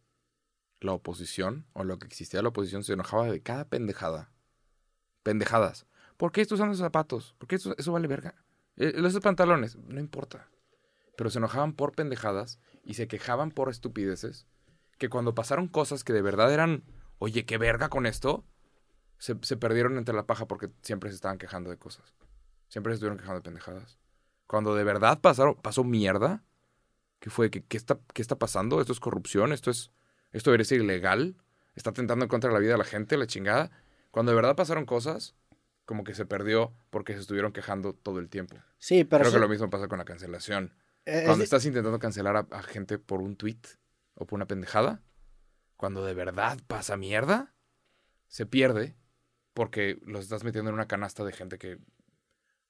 La 0.79 0.93
oposición, 0.93 1.65
o 1.73 1.83
lo 1.83 1.97
que 1.97 2.07
existía 2.07 2.41
la 2.41 2.49
oposición, 2.49 2.83
se 2.83 2.93
enojaba 2.93 3.27
de 3.27 3.41
cada 3.41 3.65
pendejada. 3.65 4.31
Pendejadas. 5.23 5.85
¿Por 6.17 6.31
qué 6.31 6.41
estás 6.41 6.59
usando 6.59 6.75
zapatos? 6.75 7.35
¿Por 7.37 7.47
qué 7.47 7.55
eso, 7.55 7.75
eso 7.77 7.91
vale 7.91 8.07
verga? 8.07 8.35
Eh, 8.75 8.93
Esos 8.95 9.21
pantalones, 9.21 9.77
no 9.77 9.99
importa. 9.99 10.49
Pero 11.15 11.29
se 11.29 11.37
enojaban 11.37 11.73
por 11.73 11.93
pendejadas 11.93 12.59
y 12.83 12.95
se 12.95 13.07
quejaban 13.07 13.51
por 13.51 13.69
estupideces. 13.69 14.47
Que 14.97 15.09
cuando 15.09 15.35
pasaron 15.35 15.67
cosas 15.67 16.03
que 16.03 16.13
de 16.13 16.21
verdad 16.21 16.53
eran, 16.53 16.83
oye, 17.19 17.45
qué 17.45 17.57
verga 17.57 17.89
con 17.89 18.05
esto, 18.05 18.45
se, 19.17 19.37
se 19.41 19.57
perdieron 19.57 19.97
entre 19.97 20.15
la 20.15 20.25
paja 20.25 20.47
porque 20.47 20.69
siempre 20.81 21.09
se 21.09 21.15
estaban 21.15 21.37
quejando 21.37 21.69
de 21.69 21.77
cosas. 21.77 22.13
Siempre 22.67 22.91
se 22.91 22.95
estuvieron 22.95 23.17
quejando 23.17 23.39
de 23.39 23.43
pendejadas. 23.43 23.99
Cuando 24.47 24.75
de 24.75 24.83
verdad 24.83 25.21
pasaron, 25.21 25.55
pasó 25.55 25.83
mierda, 25.83 26.43
¿qué 27.23 27.29
fue? 27.29 27.49
¿Qué, 27.49 27.63
qué 27.63 27.77
está, 27.77 28.01
¿Qué 28.13 28.21
está 28.21 28.37
pasando? 28.37 28.81
¿Esto 28.81 28.91
es 28.91 28.99
corrupción? 28.99 29.53
¿Esto 29.53 29.71
es 29.71 29.91
esto 30.33 30.49
debería 30.51 30.65
ser 30.65 30.81
ilegal? 30.81 31.37
¿Está 31.73 31.91
atentando 31.91 32.25
en 32.25 32.29
contra 32.29 32.51
la 32.51 32.59
vida 32.59 32.73
de 32.73 32.79
la 32.79 32.83
gente, 32.83 33.15
la 33.15 33.27
chingada? 33.27 33.71
Cuando 34.11 34.33
de 34.33 34.35
verdad 34.35 34.57
pasaron 34.57 34.85
cosas, 34.85 35.33
como 35.85 36.03
que 36.03 36.15
se 36.15 36.25
perdió 36.25 36.73
porque 36.89 37.13
se 37.13 37.21
estuvieron 37.21 37.53
quejando 37.53 37.93
todo 37.93 38.19
el 38.19 38.27
tiempo. 38.27 38.57
Sí, 38.77 39.05
pero 39.05 39.21
Creo 39.21 39.31
que 39.31 39.39
lo 39.39 39.47
mismo 39.47 39.69
pasa 39.69 39.87
con 39.87 39.99
la 39.99 40.05
cancelación. 40.05 40.73
eh, 41.05 41.23
Cuando 41.25 41.45
estás 41.45 41.65
intentando 41.65 41.97
cancelar 41.97 42.35
a, 42.35 42.47
a 42.51 42.61
gente 42.61 42.99
por 42.99 43.21
un 43.21 43.37
tweet 43.37 43.61
o 44.15 44.25
por 44.25 44.35
una 44.35 44.45
pendejada, 44.45 45.01
cuando 45.77 46.03
de 46.03 46.13
verdad 46.13 46.59
pasa 46.67 46.97
mierda, 46.97 47.53
se 48.27 48.45
pierde 48.45 48.97
porque 49.53 49.97
los 50.05 50.23
estás 50.25 50.43
metiendo 50.43 50.71
en 50.71 50.75
una 50.75 50.87
canasta 50.87 51.23
de 51.23 51.31
gente 51.31 51.57
que, 51.57 51.77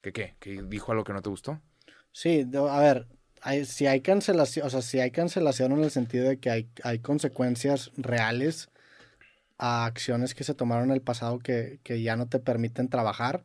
que 0.01 0.13
¿qué? 0.13 0.35
Que 0.39 0.61
dijo 0.63 0.91
algo 0.91 1.03
que 1.03 1.13
no 1.13 1.21
te 1.23 1.29
gustó. 1.29 1.59
Sí, 2.11 2.45
a 2.53 2.79
ver, 2.79 3.07
hay- 3.43 3.65
si 3.65 3.87
hay 3.87 4.01
cancelación, 4.01 4.65
o 4.65 4.69
sea, 4.69 4.81
si 4.81 4.99
hay 4.99 5.11
cancelación 5.11 5.73
en 5.73 5.83
el 5.83 5.91
sentido 5.91 6.27
de 6.29 6.37
que 6.39 6.49
hay, 6.49 6.69
hay 6.83 6.99
consecuencias 6.99 7.91
reales 7.97 8.69
a 9.57 9.85
acciones 9.85 10.33
que 10.35 10.43
se 10.43 10.53
tomaron 10.55 10.85
en 10.85 10.91
el 10.91 11.01
pasado 11.01 11.39
que, 11.39 11.79
que 11.83 12.01
ya 12.01 12.15
no 12.15 12.27
te 12.27 12.39
permiten 12.39 12.89
trabajar. 12.89 13.43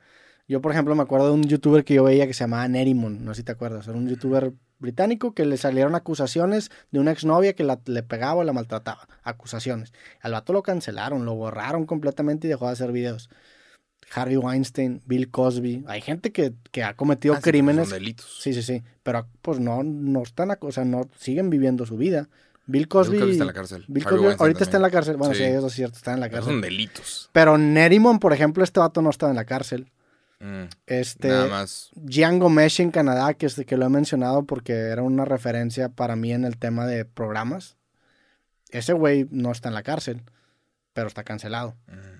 Yo, 0.48 0.60
por 0.62 0.72
ejemplo, 0.72 0.94
me 0.94 1.02
acuerdo 1.02 1.26
de 1.28 1.32
un 1.34 1.44
youtuber 1.44 1.84
que 1.84 1.94
yo 1.94 2.04
veía 2.04 2.26
que 2.26 2.34
se 2.34 2.44
llamaba 2.44 2.66
Nerimon, 2.68 3.24
no 3.24 3.34
sé 3.34 3.40
si 3.40 3.44
te 3.44 3.52
acuerdas, 3.52 3.86
era 3.88 3.96
un 3.98 4.08
youtuber 4.08 4.52
británico 4.78 5.34
que 5.34 5.44
le 5.44 5.56
salieron 5.56 5.94
acusaciones 5.94 6.70
de 6.90 7.00
una 7.00 7.10
exnovia 7.12 7.52
que 7.54 7.64
la, 7.64 7.80
le 7.86 8.02
pegaba 8.02 8.36
o 8.40 8.44
la 8.44 8.52
maltrataba. 8.52 9.08
Acusaciones. 9.24 9.92
Al 10.20 10.32
vato 10.32 10.52
lo 10.52 10.62
cancelaron, 10.62 11.24
lo 11.26 11.34
borraron 11.34 11.84
completamente 11.86 12.46
y 12.46 12.50
dejó 12.50 12.66
de 12.66 12.72
hacer 12.72 12.92
videos. 12.92 13.28
Harvey 14.14 14.36
Weinstein, 14.36 15.02
Bill 15.06 15.30
Cosby, 15.30 15.84
hay 15.86 16.00
gente 16.00 16.32
que, 16.32 16.54
que 16.70 16.82
ha 16.82 16.94
cometido 16.94 17.34
Ah, 17.34 17.38
sí, 17.38 17.42
crímenes 17.50 17.88
Son 17.88 17.98
delitos. 17.98 18.38
Sí, 18.42 18.54
sí, 18.54 18.62
sí. 18.62 18.82
Pero 19.02 19.26
pues 19.42 19.60
no, 19.60 19.82
no 19.82 20.22
están, 20.22 20.50
o 20.60 20.72
sea, 20.72 20.84
no 20.84 21.08
siguen 21.18 21.50
viviendo 21.50 21.84
su 21.86 21.96
vida. 21.96 22.28
Bill 22.66 22.82
Bill 22.82 22.88
Cosby. 22.88 23.18
Cosby 23.18 23.30
está 23.32 23.44
en 23.44 23.46
la 23.48 23.52
cárcel. 23.54 23.84
Bill 23.88 24.04
Cosby 24.04 24.26
ahorita 24.38 24.64
está 24.64 24.76
en 24.76 24.82
la 24.82 24.90
cárcel. 24.90 25.16
Bueno, 25.16 25.34
sí, 25.34 25.40
Sí. 25.40 25.46
eso 25.46 25.66
es 25.68 25.72
cierto, 25.72 25.96
está 25.96 26.12
en 26.14 26.20
la 26.20 26.26
Pero 26.26 26.36
cárcel. 26.38 26.52
son 26.54 26.60
delitos. 26.60 27.30
Pero 27.32 27.56
Nerimon, 27.58 28.18
por 28.18 28.32
ejemplo, 28.32 28.62
este 28.64 28.80
vato 28.80 29.00
no 29.02 29.10
estaba 29.10 29.30
en 29.30 29.36
la 29.36 29.44
cárcel. 29.44 29.90
Mm, 30.40 30.64
Este. 30.86 31.28
Nada 31.28 31.48
más. 31.48 31.90
Jian 32.06 32.38
Gomesh 32.38 32.80
en 32.80 32.90
Canadá, 32.90 33.34
que, 33.34 33.48
que 33.66 33.76
lo 33.76 33.86
he 33.86 33.88
mencionado 33.88 34.44
porque 34.44 34.72
era 34.72 35.02
una 35.02 35.24
referencia 35.24 35.88
para 35.88 36.14
mí 36.16 36.32
en 36.32 36.44
el 36.44 36.58
tema 36.58 36.86
de 36.86 37.04
programas. 37.04 37.76
Ese 38.70 38.92
güey 38.92 39.26
no 39.30 39.50
está 39.50 39.68
en 39.68 39.74
la 39.74 39.82
cárcel, 39.82 40.22
pero 40.92 41.08
está 41.08 41.24
cancelado. 41.24 41.74
Mm. 41.88 42.17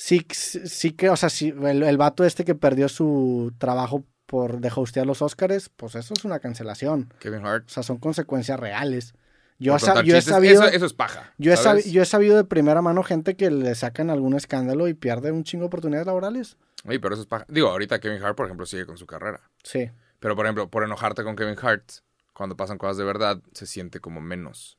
Sí, 0.00 0.24
sí 0.30 0.92
que, 0.92 1.10
o 1.10 1.16
sea, 1.16 1.28
sí, 1.28 1.52
el, 1.60 1.82
el 1.82 1.96
vato 1.96 2.24
este 2.24 2.44
que 2.44 2.54
perdió 2.54 2.88
su 2.88 3.52
trabajo 3.58 4.04
por 4.26 4.60
de 4.60 4.70
hostear 4.74 5.06
los 5.06 5.22
Óscares, 5.22 5.70
pues 5.74 5.94
eso 5.96 6.14
es 6.16 6.24
una 6.24 6.38
cancelación. 6.38 7.12
Kevin 7.18 7.44
Hart. 7.44 7.64
O 7.66 7.68
sea, 7.70 7.82
son 7.82 7.98
consecuencias 7.98 8.60
reales. 8.60 9.14
Yo, 9.58 9.74
he 9.74 9.78
sabido, 9.80 10.16
Eso, 10.18 10.64
eso 10.68 10.86
es 10.86 10.92
paja. 10.92 11.34
yo, 11.36 11.52
he 11.52 11.56
sabi- 11.56 11.90
yo 11.90 12.00
he 12.02 12.04
sabido 12.04 12.36
de 12.36 12.44
primera 12.44 12.80
mano 12.80 13.02
gente 13.02 13.34
que 13.34 13.50
le 13.50 13.74
sacan 13.74 14.08
algún 14.08 14.34
escándalo 14.34 14.86
y 14.86 14.94
pierde 14.94 15.32
un 15.32 15.42
chingo 15.42 15.62
de 15.62 15.66
oportunidades 15.66 16.06
laborales. 16.06 16.56
Oye, 16.84 17.00
pero 17.00 17.14
eso 17.14 17.22
es 17.22 17.26
paja. 17.28 17.44
Digo, 17.48 17.66
ahorita 17.68 17.98
Kevin 17.98 18.22
Hart, 18.22 18.36
por 18.36 18.46
ejemplo, 18.46 18.66
sigue 18.66 18.86
con 18.86 18.96
su 18.96 19.06
carrera. 19.06 19.40
Sí. 19.64 19.90
Pero, 20.20 20.36
por 20.36 20.46
ejemplo, 20.46 20.70
por 20.70 20.84
enojarte 20.84 21.24
con 21.24 21.34
Kevin 21.34 21.56
Hart, 21.60 21.90
cuando 22.34 22.56
pasan 22.56 22.78
cosas 22.78 22.98
de 22.98 23.04
verdad, 23.04 23.40
se 23.52 23.66
siente 23.66 23.98
como 23.98 24.20
menos. 24.20 24.78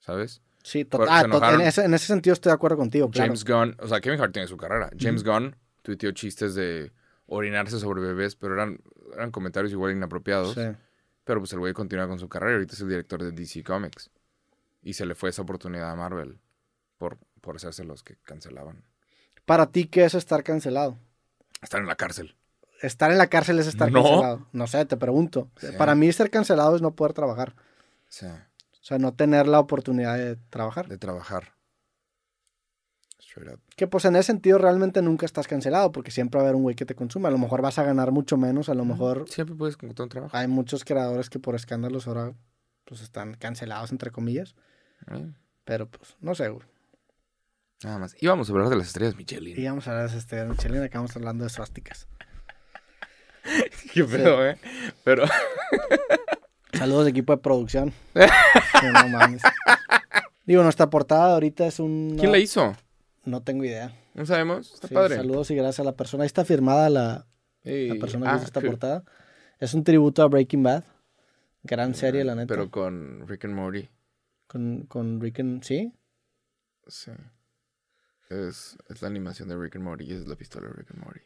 ¿Sabes? 0.00 0.42
Sí, 0.62 0.84
total. 0.84 1.26
enojaron. 1.26 1.60
en, 1.62 1.66
ese, 1.66 1.84
en 1.84 1.94
ese 1.94 2.06
sentido 2.06 2.34
estoy 2.34 2.50
de 2.50 2.54
acuerdo 2.54 2.76
contigo, 2.76 3.10
claro. 3.10 3.28
James 3.28 3.44
Gunn, 3.44 3.76
o 3.80 3.88
sea, 3.88 4.00
Kevin 4.00 4.20
Hart 4.20 4.32
tiene 4.32 4.46
su 4.48 4.56
carrera. 4.56 4.90
James 4.98 5.24
Gunn 5.24 5.56
tuiteó 5.82 6.12
chistes 6.12 6.54
de 6.54 6.92
orinarse 7.26 7.78
sobre 7.78 8.00
bebés, 8.02 8.36
pero 8.36 8.54
eran, 8.54 8.78
eran 9.14 9.30
comentarios 9.30 9.72
igual 9.72 9.92
inapropiados. 9.92 10.54
Sí. 10.54 10.62
Pero 11.24 11.40
pues 11.40 11.52
el 11.52 11.60
güey 11.60 11.72
continúa 11.72 12.08
con 12.08 12.18
su 12.18 12.28
carrera. 12.28 12.54
Ahorita 12.54 12.74
es 12.74 12.80
el 12.80 12.88
director 12.88 13.22
de 13.22 13.32
DC 13.32 13.62
Comics. 13.62 14.10
Y 14.82 14.94
se 14.94 15.06
le 15.06 15.14
fue 15.14 15.30
esa 15.30 15.42
oportunidad 15.42 15.90
a 15.90 15.94
Marvel 15.96 16.38
por, 16.98 17.18
por 17.40 17.56
hacerse 17.56 17.84
los 17.84 18.02
que 18.02 18.16
cancelaban. 18.24 18.82
Para 19.44 19.66
ti, 19.66 19.86
¿qué 19.86 20.04
es 20.04 20.14
estar 20.14 20.42
cancelado? 20.42 20.98
Estar 21.62 21.80
en 21.80 21.86
la 21.86 21.96
cárcel. 21.96 22.34
Estar 22.82 23.10
en 23.12 23.18
la 23.18 23.26
cárcel 23.28 23.58
es 23.58 23.66
estar 23.66 23.92
No. 23.92 24.02
cancelado. 24.02 24.46
No 24.52 24.66
sé, 24.66 24.84
te 24.86 24.96
pregunto. 24.96 25.50
Sí. 25.56 25.68
Para 25.76 25.94
mí, 25.94 26.10
ser 26.12 26.30
cancelado 26.30 26.74
es 26.76 26.82
no 26.82 26.94
poder 26.94 27.12
trabajar. 27.12 27.54
Sea, 28.08 28.49
O 28.80 28.84
sea, 28.84 28.98
no 28.98 29.12
tener 29.14 29.46
la 29.46 29.60
oportunidad 29.60 30.16
de 30.16 30.36
trabajar. 30.36 30.88
de 30.88 30.98
trabajar. 30.98 31.54
Que 33.76 33.86
pues 33.86 34.04
en 34.04 34.16
ese 34.16 34.24
sentido 34.24 34.58
realmente 34.58 35.02
nunca 35.02 35.24
estás 35.24 35.46
cancelado 35.46 35.92
porque 35.92 36.10
siempre 36.10 36.38
va 36.38 36.42
a 36.42 36.46
haber 36.48 36.56
un 36.56 36.62
güey 36.62 36.74
que 36.74 36.84
te 36.86 36.94
consume. 36.94 37.28
A 37.28 37.30
lo 37.30 37.38
mejor 37.38 37.62
vas 37.62 37.78
a 37.78 37.84
ganar 37.84 38.10
mucho 38.10 38.36
menos, 38.36 38.68
a 38.68 38.74
lo 38.74 38.84
mejor 38.84 39.28
Siempre 39.28 39.54
puedes 39.54 39.76
encontrar 39.76 40.04
un 40.04 40.08
trabajo. 40.08 40.36
hay 40.36 40.48
muchos 40.48 40.84
creadores 40.84 41.30
que 41.30 41.38
por 41.38 41.54
escándalos 41.54 42.08
ahora 42.08 42.34
pues 42.84 43.00
están 43.02 43.34
cancelados 43.34 43.92
entre 43.92 44.10
comillas. 44.10 44.56
Eh, 45.12 45.32
Pero 45.64 45.88
pues 45.88 46.16
no 46.20 46.34
sé, 46.34 46.48
güey. 46.48 46.66
Nada 47.84 47.98
más. 47.98 48.16
Y 48.20 48.26
vamos 48.26 48.48
a 48.48 48.52
hablar 48.52 48.68
de 48.68 48.76
las 48.76 48.88
estrellas 48.88 49.16
Michelin. 49.16 49.58
Y 49.58 49.64
vamos 49.64 49.86
a 49.88 49.94
ver 49.94 50.10
este 50.10 50.44
Michelin, 50.44 50.82
acabamos 50.82 51.14
hablando 51.16 51.44
de 51.44 51.50
suásticas. 51.50 52.08
Qué 53.94 54.04
pedo, 54.04 54.46
¿eh? 54.46 54.58
Pero... 55.04 55.24
Saludos 56.72 57.06
equipo 57.08 57.32
de 57.34 57.38
producción. 57.38 57.92
No 58.82 59.08
mames. 59.08 59.42
Digo, 60.46 60.62
nuestra 60.62 60.88
portada 60.88 61.34
ahorita 61.34 61.66
es 61.66 61.80
un... 61.80 62.16
¿Quién 62.18 62.32
la 62.32 62.38
hizo? 62.38 62.74
No 63.24 63.42
tengo 63.42 63.62
idea. 63.64 63.94
No 64.14 64.24
sabemos. 64.24 64.72
Está 64.72 64.88
Sí, 64.88 64.94
padre. 64.94 65.16
Saludos 65.16 65.50
y 65.50 65.54
gracias 65.54 65.80
a 65.80 65.84
la 65.84 65.92
persona. 65.96 66.22
Ahí 66.22 66.26
está 66.28 66.46
firmada 66.46 66.88
la, 66.88 67.26
Ey, 67.62 67.88
la 67.88 67.96
persona 67.96 68.26
que 68.26 68.32
ah, 68.32 68.36
hizo 68.36 68.46
esta 68.46 68.60
cool. 68.60 68.70
portada. 68.70 69.04
Es 69.58 69.74
un 69.74 69.84
tributo 69.84 70.22
a 70.22 70.28
Breaking 70.28 70.62
Bad. 70.62 70.84
Gran 71.62 71.94
serie, 71.94 72.24
la 72.24 72.34
neta. 72.34 72.54
Pero 72.54 72.70
con 72.70 73.28
Rick 73.28 73.44
and 73.44 73.54
Morty. 73.54 73.88
Con, 74.46 74.86
con 74.86 75.20
Rick 75.20 75.40
and... 75.40 75.62
¿Sí? 75.62 75.92
Sí. 76.86 77.10
Es, 78.30 78.78
es 78.88 79.02
la 79.02 79.08
animación 79.08 79.48
de 79.48 79.56
Rick 79.58 79.76
and 79.76 79.84
Morty 79.84 80.04
y 80.04 80.12
es 80.14 80.26
la 80.26 80.36
pistola 80.36 80.68
de 80.68 80.72
Rick 80.72 80.90
and 80.92 81.04
Morty. 81.04 81.20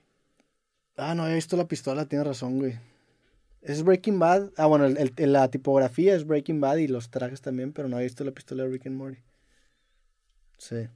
Ah, 0.97 1.15
no 1.15 1.23
había 1.23 1.37
visto 1.37 1.57
la 1.57 1.69
pistola, 1.69 2.07
tienes 2.07 2.27
razón, 2.27 2.59
güey. 2.59 2.79
Es 3.65 3.83
Breaking 3.83 4.19
Bad. 4.19 4.51
Ah, 4.57 4.67
bueno, 4.67 4.85
el- 4.85 5.13
el- 5.17 5.33
la 5.33 5.51
tipografía 5.51 6.15
es 6.15 6.27
Breaking 6.27 6.61
Bad 6.61 6.77
y 6.77 6.87
los 6.87 7.11
trajes 7.11 7.41
también, 7.41 7.73
pero 7.73 7.89
no 7.89 7.97
había 7.97 8.05
visto 8.07 8.23
la 8.23 8.31
pistola 8.33 8.63
de 8.65 8.69
Rick 8.71 8.87
and 8.87 8.97
Morty. 8.97 9.19
Sí. 10.59 10.87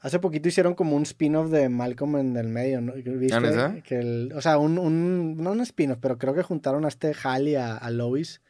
Hace 0.00 0.18
poquito 0.18 0.48
hicieron 0.48 0.74
como 0.74 0.94
un 0.96 1.02
spin-off 1.02 1.50
de 1.50 1.68
Malcolm 1.68 2.16
en 2.16 2.36
el 2.36 2.48
medio, 2.48 2.80
¿no? 2.80 2.92
¿Viste? 2.94 3.34
¿Ah, 3.34 3.40
neta? 3.40 3.80
Que 3.82 3.98
el, 3.98 4.32
o 4.34 4.40
sea, 4.40 4.58
un, 4.58 4.78
un, 4.78 5.36
no 5.36 5.52
un 5.52 5.60
spin-off, 5.60 5.98
pero 6.00 6.18
creo 6.18 6.34
que 6.34 6.42
juntaron 6.42 6.84
a 6.84 6.88
este 6.88 7.12
Hal 7.22 7.48
y 7.48 7.54
a, 7.56 7.76
a 7.76 7.90
Lois 7.90 8.40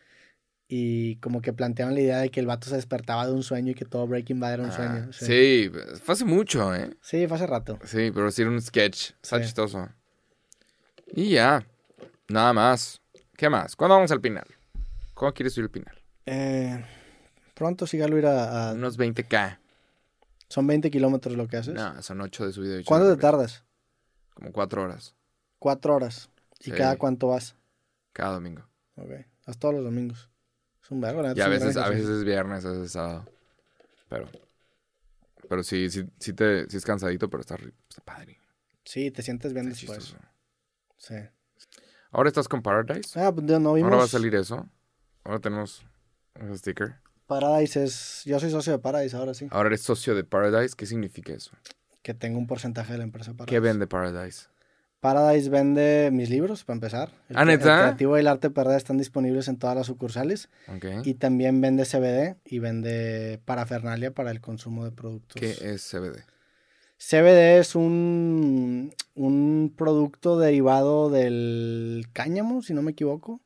y 0.68 1.16
como 1.16 1.41
que 1.41 1.53
planteaban 1.53 1.95
la 1.95 2.01
idea 2.01 2.18
de 2.18 2.30
que 2.30 2.41
el 2.41 2.47
vato 2.47 2.68
se 2.68 2.74
despertaba 2.76 3.26
de 3.26 3.32
un 3.32 3.43
sueño 3.45 3.70
y 3.70 3.74
que 3.74 3.84
todo 3.84 4.07
Breaking 4.07 4.41
Bad 4.41 4.55
era 4.55 4.62
un 4.64 4.70
Ah, 4.70 4.72
sueño. 4.72 5.12
Sí. 5.12 5.24
sí. 5.26 5.70
fue 6.03 6.12
hace 6.14 6.24
mucho, 6.24 6.74
¿eh? 6.74 6.91
Sí, 7.01 7.26
fue 7.28 7.37
hace 7.37 7.47
rato. 7.47 7.78
Sí, 7.84 8.11
pero 8.12 8.30
sí 8.32 8.43
era 8.43 8.51
un 8.51 8.61
sketch. 8.61 9.12
Está 9.22 9.39
Sí. 9.39 9.45
chistoso. 9.45 9.89
Y 11.14 11.30
ya. 11.30 11.64
Nada 12.29 12.53
más. 12.53 13.01
¿Qué 13.37 13.49
más? 13.49 13.77
¿Cuándo 13.77 13.95
vamos 13.97 14.11
al 14.11 14.20
Pinal? 14.20 14.47
¿Cómo 15.14 15.33
quieres 15.33 15.53
subir 15.55 15.64
al 15.66 15.70
Pinal? 15.70 16.03
Eh, 16.27 16.85
pronto 17.55 17.87
sí, 17.87 17.99
Galo, 17.99 18.18
ir 18.18 18.27
a, 18.27 18.70
a- 18.70 18.72
Unos 18.72 18.99
20k. 18.99 19.59
Son 20.49 20.66
20 20.66 20.91
kilómetros 20.91 21.37
lo 21.37 21.49
que 21.49 21.57
haces. 21.57 21.74
No, 21.74 22.01
son 22.03 22.20
8 22.20 22.47
de 22.47 22.53
subida 22.53 22.77
y 22.77 22.79
ocho 22.79 22.87
¿Cuánto 22.87 23.09
de 23.09 23.16
te 23.16 23.22
tardas? 23.22 23.64
Como 24.35 24.53
4 24.53 24.83
horas. 24.83 25.14
Cuatro 25.59 25.95
horas. 25.95 26.31
¿Y 26.61 26.64
Sí. 26.64 26.72
cada 26.72 26.97
cuánto 26.97 27.29
vas? 27.29 27.57
Cada 28.12 28.35
domingo. 28.35 28.66
Ok. 28.97 29.11
Vas 29.47 29.59
todos 29.59 29.74
los 29.74 29.85
domingos. 29.85 30.31
Es 30.83 30.91
un 30.91 31.01
neta, 31.01 31.33
Y 31.37 31.41
a 31.41 31.49
veces, 31.49 31.77
a 31.77 31.89
veces 31.89 32.09
es 32.09 32.24
viernes, 32.24 32.64
a 32.64 32.68
veces 32.70 32.85
es 32.87 32.93
sábado. 32.93 33.27
Pero. 34.09 34.29
Pero 35.49 35.62
sí, 35.62 35.91
sí, 35.91 36.05
sí, 36.18 36.33
te, 36.33 36.68
sí 36.70 36.77
es 36.77 36.85
cansadito, 36.85 37.29
pero 37.29 37.41
está, 37.41 37.57
está 37.57 38.03
padre. 38.05 38.39
Sí, 38.85 39.11
te 39.11 39.22
sientes 39.22 39.53
bien 39.53 39.68
Está 39.68 39.81
después. 39.81 39.99
chistoso. 40.07 40.24
Sí. 40.97 41.14
Ahora 42.12 42.28
estás 42.28 42.48
con 42.48 42.62
Paradise. 42.62 43.18
Ah, 43.20 43.32
pues 43.32 43.46
ya 43.46 43.59
no 43.59 43.74
vimos. 43.74 43.88
Ahora 43.88 43.98
va 43.98 44.04
a 44.04 44.09
salir 44.09 44.34
eso. 44.34 44.66
Ahora 45.24 45.40
tenemos 45.40 45.84
un 46.40 46.57
sticker. 46.57 46.94
Paradise 47.26 47.82
es. 47.84 48.22
Yo 48.24 48.38
soy 48.38 48.50
socio 48.50 48.72
de 48.72 48.78
Paradise 48.78 49.16
ahora 49.16 49.34
sí. 49.34 49.48
Ahora 49.50 49.68
eres 49.68 49.82
socio 49.82 50.14
de 50.14 50.24
Paradise. 50.24 50.74
¿Qué 50.76 50.86
significa 50.86 51.32
eso? 51.32 51.50
Que 52.02 52.14
tengo 52.14 52.38
un 52.38 52.46
porcentaje 52.46 52.92
de 52.92 52.98
la 52.98 53.04
empresa 53.04 53.32
Paradise. 53.32 53.50
¿Qué 53.50 53.61
vende 53.61 53.86
Paradise? 53.86 54.46
Paradise 55.00 55.50
vende 55.50 56.11
mis 56.12 56.30
libros, 56.30 56.64
para 56.64 56.76
empezar. 56.76 57.11
El, 57.28 57.36
Ah, 57.36 57.44
¿neta? 57.44 57.74
El 57.74 57.80
creativo 57.82 58.16
y 58.16 58.20
el 58.20 58.28
arte 58.28 58.50
perder 58.50 58.76
están 58.76 58.96
disponibles 58.96 59.46
en 59.48 59.59
todas 59.59 59.76
las 59.76 59.86
sucursales. 59.86 60.48
Ok. 60.68 60.86
Y 61.04 61.14
también 61.14 61.61
vende 61.61 61.84
CBD 61.84 62.36
y 62.44 62.61
vende 62.61 63.40
parafernalia 63.44 64.12
para 64.12 64.30
el 64.30 64.40
consumo 64.40 64.84
de 64.84 64.92
productos. 64.92 65.40
¿Qué 65.40 65.50
es 65.74 65.82
CBD? 65.90 66.24
CBD 66.99 67.59
es 67.59 67.74
un, 67.74 68.94
un 69.14 69.74
producto 69.76 70.38
derivado 70.38 71.11
del 71.11 72.07
cáñamo, 72.12 72.62
si 72.62 72.74
no 72.74 72.82
me 72.82 72.92
equivoco, 72.92 73.40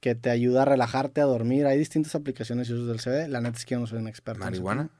que 0.00 0.14
te 0.14 0.30
ayuda 0.30 0.62
a 0.62 0.64
relajarte, 0.66 1.20
a 1.20 1.24
dormir. 1.24 1.66
Hay 1.66 1.78
distintas 1.78 2.14
aplicaciones 2.14 2.68
y 2.68 2.74
usos 2.74 2.86
del 2.88 3.00
CBD. 3.00 3.28
La 3.28 3.40
neta 3.40 3.56
es 3.58 3.64
que 3.64 3.74
yo 3.74 3.80
no 3.80 3.86
soy 3.86 3.98
un 3.98 4.08
experto. 4.08 4.44
¿Marihuana? 4.44 4.90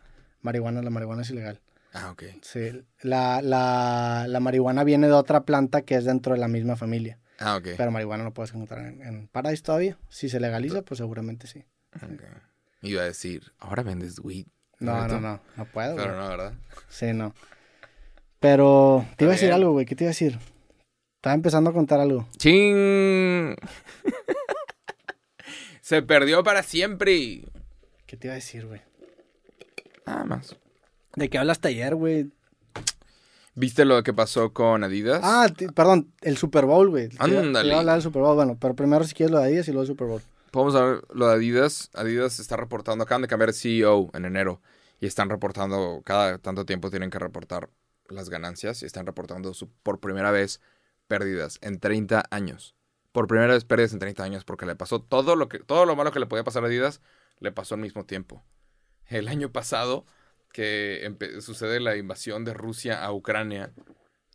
Marihuana, 0.40 0.82
la 0.82 0.90
marihuana 0.90 1.22
es 1.22 1.30
ilegal. 1.30 1.60
Ah, 1.92 2.10
ok. 2.10 2.22
Sí, 2.42 2.84
la, 3.02 3.40
la, 3.42 4.26
la 4.28 4.40
marihuana 4.40 4.82
viene 4.82 5.06
de 5.06 5.12
otra 5.12 5.44
planta 5.44 5.82
que 5.82 5.94
es 5.94 6.04
dentro 6.04 6.32
de 6.34 6.40
la 6.40 6.48
misma 6.48 6.76
familia. 6.76 7.18
Ah, 7.38 7.56
ok. 7.56 7.68
Pero 7.76 7.90
marihuana 7.90 8.24
no 8.24 8.32
puedes 8.32 8.52
encontrar 8.54 8.86
en, 8.86 9.02
en 9.02 9.28
Paradise 9.28 9.62
todavía. 9.62 9.98
Si 10.08 10.28
se 10.28 10.40
legaliza, 10.40 10.82
pues 10.82 10.98
seguramente 10.98 11.46
sí. 11.46 11.64
Ok. 11.96 12.22
Iba 12.82 13.02
a 13.02 13.04
decir, 13.04 13.52
ahora 13.58 13.82
vendes 13.82 14.18
weed. 14.20 14.46
No, 14.80 14.94
¿Neta? 15.02 15.14
no, 15.14 15.20
no, 15.20 15.40
no 15.56 15.64
puedo. 15.66 15.96
Pero 15.96 16.16
no, 16.20 16.28
¿verdad? 16.28 16.54
Sí, 16.88 17.12
no. 17.12 17.32
Pero 18.44 19.06
te 19.16 19.24
iba 19.24 19.32
a 19.32 19.36
decir 19.36 19.52
algo, 19.52 19.72
güey. 19.72 19.86
¿Qué 19.86 19.94
te 19.96 20.04
iba 20.04 20.08
a 20.08 20.12
decir? 20.12 20.38
Estaba 21.16 21.32
empezando 21.32 21.70
a 21.70 21.72
contar 21.72 21.98
algo. 21.98 22.28
¡Ching! 22.36 23.56
Se 25.80 26.02
perdió 26.02 26.44
para 26.44 26.62
siempre. 26.62 27.46
¿Qué 28.04 28.18
te 28.18 28.26
iba 28.26 28.32
a 28.32 28.34
decir, 28.34 28.66
güey? 28.66 28.82
Nada 30.04 30.24
más. 30.24 30.56
¿De 31.16 31.30
qué 31.30 31.38
hablaste 31.38 31.68
ayer, 31.68 31.94
güey? 31.94 32.32
¿Viste 33.54 33.86
lo 33.86 34.02
que 34.02 34.12
pasó 34.12 34.52
con 34.52 34.84
Adidas? 34.84 35.20
Ah, 35.22 35.46
perdón, 35.74 36.12
el 36.20 36.36
Super 36.36 36.66
Bowl, 36.66 36.90
güey. 36.90 37.08
Ándale. 37.18 37.66
iba 37.66 37.76
a 37.76 37.80
hablar 37.80 37.94
del 37.94 38.02
Super 38.02 38.20
Bowl. 38.20 38.36
Bueno, 38.36 38.58
pero 38.60 38.74
primero 38.76 39.04
si 39.04 39.14
quieres 39.14 39.30
lo 39.30 39.38
de 39.38 39.44
Adidas 39.46 39.68
y 39.68 39.70
luego 39.70 39.84
el 39.84 39.88
Super 39.88 40.06
Bowl. 40.06 40.22
Podemos 40.50 40.74
ver 40.74 41.02
lo 41.14 41.28
de 41.28 41.34
Adidas. 41.36 41.88
Adidas 41.94 42.38
está 42.40 42.58
reportando, 42.58 43.04
acaban 43.04 43.22
de 43.22 43.28
cambiar 43.28 43.52
de 43.52 43.58
CEO 43.58 44.10
en 44.12 44.26
enero 44.26 44.60
y 45.00 45.06
están 45.06 45.30
reportando, 45.30 46.02
cada 46.04 46.36
tanto 46.36 46.66
tiempo 46.66 46.90
tienen 46.90 47.08
que 47.08 47.18
reportar 47.18 47.70
las 48.08 48.30
ganancias 48.30 48.82
y 48.82 48.86
están 48.86 49.06
reportando 49.06 49.54
su- 49.54 49.70
por 49.82 50.00
primera 50.00 50.30
vez 50.30 50.60
pérdidas 51.06 51.58
en 51.62 51.80
30 51.80 52.24
años. 52.30 52.74
Por 53.12 53.26
primera 53.28 53.52
vez 53.54 53.64
pérdidas 53.64 53.92
en 53.92 53.98
30 54.00 54.24
años 54.24 54.44
porque 54.44 54.66
le 54.66 54.76
pasó 54.76 55.00
todo 55.02 55.36
lo 55.36 55.48
que 55.48 55.60
todo 55.60 55.86
lo 55.86 55.96
malo 55.96 56.12
que 56.12 56.20
le 56.20 56.26
podía 56.26 56.44
pasar 56.44 56.64
a 56.64 56.66
Adidas 56.66 57.00
le 57.40 57.52
pasó 57.52 57.74
al 57.74 57.80
mismo 57.80 58.04
tiempo. 58.06 58.44
El 59.06 59.28
año 59.28 59.52
pasado 59.52 60.06
que 60.52 61.14
sucede 61.40 61.80
la 61.80 61.96
invasión 61.96 62.44
de 62.44 62.54
Rusia 62.54 63.04
a 63.04 63.12
Ucrania 63.12 63.72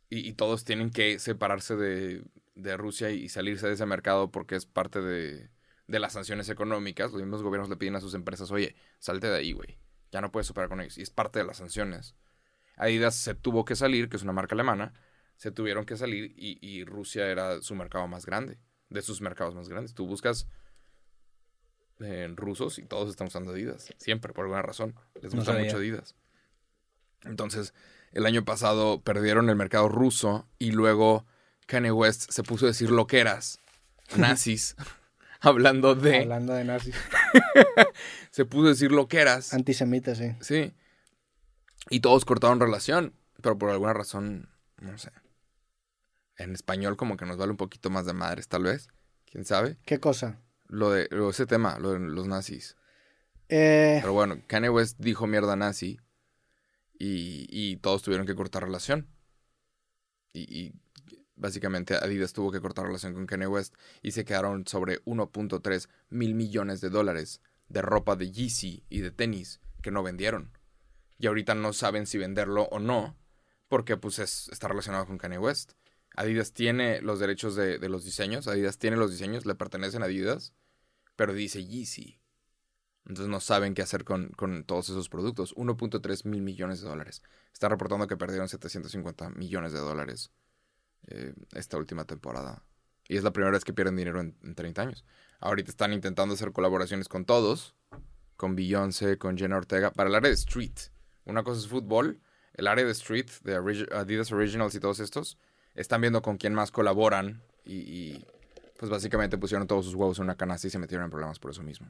y, 0.09 0.27
y 0.27 0.33
todos 0.33 0.63
tienen 0.65 0.91
que 0.91 1.19
separarse 1.19 1.75
de, 1.75 2.23
de 2.55 2.77
Rusia 2.77 3.11
y 3.11 3.29
salirse 3.29 3.67
de 3.67 3.73
ese 3.73 3.85
mercado 3.85 4.31
porque 4.31 4.55
es 4.55 4.65
parte 4.65 5.01
de, 5.01 5.49
de 5.87 5.99
las 5.99 6.13
sanciones 6.13 6.49
económicas. 6.49 7.11
Los 7.11 7.21
mismos 7.21 7.43
gobiernos 7.43 7.69
le 7.69 7.77
piden 7.77 7.95
a 7.95 8.01
sus 8.01 8.13
empresas, 8.13 8.51
oye, 8.51 8.75
salte 8.99 9.27
de 9.27 9.37
ahí, 9.37 9.53
güey. 9.53 9.77
Ya 10.11 10.21
no 10.21 10.31
puedes 10.31 10.49
operar 10.49 10.69
con 10.69 10.81
ellos. 10.81 10.97
Y 10.97 11.01
es 11.03 11.11
parte 11.11 11.39
de 11.39 11.45
las 11.45 11.57
sanciones. 11.57 12.15
Adidas 12.79 13.15
se 13.15 13.35
tuvo 13.35 13.65
que 13.65 13.75
salir, 13.75 14.09
que 14.09 14.17
es 14.17 14.23
una 14.23 14.33
marca 14.33 14.55
alemana, 14.55 14.93
se 15.35 15.51
tuvieron 15.51 15.85
que 15.85 15.97
salir 15.97 16.33
y, 16.35 16.57
y 16.61 16.83
Rusia 16.85 17.27
era 17.27 17.61
su 17.61 17.75
mercado 17.75 18.07
más 18.07 18.25
grande, 18.25 18.57
de 18.89 19.01
sus 19.01 19.21
mercados 19.21 19.53
más 19.53 19.69
grandes. 19.69 19.93
Tú 19.93 20.07
buscas 20.07 20.47
en 21.99 22.37
rusos 22.37 22.79
y 22.79 22.85
todos 22.85 23.09
están 23.09 23.27
usando 23.27 23.51
Adidas, 23.51 23.93
siempre, 23.97 24.33
por 24.33 24.45
alguna 24.45 24.61
razón. 24.61 24.95
Les 25.21 25.35
gusta 25.35 25.53
mucho 25.53 25.77
Adidas. 25.77 26.15
Entonces, 27.23 27.73
el 28.11 28.25
año 28.25 28.45
pasado 28.45 29.01
perdieron 29.01 29.49
el 29.49 29.55
mercado 29.55 29.89
ruso 29.89 30.47
y 30.57 30.71
luego 30.71 31.25
Kanye 31.67 31.91
West 31.91 32.31
se 32.31 32.43
puso 32.43 32.65
a 32.65 32.69
decir 32.69 32.89
loqueras, 32.89 33.59
nazis, 34.17 34.75
hablando 35.41 35.95
de... 35.95 36.19
Hablando 36.19 36.53
de 36.53 36.63
nazis. 36.63 36.95
Se 38.31 38.45
puso 38.45 38.67
a 38.67 38.69
decir 38.69 38.91
loqueras. 38.91 39.53
Antisemitas, 39.53 40.17
sí. 40.17 40.35
Sí. 40.39 40.73
Y 41.89 41.99
todos 42.01 42.25
cortaron 42.25 42.59
relación, 42.59 43.13
pero 43.41 43.57
por 43.57 43.69
alguna 43.69 43.93
razón, 43.93 44.49
no 44.81 44.97
sé. 44.97 45.11
En 46.37 46.53
español 46.53 46.97
como 46.97 47.17
que 47.17 47.25
nos 47.25 47.37
vale 47.37 47.51
un 47.51 47.57
poquito 47.57 47.89
más 47.89 48.05
de 48.05 48.13
madres, 48.13 48.47
tal 48.47 48.63
vez. 48.63 48.87
¿Quién 49.25 49.45
sabe? 49.45 49.77
¿Qué 49.85 49.99
cosa? 49.99 50.39
Lo 50.67 50.91
de 50.91 51.07
lo- 51.11 51.29
ese 51.29 51.45
tema, 51.45 51.77
lo 51.79 51.91
de 51.91 51.99
los 51.99 52.27
nazis. 52.27 52.75
Eh, 53.49 53.99
Pero 54.01 54.13
bueno, 54.13 54.41
Kanye 54.47 54.69
West 54.69 54.97
dijo 54.99 55.25
mierda 55.27 55.55
nazi 55.55 55.99
y, 56.97 57.47
y 57.49 57.77
todos 57.77 58.01
tuvieron 58.03 58.27
que 58.27 58.35
cortar 58.35 58.63
relación. 58.63 59.07
Y, 60.33 60.41
y 60.41 60.73
básicamente 61.35 61.95
Adidas 61.95 62.33
tuvo 62.33 62.51
que 62.51 62.61
cortar 62.61 62.85
relación 62.85 63.13
con 63.13 63.25
Kanye 63.25 63.47
West 63.47 63.73
y 64.03 64.11
se 64.11 64.25
quedaron 64.25 64.67
sobre 64.67 65.03
1.3 65.05 65.89
mil 66.09 66.35
millones 66.35 66.81
de 66.81 66.89
dólares 66.89 67.41
de 67.67 67.81
ropa 67.81 68.15
de 68.15 68.31
Yeezy 68.31 68.83
y 68.89 68.99
de 69.01 69.11
tenis 69.11 69.59
que 69.81 69.91
no 69.91 70.03
vendieron. 70.03 70.51
Y 71.19 71.27
ahorita 71.27 71.53
no 71.53 71.73
saben 71.73 72.07
si 72.07 72.17
venderlo 72.17 72.63
o 72.71 72.79
no 72.79 73.15
porque 73.67 73.97
pues 73.97 74.19
es- 74.19 74.49
está 74.49 74.67
relacionado 74.67 75.05
con 75.05 75.17
Kanye 75.19 75.37
West. 75.37 75.73
Adidas 76.15 76.53
tiene 76.53 77.01
los 77.01 77.19
derechos 77.19 77.55
de, 77.55 77.77
los 77.87 78.03
diseños, 78.03 78.47
Adidas 78.47 78.79
tiene 78.79 78.97
los 78.97 79.11
diseños, 79.11 79.45
le 79.45 79.53
pertenecen 79.55 80.01
a 80.01 80.05
Adidas, 80.05 80.53
pero 81.15 81.33
dice 81.33 81.63
Yeezy. 81.63 82.19
Entonces 83.05 83.29
no 83.29 83.39
saben 83.39 83.73
qué 83.75 83.81
hacer 83.81 84.03
con, 84.03 84.29
con 84.29 84.63
todos 84.63 84.89
esos 84.89 85.07
productos. 85.09 85.53
1.3 85.55 86.25
mil 86.25 86.41
millones 86.41 86.81
de 86.81 86.89
dólares. 86.89 87.21
Está 87.53 87.69
reportando 87.69 88.07
que 88.07 88.17
perdieron 88.17 88.49
750 88.49 89.29
millones 89.31 89.71
de 89.71 89.79
dólares 89.79 90.31
eh, 91.07 91.33
esta 91.53 91.77
última 91.77 92.05
temporada. 92.05 92.63
Y 93.07 93.17
es 93.17 93.23
la 93.23 93.31
primera 93.33 93.51
vez 93.51 93.63
que 93.63 93.73
pierden 93.73 93.95
dinero 93.95 94.19
en, 94.19 94.37
en 94.43 94.53
30 94.55 94.81
años. 94.81 95.05
Ahorita 95.39 95.71
están 95.71 95.93
intentando 95.93 96.35
hacer 96.35 96.51
colaboraciones 96.51 97.07
con 97.07 97.25
todos. 97.25 97.75
Con 98.35 98.55
Beyoncé, 98.55 99.17
con 99.17 99.37
Jenna 99.37 99.57
Ortega. 99.57 99.91
Para 99.91 100.09
el 100.09 100.15
área 100.15 100.29
de 100.29 100.35
street. 100.35 100.77
Una 101.29 101.43
cosa 101.43 101.59
es 101.59 101.67
fútbol. 101.67 102.19
El 102.55 102.67
área 102.67 102.83
de 102.83 102.91
street, 102.91 103.27
de 103.43 103.55
Adidas 103.93 104.31
Originals 104.31 104.75
y 104.75 104.79
todos 104.79 104.99
estos, 104.99 105.37
están 105.75 106.01
viendo 106.01 106.21
con 106.21 106.37
quién 106.37 106.53
más 106.53 106.71
colaboran. 106.71 107.41
Y, 107.63 107.75
y, 107.75 108.25
pues 108.77 108.89
básicamente 108.89 109.37
pusieron 109.37 109.67
todos 109.67 109.85
sus 109.85 109.95
huevos 109.95 110.17
en 110.19 110.23
una 110.25 110.35
canasta 110.35 110.67
y 110.67 110.69
se 110.69 110.79
metieron 110.79 111.05
en 111.05 111.11
problemas 111.11 111.37
por 111.39 111.51
eso 111.51 111.61
mismo. 111.63 111.87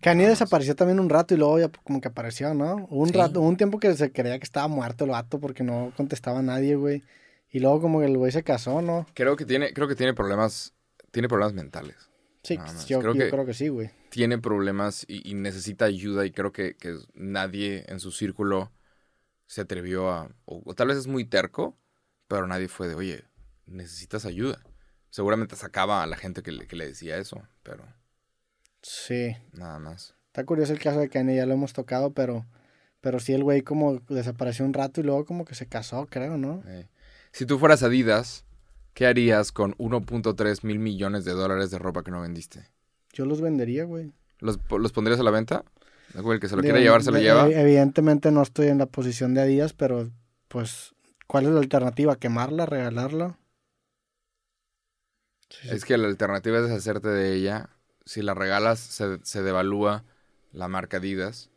Kanye 0.00 0.28
desapareció 0.28 0.76
también 0.76 1.00
un 1.00 1.08
rato 1.08 1.34
y 1.34 1.36
luego 1.38 1.58
ya 1.58 1.68
como 1.68 2.00
que 2.00 2.08
apareció, 2.08 2.52
¿no? 2.54 2.86
Un 2.90 3.08
Sí. 3.08 3.14
rato, 3.14 3.40
un 3.40 3.56
tiempo 3.56 3.78
que 3.80 3.94
se 3.96 4.12
creía 4.12 4.38
que 4.38 4.44
estaba 4.44 4.68
muerto 4.68 5.04
el 5.04 5.10
vato 5.10 5.40
porque 5.40 5.64
no 5.64 5.92
contestaba 5.96 6.40
a 6.40 6.42
nadie, 6.42 6.76
güey. 6.76 7.02
Y 7.50 7.60
luego 7.60 7.80
como 7.80 8.00
que 8.00 8.06
el 8.06 8.16
güey 8.18 8.30
se 8.30 8.42
casó, 8.42 8.82
¿no? 8.82 9.06
Creo 9.14 9.36
que 9.36 9.44
tiene, 9.46 9.72
creo 9.72 9.88
que 9.88 9.94
tiene 9.96 10.14
problemas, 10.14 10.74
tiene 11.10 11.28
problemas 11.28 11.54
mentales. 11.54 11.96
Sí, 12.46 12.58
yo, 12.86 13.00
Creo 13.00 13.14
yo 13.14 13.24
que- 13.24 13.30
creo 13.30 13.46
que 13.46 13.54
sí, 13.54 13.68
güey. 13.68 13.90
Tiene 14.10 14.38
problemas 14.38 15.04
y, 15.08 15.28
y 15.30 15.34
necesita 15.34 15.84
ayuda 15.84 16.24
y 16.24 16.30
creo 16.30 16.52
que, 16.52 16.76
que 16.76 16.96
nadie 17.14 17.84
en 17.88 18.00
su 18.00 18.12
círculo 18.12 18.72
se 19.46 19.60
atrevió 19.60 20.10
a, 20.10 20.30
o, 20.44 20.62
o 20.64 20.74
tal 20.74 20.88
vez 20.88 20.96
es 20.96 21.06
muy 21.06 21.24
terco, 21.24 21.76
pero 22.28 22.46
nadie 22.46 22.68
fue 22.68 22.88
de, 22.88 22.94
oye, 22.94 23.24
necesitas 23.66 24.24
ayuda. 24.24 24.62
Seguramente 25.10 25.56
sacaba 25.56 26.02
a 26.02 26.06
la 26.06 26.16
gente 26.16 26.42
que 26.42 26.52
le, 26.52 26.66
que 26.66 26.76
le 26.76 26.86
decía 26.86 27.16
eso, 27.18 27.42
pero 27.62 27.84
Sí. 28.82 29.36
nada 29.52 29.78
más. 29.78 30.14
Está 30.28 30.44
curioso 30.44 30.72
el 30.72 30.78
caso 30.78 31.00
de 31.00 31.08
Kanye, 31.08 31.36
ya 31.36 31.46
lo 31.46 31.54
hemos 31.54 31.72
tocado, 31.72 32.12
pero, 32.12 32.46
pero 33.00 33.20
sí 33.20 33.32
el 33.32 33.42
güey 33.42 33.62
como 33.62 33.98
desapareció 34.08 34.64
un 34.64 34.72
rato 34.74 35.00
y 35.00 35.04
luego 35.04 35.24
como 35.24 35.44
que 35.44 35.54
se 35.54 35.66
casó, 35.66 36.06
creo, 36.06 36.36
¿no? 36.38 36.62
Si 37.32 37.44
tú 37.46 37.58
fueras 37.58 37.82
Adidas, 37.82 38.45
¿qué 38.96 39.06
harías 39.06 39.52
con 39.52 39.76
1.3 39.78 40.64
mil 40.64 40.80
millones 40.80 41.24
de 41.24 41.34
dólares 41.34 41.70
de 41.70 41.78
ropa 41.78 42.02
que 42.02 42.10
no 42.10 42.22
vendiste? 42.22 42.68
Yo 43.12 43.26
los 43.26 43.40
vendería, 43.40 43.84
güey. 43.84 44.12
¿Los, 44.38 44.58
los 44.70 44.92
pondrías 44.92 45.20
a 45.20 45.22
la 45.22 45.30
venta? 45.30 45.64
El 46.14 46.40
que 46.40 46.48
se 46.48 46.56
lo 46.56 46.62
Digo, 46.62 46.64
quiere 46.64 46.80
llevar, 46.82 47.02
se 47.02 47.10
lo 47.12 47.18
de- 47.18 47.22
lleva. 47.24 47.54
ev- 47.54 47.60
Evidentemente 47.60 48.30
no 48.32 48.42
estoy 48.42 48.68
en 48.68 48.78
la 48.78 48.86
posición 48.86 49.34
de 49.34 49.42
Adidas, 49.42 49.72
pero 49.72 50.10
pues, 50.48 50.94
¿cuál 51.26 51.44
es 51.46 51.50
la 51.52 51.60
alternativa? 51.60 52.16
¿Quemarla? 52.16 52.66
¿Regalarla? 52.66 53.38
Sí, 55.50 55.68
sí. 55.68 55.74
Es 55.74 55.84
que 55.84 55.96
la 55.98 56.08
alternativa 56.08 56.58
es 56.58 56.64
deshacerte 56.64 57.08
de 57.08 57.34
ella. 57.34 57.70
Si 58.04 58.22
la 58.22 58.34
regalas, 58.34 58.78
se, 58.80 59.18
se 59.24 59.42
devalúa 59.42 60.04
la 60.52 60.68
marca 60.68 60.98
Adidas. 60.98 61.50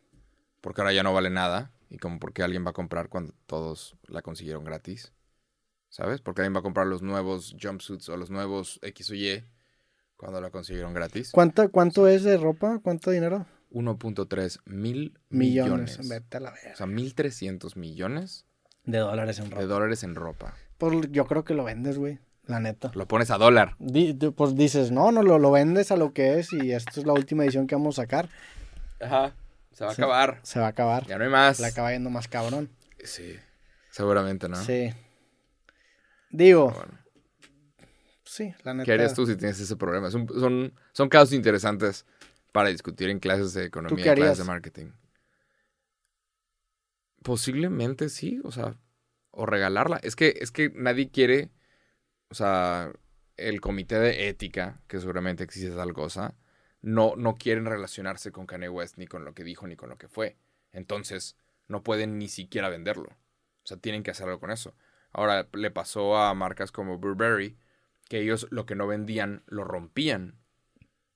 Porque 0.60 0.80
ahora 0.82 0.92
ya 0.94 1.02
no 1.04 1.14
vale 1.14 1.30
nada. 1.30 1.72
Y 1.90 1.98
como 1.98 2.18
porque 2.20 2.42
alguien 2.42 2.66
va 2.66 2.70
a 2.70 2.74
comprar 2.74 3.08
cuando 3.10 3.34
todos 3.46 3.96
la 4.08 4.22
consiguieron 4.22 4.64
gratis. 4.64 5.12
¿Sabes? 5.90 6.20
Porque 6.22 6.40
alguien 6.42 6.54
va 6.54 6.60
a 6.60 6.62
comprar 6.62 6.86
los 6.86 7.02
nuevos 7.02 7.54
jumpsuits 7.60 8.08
o 8.08 8.16
los 8.16 8.30
nuevos 8.30 8.78
X 8.82 9.10
o 9.10 9.14
Y 9.14 9.44
cuando 10.16 10.40
la 10.40 10.50
consiguieron 10.50 10.94
gratis. 10.94 11.30
¿Cuánto, 11.32 11.70
¿Cuánto 11.70 12.06
es 12.08 12.22
de 12.24 12.36
ropa? 12.38 12.78
¿Cuánto 12.82 13.10
dinero? 13.10 13.46
1.3 13.72 14.60
mil 14.66 15.18
Millones. 15.28 15.98
millones. 15.98 16.08
Vete 16.08 16.36
a 16.36 16.40
la 16.40 16.50
O 16.50 16.54
verga. 16.54 16.76
sea, 16.76 16.86
1.300 16.86 17.76
millones 17.76 18.46
De 18.84 18.98
dólares 18.98 19.38
en 19.38 19.44
de 19.50 19.50
ropa. 19.56 19.66
dólares 19.66 20.02
en 20.02 20.14
ropa. 20.14 20.54
Pues 20.78 21.10
yo 21.10 21.26
creo 21.26 21.44
que 21.44 21.54
lo 21.54 21.64
vendes, 21.64 21.98
güey. 21.98 22.18
La 22.46 22.58
neta. 22.58 22.90
Lo 22.94 23.06
pones 23.06 23.30
a 23.30 23.38
dólar. 23.38 23.76
Di- 23.78 24.12
di- 24.12 24.30
pues 24.30 24.56
dices, 24.56 24.90
no, 24.90 25.12
no, 25.12 25.22
lo, 25.22 25.38
lo 25.38 25.50
vendes 25.52 25.92
a 25.92 25.96
lo 25.96 26.12
que 26.12 26.38
es 26.38 26.52
y 26.52 26.72
esto 26.72 26.98
es 27.00 27.06
la 27.06 27.12
última 27.12 27.44
edición 27.44 27.66
que 27.66 27.74
vamos 27.76 27.98
a 27.98 28.02
sacar. 28.02 28.28
Ajá. 29.00 29.34
Se 29.72 29.84
va 29.84 29.90
a 29.90 29.94
acabar. 29.94 30.40
Se 30.42 30.58
va 30.58 30.66
a 30.66 30.70
acabar. 30.70 31.06
Ya 31.06 31.16
no 31.18 31.24
hay 31.24 31.30
más. 31.30 31.60
Le 31.60 31.66
acaba 31.66 31.92
yendo 31.92 32.10
más 32.10 32.26
cabrón. 32.28 32.70
Sí. 33.04 33.36
Seguramente, 33.90 34.48
¿no? 34.48 34.56
Sí. 34.56 34.92
Digo, 36.30 36.70
Bueno. 36.70 36.98
sí, 38.24 38.54
la 38.62 38.74
neta. 38.74 38.84
¿Qué 38.84 38.92
harías 38.92 39.14
tú 39.14 39.26
si 39.26 39.36
tienes 39.36 39.58
ese 39.60 39.76
problema? 39.76 40.08
Es 40.08 40.14
un- 40.14 40.28
son, 40.28 40.72
son 40.92 41.08
casos 41.08 41.32
interesantes 41.32 42.06
para 42.52 42.68
discutir 42.68 43.10
en 43.10 43.18
clases 43.18 43.52
de 43.54 43.64
economía, 43.64 44.06
en 44.06 44.14
clases 44.14 44.38
de 44.38 44.44
marketing. 44.44 44.86
Posiblemente 47.22 48.08
sí, 48.08 48.40
o 48.44 48.52
sea, 48.52 48.76
o 49.30 49.44
regalarla. 49.46 49.98
Es 50.02 50.16
que, 50.16 50.38
es 50.40 50.50
que 50.50 50.70
nadie 50.74 51.10
quiere, 51.10 51.50
o 52.30 52.34
sea, 52.34 52.92
el 53.36 53.60
comité 53.60 53.98
de 53.98 54.28
ética, 54.28 54.80
que 54.88 55.00
seguramente 55.00 55.44
existe 55.44 55.74
tal 55.76 55.92
cosa, 55.92 56.34
no, 56.82 57.14
no 57.16 57.36
quieren 57.36 57.66
relacionarse 57.66 58.32
con 58.32 58.46
Kanye 58.46 58.68
West 58.70 58.96
ni 58.96 59.06
con 59.06 59.24
lo 59.24 59.34
que 59.34 59.44
dijo 59.44 59.66
ni 59.66 59.76
con 59.76 59.90
lo 59.90 59.98
que 59.98 60.08
fue. 60.08 60.36
Entonces, 60.72 61.36
no 61.68 61.82
pueden 61.82 62.18
ni 62.18 62.28
siquiera 62.28 62.70
venderlo. 62.70 63.10
O 63.10 63.66
sea, 63.66 63.76
tienen 63.76 64.02
que 64.02 64.10
hacer 64.12 64.26
algo 64.26 64.40
con 64.40 64.50
eso. 64.50 64.74
Ahora, 65.12 65.48
le 65.52 65.70
pasó 65.70 66.16
a 66.16 66.34
marcas 66.34 66.72
como 66.72 66.98
Burberry, 66.98 67.58
que 68.08 68.20
ellos 68.20 68.46
lo 68.50 68.66
que 68.66 68.74
no 68.74 68.86
vendían 68.86 69.42
lo 69.46 69.64
rompían. 69.64 70.38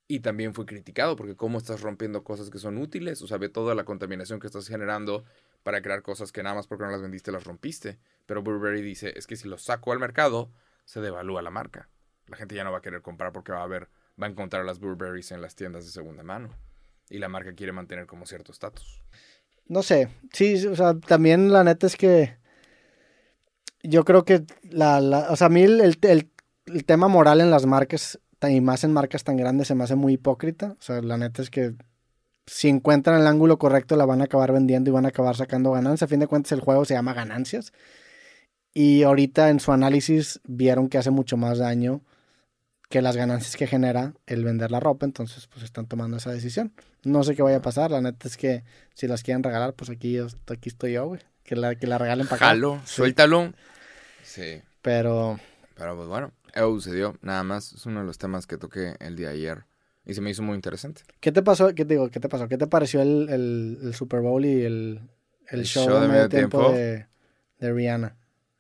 Y 0.07 0.21
también 0.21 0.55
fue 0.55 0.66
criticado 0.66 1.16
porque 1.16 1.35
cómo 1.35 1.59
estás 1.59 1.81
rompiendo 1.81 2.25
cosas 2.25 2.51
que 2.51 2.59
son 2.59 2.77
útiles, 2.79 3.23
o 3.23 3.27
sea, 3.27 3.39
ve 3.39 3.49
toda 3.49 3.75
la 3.75 3.85
contaminación 3.85 4.39
que 4.39 4.47
estás 4.47 4.69
generando 4.69 5.25
para 5.62 5.81
crear 5.81 6.03
cosas 6.03 6.31
que 6.31 6.43
nada 6.43 6.55
más 6.55 6.66
porque 6.66 6.85
no 6.85 6.91
las 6.91 7.01
vendiste 7.01 7.33
las 7.33 7.45
rompiste. 7.45 7.99
Pero 8.27 8.43
Burberry 8.43 8.83
dice, 8.83 9.12
es 9.16 9.27
que 9.27 9.37
si 9.37 9.49
lo 9.49 9.59
saco 9.59 9.93
al 9.93 9.99
mercado, 9.99 10.53
se 10.85 11.01
devalúa 11.01 11.43
la 11.43 11.51
marca. 11.51 11.89
La 12.27 12.37
gente 12.37 12.55
ya 12.55 12.65
no 12.65 12.73
va 12.73 12.79
a 12.79 12.83
querer 12.83 13.03
comprar 13.03 13.33
porque 13.33 13.53
va 13.53 13.62
a 13.62 13.66
ver, 13.66 13.89
va 14.21 14.27
a 14.27 14.31
encontrar 14.31 14.65
las 14.65 14.79
Burberrys 14.79 15.33
en 15.33 15.41
las 15.41 15.55
tiendas 15.55 15.85
de 15.87 15.91
segunda 15.91 16.23
mano. 16.23 16.51
Y 17.09 17.19
la 17.19 17.29
marca 17.29 17.55
quiere 17.55 17.73
mantener 17.73 18.07
como 18.07 18.27
cierto 18.27 18.53
estatus. 18.53 19.03
No 19.66 19.83
sé, 19.83 20.11
sí, 20.33 20.66
o 20.66 20.77
sea, 20.77 20.99
también 20.99 21.51
la 21.51 21.65
neta 21.65 21.87
es 21.87 21.97
que 21.97 22.37
yo 23.85 24.05
creo 24.05 24.24
que 24.24 24.44
la, 24.62 25.01
la 25.01 25.31
o 25.31 25.36
sea, 25.36 25.47
a 25.47 25.51
mí 25.51 25.62
el, 25.62 25.81
el, 25.81 26.31
el 26.66 26.85
tema 26.85 27.09
moral 27.09 27.40
en 27.40 27.51
las 27.51 27.66
marcas 27.66 28.19
y 28.51 28.61
más 28.61 28.85
en 28.85 28.93
marcas 28.93 29.24
tan 29.24 29.36
grandes 29.36 29.69
se 29.69 29.74
me 29.74 29.85
hace 29.85 29.94
muy 29.94 30.15
hipócrita. 30.15 30.77
O 30.78 30.82
sea, 30.82 31.01
la 31.01 31.16
neta 31.16 31.43
es 31.43 31.51
que 31.51 31.74
si 32.47 32.69
encuentran 32.69 33.20
el 33.20 33.27
ángulo 33.27 33.59
correcto 33.59 33.97
la 33.97 34.05
van 34.05 34.20
a 34.20 34.24
acabar 34.24 34.52
vendiendo 34.52 34.90
y 34.90 34.93
van 34.93 35.06
a 35.06 35.09
acabar 35.09 35.36
sacando 35.36 35.73
ganancias. 35.73 36.02
A 36.02 36.11
fin 36.11 36.20
de 36.20 36.27
cuentas 36.27 36.52
el 36.52 36.61
juego 36.61 36.85
se 36.85 36.94
llama 36.94 37.15
ganancias. 37.15 37.73
Y 38.73 39.05
ahorita 39.05 39.51
en 39.51 39.61
su 39.61 39.73
análisis 39.73 40.40
vieron 40.44 40.89
que 40.89 40.98
hace 40.98 41.11
mucho 41.11 41.36
más 41.36 41.59
daño 41.59 42.02
que 42.90 43.02
las 43.02 43.16
ganancias 43.16 43.56
que 43.56 43.66
genera 43.66 44.15
el 44.27 44.44
vender 44.44 44.70
la 44.70 44.78
ropa, 44.78 45.06
entonces 45.06 45.47
pues 45.47 45.65
están 45.65 45.86
tomando 45.86 46.16
esa 46.16 46.31
decisión. 46.32 46.73
No 47.02 47.24
sé 47.24 47.35
qué 47.35 47.43
vaya 47.43 47.59
a 47.59 47.62
pasar, 47.62 47.90
la 47.90 48.01
neta 48.01 48.28
es 48.28 48.36
que 48.36 48.62
si 48.94 49.09
las 49.09 49.23
quieren 49.23 49.43
regalar, 49.43 49.74
pues 49.74 49.90
aquí, 49.90 50.19
aquí 50.19 50.69
estoy 50.69 50.93
yo, 50.93 51.06
güey. 51.06 51.20
Que 51.44 51.56
la, 51.56 51.74
que 51.74 51.86
la 51.86 51.98
regalen 51.98 52.27
para 52.27 52.36
acá. 52.36 52.47
Jalo, 52.47 52.81
suéltalo. 52.85 53.52
Sí. 54.35 54.61
Pero... 54.82 55.39
Pero 55.77 55.97
pues 55.97 56.09
bueno, 56.09 56.32
eso 56.52 56.66
sucedió, 56.74 57.16
nada 57.23 57.43
más. 57.44 57.73
Es 57.73 57.86
uno 57.86 58.01
de 58.01 58.06
los 58.06 58.19
temas 58.19 58.47
que 58.47 58.59
toqué 58.59 58.97
el 58.98 59.16
día 59.16 59.28
de 59.28 59.35
ayer. 59.35 59.65
Y 60.05 60.15
se 60.15 60.20
me 60.20 60.31
hizo 60.31 60.43
muy 60.43 60.55
interesante. 60.55 61.02
¿Qué 61.20 61.32
te 61.32 61.43
pasó? 61.43 61.69
¿Qué 61.69 61.85
te 61.85 61.94
digo? 61.94 62.11
¿Qué 62.11 62.20
te 62.20 62.28
pasó? 62.28 62.48
¿Qué 62.48 62.59
te 62.59 62.66
pareció 62.66 63.01
el, 63.01 63.28
el, 63.31 63.78
el 63.82 63.94
Super 63.94 64.20
Bowl 64.20 64.44
y 64.44 64.62
el, 64.62 65.01
el, 65.48 65.65
show, 65.65 66.01
de 66.01 66.09
medio 66.09 66.28
tiempo, 66.28 66.73
De, 66.73 67.06
de, 67.59 67.73
Rihanna? 67.73 68.16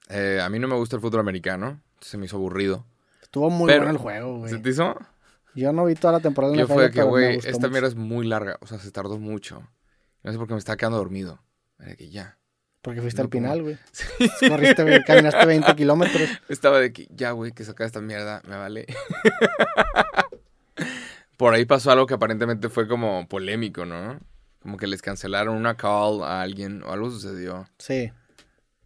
Eh, 0.08 0.40
a 0.42 0.48
mí 0.48 0.58
no 0.58 0.68
me 0.68 0.76
gusta 0.76 0.96
el 0.96 1.02
fútbol 1.02 1.20
americano. 1.20 1.80
Se 2.00 2.16
me 2.16 2.26
hizo 2.26 2.36
aburrido. 2.36 2.86
Estuvo 3.22 3.50
muy 3.50 3.70
bueno 3.70 3.90
el 3.90 3.98
juego, 3.98 4.38
güey. 4.38 4.50
¿Se 4.50 4.58
te 4.58 4.70
hizo? 4.70 4.96
Yo 5.54 5.72
no 5.72 5.84
vi 5.84 5.94
toda 5.94 6.14
la 6.14 6.20
temporada. 6.20 6.54
Yo 6.54 6.66
fue 6.66 6.90
que, 6.90 7.02
güey, 7.02 7.38
esta 7.44 7.68
mierda 7.68 7.88
es 7.88 7.94
muy 7.94 8.26
larga. 8.26 8.58
O 8.60 8.66
sea, 8.66 8.78
se 8.78 8.90
tardó 8.90 9.18
mucho. 9.18 9.68
No 10.22 10.32
sé 10.32 10.38
por 10.38 10.46
qué 10.46 10.54
me 10.54 10.58
estaba 10.58 10.76
quedando 10.76 10.98
dormido. 10.98 11.40
Era 11.78 11.94
que 11.94 12.10
ya. 12.10 12.38
Porque 12.84 13.00
fuiste 13.00 13.22
al 13.22 13.30
final, 13.30 13.62
güey. 13.62 13.78
Sí. 14.38 14.46
Corriste, 14.46 15.02
caminaste 15.06 15.46
20 15.46 15.74
kilómetros. 15.76 16.28
Estaba 16.50 16.78
de 16.78 16.92
que, 16.92 17.08
ya, 17.10 17.30
güey, 17.30 17.52
que 17.52 17.64
saca 17.64 17.86
esta 17.86 18.02
mierda, 18.02 18.42
me 18.46 18.56
vale. 18.56 18.84
Por 21.38 21.54
ahí 21.54 21.64
pasó 21.64 21.90
algo 21.90 22.06
que 22.06 22.12
aparentemente 22.12 22.68
fue 22.68 22.86
como 22.86 23.26
polémico, 23.26 23.86
¿no? 23.86 24.20
Como 24.60 24.76
que 24.76 24.86
les 24.86 25.00
cancelaron 25.00 25.56
una 25.56 25.78
call 25.78 26.22
a 26.22 26.42
alguien 26.42 26.82
o 26.82 26.92
algo 26.92 27.10
sucedió. 27.10 27.66
Sí. 27.78 28.12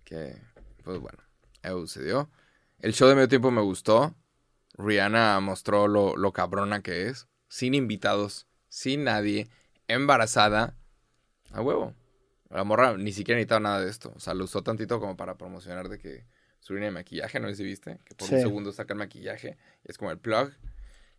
Que, 0.05 0.41
pues 0.85 1.01
bueno, 1.01 1.19
algo 1.63 1.81
sucedió. 1.81 2.31
El 2.79 2.95
show 2.95 3.09
de 3.09 3.17
medio 3.17 3.29
tiempo 3.29 3.51
me 3.51 3.63
gustó. 3.63 4.15
Rihanna 4.75 5.41
mostró 5.41 5.89
lo, 5.89 6.17
lo 6.17 6.33
cabrona 6.33 6.83
que 6.83 7.09
es. 7.09 7.27
Sin 7.49 7.75
invitados, 7.75 8.47
sin 8.69 9.03
nadie, 9.03 9.49
embarazada. 9.89 10.77
A 11.51 11.63
huevo. 11.63 11.95
La 12.51 12.65
morra 12.65 12.97
ni 12.97 13.13
siquiera 13.13 13.37
necesitaba 13.37 13.61
nada 13.61 13.81
de 13.81 13.91
esto. 13.91 14.13
O 14.17 14.21
sea, 14.21 14.35
lo 14.35 14.45
usó 14.45 14.63
tantito 14.63 15.01
como 15.01 15.17
para 15.17 15.37
promocionar 15.37 15.89
de 15.89 15.99
que 15.99 16.25
su 16.61 16.75
línea 16.75 16.89
de 16.89 16.95
maquillaje, 16.95 17.41
no 17.41 17.53
si 17.55 17.65
viste, 17.65 17.99
que 18.05 18.15
por 18.15 18.33
un 18.33 18.41
segundo 18.41 18.73
saca 18.73 18.95
el 18.95 18.99
maquillaje 18.99 19.59
y 19.85 19.91
es 19.91 19.99
como 19.99 20.11
el 20.11 20.19
plug. 20.19 20.53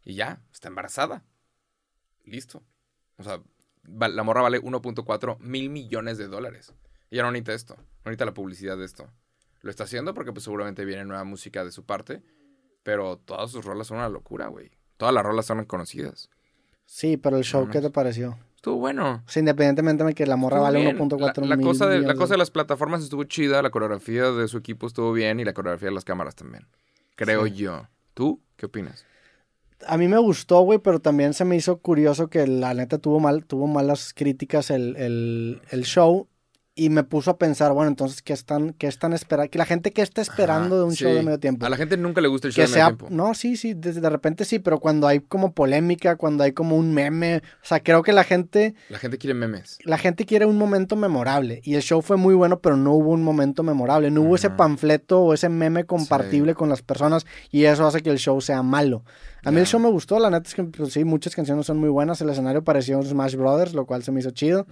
Y 0.04 0.16
ya, 0.16 0.42
está 0.52 0.68
embarazada. 0.68 1.24
Listo. 2.26 2.64
O 3.18 3.24
sea, 3.24 3.42
la 3.84 4.24
morra 4.24 4.42
vale 4.42 4.62
1.4 4.62 5.40
mil 5.40 5.70
millones 5.70 6.18
de 6.18 6.28
dólares. 6.28 6.74
Ya 7.12 7.24
no 7.24 7.32
necesita 7.32 7.54
esto. 7.54 7.76
No 7.76 8.06
necesita 8.06 8.26
la 8.26 8.34
publicidad 8.34 8.78
de 8.78 8.86
esto. 8.86 9.10
Lo 9.62 9.70
está 9.70 9.84
haciendo 9.84 10.14
porque 10.14 10.32
pues 10.32 10.44
seguramente 10.44 10.86
viene 10.86 11.06
nueva 11.06 11.24
música 11.24 11.64
de 11.64 11.72
su 11.72 11.86
parte. 11.86 12.24
Pero 12.84 13.18
todas 13.18 13.52
sus 13.52 13.66
rolas 13.66 13.88
son 13.88 13.98
una 13.98 14.10
locura, 14.10 14.48
güey. 14.48 14.72
Todas 14.98 15.14
las 15.14 15.24
rolas 15.24 15.46
son 15.46 15.64
conocidas. 15.66 16.30
Sí, 16.86 17.18
pero 17.18 17.38
el 17.38 17.44
show, 17.44 17.70
¿qué 17.70 17.82
te 17.82 17.90
pareció? 17.90 18.38
Estuvo 18.60 18.76
bueno. 18.76 19.24
Sí, 19.26 19.40
independientemente 19.40 20.04
de 20.04 20.14
que 20.14 20.26
la 20.26 20.36
morra 20.36 20.60
vale 20.60 20.94
1.4 20.94 21.46
la, 21.46 21.56
la 21.56 21.62
cosa 21.64 21.88
de 21.88 22.02
La 22.02 22.16
cosa 22.16 22.34
de 22.34 22.40
las 22.40 22.52
plataformas 22.52 23.02
estuvo 23.02 23.24
chida, 23.24 23.62
la 23.62 23.70
coreografía 23.70 24.32
de 24.32 24.50
su 24.50 24.58
equipo 24.58 24.86
estuvo 24.86 25.14
bien 25.14 25.40
y 25.40 25.46
la 25.46 25.54
coreografía 25.54 25.88
de 25.88 25.96
las 25.96 26.04
cámaras 26.04 26.36
también. 26.36 26.68
Creo 27.16 27.48
yo. 27.48 27.88
¿Tú 28.14 28.42
qué 28.58 28.66
opinas? 28.66 29.06
A 29.88 29.98
mí 29.98 30.10
me 30.10 30.18
gustó, 30.18 30.60
güey, 30.60 30.80
pero 30.80 31.00
también 31.00 31.34
se 31.34 31.46
me 31.46 31.56
hizo 31.56 31.78
curioso 31.78 32.30
que 32.30 32.48
la 32.48 32.74
neta 32.74 32.98
tuvo 32.98 33.22
mal, 33.22 33.46
tuvo 33.46 33.66
malas 33.66 34.14
críticas 34.14 34.72
el, 34.72 34.98
el, 34.98 35.62
el 35.70 35.86
show 35.86 36.28
y 36.80 36.90
me 36.90 37.04
puso 37.04 37.32
a 37.32 37.38
pensar, 37.38 37.74
bueno, 37.74 37.90
entonces, 37.90 38.22
¿qué 38.22 38.32
están, 38.32 38.72
qué 38.72 38.88
están 38.88 39.12
esperando? 39.12 39.52
Que 39.52 39.58
la 39.58 39.66
gente 39.66 39.92
que 39.92 40.02
está 40.02 40.22
esperando 40.22 40.78
de 40.78 40.84
un 40.86 40.94
show 40.94 41.14
de 41.14 41.24
medio 41.24 41.38
tiempo. 41.38 41.66
A 41.66 41.70
la 41.70 41.76
gente 41.76 41.98
nunca 41.98 42.22
le 42.22 42.30
gusta 42.30 42.48
el 42.48 42.54
show 42.54 42.64
de 42.64 42.72
medio 42.72 42.86
tiempo. 42.86 43.08
No, 43.10 43.34
sí, 43.34 43.58
sí, 43.58 43.74
de, 43.74 43.92
de, 43.92 44.10
repente 44.10 44.46
sí, 44.46 44.60
pero 44.60 44.80
cuando 44.80 45.06
hay 45.06 45.20
como 45.20 45.52
polémica, 45.52 46.16
cuando 46.16 46.46
hay 46.46 46.54
como 46.54 46.78
un 46.78 46.94
meme, 46.94 47.42
o 47.62 47.66
sea, 47.66 47.82
creo 47.82 48.02
que 48.02 48.14
la 48.14 48.24
gente... 48.24 48.76
La 48.88 48.98
gente 48.98 49.18
quiere 49.18 49.34
memes. 49.34 49.78
La 49.84 49.98
gente 49.98 50.26
quiere 50.26 50.46
un 50.46 50.58
momento 50.58 50.96
memorable 50.96 51.60
y 51.66 51.76
el 51.76 51.82
show 51.82 52.02
fue 52.02 52.16
muy 52.16 52.34
bueno, 52.34 52.60
pero 52.62 52.78
no 52.78 52.94
hubo 52.94 53.12
un 53.12 53.24
momento 53.24 53.62
memorable, 53.62 54.10
no 54.10 54.22
hubo 54.22 54.38
ese 54.38 54.50
panfleto 54.50 55.20
o 55.20 55.34
ese 55.34 55.50
meme 55.50 55.84
compartible 55.84 56.56
con 56.56 56.70
las 56.70 56.82
personas 56.82 57.26
y 57.52 57.66
eso 57.66 57.86
hace 57.86 58.02
que 58.02 58.10
el 58.10 58.20
show 58.20 58.40
sea 58.40 58.64
malo. 58.64 59.04
A 59.44 59.52
mí 59.52 59.60
el 59.60 59.68
show 59.68 59.82
me 59.82 59.90
gustó, 59.90 60.18
la 60.20 60.30
neta 60.30 60.48
es 60.48 60.56
que 60.56 60.64
pues, 60.64 60.94
sí, 60.94 61.04
muchas 61.04 61.36
canciones 61.36 61.66
son 61.66 61.78
muy 61.78 61.90
buenas, 61.90 62.22
el 62.22 62.30
escenario 62.30 62.64
pareció 62.64 63.02
Smash 63.02 63.36
Brothers, 63.36 63.74
lo 63.74 63.86
cual 63.86 64.04
se 64.04 64.14
me 64.14 64.22
hizo 64.22 64.32
chido. 64.32 64.66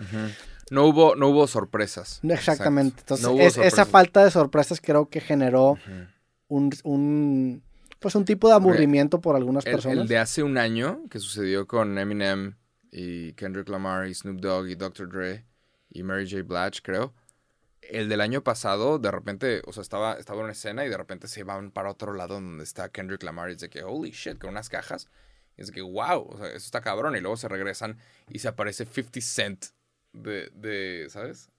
No 0.69 0.85
hubo, 0.85 1.15
no 1.15 1.29
hubo 1.29 1.47
sorpresas. 1.47 2.19
Exactamente. 2.23 2.99
Entonces, 2.99 3.57
esa 3.57 3.85
falta 3.85 4.23
de 4.23 4.31
sorpresas 4.31 4.81
creo 4.81 5.09
que 5.09 5.21
generó 5.21 5.77
un, 6.47 6.71
un, 6.83 7.63
pues 7.99 8.15
un 8.15 8.25
tipo 8.25 8.47
de 8.49 8.55
aburrimiento 8.55 9.21
por 9.21 9.35
algunas 9.35 9.63
personas. 9.63 9.97
El 9.99 10.07
de 10.07 10.17
hace 10.17 10.43
un 10.43 10.57
año, 10.57 11.03
que 11.09 11.19
sucedió 11.19 11.67
con 11.67 11.97
Eminem 11.97 12.55
y 12.91 13.33
Kendrick 13.33 13.69
Lamar 13.69 14.07
y 14.07 14.13
Snoop 14.13 14.39
Dogg 14.39 14.67
y 14.67 14.75
Dr. 14.75 15.09
Dre 15.09 15.45
y 15.89 16.03
Mary 16.03 16.29
J. 16.29 16.43
Blige, 16.43 16.81
creo. 16.81 17.13
El 17.81 18.09
del 18.09 18.19
año 18.19 18.43
pasado, 18.43 18.99
de 18.99 19.11
repente, 19.11 19.61
o 19.65 19.71
sea, 19.71 19.81
estaba, 19.81 20.13
estaba 20.13 20.39
en 20.39 20.45
una 20.45 20.53
escena 20.53 20.85
y 20.85 20.89
de 20.89 20.97
repente 20.97 21.29
se 21.29 21.39
iban 21.39 21.71
para 21.71 21.89
otro 21.89 22.13
lado 22.13 22.35
donde 22.35 22.63
está 22.63 22.89
Kendrick 22.89 23.23
Lamar 23.23 23.49
y 23.49 23.53
es 23.53 23.59
de 23.59 23.69
que, 23.69 23.83
holy 23.83 24.11
shit, 24.11 24.37
con 24.37 24.49
unas 24.49 24.67
cajas. 24.67 25.07
Y 25.55 25.61
es 25.61 25.67
de 25.67 25.73
que, 25.73 25.81
wow, 25.81 26.27
o 26.29 26.37
sea, 26.37 26.47
eso 26.47 26.57
está 26.57 26.81
cabrón. 26.81 27.15
Y 27.15 27.21
luego 27.21 27.37
se 27.37 27.47
regresan 27.47 27.97
y 28.29 28.39
se 28.39 28.49
aparece 28.49 28.85
50 28.85 29.21
Cent 29.21 29.65
de, 30.17 30.49
de 30.53 31.07
¿sabes? 31.09 31.49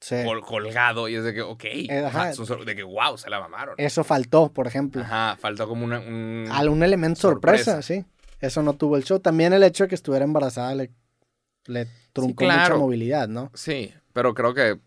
Sí. 0.00 0.16
colgado 0.46 1.08
y 1.08 1.14
es 1.16 1.24
de 1.24 1.34
que, 1.34 1.42
ok, 1.42 1.64
Eh, 1.64 2.04
ajá. 2.06 2.30
de 2.32 2.74
que, 2.76 2.82
wow, 2.82 3.18
se 3.18 3.28
la 3.28 3.38
mamaron. 3.38 3.74
Eso 3.76 4.02
faltó, 4.02 4.50
por 4.50 4.66
ejemplo. 4.66 5.02
Ajá, 5.02 5.36
faltó 5.38 5.68
como 5.68 5.84
una, 5.84 6.00
un... 6.00 6.46
Algún 6.50 6.82
elemento 6.82 7.20
sorpresa. 7.20 7.82
sí. 7.82 8.04
Eso 8.40 8.62
no 8.62 8.72
tuvo 8.74 8.96
el 8.96 9.04
show. 9.04 9.20
También 9.20 9.52
el 9.52 9.62
hecho 9.62 9.84
de 9.84 9.88
que 9.88 9.94
estuviera 9.94 10.24
embarazada 10.24 10.74
le, 10.74 10.90
le 11.66 11.86
truncó 12.14 12.44
mucha 12.44 12.74
movilidad, 12.74 13.28
¿no? 13.28 13.50
Sí, 13.52 13.92
pero 14.14 14.32
creo 14.32 14.54
que 14.54 14.80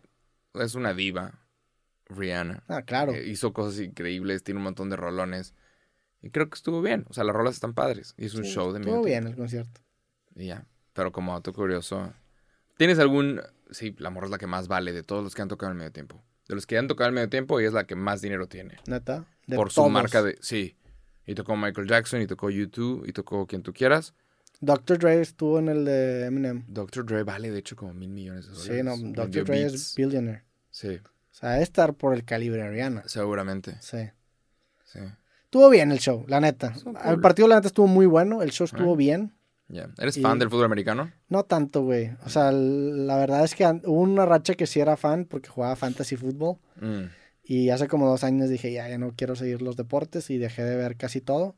es 0.56 0.74
una 0.74 0.96
diva, 0.96 1.34
Rihanna. 2.08 2.64
Ah, 2.68 2.82
claro. 2.82 3.14
Eh, 3.14 3.28
hizo 3.28 3.54
cosas 3.54 3.80
increíbles, 3.80 4.44
tiene 4.44 4.58
un 4.58 4.64
montón 4.64 4.90
de 4.90 4.96
rolones. 4.96 5.54
Y 6.24 6.32
creo 6.32 6.50
que 6.50 6.56
estuvo 6.56 6.82
bien. 6.82 7.06
O 7.10 7.14
sea, 7.14 7.24
las 7.26 7.36
rolas 7.36 7.54
están 7.54 7.76
padres. 7.76 8.16
Y 8.18 8.26
es 8.26 8.34
un 8.34 8.44
show 8.46 8.72
de 8.74 8.80
Estuvo 8.80 9.04
bien 9.04 9.28
el 9.28 9.36
concierto. 9.36 9.82
Y 10.36 10.48
ya. 10.48 10.66
Pero 10.94 11.12
como 11.12 11.34
dato 11.34 11.54
curioso, 11.54 12.12
¿tienes 12.78 13.00
algún... 13.00 13.42
Sí, 13.72 13.96
la 13.98 14.10
morra 14.10 14.28
es 14.28 14.32
la 14.32 14.38
que 14.38 14.48
más 14.48 14.68
vale 14.68 14.94
de 14.94 15.04
todos 15.04 15.24
los 15.24 15.34
que 15.36 15.42
han 15.42 15.48
tocado 15.48 15.72
en 15.72 15.78
medio 15.78 15.92
tiempo. 15.92 16.22
De 16.48 16.56
los 16.56 16.68
que 16.68 16.78
han 16.78 16.88
tocado 16.88 17.08
en 17.10 17.16
medio 17.16 17.30
tiempo, 17.30 17.60
ella 17.60 17.70
es 17.70 17.74
la 17.74 17.86
que 17.86 17.96
más 17.96 18.22
dinero 18.22 18.48
tiene. 18.48 18.78
Neta. 18.88 19.26
De 19.48 19.56
por 19.56 19.72
todos. 19.74 19.88
su 19.88 19.92
marca 19.92 20.22
de... 20.22 20.38
Sí. 20.42 20.76
Y 21.26 21.36
tocó 21.36 21.56
Michael 21.56 21.88
Jackson, 21.88 22.22
y 22.22 22.28
tocó 22.28 22.50
U2, 22.50 23.08
y 23.08 23.14
tocó 23.14 23.48
quien 23.48 23.64
tú 23.64 23.74
quieras. 23.74 24.14
Dr. 24.60 24.98
Dre 24.98 25.22
estuvo 25.22 25.60
en 25.60 25.70
el 25.70 25.86
de 25.86 26.26
Eminem. 26.26 26.64
Dr. 26.68 27.06
Dre 27.06 27.24
vale, 27.24 27.52
de 27.52 27.60
hecho, 27.60 27.76
como 27.76 27.94
mil 27.94 28.10
millones 28.10 28.46
de 28.46 28.54
dólares. 28.54 28.78
Sí, 28.78 28.84
no, 28.84 29.14
Dr. 29.14 29.46
Dre 29.46 29.64
es 29.66 29.96
billionaire. 29.96 30.44
Sí, 30.70 31.00
O 31.00 31.34
sea, 31.34 31.52
debe 31.52 31.64
estar 31.64 31.94
por 31.94 32.14
el 32.14 32.24
calibre 32.24 32.62
de 32.64 32.70
Rihanna. 32.70 33.04
seguramente. 33.08 33.76
Sí. 33.82 34.10
Sí. 34.86 35.00
Estuvo 35.46 35.70
bien 35.70 35.92
el 35.92 36.00
show, 36.00 36.26
la 36.28 36.40
neta. 36.40 36.74
El 37.06 37.20
partido, 37.20 37.48
la 37.48 37.56
neta, 37.56 37.68
estuvo 37.68 37.88
muy 37.88 38.06
bueno. 38.06 38.42
El 38.42 38.52
show 38.52 38.66
estuvo 38.66 38.96
bien. 38.96 39.34
¿Eres 39.98 40.18
Y- 40.18 40.22
fan 40.22 40.40
del 40.40 40.50
fútbol 40.50 40.66
americano? 40.66 41.12
No 41.30 41.44
tanto, 41.44 41.84
güey. 41.84 42.12
O 42.26 42.30
sea, 42.30 42.52
la 42.52 43.18
verdad 43.18 43.44
es 43.44 43.56
que 43.56 43.66
hubo 43.66 44.02
una 44.02 44.26
racha 44.26 44.54
que 44.56 44.68
sí 44.68 44.80
era 44.80 44.98
fan 44.98 45.26
porque 45.26 45.50
jugaba 45.50 45.76
fantasy 45.76 46.16
fútbol. 46.16 46.58
Mm, 46.80 47.04
Y 47.46 47.70
hace 47.72 47.88
como 47.90 48.08
dos 48.08 48.24
años 48.24 48.50
dije, 48.50 48.72
ya, 48.72 48.88
ya 48.88 48.98
no 48.98 49.12
quiero 49.18 49.36
seguir 49.36 49.62
los 49.62 49.76
deportes 49.76 50.30
y 50.30 50.38
dejé 50.38 50.64
de 50.64 50.78
ver 50.78 50.96
casi 50.96 51.20
todo. 51.20 51.56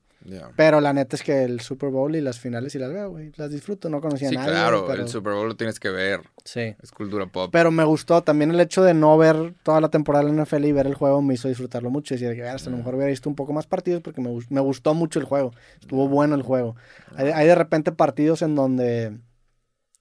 Pero 0.55 0.81
la 0.81 0.91
neta 0.93 1.15
es 1.15 1.23
que 1.23 1.43
el 1.43 1.59
Super 1.59 1.89
Bowl 1.89 2.15
y 2.15 2.21
las 2.21 2.39
finales 2.39 2.73
sí 2.73 2.79
las 2.79 2.91
veo, 2.91 3.11
güey. 3.11 3.31
Las 3.35 3.51
disfruto, 3.51 3.89
no 3.89 4.01
conocía 4.01 4.29
Sí, 4.29 4.35
a 4.35 4.39
nadie. 4.39 4.51
claro, 4.51 4.85
pero... 4.87 5.03
el 5.03 5.07
Super 5.07 5.33
Bowl 5.33 5.47
lo 5.47 5.55
tienes 5.55 5.79
que 5.79 5.89
ver. 5.89 6.21
Sí. 6.43 6.75
Es 6.81 6.91
cultura 6.91 7.27
pop. 7.27 7.49
Pero 7.51 7.69
me 7.71 7.83
gustó 7.83 8.23
también 8.23 8.49
el 8.51 8.59
hecho 8.59 8.83
de 8.83 8.93
no 8.93 9.17
ver 9.17 9.53
toda 9.63 9.79
la 9.81 9.89
temporada 9.89 10.25
de 10.25 10.31
la 10.33 10.43
NFL 10.43 10.65
y 10.65 10.71
ver 10.71 10.87
el 10.87 10.95
juego 10.95 11.21
me 11.21 11.35
hizo 11.35 11.47
disfrutarlo 11.47 11.89
mucho. 11.91 12.13
Y 12.13 12.17
decir 12.17 12.35
que 12.35 12.47
"Ah, 12.47 12.53
hasta 12.55 12.69
a 12.69 12.71
lo 12.71 12.77
mejor 12.77 12.95
hubiera 12.95 13.09
visto 13.09 13.29
un 13.29 13.35
poco 13.35 13.53
más 13.53 13.67
partidos 13.67 14.01
porque 14.01 14.21
me, 14.21 14.29
me 14.49 14.61
gustó 14.61 14.93
mucho 14.95 15.19
el 15.19 15.25
juego. 15.25 15.51
Estuvo 15.79 16.07
bueno 16.07 16.33
el 16.35 16.41
juego. 16.41 16.75
Hay, 17.15 17.27
hay 17.29 17.47
de 17.47 17.55
repente 17.55 17.91
partidos 17.91 18.41
en 18.41 18.55
donde 18.55 19.17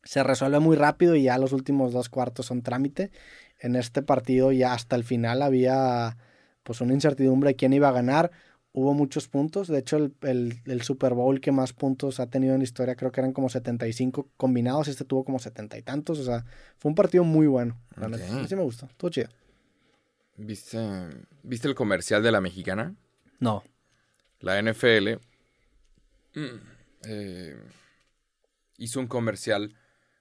se 0.05 0.23
resuelve 0.23 0.59
muy 0.59 0.77
rápido 0.77 1.15
y 1.17 1.25
ya 1.25 1.39
los 1.39 1.53
últimos 1.53 1.93
dos 1.93 2.09
cuartos 2.09 2.47
son 2.47 2.63
trámite. 2.63 3.11
En 3.61 3.77
este 3.77 4.03
partido 4.03 4.53
ya 4.53 4.73
hasta 4.75 4.97
el 4.97 5.05
final 5.05 5.43
había 5.43 6.17
pues 6.63 6.81
una 6.81 6.95
incertidumbre 6.95 7.51
de 7.51 7.57
quién 7.57 7.73
iba 7.75 7.89
a 7.89 7.93
ganar. 7.93 8.31
Hubo 8.77 8.93
muchos 8.93 9.29
puntos. 9.29 9.69
De 9.69 9.79
hecho, 9.79 9.97
el, 9.97 10.15
el- 10.23 10.61
el 10.67 10.83
Super 10.83 11.15
Bowl 11.15 11.41
que 11.41 11.53
más 11.53 11.73
puntos 11.73 12.19
ha 12.19 12.29
tenido 12.29 12.55
en 12.55 12.59
la 12.59 12.65
historia 12.65 12.97
creo 12.97 13.13
que 13.13 13.21
eran 13.21 13.33
como 13.33 13.49
75 13.49 14.29
combinados. 14.37 14.89
Este 14.89 15.05
tuvo 15.05 15.25
como 15.25 15.39
70 15.39 15.79
y 15.79 15.83
tantos. 15.83 16.19
O 16.19 16.25
sea, 16.25 16.45
fue 16.79 16.89
un 16.91 16.97
partido 16.97 17.23
muy 17.23 17.47
bueno. 17.47 17.79
La 17.97 18.09
neta. 18.09 18.25
Ok. 18.25 18.31
A 18.33 18.35
mí 18.41 18.49
sí 18.49 18.57
me 18.57 18.63
gustó. 18.63 18.87
Estuvo 18.87 19.11
chido. 19.11 19.29
¿Viste, 20.37 20.79
¿Viste 21.45 21.69
el 21.69 21.77
comercial 21.77 22.23
de 22.25 22.33
la 22.33 22.41
mexicana? 22.41 22.97
No. 23.39 23.63
La 24.41 24.61
NFL 24.61 25.21
eh, 27.07 27.57
hizo 28.79 29.01
un 29.01 29.07
comercial. 29.07 29.75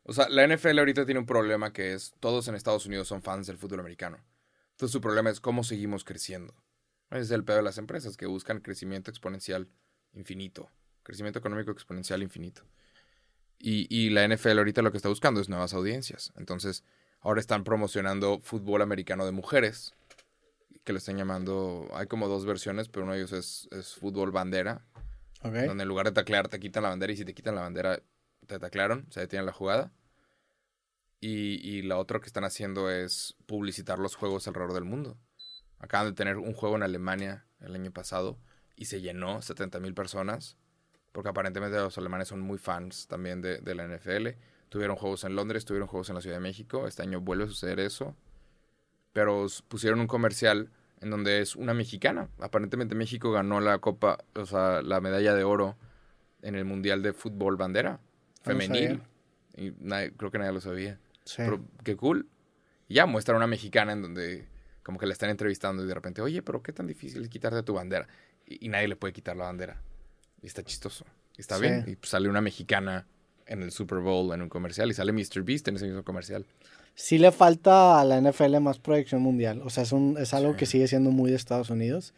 O 0.03 0.13
sea, 0.13 0.29
la 0.29 0.45
NFL 0.47 0.77
ahorita 0.79 1.05
tiene 1.05 1.19
un 1.19 1.25
problema 1.25 1.73
que 1.73 1.93
es 1.93 2.13
todos 2.19 2.47
en 2.47 2.55
Estados 2.55 2.85
Unidos 2.85 3.07
son 3.07 3.21
fans 3.23 3.47
del 3.47 3.57
fútbol 3.57 3.79
americano. 3.79 4.17
Entonces 4.71 4.91
su 4.91 5.01
problema 5.01 5.29
es 5.29 5.39
cómo 5.39 5.63
seguimos 5.63 6.03
creciendo. 6.03 6.53
Ese 7.13 7.21
es 7.21 7.31
el 7.31 7.43
pedo 7.43 7.57
de 7.57 7.63
las 7.63 7.77
empresas 7.77 8.17
que 8.17 8.25
buscan 8.25 8.59
crecimiento 8.59 9.11
exponencial 9.11 9.69
infinito. 10.13 10.69
Crecimiento 11.03 11.39
económico 11.39 11.71
exponencial 11.71 12.23
infinito. 12.23 12.63
Y, 13.59 13.87
y 13.95 14.09
la 14.09 14.27
NFL 14.27 14.57
ahorita 14.57 14.81
lo 14.81 14.91
que 14.91 14.97
está 14.97 15.09
buscando 15.09 15.39
es 15.39 15.47
nuevas 15.47 15.73
audiencias. 15.73 16.33
Entonces, 16.37 16.83
ahora 17.21 17.39
están 17.39 17.63
promocionando 17.63 18.39
fútbol 18.41 18.81
americano 18.81 19.25
de 19.25 19.31
mujeres. 19.31 19.93
Que 20.83 20.91
lo 20.91 20.97
están 20.97 21.17
llamando. 21.17 21.87
Hay 21.93 22.07
como 22.07 22.27
dos 22.27 22.45
versiones, 22.45 22.89
pero 22.89 23.03
uno 23.03 23.13
de 23.13 23.19
ellos 23.19 23.31
es, 23.31 23.69
es 23.71 23.93
fútbol 23.93 24.31
bandera. 24.31 24.85
Ok. 25.43 25.53
Donde 25.53 25.83
en 25.83 25.87
lugar 25.87 26.07
de 26.07 26.13
taclear 26.13 26.47
te 26.47 26.59
quitan 26.59 26.83
la 26.83 26.89
bandera 26.89 27.13
y 27.13 27.17
si 27.17 27.25
te 27.25 27.33
quitan 27.33 27.55
la 27.55 27.61
bandera 27.61 28.01
te 28.47 28.59
taclearon, 28.59 29.07
se 29.11 29.21
detiene 29.21 29.45
la 29.45 29.53
jugada. 29.53 29.91
Y, 31.21 31.55
y 31.65 31.83
la 31.83 31.97
otra 31.97 32.19
que 32.19 32.25
están 32.25 32.43
haciendo 32.43 32.89
es 32.89 33.35
publicitar 33.45 33.99
los 33.99 34.15
juegos 34.15 34.47
alrededor 34.47 34.73
del 34.73 34.83
mundo. 34.83 35.17
Acaban 35.83 36.07
de 36.07 36.13
tener 36.13 36.37
un 36.37 36.53
juego 36.53 36.75
en 36.77 36.83
Alemania 36.83 37.45
el 37.59 37.75
año 37.75 37.91
pasado 37.91 38.37
y 38.77 38.85
se 38.85 39.01
llenó 39.01 39.41
70 39.41 39.79
mil 39.81 39.93
personas. 39.93 40.57
Porque 41.11 41.29
aparentemente 41.29 41.77
los 41.77 41.97
alemanes 41.97 42.29
son 42.29 42.39
muy 42.39 42.57
fans 42.57 43.07
también 43.07 43.41
de, 43.41 43.57
de 43.59 43.75
la 43.75 43.85
NFL. 43.87 44.29
Tuvieron 44.69 44.95
juegos 44.95 45.23
en 45.25 45.35
Londres, 45.35 45.65
tuvieron 45.65 45.87
juegos 45.87 46.07
en 46.09 46.15
la 46.15 46.21
Ciudad 46.21 46.37
de 46.37 46.41
México. 46.41 46.87
Este 46.87 47.03
año 47.03 47.19
vuelve 47.21 47.43
a 47.43 47.47
suceder 47.47 47.79
eso. 47.79 48.15
Pero 49.11 49.45
pusieron 49.67 49.99
un 49.99 50.07
comercial 50.07 50.71
en 51.01 51.09
donde 51.11 51.41
es 51.41 51.55
una 51.55 51.73
mexicana. 51.73 52.29
Aparentemente 52.39 52.95
México 52.95 53.31
ganó 53.31 53.59
la 53.59 53.77
copa, 53.79 54.19
o 54.35 54.45
sea, 54.45 54.81
la 54.81 55.01
medalla 55.01 55.35
de 55.35 55.43
oro 55.43 55.75
en 56.41 56.55
el 56.55 56.65
Mundial 56.65 57.03
de 57.03 57.13
Fútbol 57.13 57.57
Bandera 57.57 57.99
No 58.45 58.53
lo 58.53 58.59
femenil. 58.59 59.01
y 59.55 59.71
nadie- 59.81 60.13
creo 60.17 60.31
que 60.31 60.39
nadie 60.39 60.53
lo 60.53 60.61
sabía. 60.61 60.97
Sí. 61.25 61.35
Pero 61.37 61.63
qué 61.83 61.95
cool. 61.95 62.27
Y 62.87 62.95
ya 62.95 63.05
muestra 63.05 63.35
una 63.35 63.47
mexicana 63.47 63.91
en 63.93 64.01
donde 64.01 64.47
como 64.83 64.99
que 64.99 65.05
la 65.05 65.13
están 65.13 65.29
entrevistando 65.29 65.83
y 65.83 65.87
de 65.87 65.93
repente, 65.93 66.21
oye, 66.21 66.41
pero 66.41 66.61
qué 66.61 66.73
tan 66.73 66.87
difícil 66.87 67.21
es 67.23 67.29
quitarte 67.29 67.63
tu 67.63 67.73
bandera. 67.73 68.07
Y, 68.45 68.65
y 68.65 68.69
nadie 68.69 68.87
le 68.87 68.95
puede 68.95 69.13
quitar 69.13 69.35
la 69.37 69.45
bandera. 69.45 69.81
Y 70.41 70.47
está 70.47 70.63
chistoso. 70.63 71.05
Está 71.37 71.55
Sí. 71.57 71.61
bien. 71.63 71.83
Y 71.87 71.95
pues, 71.95 72.09
sale 72.11 72.29
una 72.29 72.41
mexicana 72.41 73.07
en 73.45 73.61
el 73.63 73.71
Super 73.71 73.99
Bowl 73.99 74.33
en 74.33 74.41
un 74.41 74.49
comercial 74.49 74.89
y 74.89 74.93
sale 74.93 75.11
Mr. 75.11 75.43
Beast 75.43 75.67
en 75.67 75.75
ese 75.77 75.85
mismo 75.85 76.03
comercial. 76.03 76.45
Sí 76.95 77.17
le 77.17 77.31
falta 77.31 77.99
a 77.99 78.05
la 78.05 78.17
NFL 78.21 78.59
más 78.59 78.77
proyección 78.79 79.21
mundial. 79.21 79.61
O 79.63 79.69
sea, 79.69 79.83
es, 79.83 79.91
un, 79.91 80.15
es 80.19 80.33
algo 80.33 80.51
Sí. 80.53 80.57
que 80.59 80.65
sigue 80.67 80.87
siendo 80.87 81.09
muy 81.11 81.29
de 81.31 81.37
Estados 81.37 81.69
Unidos. 81.69 82.13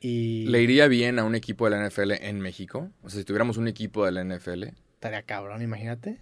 Y 0.00 0.46
¿Le 0.46 0.62
iría 0.62 0.86
bien 0.86 1.18
a 1.18 1.24
un 1.24 1.34
equipo 1.34 1.64
de 1.68 1.72
la 1.76 1.88
NFL 1.88 2.12
en 2.12 2.40
México? 2.40 2.90
O 3.02 3.10
sea, 3.10 3.18
si 3.18 3.24
tuviéramos 3.24 3.56
un 3.56 3.66
equipo 3.68 4.04
de 4.06 4.12
la 4.12 4.22
NFL. 4.22 4.64
estaría 4.94 5.22
cabrón, 5.22 5.60
imagínate. 5.62 6.18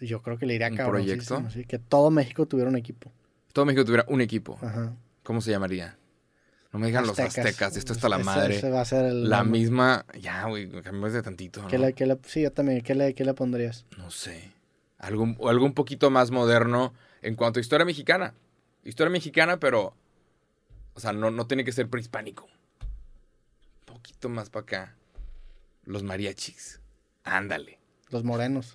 Yo 0.00 0.22
creo 0.22 0.38
que 0.38 0.46
le 0.46 0.54
iría 0.54 0.68
¿Un 0.68 0.76
cabrón. 0.76 1.02
proyecto? 1.02 1.42
Sí, 1.50 1.64
que 1.64 1.78
todo 1.78 2.10
México 2.10 2.46
tuviera 2.46 2.70
un 2.70 2.76
equipo. 2.76 3.12
Todo 3.52 3.64
México 3.64 3.84
tuviera 3.84 4.04
un 4.08 4.20
equipo. 4.20 4.58
Ajá. 4.62 4.94
¿Cómo 5.22 5.40
se 5.40 5.50
llamaría? 5.50 5.96
No 6.72 6.78
me 6.78 6.86
digan 6.86 7.06
los 7.06 7.18
aztecas. 7.18 7.76
Esto 7.76 7.92
está 7.92 8.08
la 8.08 8.18
madre. 8.18 8.60
va 8.70 8.80
a 8.80 8.84
ser 8.84 9.06
el 9.06 9.28
La 9.28 9.38
nombre. 9.38 9.58
misma. 9.60 10.06
Ya, 10.20 10.44
güey, 10.46 10.68
cambiamos 10.70 11.12
de 11.12 11.22
tantito. 11.22 11.66
¿Qué 11.66 11.78
¿no? 11.78 11.86
le, 11.86 11.92
qué 11.94 12.06
le- 12.06 12.18
sí, 12.26 12.42
yo 12.42 12.52
también. 12.52 12.80
¿Qué 12.82 12.94
le, 12.94 13.14
qué 13.14 13.24
le 13.24 13.34
pondrías? 13.34 13.86
No 13.98 14.10
sé. 14.10 14.52
Algo, 14.98 15.34
o 15.38 15.48
algo 15.48 15.64
un 15.64 15.74
poquito 15.74 16.10
más 16.10 16.30
moderno 16.30 16.92
en 17.22 17.34
cuanto 17.34 17.58
a 17.58 17.60
historia 17.60 17.84
mexicana. 17.84 18.34
Historia 18.84 19.10
mexicana, 19.10 19.58
pero. 19.58 19.94
O 20.94 21.00
sea, 21.00 21.12
no, 21.12 21.30
no 21.30 21.46
tiene 21.46 21.64
que 21.64 21.72
ser 21.72 21.88
prehispánico. 21.88 22.44
Un 22.44 23.94
poquito 23.96 24.28
más 24.28 24.48
para 24.50 24.62
acá. 24.62 24.96
Los 25.84 26.02
mariachis. 26.04 26.80
Ándale. 27.24 27.78
Los 28.10 28.22
morenos. 28.24 28.74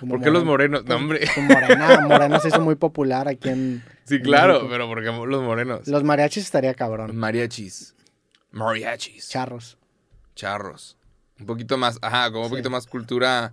Como 0.00 0.14
¿Por 0.14 0.22
qué 0.22 0.30
los 0.30 0.42
moren- 0.44 0.70
morenos? 0.70 0.84
No, 0.84 0.96
hombre. 0.96 1.20
Pues, 1.34 1.46
Morena, 1.48 2.00
Morena 2.08 2.40
se 2.40 2.48
hizo 2.48 2.60
muy 2.60 2.74
popular 2.76 3.28
aquí 3.28 3.48
en... 3.48 3.84
Sí, 4.04 4.16
en 4.16 4.22
claro, 4.22 4.54
México. 4.54 4.68
pero 4.70 4.86
¿por 4.88 5.00
qué 5.00 5.06
los 5.06 5.42
morenos? 5.42 5.86
Los 5.86 6.02
mariachis 6.04 6.44
estaría 6.44 6.74
cabrón. 6.74 7.14
Mariachis. 7.16 7.94
Mariachis. 8.50 9.28
Charros. 9.28 9.78
Charros. 10.34 10.96
Un 11.38 11.46
poquito 11.46 11.76
más, 11.78 11.98
ajá, 12.02 12.30
como 12.30 12.40
un 12.42 12.46
Sí. 12.46 12.50
poquito 12.50 12.70
más 12.70 12.86
cultura 12.86 13.52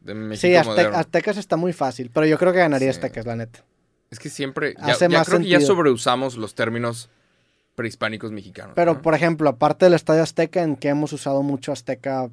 de 0.00 0.14
México 0.14 0.46
Sí, 0.46 0.54
Azte-. 0.54 0.86
Aztecas 0.94 1.36
está 1.36 1.56
muy 1.56 1.72
fácil, 1.72 2.10
pero 2.12 2.26
yo 2.26 2.38
creo 2.38 2.52
que 2.52 2.58
ganaría 2.60 2.92
Sí. 2.92 2.98
Aztecas, 2.98 3.26
la 3.26 3.36
neta. 3.36 3.64
Es 4.10 4.18
que 4.18 4.28
siempre, 4.30 4.74
ya, 4.78 4.92
Hace 4.92 5.08
ya 5.08 5.18
más 5.18 5.26
creo 5.28 5.40
que 5.40 5.48
ya 5.48 5.60
sobreusamos 5.60 6.36
los 6.36 6.54
términos 6.54 7.08
prehispánicos 7.76 8.32
mexicanos. 8.32 8.72
Pero, 8.74 8.94
¿no? 8.94 9.02
por 9.02 9.14
ejemplo, 9.14 9.48
aparte 9.48 9.84
del 9.84 9.94
Estadio 9.94 10.22
Azteca, 10.22 10.62
¿en 10.62 10.74
qué 10.74 10.88
hemos 10.88 11.12
usado 11.12 11.42
mucho 11.44 11.70
Azteca 11.70 12.28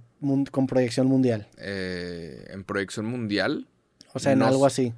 con 0.52 0.66
proyección 0.68 1.06
mundial? 1.06 1.48
Eh, 1.58 2.48
en 2.50 2.64
proyección 2.64 3.06
mundial, 3.06 3.68
O 4.14 4.20
sea, 4.20 4.32
en 4.32 4.42
algo 4.42 4.66
así. 4.66 4.94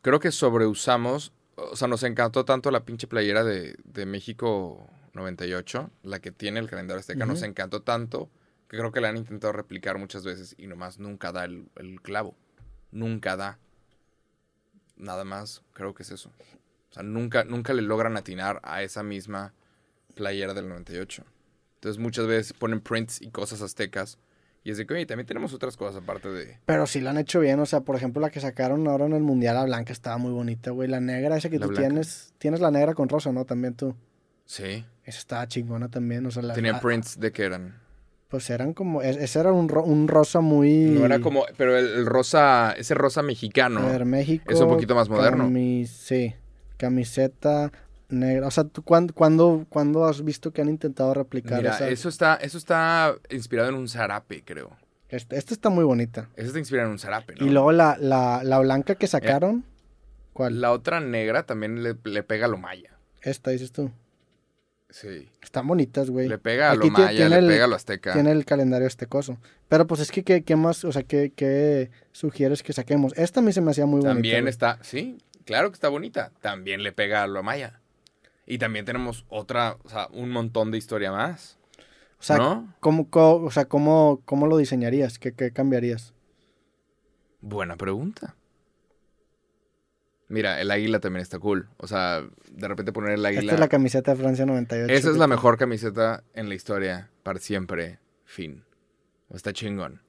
creo 0.00 0.18
que 0.18 0.32
sobreusamos, 0.32 1.32
o 1.54 1.76
sea, 1.76 1.86
nos 1.86 2.02
encantó 2.02 2.44
tanto 2.44 2.70
la 2.70 2.84
pinche 2.84 3.06
playera 3.06 3.44
de, 3.44 3.76
de 3.84 4.06
México 4.06 4.88
98, 5.12 5.90
la 6.02 6.18
que 6.20 6.32
tiene 6.32 6.58
el 6.58 6.68
calendario 6.68 6.98
azteca, 7.00 7.26
nos 7.26 7.42
encantó 7.42 7.82
tanto 7.82 8.30
que 8.68 8.78
creo 8.78 8.90
que 8.90 9.02
la 9.02 9.10
han 9.10 9.18
intentado 9.18 9.52
replicar 9.52 9.98
muchas 9.98 10.24
veces 10.24 10.54
y 10.56 10.66
nomás 10.66 10.98
nunca 10.98 11.30
da 11.30 11.44
el, 11.44 11.68
el 11.76 12.00
clavo. 12.00 12.34
Nunca 12.90 13.36
da. 13.36 13.58
Nada 14.96 15.24
más, 15.24 15.62
creo 15.74 15.92
que 15.92 16.04
es 16.04 16.10
eso. 16.10 16.30
O 16.92 16.94
sea, 16.94 17.02
nunca, 17.02 17.42
nunca 17.44 17.72
le 17.74 17.82
logran 17.82 18.16
atinar 18.16 18.60
a 18.62 18.82
esa 18.82 19.02
misma 19.02 19.52
playera 20.14 20.54
del 20.54 20.68
98. 20.68 21.24
Entonces 21.76 22.00
muchas 22.00 22.26
veces 22.26 22.52
ponen 22.52 22.80
prints 22.80 23.20
y 23.20 23.30
cosas 23.30 23.60
aztecas. 23.62 24.18
Y 24.64 24.70
es 24.70 24.76
de 24.78 24.86
que, 24.86 24.94
oye, 24.94 25.06
también 25.06 25.26
tenemos 25.26 25.52
otras 25.54 25.76
cosas 25.76 26.02
aparte 26.02 26.28
de... 26.28 26.58
Pero 26.66 26.86
sí 26.86 27.00
lo 27.00 27.10
han 27.10 27.18
hecho 27.18 27.40
bien. 27.40 27.58
O 27.58 27.66
sea, 27.66 27.80
por 27.80 27.96
ejemplo, 27.96 28.20
la 28.22 28.30
que 28.30 28.38
sacaron 28.38 28.86
ahora 28.86 29.06
en 29.06 29.12
el 29.14 29.22
Mundial, 29.22 29.56
la 29.56 29.64
blanca, 29.64 29.92
estaba 29.92 30.18
muy 30.18 30.30
bonita, 30.30 30.70
güey. 30.70 30.88
La 30.88 31.00
negra, 31.00 31.36
esa 31.36 31.48
que 31.50 31.58
La 31.58 31.66
tú 31.66 31.72
blanca. 31.72 31.88
tienes. 31.88 32.32
Tienes 32.38 32.60
la 32.60 32.70
negra 32.70 32.94
con 32.94 33.08
rosa, 33.08 33.32
¿no? 33.32 33.44
También 33.44 33.74
tú. 33.74 33.96
Sí. 34.44 34.84
Esa 35.04 35.18
estaba 35.18 35.48
chingona 35.48 35.88
también. 35.88 36.24
O 36.26 36.30
sea, 36.30 36.42
la, 36.44 36.54
Tenían 36.54 36.74
la- 36.74 36.80
prints 36.80 37.18
de 37.18 37.32
que 37.32 37.42
eran... 37.42 37.80
Pues 38.28 38.48
eran 38.50 38.72
como. 38.72 39.02
es- 39.02 39.16
Ese 39.16 39.40
era 39.40 39.50
un, 39.52 39.68
ro- 39.68 39.82
un 39.84 40.06
rosa 40.08 40.40
muy. 40.40 40.70
No 40.86 41.04
era 41.06 41.20
como, 41.20 41.44
pero 41.56 41.76
el, 41.76 42.06
rosa, 42.06 42.72
ese 42.78 42.94
rosa 42.94 43.22
mexicano. 43.22 43.80
A 43.80 43.86
ver, 43.90 44.04
México. 44.04 44.44
Es 44.48 44.60
un 44.60 44.68
poquito 44.68 44.94
más 44.94 45.08
moderno. 45.08 45.50
sí. 45.86 46.34
Camiseta 46.82 47.72
negra. 48.08 48.46
O 48.46 48.50
sea, 48.50 48.64
¿tú 48.64 48.82
cuándo, 48.82 49.14
cuándo, 49.14 49.64
cuándo 49.68 50.04
has 50.04 50.22
visto 50.24 50.50
que 50.52 50.60
han 50.62 50.68
intentado 50.68 51.14
replicar 51.14 51.58
Mira, 51.58 51.74
esa? 51.76 51.88
eso 51.88 52.08
está, 52.08 52.34
eso 52.36 52.58
está 52.58 53.14
inspirado 53.30 53.68
en 53.70 53.76
un 53.76 53.88
zarape, 53.88 54.42
creo. 54.44 54.70
Este- 55.08 55.36
esta 55.36 55.54
está 55.54 55.70
muy 55.70 55.84
bonita. 55.84 56.28
Eso 56.36 56.48
está 56.48 56.58
inspirado 56.58 56.88
en 56.88 56.92
un 56.92 56.98
zarape, 56.98 57.34
¿no? 57.36 57.46
Y 57.46 57.50
luego 57.50 57.70
la, 57.72 57.96
la, 58.00 58.42
la 58.44 58.58
blanca 58.58 58.94
que 58.96 59.06
sacaron. 59.06 59.64
¿Cuál? 60.32 60.60
La 60.60 60.72
otra 60.72 61.00
negra 61.00 61.44
también 61.44 61.82
le, 61.82 61.94
le 62.04 62.22
pega 62.22 62.46
a 62.46 62.48
lo 62.48 62.56
maya. 62.58 62.96
Esta 63.22 63.50
dices 63.50 63.70
tú. 63.72 63.90
Sí. 64.90 65.28
Están 65.42 65.66
bonitas, 65.66 66.10
güey. 66.10 66.28
Le 66.28 66.38
pega 66.38 66.70
a 66.70 66.74
lo 66.74 66.82
Aquí 66.82 66.90
maya, 66.90 67.28
le 67.28 67.38
el- 67.38 67.46
pega 67.46 67.64
a 67.64 67.66
lo 67.66 67.76
azteca. 67.76 68.12
Tiene 68.12 68.30
el 68.32 68.44
calendario 68.44 68.86
estecoso. 68.86 69.38
Pero 69.68 69.86
pues 69.86 70.00
es 70.00 70.10
que, 70.10 70.22
¿qué, 70.22 70.42
qué 70.42 70.56
más? 70.56 70.84
O 70.84 70.92
sea, 70.92 71.02
¿qué, 71.02 71.32
qué 71.34 71.90
sugieres 72.12 72.62
que 72.62 72.72
saquemos? 72.74 73.12
Esta 73.16 73.40
a 73.40 73.42
mí 73.42 73.52
se 73.52 73.60
me 73.62 73.70
hacía 73.70 73.86
muy 73.86 74.00
bonita. 74.00 74.12
También 74.14 74.48
está, 74.48 74.78
sí, 74.82 75.16
claro 75.44 75.70
que 75.70 75.74
está 75.74 75.88
bonita. 75.88 76.32
También 76.40 76.82
le 76.82 76.92
pega 76.92 77.22
a 77.22 77.26
lo 77.26 77.42
maya. 77.42 77.80
Y 78.46 78.58
también 78.58 78.84
tenemos 78.84 79.24
otra, 79.28 79.76
o 79.84 79.88
sea, 79.88 80.08
un 80.12 80.30
montón 80.30 80.70
de 80.70 80.78
historia 80.78 81.12
más. 81.12 81.58
O 82.18 82.22
sea, 82.24 82.36
¿no? 82.38 82.74
¿cómo, 82.80 83.08
co- 83.10 83.36
o 83.42 83.50
sea 83.50 83.64
¿cómo, 83.66 84.20
cómo 84.24 84.46
lo 84.46 84.56
diseñarías? 84.56 85.18
¿Qué, 85.18 85.32
qué 85.32 85.52
cambiarías? 85.52 86.12
Buena 87.40 87.76
pregunta. 87.76 88.36
Mira, 90.28 90.60
el 90.60 90.70
águila 90.70 90.98
también 91.00 91.22
está 91.22 91.38
cool. 91.38 91.68
O 91.76 91.86
sea, 91.86 92.22
de 92.50 92.68
repente 92.68 92.92
poner 92.92 93.12
el 93.12 93.26
águila. 93.26 93.42
Esta 93.42 93.54
es 93.54 93.60
la 93.60 93.68
camiseta 93.68 94.12
de 94.14 94.16
Francia 94.20 94.46
98. 94.46 94.92
Esa 94.92 95.10
es 95.10 95.16
la 95.16 95.26
mejor 95.26 95.58
camiseta 95.58 96.24
en 96.32 96.48
la 96.48 96.54
historia. 96.54 97.10
Para 97.22 97.38
siempre. 97.38 97.98
Fin. 98.24 98.64
Está 99.30 99.52
chingón. 99.52 100.00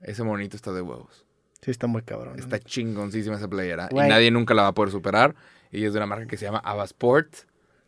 Ese 0.00 0.22
monito 0.22 0.54
está 0.54 0.72
de 0.72 0.80
huevos. 0.82 1.26
Sí, 1.62 1.70
está 1.70 1.86
muy 1.86 2.02
cabrón. 2.02 2.38
Está 2.38 2.58
chingoncísima 2.60 3.36
esa 3.36 3.48
playera. 3.48 3.88
Y 3.90 3.94
nadie 3.96 4.30
nunca 4.30 4.54
la 4.54 4.62
va 4.62 4.68
a 4.68 4.74
poder 4.74 4.90
superar. 4.92 5.34
Y 5.72 5.84
es 5.84 5.92
de 5.92 5.98
una 5.98 6.06
marca 6.06 6.26
que 6.26 6.36
se 6.36 6.44
llama 6.44 6.58
Avasport. 6.64 7.28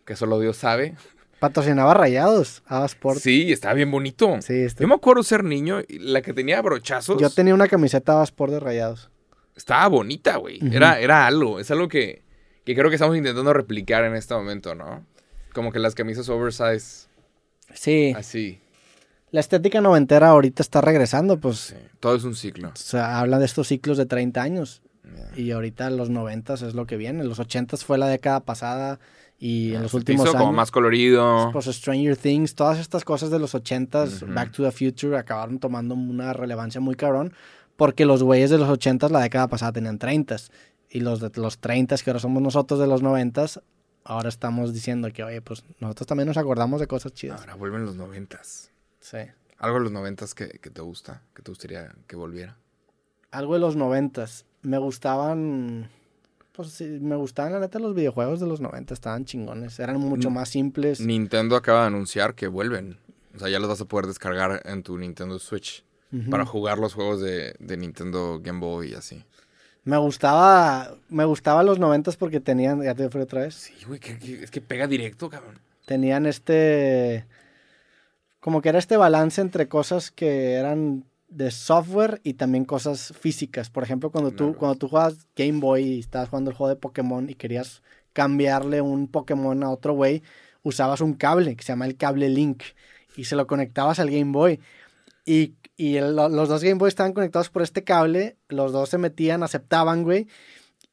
Que 0.04 0.16
solo 0.16 0.38
Dios 0.40 0.56
sabe. 0.56 0.94
Patrocinaba 1.38 1.94
Rayados, 1.94 2.62
a 2.66 2.84
Sport. 2.84 3.18
Sí, 3.20 3.50
está 3.50 3.72
bien 3.72 3.90
bonito. 3.90 4.42
Sí, 4.42 4.54
este- 4.54 4.82
Yo 4.84 4.88
me 4.88 4.94
acuerdo 4.94 5.22
ser 5.22 5.42
niño. 5.42 5.80
y 5.88 5.98
La 5.98 6.20
que 6.20 6.34
tenía 6.34 6.60
brochazos. 6.60 7.18
Yo 7.20 7.30
tenía 7.30 7.54
una 7.54 7.66
camiseta 7.66 8.12
Ava 8.12 8.24
Sport 8.24 8.52
de 8.52 8.60
Rayados. 8.60 9.10
Estaba 9.56 9.88
bonita, 9.88 10.36
güey. 10.36 10.58
Era, 10.70 11.00
era 11.00 11.26
algo. 11.26 11.58
Es 11.60 11.70
algo 11.70 11.88
que, 11.88 12.22
que 12.64 12.74
creo 12.74 12.90
que 12.90 12.96
estamos 12.96 13.16
intentando 13.16 13.52
replicar 13.54 14.04
en 14.04 14.16
este 14.16 14.34
momento, 14.34 14.74
¿no? 14.74 15.06
Como 15.54 15.72
que 15.72 15.78
las 15.78 15.94
camisas 15.94 16.28
oversize. 16.28 17.08
Sí. 17.72 18.12
Así. 18.16 18.60
La 19.32 19.40
estética 19.40 19.80
noventera 19.80 20.28
ahorita 20.30 20.62
está 20.62 20.80
regresando, 20.80 21.38
pues. 21.38 21.58
Sí. 21.58 21.74
Todo 22.00 22.16
es 22.16 22.24
un 22.24 22.34
ciclo. 22.34 22.68
O 22.68 22.72
sea, 22.74 23.20
habla 23.20 23.38
de 23.38 23.44
estos 23.44 23.68
ciclos 23.68 23.96
de 23.96 24.06
30 24.06 24.42
años. 24.42 24.82
Ya. 25.04 25.40
Y 25.40 25.50
ahorita 25.52 25.88
los 25.90 26.10
90 26.10 26.54
es 26.54 26.74
lo 26.74 26.86
que 26.86 26.96
viene. 26.96 27.24
Los 27.24 27.38
80 27.38 27.76
fue 27.78 27.98
la 27.98 28.06
década 28.08 28.40
pasada. 28.40 28.98
Y 29.38 29.74
en 29.74 29.82
los 29.82 29.92
Se 29.92 29.96
últimos 29.98 30.22
hizo 30.26 30.32
años. 30.32 30.40
como 30.42 30.52
más 30.52 30.70
colorido. 30.70 31.50
Pues 31.52 31.66
Stranger 31.66 32.16
Things, 32.16 32.54
todas 32.54 32.78
estas 32.78 33.04
cosas 33.04 33.30
de 33.30 33.38
los 33.38 33.54
80s, 33.54 34.22
Ujú. 34.22 34.34
Back 34.34 34.52
to 34.52 34.62
the 34.64 34.70
Future, 34.72 35.16
acabaron 35.16 35.58
tomando 35.58 35.94
una 35.94 36.32
relevancia 36.32 36.80
muy 36.80 36.94
cabrón. 36.96 37.32
Porque 37.76 38.04
los 38.04 38.22
güeyes 38.22 38.50
de 38.50 38.58
los 38.58 38.68
80s 38.68 39.10
la 39.10 39.20
década 39.20 39.48
pasada 39.48 39.72
tenían 39.72 39.98
30s. 39.98 40.50
Y 40.90 41.00
los 41.00 41.20
de 41.20 41.30
los 41.36 41.60
30s, 41.60 42.02
que 42.02 42.10
ahora 42.10 42.20
somos 42.20 42.42
nosotros 42.42 42.80
de 42.80 42.86
los 42.88 43.02
90s, 43.02 43.62
ahora 44.04 44.28
estamos 44.28 44.74
diciendo 44.74 45.08
que, 45.12 45.22
oye, 45.22 45.40
pues 45.40 45.64
nosotros 45.78 46.06
también 46.08 46.26
nos 46.26 46.36
acordamos 46.36 46.80
de 46.80 46.86
cosas 46.88 47.12
chidas. 47.14 47.40
Ahora 47.40 47.54
vuelven 47.54 47.84
los 47.86 47.94
noventas. 47.96 48.70
Sí. 49.00 49.18
Algo 49.58 49.78
de 49.78 49.82
los 49.84 49.92
noventas 49.92 50.34
que, 50.34 50.48
que 50.48 50.70
te 50.70 50.80
gusta, 50.80 51.22
que 51.34 51.42
te 51.42 51.50
gustaría 51.50 51.94
que 52.06 52.16
volviera. 52.16 52.56
Algo 53.30 53.54
de 53.54 53.60
los 53.60 53.76
90s. 53.76 54.44
Me 54.62 54.78
gustaban. 54.78 55.88
Pues 56.52 56.70
sí, 56.70 56.84
me 56.84 57.16
gustaban, 57.16 57.52
la 57.52 57.60
neta, 57.60 57.78
los 57.78 57.94
videojuegos 57.94 58.40
de 58.40 58.46
los 58.46 58.60
90 58.60 58.92
estaban 58.94 59.24
chingones. 59.24 59.78
Eran 59.78 59.98
mucho 59.98 60.30
Mm. 60.30 60.34
más 60.34 60.48
simples. 60.48 61.00
Nintendo 61.00 61.56
acaba 61.56 61.82
de 61.82 61.86
anunciar 61.88 62.34
que 62.34 62.48
vuelven. 62.48 62.98
O 63.34 63.38
sea, 63.38 63.48
ya 63.48 63.58
los 63.60 63.68
vas 63.68 63.80
a 63.80 63.84
poder 63.84 64.06
descargar 64.06 64.62
en 64.64 64.82
tu 64.82 64.98
Nintendo 64.98 65.38
Switch 65.38 65.84
para 66.28 66.44
jugar 66.44 66.78
los 66.78 66.92
juegos 66.94 67.20
de, 67.20 67.54
de 67.60 67.76
Nintendo 67.76 68.40
Game 68.42 68.58
Boy 68.58 68.90
y 68.90 68.94
así. 68.94 69.24
Me 69.84 69.96
gustaba. 69.96 70.94
Me 71.08 71.24
gustaba 71.24 71.62
los 71.62 71.78
90s 71.78 72.16
porque 72.16 72.40
tenían. 72.40 72.82
Ya 72.82 72.94
te 72.94 73.08
fui 73.08 73.20
otra 73.20 73.42
vez. 73.42 73.54
Sí, 73.54 73.74
güey, 73.86 74.00
que- 74.00 74.18
que- 74.18 74.42
es 74.42 74.50
que 74.50 74.60
pega 74.60 74.86
directo, 74.86 75.30
cabrón. 75.30 75.58
tenían 75.86 76.26
este 76.26 77.24
como 78.40 78.60
que 78.62 78.70
era 78.70 78.78
este 78.78 78.96
balance 78.96 79.40
entre 79.40 79.68
cosas 79.68 80.10
que 80.10 80.54
eran 80.54 81.04
de 81.28 81.50
software 81.50 82.20
y 82.24 82.34
también 82.34 82.64
cosas 82.64 83.12
físicas. 83.18 83.70
Por 83.70 83.84
ejemplo, 83.84 84.10
cuando 84.10 84.30
tú 84.32 84.54
cuando 84.58 84.76
tú 84.78 84.88
jugabas 84.88 85.28
Game 85.36 85.60
Boy 85.60 85.82
y 85.84 85.98
estabas 86.00 86.28
jugando 86.30 86.50
el 86.50 86.56
juego 86.56 86.68
de 86.70 86.76
Pokémon 86.76 87.30
y 87.30 87.34
querías 87.34 87.82
cambiarle 88.12 88.80
un 88.80 89.06
Pokémon 89.06 89.62
a 89.62 89.70
otro 89.70 89.92
güey, 89.94 90.22
usabas 90.62 91.00
un 91.00 91.12
cable 91.14 91.54
que 91.54 91.62
se 91.62 91.72
llama 91.72 91.86
el 91.86 91.96
cable 91.96 92.28
Link 92.28 92.62
y 93.16 93.24
se 93.24 93.36
lo 93.36 93.46
conectabas 93.46 94.00
al 94.00 94.10
Game 94.10 94.32
Boy. 94.32 94.58
Y, 95.24 95.54
y 95.76 95.96
el- 95.96 96.16
los 96.16 96.48
dos 96.48 96.62
Game 96.64 96.74
Boy 96.78 96.88
estaban 96.88 97.12
conectados 97.12 97.50
por 97.50 97.62
este 97.62 97.84
cable, 97.84 98.36
los 98.48 98.72
dos 98.72 98.88
se 98.88 98.98
metían, 98.98 99.42
aceptaban, 99.42 100.02
güey. 100.02 100.26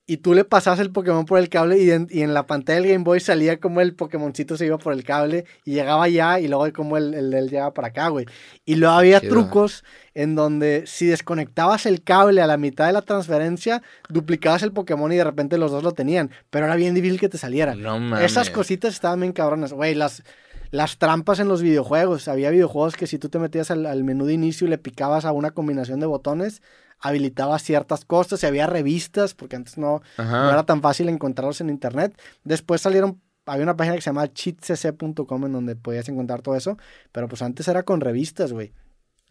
Y 0.09 0.17
tú 0.17 0.33
le 0.33 0.45
pasabas 0.45 0.79
el 0.79 0.89
Pokémon 0.89 1.25
por 1.25 1.37
el 1.37 1.49
cable 1.49 1.79
y 1.79 1.91
en, 1.91 2.07
y 2.09 2.21
en 2.21 2.33
la 2.33 2.47
pantalla 2.47 2.79
del 2.79 2.89
Game 2.89 3.03
Boy 3.03 3.19
salía 3.19 3.59
como 3.59 3.81
el 3.81 3.93
Pokémoncito 3.93 4.55
se 4.55 4.65
iba 4.65 4.77
por 4.77 4.93
el 4.93 5.03
cable 5.03 5.43
y 5.65 5.73
llegaba 5.73 6.05
allá 6.05 6.39
y 6.39 6.47
luego 6.47 6.71
como 6.71 6.95
el, 6.95 7.13
el 7.13 7.29
de 7.29 7.39
él 7.39 7.49
llegaba 7.49 7.73
para 7.73 7.89
acá, 7.89 8.07
güey. 8.07 8.25
Y 8.63 8.75
luego 8.75 8.95
había 8.95 9.19
trucos 9.19 9.83
en 10.13 10.35
donde 10.35 10.83
si 10.87 11.07
desconectabas 11.07 11.85
el 11.85 12.03
cable 12.03 12.41
a 12.41 12.47
la 12.47 12.55
mitad 12.55 12.87
de 12.87 12.93
la 12.93 13.01
transferencia, 13.01 13.83
duplicabas 14.07 14.63
el 14.63 14.71
Pokémon 14.71 15.11
y 15.11 15.17
de 15.17 15.25
repente 15.25 15.57
los 15.57 15.71
dos 15.71 15.83
lo 15.83 15.91
tenían. 15.91 16.31
Pero 16.49 16.67
era 16.67 16.75
bien 16.77 16.93
difícil 16.95 17.19
que 17.19 17.27
te 17.27 17.37
saliera. 17.37 17.75
No 17.75 17.99
mames. 17.99 18.23
Esas 18.23 18.49
cositas 18.49 18.93
estaban 18.93 19.19
bien 19.19 19.33
cabronas. 19.33 19.73
Güey, 19.73 19.93
las, 19.93 20.23
las 20.71 20.97
trampas 20.99 21.39
en 21.41 21.49
los 21.49 21.61
videojuegos. 21.61 22.29
Había 22.29 22.49
videojuegos 22.49 22.95
que 22.95 23.07
si 23.07 23.19
tú 23.19 23.27
te 23.27 23.39
metías 23.39 23.71
al, 23.71 23.85
al 23.85 24.05
menú 24.05 24.25
de 24.25 24.33
inicio 24.33 24.67
y 24.67 24.69
le 24.69 24.77
picabas 24.77 25.25
a 25.25 25.33
una 25.33 25.51
combinación 25.51 25.99
de 25.99 26.05
botones, 26.05 26.61
habilitaba 26.99 27.57
ciertas 27.59 28.05
cosas. 28.05 28.41
Y 28.43 28.45
había 28.45 28.67
revistas, 28.67 29.33
porque 29.33 29.55
antes 29.55 29.77
no, 29.77 30.01
no 30.17 30.49
era 30.51 30.63
tan 30.65 30.81
fácil 30.81 31.09
encontrarlos 31.09 31.61
en 31.61 31.69
internet. 31.69 32.19
Después 32.43 32.81
salieron, 32.81 33.21
había 33.45 33.63
una 33.63 33.77
página 33.77 33.95
que 33.95 34.01
se 34.01 34.09
llamaba 34.09 34.31
cheatcc.com 34.33 35.45
en 35.45 35.53
donde 35.53 35.75
podías 35.75 36.09
encontrar 36.09 36.41
todo 36.41 36.55
eso. 36.55 36.77
Pero 37.11 37.27
pues 37.27 37.41
antes 37.41 37.67
era 37.67 37.83
con 37.83 38.01
revistas, 38.01 38.51
güey. 38.53 38.73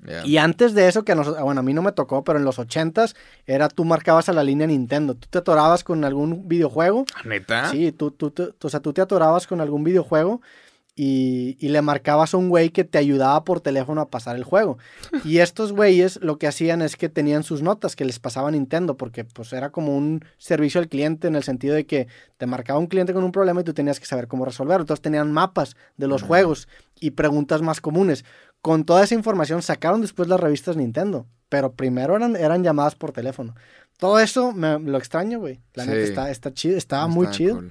Ya. 0.01 0.27
Y 0.27 0.37
antes 0.37 0.75
de 0.75 0.89
eso, 0.89 1.05
que 1.07 1.13
a 1.13 1.15
nosotros, 1.15 1.43
bueno, 1.43 1.61
a 1.61 1.63
mí 1.63 1.73
no 1.73 1.81
me 1.81 1.91
tocó, 1.91 2.23
pero 2.23 2.39
en 2.39 2.45
los 2.45 2.59
80s 2.59 3.17
era 3.47 3.69
tú 3.69 3.87
marcabas 3.87 4.29
a 4.29 4.35
la 4.35 4.45
línea 4.45 4.67
Nintendo. 4.67 5.15
Tú 5.15 5.27
te 5.31 5.39
atorabas 5.39 5.85
con 5.85 6.05
algún 6.05 6.47
videojuego 6.49 7.07
¿Neta? 7.25 7.71
Sí, 7.71 7.93
tú, 7.93 8.11
tú, 8.11 8.31
tú- 8.31 8.55
o 8.63 8.69
sea, 8.69 8.81
tú 8.81 8.93
te 8.93 9.01
atorabas 9.01 9.47
con 9.47 9.63
algún 9.63 9.85
videojuego 9.85 10.43
y, 10.99 11.59
y 11.61 11.69
le 11.69 11.83
marcabas 11.83 12.33
a 12.33 12.39
un 12.39 12.49
güey 12.49 12.71
que 12.71 12.83
te 12.83 12.97
ayudaba 12.97 13.45
por 13.45 13.61
teléfono 13.61 14.01
a 14.01 14.09
pasar 14.09 14.35
el 14.35 14.45
juego. 14.45 14.79
Y 15.25 15.39
estos 15.39 15.73
güeyes 15.73 16.19
lo 16.23 16.39
que 16.39 16.47
hacían 16.47 16.81
es 16.83 16.97
que 16.97 17.09
tenían 17.11 17.43
sus 17.43 17.61
notas 17.63 17.95
que 17.97 18.05
les 18.07 18.19
pasaba 18.19 18.51
Nintendo, 18.51 18.97
porque 18.97 19.25
pues 19.25 19.53
era 19.53 19.71
como 19.71 19.95
un 19.97 20.25
servicio 20.39 20.81
al 20.81 20.89
cliente 20.89 21.29
en 21.29 21.37
el 21.37 21.43
sentido 21.43 21.75
de 21.75 21.85
que 21.85 22.09
te 22.39 22.47
marcaba 22.47 22.79
un 22.79 22.87
cliente 22.87 23.13
con 23.13 23.23
un 23.25 23.33
problema 23.33 23.61
y 23.61 23.65
tú 23.65 23.75
tenías 23.75 24.01
que 24.01 24.07
saber 24.07 24.27
cómo 24.27 24.45
resolverlo. 24.47 24.83
Entonces 24.85 25.03
tenían 25.03 25.31
mapas 25.31 25.77
de 25.99 26.09
los 26.09 26.23
juegos 26.23 26.67
y 26.99 27.11
preguntas 27.11 27.61
más 27.61 27.81
comunes. 27.83 28.25
Con 28.63 28.85
toda 28.85 29.05
esa 29.05 29.15
información 29.15 29.61
sacaron 29.63 30.01
después 30.01 30.29
las 30.29 30.41
revistas 30.41 30.77
Nintendo, 30.77 31.27
pero 31.51 31.73
primero 31.73 32.17
eran, 32.17 32.37
eran 32.37 32.65
llamadas 32.65 32.95
por 32.95 33.13
teléfono. 33.13 33.55
Todo 33.99 34.19
eso 34.19 34.53
me, 34.53 34.79
lo 34.79 34.97
extraño, 34.99 35.39
güey. 35.41 35.61
La 35.75 35.85
Sí. 35.85 35.91
neta 35.91 36.03
está, 36.03 36.31
está 36.31 36.55
chido, 36.55 36.77
estaba 36.77 37.03
Está 37.05 37.15
muy 37.15 37.31
chido. 37.31 37.63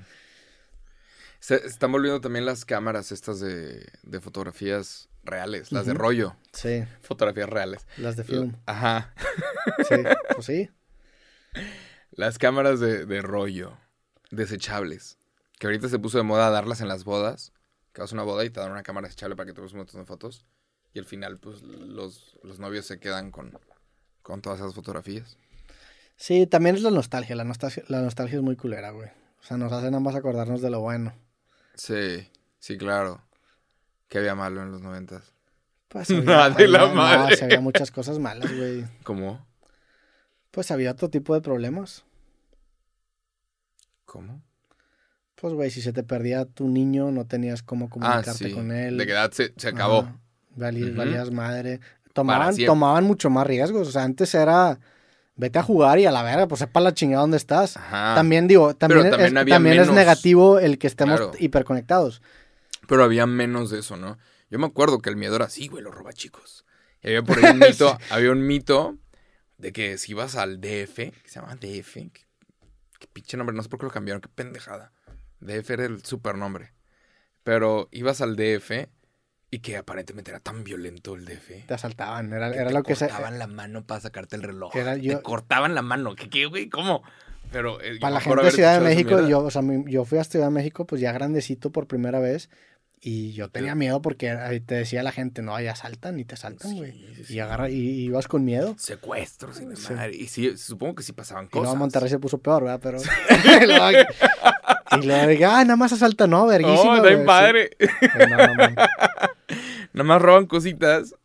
Se 1.39 1.55
están 1.65 1.91
volviendo 1.91 2.21
también 2.21 2.45
las 2.45 2.65
cámaras 2.65 3.11
estas 3.11 3.39
de, 3.39 3.85
de 4.03 4.21
fotografías 4.21 5.09
reales, 5.23 5.71
las 5.71 5.85
de 5.85 5.93
rollo. 5.93 6.35
Sí, 6.53 6.83
Fotografías 7.01 7.49
reales. 7.49 7.85
las 7.97 8.15
de 8.15 8.23
film. 8.23 8.55
Ajá. 8.65 9.13
Sí, 9.87 9.95
pues 10.33 10.45
sí. 10.45 10.69
Las 12.11 12.37
cámaras 12.37 12.79
de, 12.79 13.05
de 13.05 13.21
rollo, 13.21 13.77
desechables. 14.31 15.17
Que 15.59 15.67
ahorita 15.67 15.89
se 15.89 15.99
puso 15.99 16.17
de 16.17 16.23
moda 16.23 16.49
darlas 16.49 16.79
en 16.81 16.87
las 16.87 17.03
bodas. 17.03 17.51
Que 17.93 18.01
vas 18.01 18.11
a 18.11 18.15
una 18.15 18.23
boda 18.23 18.43
y 18.45 18.49
te 18.49 18.59
dan 18.59 18.71
una 18.71 18.83
cámara 18.83 19.07
desechable 19.07 19.35
para 19.35 19.47
que 19.47 19.53
tomes 19.53 19.71
un 19.73 19.79
montón 19.79 20.01
de 20.01 20.05
fotos. 20.05 20.45
Y 20.93 20.99
al 20.99 21.05
final, 21.05 21.39
pues, 21.39 21.61
los, 21.61 22.37
los 22.43 22.59
novios 22.59 22.85
se 22.85 22.99
quedan 22.99 23.31
con, 23.31 23.57
con 24.21 24.41
todas 24.41 24.59
esas 24.59 24.73
fotografías. 24.73 25.37
Sí, 26.15 26.47
también 26.47 26.75
es 26.75 26.81
la 26.83 26.91
nostalgia. 26.91 27.35
La 27.35 27.43
nostalgia, 27.43 27.83
la 27.87 28.01
nostalgia 28.01 28.37
es 28.37 28.43
muy 28.43 28.55
culera, 28.55 28.91
güey. 28.91 29.09
O 29.41 29.43
sea, 29.43 29.57
nos 29.57 29.71
hace 29.73 29.87
nada 29.87 29.99
más 29.99 30.15
acordarnos 30.15 30.61
de 30.61 30.69
lo 30.69 30.79
bueno. 30.81 31.13
Sí, 31.75 32.29
sí, 32.59 32.77
claro. 32.77 33.21
Que 34.07 34.19
había 34.19 34.35
malo 34.35 34.61
en 34.63 34.71
los 34.71 34.81
noventas. 34.81 35.33
Pues 35.87 36.09
Nada 36.09 36.49
de 36.49 36.67
la 36.67 36.81
había- 36.81 36.89
no, 36.89 36.95
madre. 36.95 37.37
sí 37.37 37.43
había 37.43 37.61
muchas 37.61 37.91
cosas 37.91 38.19
malas, 38.19 38.51
güey. 38.55 38.85
¿Cómo? 39.03 39.45
Pues 40.51 40.71
había 40.71 40.91
otro 40.91 41.09
tipo 41.09 41.33
de 41.33 41.41
problemas. 41.41 42.03
¿Cómo? 44.05 44.41
Pues, 45.35 45.53
güey, 45.53 45.69
si 45.69 45.81
se 45.81 45.91
te 45.93 46.03
perdía 46.03 46.45
tu 46.45 46.67
niño, 46.69 47.11
no 47.11 47.25
tenías 47.25 47.61
cómo 47.61 47.85
Ah, 47.85 47.89
comunicarte 47.89 48.31
sí. 48.49 48.53
con 48.53 48.71
él. 48.71 48.97
De 48.97 49.05
qué 49.05 49.11
edad 49.11 49.31
se, 49.31 49.53
se 49.57 49.67
acabó. 49.67 49.99
Ujú. 50.01 50.11
Valías 50.55 51.31
madre. 51.31 51.81
Tomaban, 52.13 52.55
tomaban 52.55 53.03
mucho 53.03 53.29
más 53.29 53.45
riesgos. 53.45 53.89
O 53.89 53.91
sea, 53.91 54.03
antes 54.03 54.33
era... 54.33 54.79
Vete 55.37 55.59
a 55.59 55.63
jugar 55.63 55.99
y 55.99 56.05
a 56.05 56.11
la 56.11 56.23
verga, 56.23 56.47
pues 56.47 56.59
sepa 56.59 56.79
la 56.79 56.93
chingada 56.93 57.21
dónde 57.21 57.37
estás. 57.37 57.75
Ajá. 57.75 58.15
También 58.15 58.47
digo, 58.47 58.73
también, 58.75 59.09
también 59.45 59.79
es, 59.79 59.91
negativo 59.91 60.59
el 60.59 60.77
que 60.77 60.87
estemos 60.87 61.19
Claro. 61.19 61.33
hiperconectados. 61.37 62.21
Pero 62.87 63.03
había 63.03 63.25
menos 63.25 63.69
de 63.69 63.79
eso, 63.79 63.97
¿no? 63.97 64.17
Yo 64.49 64.59
me 64.59 64.65
acuerdo 64.67 64.99
que 64.99 65.09
el 65.09 65.17
miedo 65.17 65.35
era 65.35 65.45
así, 65.45 65.67
güey, 65.67 65.83
los 65.83 65.93
roba 65.93 66.13
chicos. 66.13 66.65
Y 67.01 67.07
había 67.07 67.23
por 67.23 67.37
ahí 67.43 67.51
un 67.51 67.59
mito, 67.59 67.97
había 68.09 68.31
un 68.31 68.47
mito 68.47 68.97
de 69.57 69.73
que 69.73 69.97
si 69.97 70.11
ibas 70.13 70.35
al 70.35 70.61
DF, 70.61 70.95
que 70.95 71.21
se 71.25 71.39
llama 71.39 71.55
DF, 71.55 71.93
que, 71.93 72.25
que 72.99 73.07
pinche 73.11 73.35
nombre, 73.35 73.55
no 73.55 73.61
sé 73.63 73.69
por 73.69 73.79
qué 73.79 73.85
lo 73.87 73.91
cambiaron, 73.91 74.21
qué 74.21 74.29
pendejada. 74.29 74.93
DF 75.41 75.69
era 75.71 75.85
el 75.85 76.03
supernombre. 76.05 76.73
Pero 77.43 77.89
ibas 77.91 78.21
al 78.21 78.35
DF 78.35 78.87
y 79.55 79.59
que 79.59 79.77
aparentemente 79.77 80.31
era 80.31 80.39
tan 80.39 80.63
violento 80.63 81.15
el 81.15 81.25
DF. 81.25 81.65
Te 81.67 81.73
asaltaban, 81.73 82.31
era, 82.33 82.51
que 82.51 82.57
era 82.57 82.67
te 82.67 82.73
lo 82.73 82.83
que 82.83 82.95
se... 82.95 83.07
cortaban 83.07 83.39
la 83.39 83.47
mano 83.47 83.83
para 83.85 84.01
sacarte 84.01 84.35
el 84.35 84.43
reloj. 84.43 84.75
Era 84.75 84.95
yo- 84.97 85.17
Te 85.17 85.23
cortaban 85.23 85.75
la 85.75 85.81
mano. 85.81 86.15
¿Qué, 86.15 86.29
qué, 86.29 86.45
güey? 86.45 86.67
¿Cómo? 86.69 87.03
Pero 87.51 87.79
eh, 87.81 87.99
Para 88.01 88.15
la 88.15 88.21
gente 88.21 88.43
de 88.43 88.51
Ciudad 88.51 88.79
de 88.79 88.85
México, 88.85 89.25
yo, 89.27 89.39
o 89.39 89.51
sea, 89.51 89.61
yo 89.85 90.03
fui 90.03 90.17
a 90.17 90.23
Ciudad 90.23 90.47
de 90.47 90.51
México 90.51 90.85
pues 90.85 90.99
ya 90.99 91.11
grandecito 91.13 91.71
por 91.71 91.87
primera 91.87 92.19
vez 92.19 92.49
Y 92.99 93.33
yo 93.33 93.49
tenía 93.49 93.75
miedo 93.75 94.01
porque 94.01 94.31
ahí 94.31 94.59
te 94.59 94.75
decía 94.75 95.03
la 95.03 95.11
gente, 95.11 95.41
no, 95.43 95.57
ya 95.61 95.75
saltan 95.75 96.19
y 96.19 96.25
te 96.25 96.35
saltan, 96.35 96.75
güey. 96.75 96.91
Sí, 97.15 97.23
sí, 97.25 97.33
Y 97.35 97.39
agarra, 97.39 97.69
y, 97.69 97.75
y 97.75 98.05
ibas 98.05 98.27
con 98.27 98.43
miedo. 98.43 98.75
Secuestros 98.79 99.61
y 99.61 99.75
Sí. 99.75 99.93
madre. 99.93 100.15
Y 100.15 100.27
sí, 100.27 100.57
supongo 100.57 100.95
que 100.95 101.03
sí 101.03 101.13
pasaban 101.13 101.45
Y 101.45 101.49
cosas. 101.49 101.63
luego 101.63 101.75
Monterrey 101.77 102.09
se 102.09 102.19
puso 102.19 102.39
peor, 102.39 102.63
¿verdad? 102.63 102.79
Pero. 102.81 102.97
y 105.01 105.05
luego 105.05 105.27
dije, 105.27 105.45
ah, 105.45 105.63
nada 105.63 105.75
más 105.75 105.93
asalta, 105.93 106.25
no, 106.27 106.45
verguísima. 106.47 106.83
No, 106.83 106.95
está 106.95 107.01
güey". 107.03 107.15
bien 107.15 107.25
padre. 107.25 107.69
Pues 107.77 108.29
no, 108.29 108.37
no, 108.47 108.55
man. 108.55 108.75
Nada 109.95 110.03
más 110.03 110.21
roban 110.21 110.45
cositas. 110.45 111.15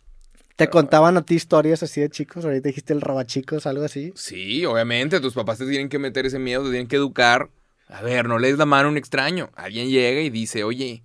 Te 0.54 0.70
contaban 0.70 1.16
a 1.16 1.22
ti 1.22 1.34
historias 1.34 1.82
así 1.82 2.00
de 2.00 2.08
chicos, 2.08 2.44
ahorita 2.44 2.68
dijiste 2.68 2.92
el 2.92 3.00
robachicos, 3.00 3.66
algo 3.66 3.84
así. 3.84 4.12
Sí, 4.14 4.64
obviamente, 4.64 5.18
tus 5.18 5.34
papás 5.34 5.58
te 5.58 5.66
tienen 5.66 5.88
que 5.88 5.98
meter 5.98 6.24
ese 6.24 6.38
miedo, 6.38 6.62
te 6.62 6.70
tienen 6.70 6.86
que 6.86 6.94
educar. 6.94 7.50
A 7.88 8.00
ver, 8.02 8.28
no 8.28 8.38
le 8.38 8.46
des 8.46 8.58
la 8.58 8.66
mano 8.66 8.86
a 8.86 8.92
un 8.92 8.96
extraño. 8.96 9.50
Alguien 9.56 9.88
llega 9.88 10.20
y 10.20 10.30
dice, 10.30 10.62
oye, 10.62 11.02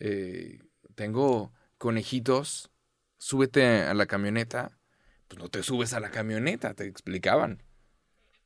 eh, 0.00 0.58
tengo 0.94 1.54
conejitos, 1.78 2.70
súbete 3.16 3.84
a 3.84 3.94
la 3.94 4.04
camioneta. 4.04 4.78
Pues 5.28 5.40
no 5.40 5.48
te 5.48 5.62
subes 5.62 5.94
a 5.94 6.00
la 6.00 6.10
camioneta, 6.10 6.74
te 6.74 6.84
explicaban. 6.84 7.62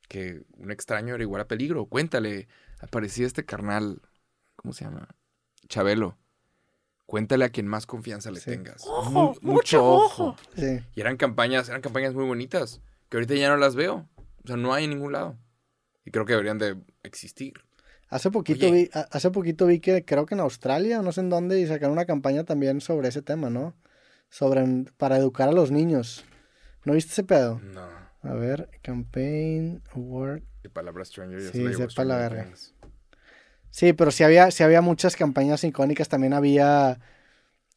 Que 0.07 0.43
un 0.53 0.71
extraño 0.71 1.17
era 1.17 1.25
igual 1.25 1.43
a 1.43 1.49
peligro. 1.49 1.87
Cuéntale, 1.87 2.47
aparecía 2.79 3.27
este 3.27 3.45
carnal, 3.45 4.03
¿cómo 4.55 4.73
se 4.73 4.85
llama? 4.85 5.09
Chabelo. 5.67 6.17
Cuéntale 7.07 7.45
a 7.45 7.51
quien 7.51 7.67
más 7.69 7.87
confianza 7.87 8.31
le 8.31 8.41
Sí. 8.41 8.51
tengas. 8.51 8.85
Ojo, 8.87 9.11
Mu- 9.41 9.53
mucho 9.53 9.85
ojo. 9.85 10.37
Sí. 10.57 10.81
y 10.95 11.01
eran 11.01 11.17
campañas, 11.17 11.69
eran 11.69 11.81
campañas 11.81 12.15
muy 12.15 12.25
bonitas, 12.25 12.81
que 13.09 13.17
ahorita 13.17 13.35
ya 13.35 13.49
no 13.49 13.57
las 13.57 13.77
veo. 13.77 14.09
O 14.45 14.47
sea, 14.47 14.57
no 14.57 14.75
hay 14.75 14.85
en 14.85 14.91
ningún 14.91 15.13
lado. 15.13 15.37
Y 16.05 16.11
creo 16.11 16.25
que 16.27 16.33
deberían 16.33 16.59
de 16.59 16.77
existir. 17.05 17.55
Hace 18.09 18.31
poquito 18.31 18.67
Oye. 18.67 18.73
vi, 18.85 18.91
hace 19.11 19.31
poquito 19.31 19.67
vi 19.67 19.81
que 19.81 20.05
creo 20.05 20.27
que 20.27 20.35
en 20.35 20.41
Australia, 20.41 21.01
o 21.01 21.03
no 21.03 21.11
sé 21.13 21.21
en 21.21 21.31
dónde, 21.31 21.61
y 21.61 21.67
sacaron 21.67 21.93
una 21.93 22.05
campaña 22.07 22.45
también 22.45 22.81
sobre 22.81 23.09
ese 23.09 23.23
tema, 23.23 23.51
¿no? 23.51 23.75
Sobre 24.31 24.65
para 24.97 25.17
educar 25.17 25.49
a 25.49 25.53
los 25.53 25.71
niños. 25.73 26.25
¿No 26.85 26.93
viste 26.95 27.13
ese 27.13 27.25
pedo? 27.25 27.61
No. 27.61 27.83
A 28.23 28.35
ver, 28.35 28.69
campaign 28.83 29.83
award. 29.95 30.43
Qué 30.63 30.71
palabra 30.71 31.05
Stranger 31.05 31.41
ya 31.41 31.47
Sí, 31.53 31.59
se 31.59 31.65
la 31.65 31.71
llevó 31.71 31.91
sepa 31.91 32.05
la 32.05 32.15
Stranger 32.15 32.31
verga. 32.31 32.45
Things. 32.45 32.75
Sí, 33.77 33.93
pero 33.93 34.11
sí 34.11 34.25
había, 34.25 34.51
sí 34.51 34.63
había 34.63 34.81
muchas 34.81 35.17
campañas 35.17 35.63
icónicas. 35.65 36.09
También 36.09 36.33
había. 36.33 36.99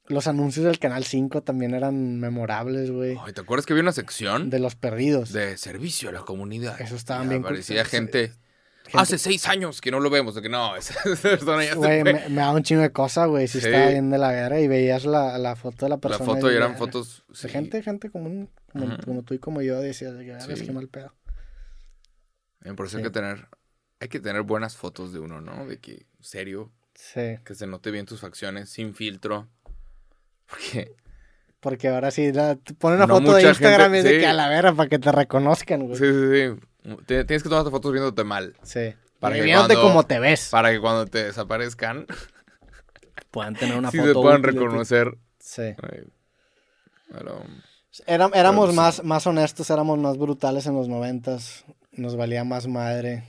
Los 0.08 0.28
anuncios 0.28 0.66
del 0.66 0.80
Canal 0.80 1.04
5 1.04 1.44
también 1.44 1.74
eran 1.76 2.20
memorables, 2.22 2.90
güey. 2.90 3.18
Ay, 3.22 3.34
¿Te 3.34 3.42
acuerdas 3.42 3.66
que 3.66 3.74
había 3.74 3.84
una 3.84 3.92
sección 3.92 4.50
De 4.50 4.60
los 4.60 4.76
perdidos. 4.76 5.34
de 5.34 5.58
servicio 5.58 6.08
a 6.08 6.12
la 6.14 6.22
comunidad? 6.22 6.80
Eso 6.80 6.96
estaban 6.96 7.26
Y 7.26 7.30
bien 7.32 7.42
Aparecía 7.42 7.84
cool. 7.84 7.90
gente. 7.92 8.28
Gente- 8.86 8.98
Hace 8.98 9.18
seis 9.18 9.46
años 9.50 9.82
que 9.82 9.92
no 9.92 10.00
lo 10.00 10.10
vemos. 10.10 10.34
De 10.36 10.42
que 10.42 10.48
no, 10.50 10.74
esa 10.78 10.96
persona 11.22 11.66
ya 11.66 11.76
Güey, 11.76 12.04
me, 12.06 12.14
me 12.30 12.36
daba 12.42 12.54
un 12.54 12.64
chingo 12.64 12.82
de 12.82 12.92
cosas, 12.94 13.28
güey. 13.28 13.48
Si 13.50 13.60
Sí. 13.60 13.68
estaba 13.68 13.90
bien 13.90 14.10
de 14.10 14.18
la 14.18 14.32
guerra 14.32 14.60
y 14.62 14.68
veías 14.70 15.04
la, 15.06 15.38
la 15.38 15.56
foto 15.58 15.86
de 15.86 15.90
la 15.90 15.96
La 15.98 16.02
persona. 16.02 16.26
foto 16.34 16.50
y 16.52 16.56
eran 16.56 16.78
fotos. 16.78 17.24
De 17.28 17.36
sí. 17.36 17.50
gente, 17.50 17.84
gente 17.84 18.10
común, 18.10 18.50
como, 19.06 19.22
tú 19.24 19.34
y 19.34 19.40
como 19.40 19.62
yo, 19.62 19.80
decías 19.82 20.14
de 20.18 20.24
que 20.26 20.32
"Verga, 20.32 20.54
es 20.54 20.60
Sí. 20.60 20.66
que 20.66 20.72
mal 20.72 20.88
pedo. 20.88 21.14
Hay 22.64 22.72
Sí. 22.88 23.02
que 23.04 23.10
tener. 23.10 23.48
Hay 24.00 24.08
que 24.10 24.20
tener 24.20 24.42
buenas 24.44 24.76
fotos 24.78 25.12
de 25.14 25.20
uno, 25.20 25.42
¿no? 25.42 25.66
De 25.66 25.78
que 25.80 26.06
serio, 26.22 26.72
Sí. 26.96 27.38
que 27.46 27.56
se 27.56 27.68
note 27.68 27.92
bien 27.92 28.06
tus 28.06 28.20
facciones, 28.22 28.70
sin 28.70 28.94
filtro. 28.94 29.48
Porque 30.50 30.96
Porque 31.60 31.88
ahora 31.90 32.10
sí, 32.12 32.32
la, 32.32 32.56
te 32.56 32.74
ponen 32.74 32.98
una 33.00 33.08
No 33.08 33.16
foto 33.20 33.34
de 33.36 33.44
Instagram 33.44 33.92
gente- 33.94 33.98
y 33.98 34.00
es 34.00 34.04
de 34.06 34.14
sí. 34.16 34.20
que 34.20 34.28
a 34.28 34.34
la 34.34 34.48
vera 34.50 34.74
para 34.74 34.88
que 34.90 35.00
te 35.00 35.12
reconozcan, 35.12 35.86
güey. 35.88 35.98
Sí, 36.00 36.06
sí, 36.06 36.56
sí. 36.90 36.96
Te- 37.06 37.26
Tienes 37.26 37.44
que 37.44 37.50
tomarte 37.50 37.70
fotos 37.72 37.92
viéndote 37.92 38.24
mal. 38.24 38.56
Sí. 38.64 38.94
Para 39.20 39.36
Y 39.36 39.40
que 39.40 39.46
viéndote 39.46 39.74
cuando- 39.74 39.90
como 39.90 40.04
te 40.06 40.20
ves. 40.20 40.48
Para 40.50 40.72
que 40.72 40.80
cuando 40.80 41.06
te 41.06 41.26
desaparezcan, 41.26 42.06
Puedan 43.32 43.54
tener 43.56 43.78
una 43.78 43.92
sí 43.92 44.00
foto. 44.00 44.22
puedan 44.24 44.40
útil 44.40 44.54
de 44.54 44.60
ti. 44.60 44.66
reconocer. 44.66 45.18
Sí. 45.40 45.76
Pero, 47.12 47.44
Era- 48.08 48.30
éramos 48.34 48.66
Pero 48.68 48.72
sí. 48.72 48.76
más, 48.78 49.04
más 49.04 49.28
honestos, 49.28 49.70
éramos 49.70 50.00
más 50.00 50.18
brutales 50.18 50.66
en 50.66 50.76
los 50.76 50.88
noventas. 50.88 51.66
Nos 51.92 52.16
valía 52.16 52.44
más 52.44 52.68
madre 52.68 53.24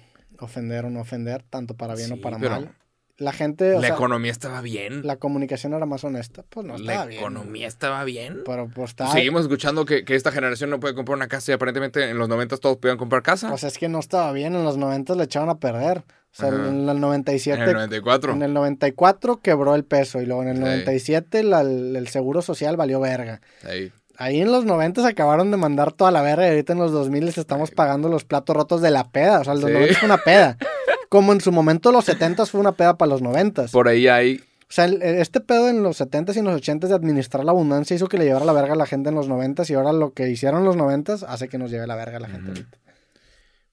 ofender 0.45 0.85
o 0.85 0.91
no 0.91 1.01
ofender, 1.01 1.43
tanto 1.49 1.75
para 1.75 1.95
bien 1.95 2.09
Sí, 2.09 2.15
o 2.15 2.21
para 2.21 2.39
pero 2.39 2.51
mal. 2.53 2.75
La 3.17 3.33
gente, 3.33 3.75
o 3.75 3.81
la 3.81 3.89
sea, 3.89 3.97
economía 3.97 4.33
estaba 4.33 4.62
bien. 4.62 5.07
la 5.07 5.17
comunicación 5.17 5.75
era 5.75 5.85
más 5.85 6.05
honesta. 6.05 6.43
Pues 6.49 6.65
no 6.65 6.77
estaba 6.77 7.01
la 7.01 7.07
bien. 7.07 7.21
economía 7.21 7.69
estaba 7.69 8.03
bien. 8.05 8.39
Pero 8.47 8.65
pues 8.65 8.75
Pues 8.75 8.91
estaba... 8.93 9.12
seguimos 9.12 9.43
escuchando 9.43 9.85
que, 9.85 10.07
que 10.07 10.15
esta 10.15 10.33
generación 10.33 10.71
no 10.71 10.81
puede 10.81 10.95
comprar 10.95 11.17
una 11.17 11.29
casa 11.29 11.53
y 11.53 11.55
aparentemente 11.55 12.09
en 12.09 12.17
los 12.17 12.31
90 12.31 12.57
todos 12.57 12.79
podían 12.79 12.97
comprar 12.97 13.23
casa. 13.23 13.51
Pues 13.51 13.65
es 13.65 13.77
que 13.77 13.91
no 13.91 13.99
estaba 13.99 14.33
bien, 14.33 14.55
en 14.55 14.65
los 14.65 14.79
noventas 14.79 15.19
le 15.19 15.25
echaban 15.25 15.51
a 15.51 15.59
perder. 15.59 15.99
O 15.99 16.05
sea, 16.33 16.49
Ajá. 16.49 16.69
en 16.69 16.89
el 16.89 16.99
97... 17.01 17.62
en 17.62 17.69
el 17.69 17.75
94. 17.75 18.33
En 18.33 18.43
el 18.43 18.55
94 18.55 19.41
quebró 19.43 19.75
el 19.75 19.85
peso 19.85 20.23
y 20.23 20.27
luego 20.27 20.43
en 20.43 20.49
el 20.49 20.57
Sí. 20.57 20.62
97 20.62 21.43
la- 21.43 21.61
el, 21.61 21.97
el 21.97 22.09
seguro 22.09 22.41
social 22.41 22.79
valió 22.79 23.01
verga. 23.01 23.43
Ahí. 23.65 23.93
Ahí 24.21 24.43
en 24.43 24.53
los 24.53 24.67
90 24.67 25.07
acabaron 25.09 25.51
de 25.51 25.57
mandar 25.57 25.93
toda 25.93 26.11
la 26.11 26.21
verga 26.21 26.47
y 26.47 26.51
ahorita 26.51 26.75
en 26.75 26.79
los 26.79 26.93
2000 26.93 27.25
les 27.25 27.39
estamos 27.39 27.71
pagando 27.71 28.11
los 28.11 28.25
platos 28.25 28.55
rotos 28.55 28.83
de 28.83 28.91
la 28.91 29.11
peda. 29.11 29.41
O 29.41 29.45
sea, 29.45 29.55
los 29.55 29.65
Sí. 29.65 29.73
90 29.73 29.95
fue 29.99 30.07
una 30.07 30.19
peda. 30.19 30.59
Como 31.09 31.33
en 31.33 31.41
su 31.41 31.51
momento 31.53 31.91
los 31.91 32.05
70 32.05 32.45
fue 32.45 32.61
una 32.61 32.73
peda 32.73 32.99
para 32.99 33.09
los 33.09 33.23
90. 33.23 33.69
Por 33.69 33.89
ahí 33.89 34.09
hay. 34.09 34.37
O 34.37 34.73
sea, 34.73 34.85
este 34.85 35.41
pedo 35.41 35.71
en 35.71 35.83
los 35.83 35.99
70s 36.03 36.37
y 36.37 36.41
en 36.41 36.45
los 36.45 36.61
80s 36.61 36.89
de 36.89 36.95
administrar 36.95 37.45
la 37.45 37.53
abundancia 37.53 37.97
hizo 37.97 38.09
que 38.09 38.19
le 38.19 38.25
llevara 38.27 38.45
la 38.45 38.53
verga 38.53 38.75
a 38.75 38.77
la 38.77 38.85
gente 38.87 39.09
en 39.09 39.15
los 39.15 39.27
90s 39.27 39.71
y 39.71 39.75
ahora 39.75 39.95
lo 39.95 40.13
que 40.13 40.29
hicieron 40.29 40.65
los 40.65 40.77
90s 40.77 41.25
hace 41.27 41.49
que 41.49 41.57
nos 41.57 41.71
lleve 41.71 41.87
la 41.87 41.97
verga 41.97 42.19
a 42.19 42.21
la 42.21 42.29
gente 42.29 42.49
ahorita. 42.51 42.79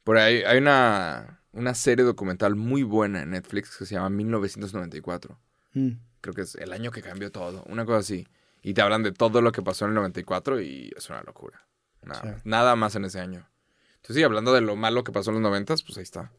Por 0.05 0.17
ahí 0.17 0.43
hay 0.47 0.57
una, 0.59 1.41
una 1.51 1.75
serie 1.75 2.05
documental 2.05 2.55
muy 2.55 2.83
buena 2.83 3.23
en 3.23 3.31
Netflix 3.31 3.75
que 3.77 3.85
se 3.85 3.95
llama 3.95 4.09
1994. 4.09 5.37
Mm. 5.73 5.89
Creo 6.21 6.33
que 6.33 6.41
es 6.43 6.55
el 6.55 6.71
año 6.71 6.89
que 6.91 7.01
cambió 7.01 7.31
todo. 7.31 7.63
Una 7.67 7.85
cosa 7.85 7.99
así. 7.99 8.25
Y 8.67 8.73
te 8.73 8.81
hablan 8.81 9.01
de 9.03 9.11
todo 9.13 9.41
lo 9.41 9.51
que 9.53 9.61
pasó 9.61 9.85
en 9.85 9.91
el 9.91 9.95
94 9.95 10.59
y 10.61 10.91
es 10.95 11.09
una 11.09 11.21
locura. 11.23 11.65
Nada, 12.01 12.21
Sí. 12.21 12.27
más. 12.27 12.45
Nada 12.45 12.75
más 12.75 12.95
en 12.95 13.05
ese 13.05 13.19
año. 13.21 13.47
Entonces, 13.95 14.15
sí, 14.17 14.23
hablando 14.23 14.51
de 14.53 14.61
lo 14.61 14.75
malo 14.75 15.03
que 15.05 15.11
pasó 15.13 15.29
en 15.31 15.35
los 15.35 15.43
90, 15.43 15.75
pues 15.85 15.97
ahí 15.97 16.03
está. 16.03 16.31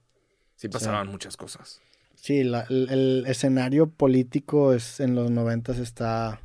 Sí 0.57 0.69
pasaban 0.69 1.07
muchas 1.09 1.37
cosas. 1.39 1.81
Sí, 2.15 2.43
la- 2.45 2.67
el, 2.69 2.91
el 2.91 3.25
escenario 3.27 3.89
político 3.89 4.75
es, 4.75 5.01
en 5.01 5.15
los 5.15 5.31
90s 5.31 5.79
está... 5.79 6.41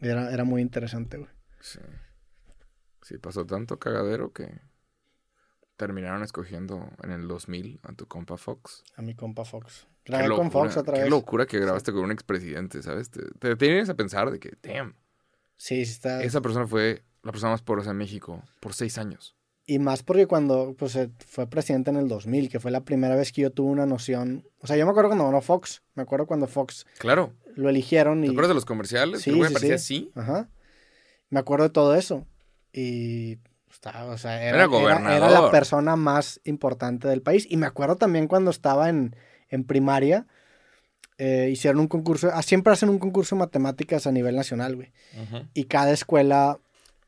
Era, 0.00 0.30
era 0.32 0.44
muy 0.44 0.62
interesante, 0.62 1.16
güey. 1.16 1.30
Sí. 1.60 1.80
Sí, 3.02 3.18
pasó 3.18 3.44
tanto 3.46 3.78
cagadero 3.78 4.32
que 4.32 4.60
terminaron 5.76 6.22
escogiendo 6.22 6.88
en 7.02 7.10
el 7.12 7.28
2000 7.28 7.80
a 7.82 7.92
tu 7.94 8.06
compa 8.06 8.36
Fox. 8.36 8.84
A 8.96 9.02
mi 9.02 9.14
compa 9.14 9.44
Fox. 9.44 9.86
Qué 10.04 10.12
Grabé 10.12 10.34
con 10.34 10.50
Fox 10.50 10.76
otra 10.76 10.94
qué 10.94 11.00
vez. 11.02 11.10
locura 11.10 11.46
que 11.46 11.58
grabaste 11.58 11.92
con 11.92 12.04
un 12.04 12.12
expresidente, 12.12 12.82
¿sabes? 12.82 13.10
Te, 13.10 13.22
te 13.38 13.56
tienes 13.56 13.88
a 13.88 13.94
pensar 13.94 14.30
de 14.30 14.38
que, 14.38 14.52
damn, 14.62 14.94
Sí, 15.56 15.80
está. 15.82 16.22
esa 16.22 16.40
persona 16.40 16.66
fue 16.66 17.02
la 17.22 17.32
persona 17.32 17.52
más 17.52 17.62
poderosa 17.62 17.90
de 17.90 17.94
México 17.96 18.42
por 18.60 18.74
seis 18.74 18.98
años. 18.98 19.34
Y 19.68 19.80
más 19.80 20.04
porque 20.04 20.26
cuando 20.28 20.76
pues, 20.78 20.94
eh, 20.94 21.10
fue 21.26 21.48
presidente 21.48 21.90
en 21.90 21.96
el 21.96 22.06
2000, 22.06 22.48
que 22.48 22.60
fue 22.60 22.70
la 22.70 22.84
primera 22.84 23.16
vez 23.16 23.32
que 23.32 23.42
yo 23.42 23.50
tuve 23.50 23.70
una 23.70 23.84
noción. 23.84 24.46
O 24.60 24.66
sea, 24.68 24.76
yo 24.76 24.84
me 24.84 24.90
acuerdo 24.90 25.08
cuando 25.08 25.24
ganó 25.24 25.40
Fox. 25.40 25.82
Me 25.94 26.04
acuerdo 26.04 26.26
cuando 26.26 26.46
Fox 26.46 26.86
Claro. 26.98 27.32
lo 27.56 27.68
eligieron 27.68 28.20
¿Te 28.20 28.28
y. 28.28 28.30
acuerdas 28.30 28.50
de 28.50 28.54
los 28.54 28.64
comerciales? 28.64 29.22
Sí, 29.22 29.32
que 29.32 29.40
me 29.40 29.48
sí, 29.48 29.54
parecía 29.54 29.78
sí. 29.78 30.10
así. 30.14 30.20
Ajá. 30.20 30.48
Me 31.30 31.40
acuerdo 31.40 31.64
de 31.64 31.70
todo 31.70 31.96
eso. 31.96 32.26
Y. 32.72 33.38
Estaba, 33.68 34.04
o 34.12 34.18
sea, 34.18 34.36
era, 34.36 34.48
Era 34.50 34.56
era- 34.58 34.66
gobernador. 34.66 35.16
era 35.30 35.40
la 35.42 35.50
persona 35.50 35.96
más 35.96 36.40
importante 36.44 37.08
del 37.08 37.20
país. 37.22 37.44
Y 37.50 37.56
me 37.56 37.66
acuerdo 37.66 37.96
también 37.96 38.28
cuando 38.28 38.50
estaba 38.52 38.88
en, 38.88 39.16
en 39.48 39.64
primaria. 39.64 40.26
Eh, 41.18 41.48
hicieron 41.50 41.80
un 41.80 41.88
concurso. 41.88 42.30
ah, 42.32 42.42
siempre 42.42 42.72
hacen 42.72 42.88
un 42.88 42.98
concurso 42.98 43.34
de 43.34 43.40
matemáticas 43.40 44.06
a 44.06 44.12
nivel 44.12 44.36
nacional, 44.36 44.76
güey. 44.76 44.92
y 45.54 45.64
cada 45.64 45.92
escuela 45.92 46.58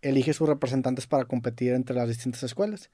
elige 0.03 0.33
sus 0.33 0.49
representantes 0.49 1.07
para 1.07 1.25
competir 1.25 1.73
entre 1.73 1.97
las 1.97 2.09
distintas 2.09 2.43
escuelas. 2.43 2.91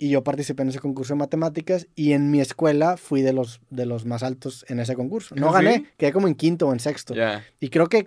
Y 0.00 0.10
yo 0.10 0.22
participé 0.22 0.62
en 0.62 0.68
ese 0.68 0.78
concurso 0.78 1.14
de 1.14 1.18
matemáticas 1.18 1.88
y 1.96 2.12
en 2.12 2.30
mi 2.30 2.40
escuela 2.40 2.96
fui 2.96 3.20
de 3.22 3.32
los, 3.32 3.60
de 3.70 3.84
los 3.84 4.04
más 4.04 4.22
altos 4.22 4.64
en 4.68 4.78
ese 4.78 4.94
concurso. 4.94 5.34
No 5.34 5.48
¿Ah, 5.50 5.54
gané, 5.54 5.86
quedé 5.96 6.12
como 6.12 6.28
en 6.28 6.36
quinto 6.36 6.68
o 6.68 6.72
en 6.72 6.78
sexto. 6.78 7.14
Ya. 7.14 7.44
Y 7.58 7.68
creo 7.68 7.88
que 7.88 8.06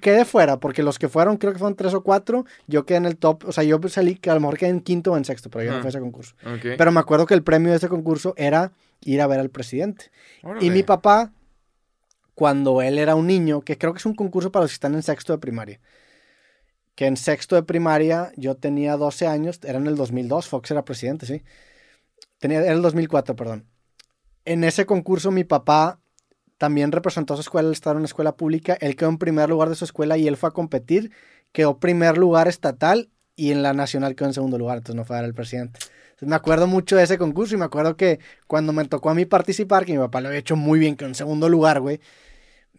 quedé 0.00 0.24
fuera, 0.24 0.58
porque 0.60 0.84
los 0.84 0.98
que 1.00 1.08
fueron, 1.08 1.36
creo 1.36 1.52
que 1.52 1.58
fueron 1.58 1.74
tres 1.74 1.94
o 1.94 2.02
cuatro, 2.02 2.46
yo 2.68 2.86
quedé 2.86 2.98
en 2.98 3.06
el 3.06 3.16
top, 3.16 3.44
o 3.46 3.52
sea, 3.52 3.64
yo 3.64 3.80
salí 3.88 4.14
que 4.14 4.30
a 4.30 4.34
lo 4.34 4.40
mejor 4.40 4.56
quedé 4.56 4.70
en 4.70 4.80
quinto 4.80 5.12
o 5.12 5.16
en 5.16 5.24
sexto, 5.24 5.50
pero 5.50 5.64
yo 5.64 5.72
no 5.72 5.78
fui 5.80 5.86
a 5.86 5.90
ese 5.90 6.00
concurso. 6.00 6.34
Ok. 6.46 6.76
Pero 6.78 6.92
me 6.92 7.00
acuerdo 7.00 7.26
que 7.26 7.34
el 7.34 7.42
premio 7.42 7.70
de 7.72 7.76
ese 7.76 7.88
concurso 7.88 8.34
era 8.36 8.72
ir 9.00 9.20
a 9.20 9.26
ver 9.26 9.40
al 9.40 9.50
presidente. 9.50 10.06
Y 10.42 10.46
Órale. 10.46 10.70
mi 10.70 10.82
papá, 10.84 11.32
cuando 12.34 12.82
él 12.82 12.98
era 12.98 13.14
un 13.14 13.26
niño, 13.26 13.62
que 13.62 13.78
creo 13.78 13.92
que 13.92 13.98
es 13.98 14.06
un 14.06 14.14
concurso 14.14 14.50
para 14.50 14.64
los 14.64 14.70
que 14.70 14.74
están 14.74 14.94
en 14.94 15.02
sexto 15.02 15.32
de 15.32 15.38
primaria, 15.38 15.80
que 16.94 17.06
en 17.06 17.16
sexto 17.16 17.56
de 17.56 17.62
primaria 17.62 18.32
yo 18.36 18.56
tenía 18.56 18.96
12 18.96 19.26
años, 19.26 19.60
era 19.64 19.78
en 19.78 19.86
el 19.86 19.96
2002, 19.96 20.48
Fox 20.48 20.70
era 20.70 20.84
presidente, 20.84 21.26
sí. 21.26 21.42
Tenía, 22.38 22.60
era 22.60 22.72
el 22.72 22.82
2004, 22.82 23.36
perdón. 23.36 23.66
En 24.44 24.64
ese 24.64 24.86
concurso 24.86 25.30
mi 25.30 25.44
papá 25.44 26.00
también 26.58 26.92
representó 26.92 27.34
a 27.34 27.36
su 27.36 27.42
escuela, 27.42 27.68
él 27.68 27.72
estaba 27.72 27.92
en 27.94 27.98
una 27.98 28.06
escuela 28.06 28.36
pública, 28.36 28.76
él 28.80 28.96
quedó 28.96 29.10
en 29.10 29.18
primer 29.18 29.48
lugar 29.48 29.68
de 29.68 29.74
su 29.74 29.84
escuela 29.84 30.16
y 30.16 30.28
él 30.28 30.36
fue 30.36 30.48
a 30.48 30.52
competir, 30.52 31.12
quedó 31.52 31.78
primer 31.78 32.18
lugar 32.18 32.48
estatal 32.48 33.10
y 33.36 33.50
en 33.50 33.62
la 33.62 33.72
nacional 33.72 34.14
quedó 34.14 34.28
en 34.28 34.34
segundo 34.34 34.58
lugar, 34.58 34.78
entonces 34.78 34.96
no 34.96 35.04
fue 35.04 35.16
a 35.16 35.20
dar 35.20 35.24
el 35.24 35.34
presidente. 35.34 35.80
Me 36.22 36.34
acuerdo 36.36 36.66
mucho 36.66 36.96
de 36.96 37.02
ese 37.04 37.18
concurso 37.18 37.54
y 37.54 37.58
me 37.58 37.64
acuerdo 37.64 37.96
que 37.96 38.20
cuando 38.46 38.72
me 38.72 38.84
tocó 38.86 39.10
a 39.10 39.14
mí 39.14 39.24
participar, 39.24 39.84
que 39.84 39.92
mi 39.92 39.98
papá 39.98 40.20
lo 40.20 40.28
había 40.28 40.40
hecho 40.40 40.56
muy 40.56 40.78
bien, 40.78 40.96
quedó 40.96 41.08
en 41.08 41.14
segundo 41.14 41.48
lugar, 41.48 41.80
güey. 41.80 42.00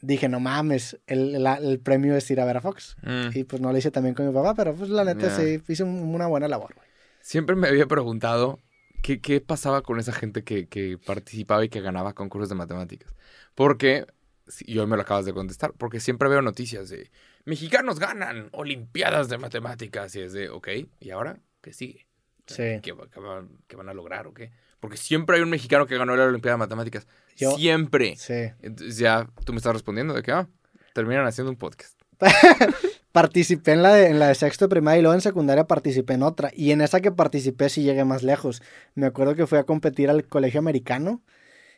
dije, 0.01 0.27
no 0.27 0.39
mames, 0.41 0.99
el, 1.07 1.41
la- 1.41 1.55
el 1.55 1.79
premio 1.79 2.15
es 2.17 2.29
ir 2.29 2.41
a 2.41 2.45
ver 2.45 2.57
a 2.57 2.61
Fox. 2.61 2.97
Mm. 3.03 3.37
Y 3.37 3.43
pues 3.45 3.61
no 3.61 3.71
lo 3.71 3.77
hice 3.77 3.89
también 3.91 4.15
con 4.15 4.27
mi 4.27 4.33
papá, 4.33 4.53
pero 4.53 4.75
pues 4.75 4.89
la 4.89 5.05
neta 5.05 5.29
sí, 5.29 5.61
hice 5.67 5.83
un- 5.83 6.13
una 6.13 6.27
buena 6.27 6.47
labor. 6.49 6.73
güey. 6.75 6.87
Siempre 7.21 7.55
me 7.55 7.69
había 7.69 7.85
preguntado 7.85 8.59
qué, 9.01 9.21
qué 9.21 9.39
pasaba 9.39 9.81
con 9.81 9.99
esa 9.99 10.11
gente 10.11 10.43
que, 10.43 10.67
que 10.67 10.97
participaba 10.97 11.63
y 11.63 11.69
que 11.69 11.79
ganaba 11.79 12.13
concursos 12.13 12.49
de 12.49 12.55
matemáticas. 12.55 13.13
Porque, 13.55 14.05
sí, 14.47 14.65
yo 14.67 14.85
me 14.87 14.97
lo 14.97 15.03
acabas 15.03 15.23
de 15.25 15.33
contestar, 15.33 15.71
porque 15.77 16.01
siempre 16.01 16.27
veo 16.27 16.41
noticias 16.41 16.89
de 16.89 17.09
mexicanos 17.45 17.97
ganan 17.99 18.49
olimpiadas 18.51 19.29
de 19.29 19.37
matemáticas 19.37 20.13
y 20.15 20.21
es 20.21 20.33
de, 20.33 20.49
ok, 20.49 20.67
¿y 20.99 21.11
ahora 21.11 21.39
qué 21.61 21.71
sigue? 21.71 22.07
Sí. 22.47 22.79
¿Qué, 22.81 22.91
va- 22.91 23.07
qué 23.09 23.19
van, 23.19 23.49
qué 23.67 23.75
van 23.75 23.89
a 23.89 23.93
lograr 23.93 24.27
o 24.27 24.33
qué? 24.33 24.51
Porque 24.79 24.97
siempre 24.97 25.37
hay 25.37 25.41
un 25.43 25.49
mexicano 25.49 25.85
que 25.87 25.97
ganó 25.97 26.15
la 26.15 26.25
olimpiada 26.25 26.55
de 26.55 26.59
matemáticas. 26.59 27.07
Yo- 27.37 27.55
siempre. 27.55 28.15
Sí. 28.17 28.51
Entonces 28.61 28.97
ya 28.97 29.27
tú 29.45 29.53
me 29.53 29.57
estás 29.57 29.73
respondiendo 29.73 30.13
de 30.13 30.21
que, 30.23 30.31
ah, 30.31 30.47
terminan 30.93 31.25
haciendo 31.25 31.49
un 31.51 31.57
podcast. 31.57 31.99
Participé 33.11 33.73
en 33.73 33.83
la, 33.83 33.93
de, 33.93 34.07
en 34.07 34.17
la 34.19 34.27
de 34.29 34.35
sexto 34.35 34.65
de 34.65 34.69
primaria 34.69 34.99
y 34.99 35.01
luego 35.03 35.13
en 35.13 35.21
secundaria 35.21 35.65
participé 35.65 36.13
en 36.13 36.23
otra. 36.23 36.49
Y 36.55 36.71
en 36.71 36.81
esa 36.81 36.99
que 36.99 37.11
participé 37.11 37.69
sí 37.69 37.83
llegué 37.83 38.05
más 38.05 38.23
lejos. 38.23 38.61
Me 38.95 39.05
acuerdo 39.05 39.35
que 39.35 39.45
fui 39.45 39.59
a 39.59 39.63
competir 39.65 40.09
al 40.09 40.25
colegio 40.27 40.59
americano 40.59 41.21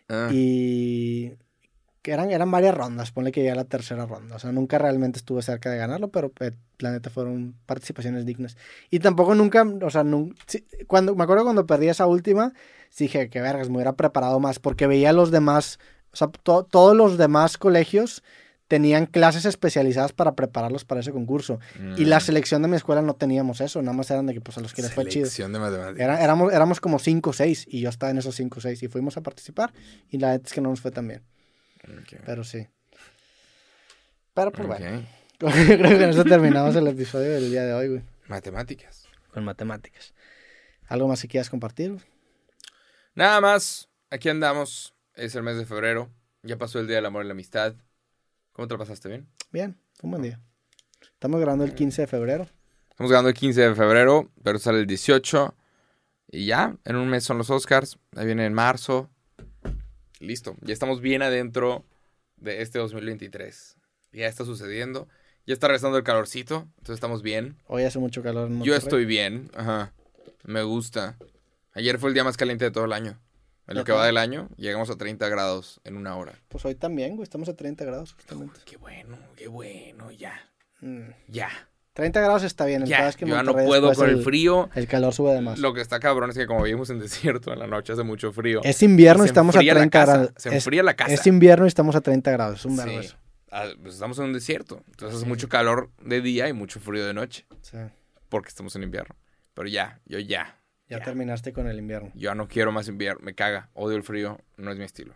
Ah, 0.08 0.30
y 0.32 1.34
que 2.06 2.12
eran, 2.12 2.30
eran 2.30 2.52
varias 2.52 2.76
rondas. 2.76 3.12
Ponle 3.12 3.32
que 3.32 3.40
llegué 3.40 3.52
a 3.52 3.56
la 3.56 3.64
tercera 3.66 4.06
ronda. 4.06 4.36
O 4.36 4.40
sea, 4.40 4.52
nunca 4.52 4.78
realmente 4.78 5.18
estuve 5.18 5.42
cerca 5.42 5.72
de 5.72 5.78
ganarlo, 5.78 6.10
pero 6.10 6.32
eh, 6.40 6.52
la 6.78 6.92
neta 6.92 7.10
fueron 7.10 7.56
participaciones 7.66 8.28
dignas. 8.28 8.58
Y 8.92 9.00
tampoco 9.00 9.34
nunca, 9.34 9.64
o 9.64 9.90
sea, 9.90 10.04
nun- 10.04 10.36
sí, 10.46 10.64
cuando, 10.86 11.16
me 11.16 11.24
acuerdo 11.24 11.44
cuando 11.44 11.66
perdí 11.66 11.88
esa 11.88 12.06
última, 12.06 12.54
dije 12.96 13.32
que 13.32 13.42
vergas, 13.42 13.70
me 13.70 13.78
hubiera 13.78 13.94
preparado 13.94 14.40
más 14.40 14.60
porque 14.60 14.86
veía 14.86 15.10
a 15.10 15.14
los 15.14 15.32
demás, 15.32 15.80
o 16.14 16.16
sea, 16.16 16.28
to- 16.28 16.64
todos 16.70 16.96
los 16.96 17.18
demás 17.18 17.58
colegios 17.58 18.22
tenían 18.68 19.06
clases 19.06 19.46
especializadas 19.46 20.12
para 20.14 20.34
prepararlos 20.36 20.86
para 20.86 21.02
ese 21.02 21.12
concurso. 21.12 21.60
Y 21.98 22.06
la 22.06 22.18
mm, 22.18 22.22
selección 22.22 22.62
de 22.62 22.68
mi 22.68 22.76
escuela 22.76 23.02
no 23.02 23.16
teníamos 23.16 23.62
eso, 23.62 23.82
nada 23.82 23.96
más 23.98 24.10
eran 24.12 24.26
de 24.28 24.34
que 24.34 24.42
pues 24.42 24.58
a 24.58 24.62
los 24.62 24.74
que 24.74 24.82
les 24.82 24.92
fue 24.92 25.04
chido. 25.08 25.26
Selección 25.26 25.54
de 25.54 25.60
matemáticas. 25.60 26.00
Era- 26.04 26.24
éramos, 26.24 26.54
éramos 26.54 26.80
como 26.82 27.00
5 27.00 27.32
o 27.32 27.34
6 27.34 27.66
y 27.68 27.82
yo 27.82 27.90
estaba 27.90 28.12
en 28.12 28.18
esos 28.20 28.36
5 28.36 28.58
o 28.60 28.62
6 28.62 28.82
y 28.84 28.88
fuimos 28.88 29.18
a 29.18 29.22
participar 29.22 29.72
y 30.10 30.18
la 30.18 30.32
neta 30.32 30.48
es 30.48 30.54
que 30.54 30.62
no 30.62 30.70
nos 30.70 30.82
fue 30.82 30.90
tan 30.92 31.08
bien, 31.08 31.22
Pero 32.26 32.44
sí. 32.44 32.68
Pero 34.34 34.52
pues 34.52 34.68
Ok. 34.68 34.78
bueno, 34.78 35.08
creo 35.40 35.52
que 35.68 35.78
con 35.78 36.10
eso 36.10 36.24
terminamos 36.24 36.76
el 36.76 36.88
episodio 36.88 37.32
del 37.32 37.50
día 37.50 37.64
de 37.64 37.74
hoy, 37.74 37.88
güey, 37.90 38.02
Matemáticas. 38.28 39.08
con 39.32 39.44
matemáticas. 39.46 40.14
¿Algo 40.88 41.08
más 41.08 41.22
que 41.22 41.28
quieras 41.28 41.50
compartir? 41.50 41.98
Nada 43.16 43.40
más, 43.42 43.90
aquí 44.10 44.30
andamos. 44.30 44.94
Es 45.14 45.34
el 45.36 45.44
mes 45.44 45.58
de 45.58 45.66
febrero. 45.66 46.10
Ya 46.44 46.58
pasó 46.58 46.80
el 46.80 46.88
Día 46.88 46.98
del 46.98 47.06
Amor 47.06 47.24
y 47.24 47.28
la 47.28 47.32
Amistad. 47.34 47.74
¿Cómo 48.52 48.68
te 48.68 48.74
lo 48.74 48.78
pasaste 48.78 49.10
bien? 49.10 49.28
Bien, 49.52 49.76
fue 49.96 50.08
un 50.08 50.12
buen 50.12 50.24
día. 50.24 50.40
Estamos 51.02 51.40
grabando 51.40 51.64
el 51.64 51.74
15 51.74 52.02
de 52.04 52.08
febrero. 52.08 52.48
Estamos 52.92 53.10
grabando 53.10 53.30
el 53.30 53.36
15 53.36 53.62
de 53.70 53.76
febrero, 53.76 54.30
pero 54.44 54.60
sale 54.60 54.80
el 54.80 54.88
18. 54.88 55.56
Y 56.32 56.46
ya, 56.46 56.76
en 56.84 56.96
un 56.98 57.08
mes 57.10 57.24
son 57.24 57.38
los 57.38 57.50
Oscars. 57.50 57.98
Ahí 58.16 58.26
viene 58.26 58.46
en 58.46 58.54
marzo. 58.54 59.10
Listo, 60.20 60.56
ya 60.62 60.74
estamos 60.74 61.02
bien 61.02 61.22
adentro 61.22 61.86
de 62.38 62.62
este 62.62 62.80
2023. 62.80 63.78
Ya 64.12 64.28
está 64.28 64.46
sucediendo. 64.46 65.08
Ya 65.48 65.54
está 65.54 65.68
regresando 65.68 65.98
el 65.98 66.04
calorcito, 66.04 66.68
entonces 66.78 66.96
estamos 66.96 67.22
bien. 67.22 67.58
Hoy 67.68 67.84
hace 67.84 68.00
mucho 68.00 68.24
calor 68.24 68.50
en 68.50 68.64
Yo 68.64 68.76
estoy 68.76 69.06
bien, 69.06 69.52
ajá. 69.54 69.94
Me 70.44 70.64
gusta. 70.64 71.18
Ayer 71.74 72.00
fue 72.00 72.10
el 72.10 72.16
día 72.16 72.24
más 72.24 72.36
caliente 72.36 72.66
de 72.66 72.72
todo 72.72 72.86
el 72.86 72.94
año. 72.94 73.20
En 73.68 73.76
lo 73.76 73.84
que 73.84 73.92
va 73.92 74.06
del 74.06 74.18
año, 74.18 74.50
llegamos 74.58 74.90
a 74.90 74.96
30 74.96 75.28
grados 75.30 75.82
en 75.84 75.98
una 75.98 76.16
hora. 76.16 76.34
Pues 76.50 76.66
hoy 76.66 76.76
también, 76.76 77.16
güey, 77.16 77.24
estamos 77.24 77.50
a 77.50 77.56
30 77.56 77.84
grados 77.86 78.14
justamente. 78.14 78.60
Qué 78.66 78.78
bueno, 78.78 79.18
qué 79.36 79.48
bueno, 79.48 80.12
ya. 80.12 80.52
Mm. 80.82 81.10
Ya. 81.28 81.50
30 81.96 82.20
grados 82.20 82.44
está 82.44 82.66
bien, 82.66 82.82
el 82.84 82.90
Ya. 82.90 82.98
pedo 82.98 83.08
es 83.10 83.16
que 83.16 83.26
Yo 83.26 83.36
ya 83.36 83.42
no 83.44 83.54
puedo 83.54 83.94
con 83.94 84.10
el 84.10 84.22
frío. 84.22 84.70
El 84.76 84.86
calor 84.86 85.14
sube 85.14 85.34
de 85.34 85.40
más. 85.40 85.60
Lo 85.60 85.74
que 85.74 85.80
está 85.80 86.00
cabrón 86.02 86.30
es 86.30 86.38
que 86.38 86.46
como 86.46 86.62
vivimos 86.64 86.90
en 86.90 87.00
desierto 87.00 87.54
en 87.54 87.60
la 87.60 87.68
noche 87.68 87.94
hace 87.94 88.04
mucho 88.04 88.34
frío. 88.34 88.60
Es 88.64 88.84
invierno 88.84 89.24
y 89.24 89.28
estamos 89.28 89.56
a 89.56 89.60
enfría 89.60 89.74
la 89.74 89.80
30 89.80 90.00
casa, 90.00 90.12
grados. 90.18 90.34
se 90.38 90.54
enfría 90.54 90.84
la 90.84 90.94
casa. 90.96 91.14
Es 91.14 91.26
invierno 91.26 91.66
y 91.66 91.68
estamos 91.70 91.96
a 91.96 92.02
30 92.02 92.32
grados. 92.32 92.60
Es 92.60 92.66
un 92.66 92.76
verbo 92.78 93.02
Sí. 93.02 93.14
Ah, 93.50 93.68
pues 93.82 93.94
estamos 93.94 94.20
en 94.20 94.26
un 94.26 94.34
desierto. 94.34 94.84
Entonces 94.90 95.20
hace 95.20 95.26
mucho 95.26 95.48
calor 95.48 95.90
de 96.04 96.20
día 96.20 96.50
y 96.50 96.54
mucho 96.54 96.82
frío 96.82 97.06
de 97.08 97.14
noche. 97.14 97.46
Sí. 97.62 97.78
Porque 98.28 98.50
estamos 98.50 98.76
en 98.76 98.84
invierno. 98.84 99.16
Pero 99.54 99.70
ya, 99.70 100.02
yo 100.06 100.20
ya. 100.20 100.60
Ya 100.90 100.98
Ya. 101.00 101.04
terminaste 101.06 101.54
con 101.54 101.66
el 101.68 101.80
invierno. 101.80 102.12
Yo 102.14 102.30
ya 102.32 102.36
no 102.36 102.50
quiero 102.50 102.74
más 102.74 102.90
invierno. 102.90 103.22
Me 103.24 103.34
caga. 103.34 103.70
Odio 103.74 103.96
el 103.96 104.04
frío. 104.04 104.38
No 104.58 104.70
es 104.72 104.78
mi 104.78 104.84
estilo. 104.84 105.14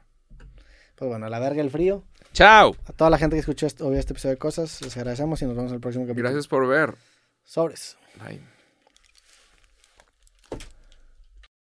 Pues 0.95 1.09
bueno, 1.09 1.25
a 1.25 1.29
la 1.29 1.39
verga 1.39 1.61
el 1.61 1.69
frío. 1.71 2.05
¡Chao! 2.33 2.75
A 2.85 2.93
toda 2.93 3.09
la 3.09 3.17
gente 3.17 3.35
que 3.35 3.41
escuchó 3.41 3.65
este, 3.67 3.83
este 3.97 4.13
episodio 4.13 4.35
de 4.35 4.39
cosas, 4.39 4.81
les 4.81 4.95
agradecemos 4.97 5.41
y 5.41 5.45
nos 5.45 5.55
vemos 5.55 5.71
en 5.71 5.75
el 5.75 5.81
próximo 5.81 6.05
capítulo. 6.05 6.29
Gracias 6.29 6.47
por 6.47 6.67
ver. 6.67 6.95
Sobres. 7.43 7.97
Bye. 8.23 8.58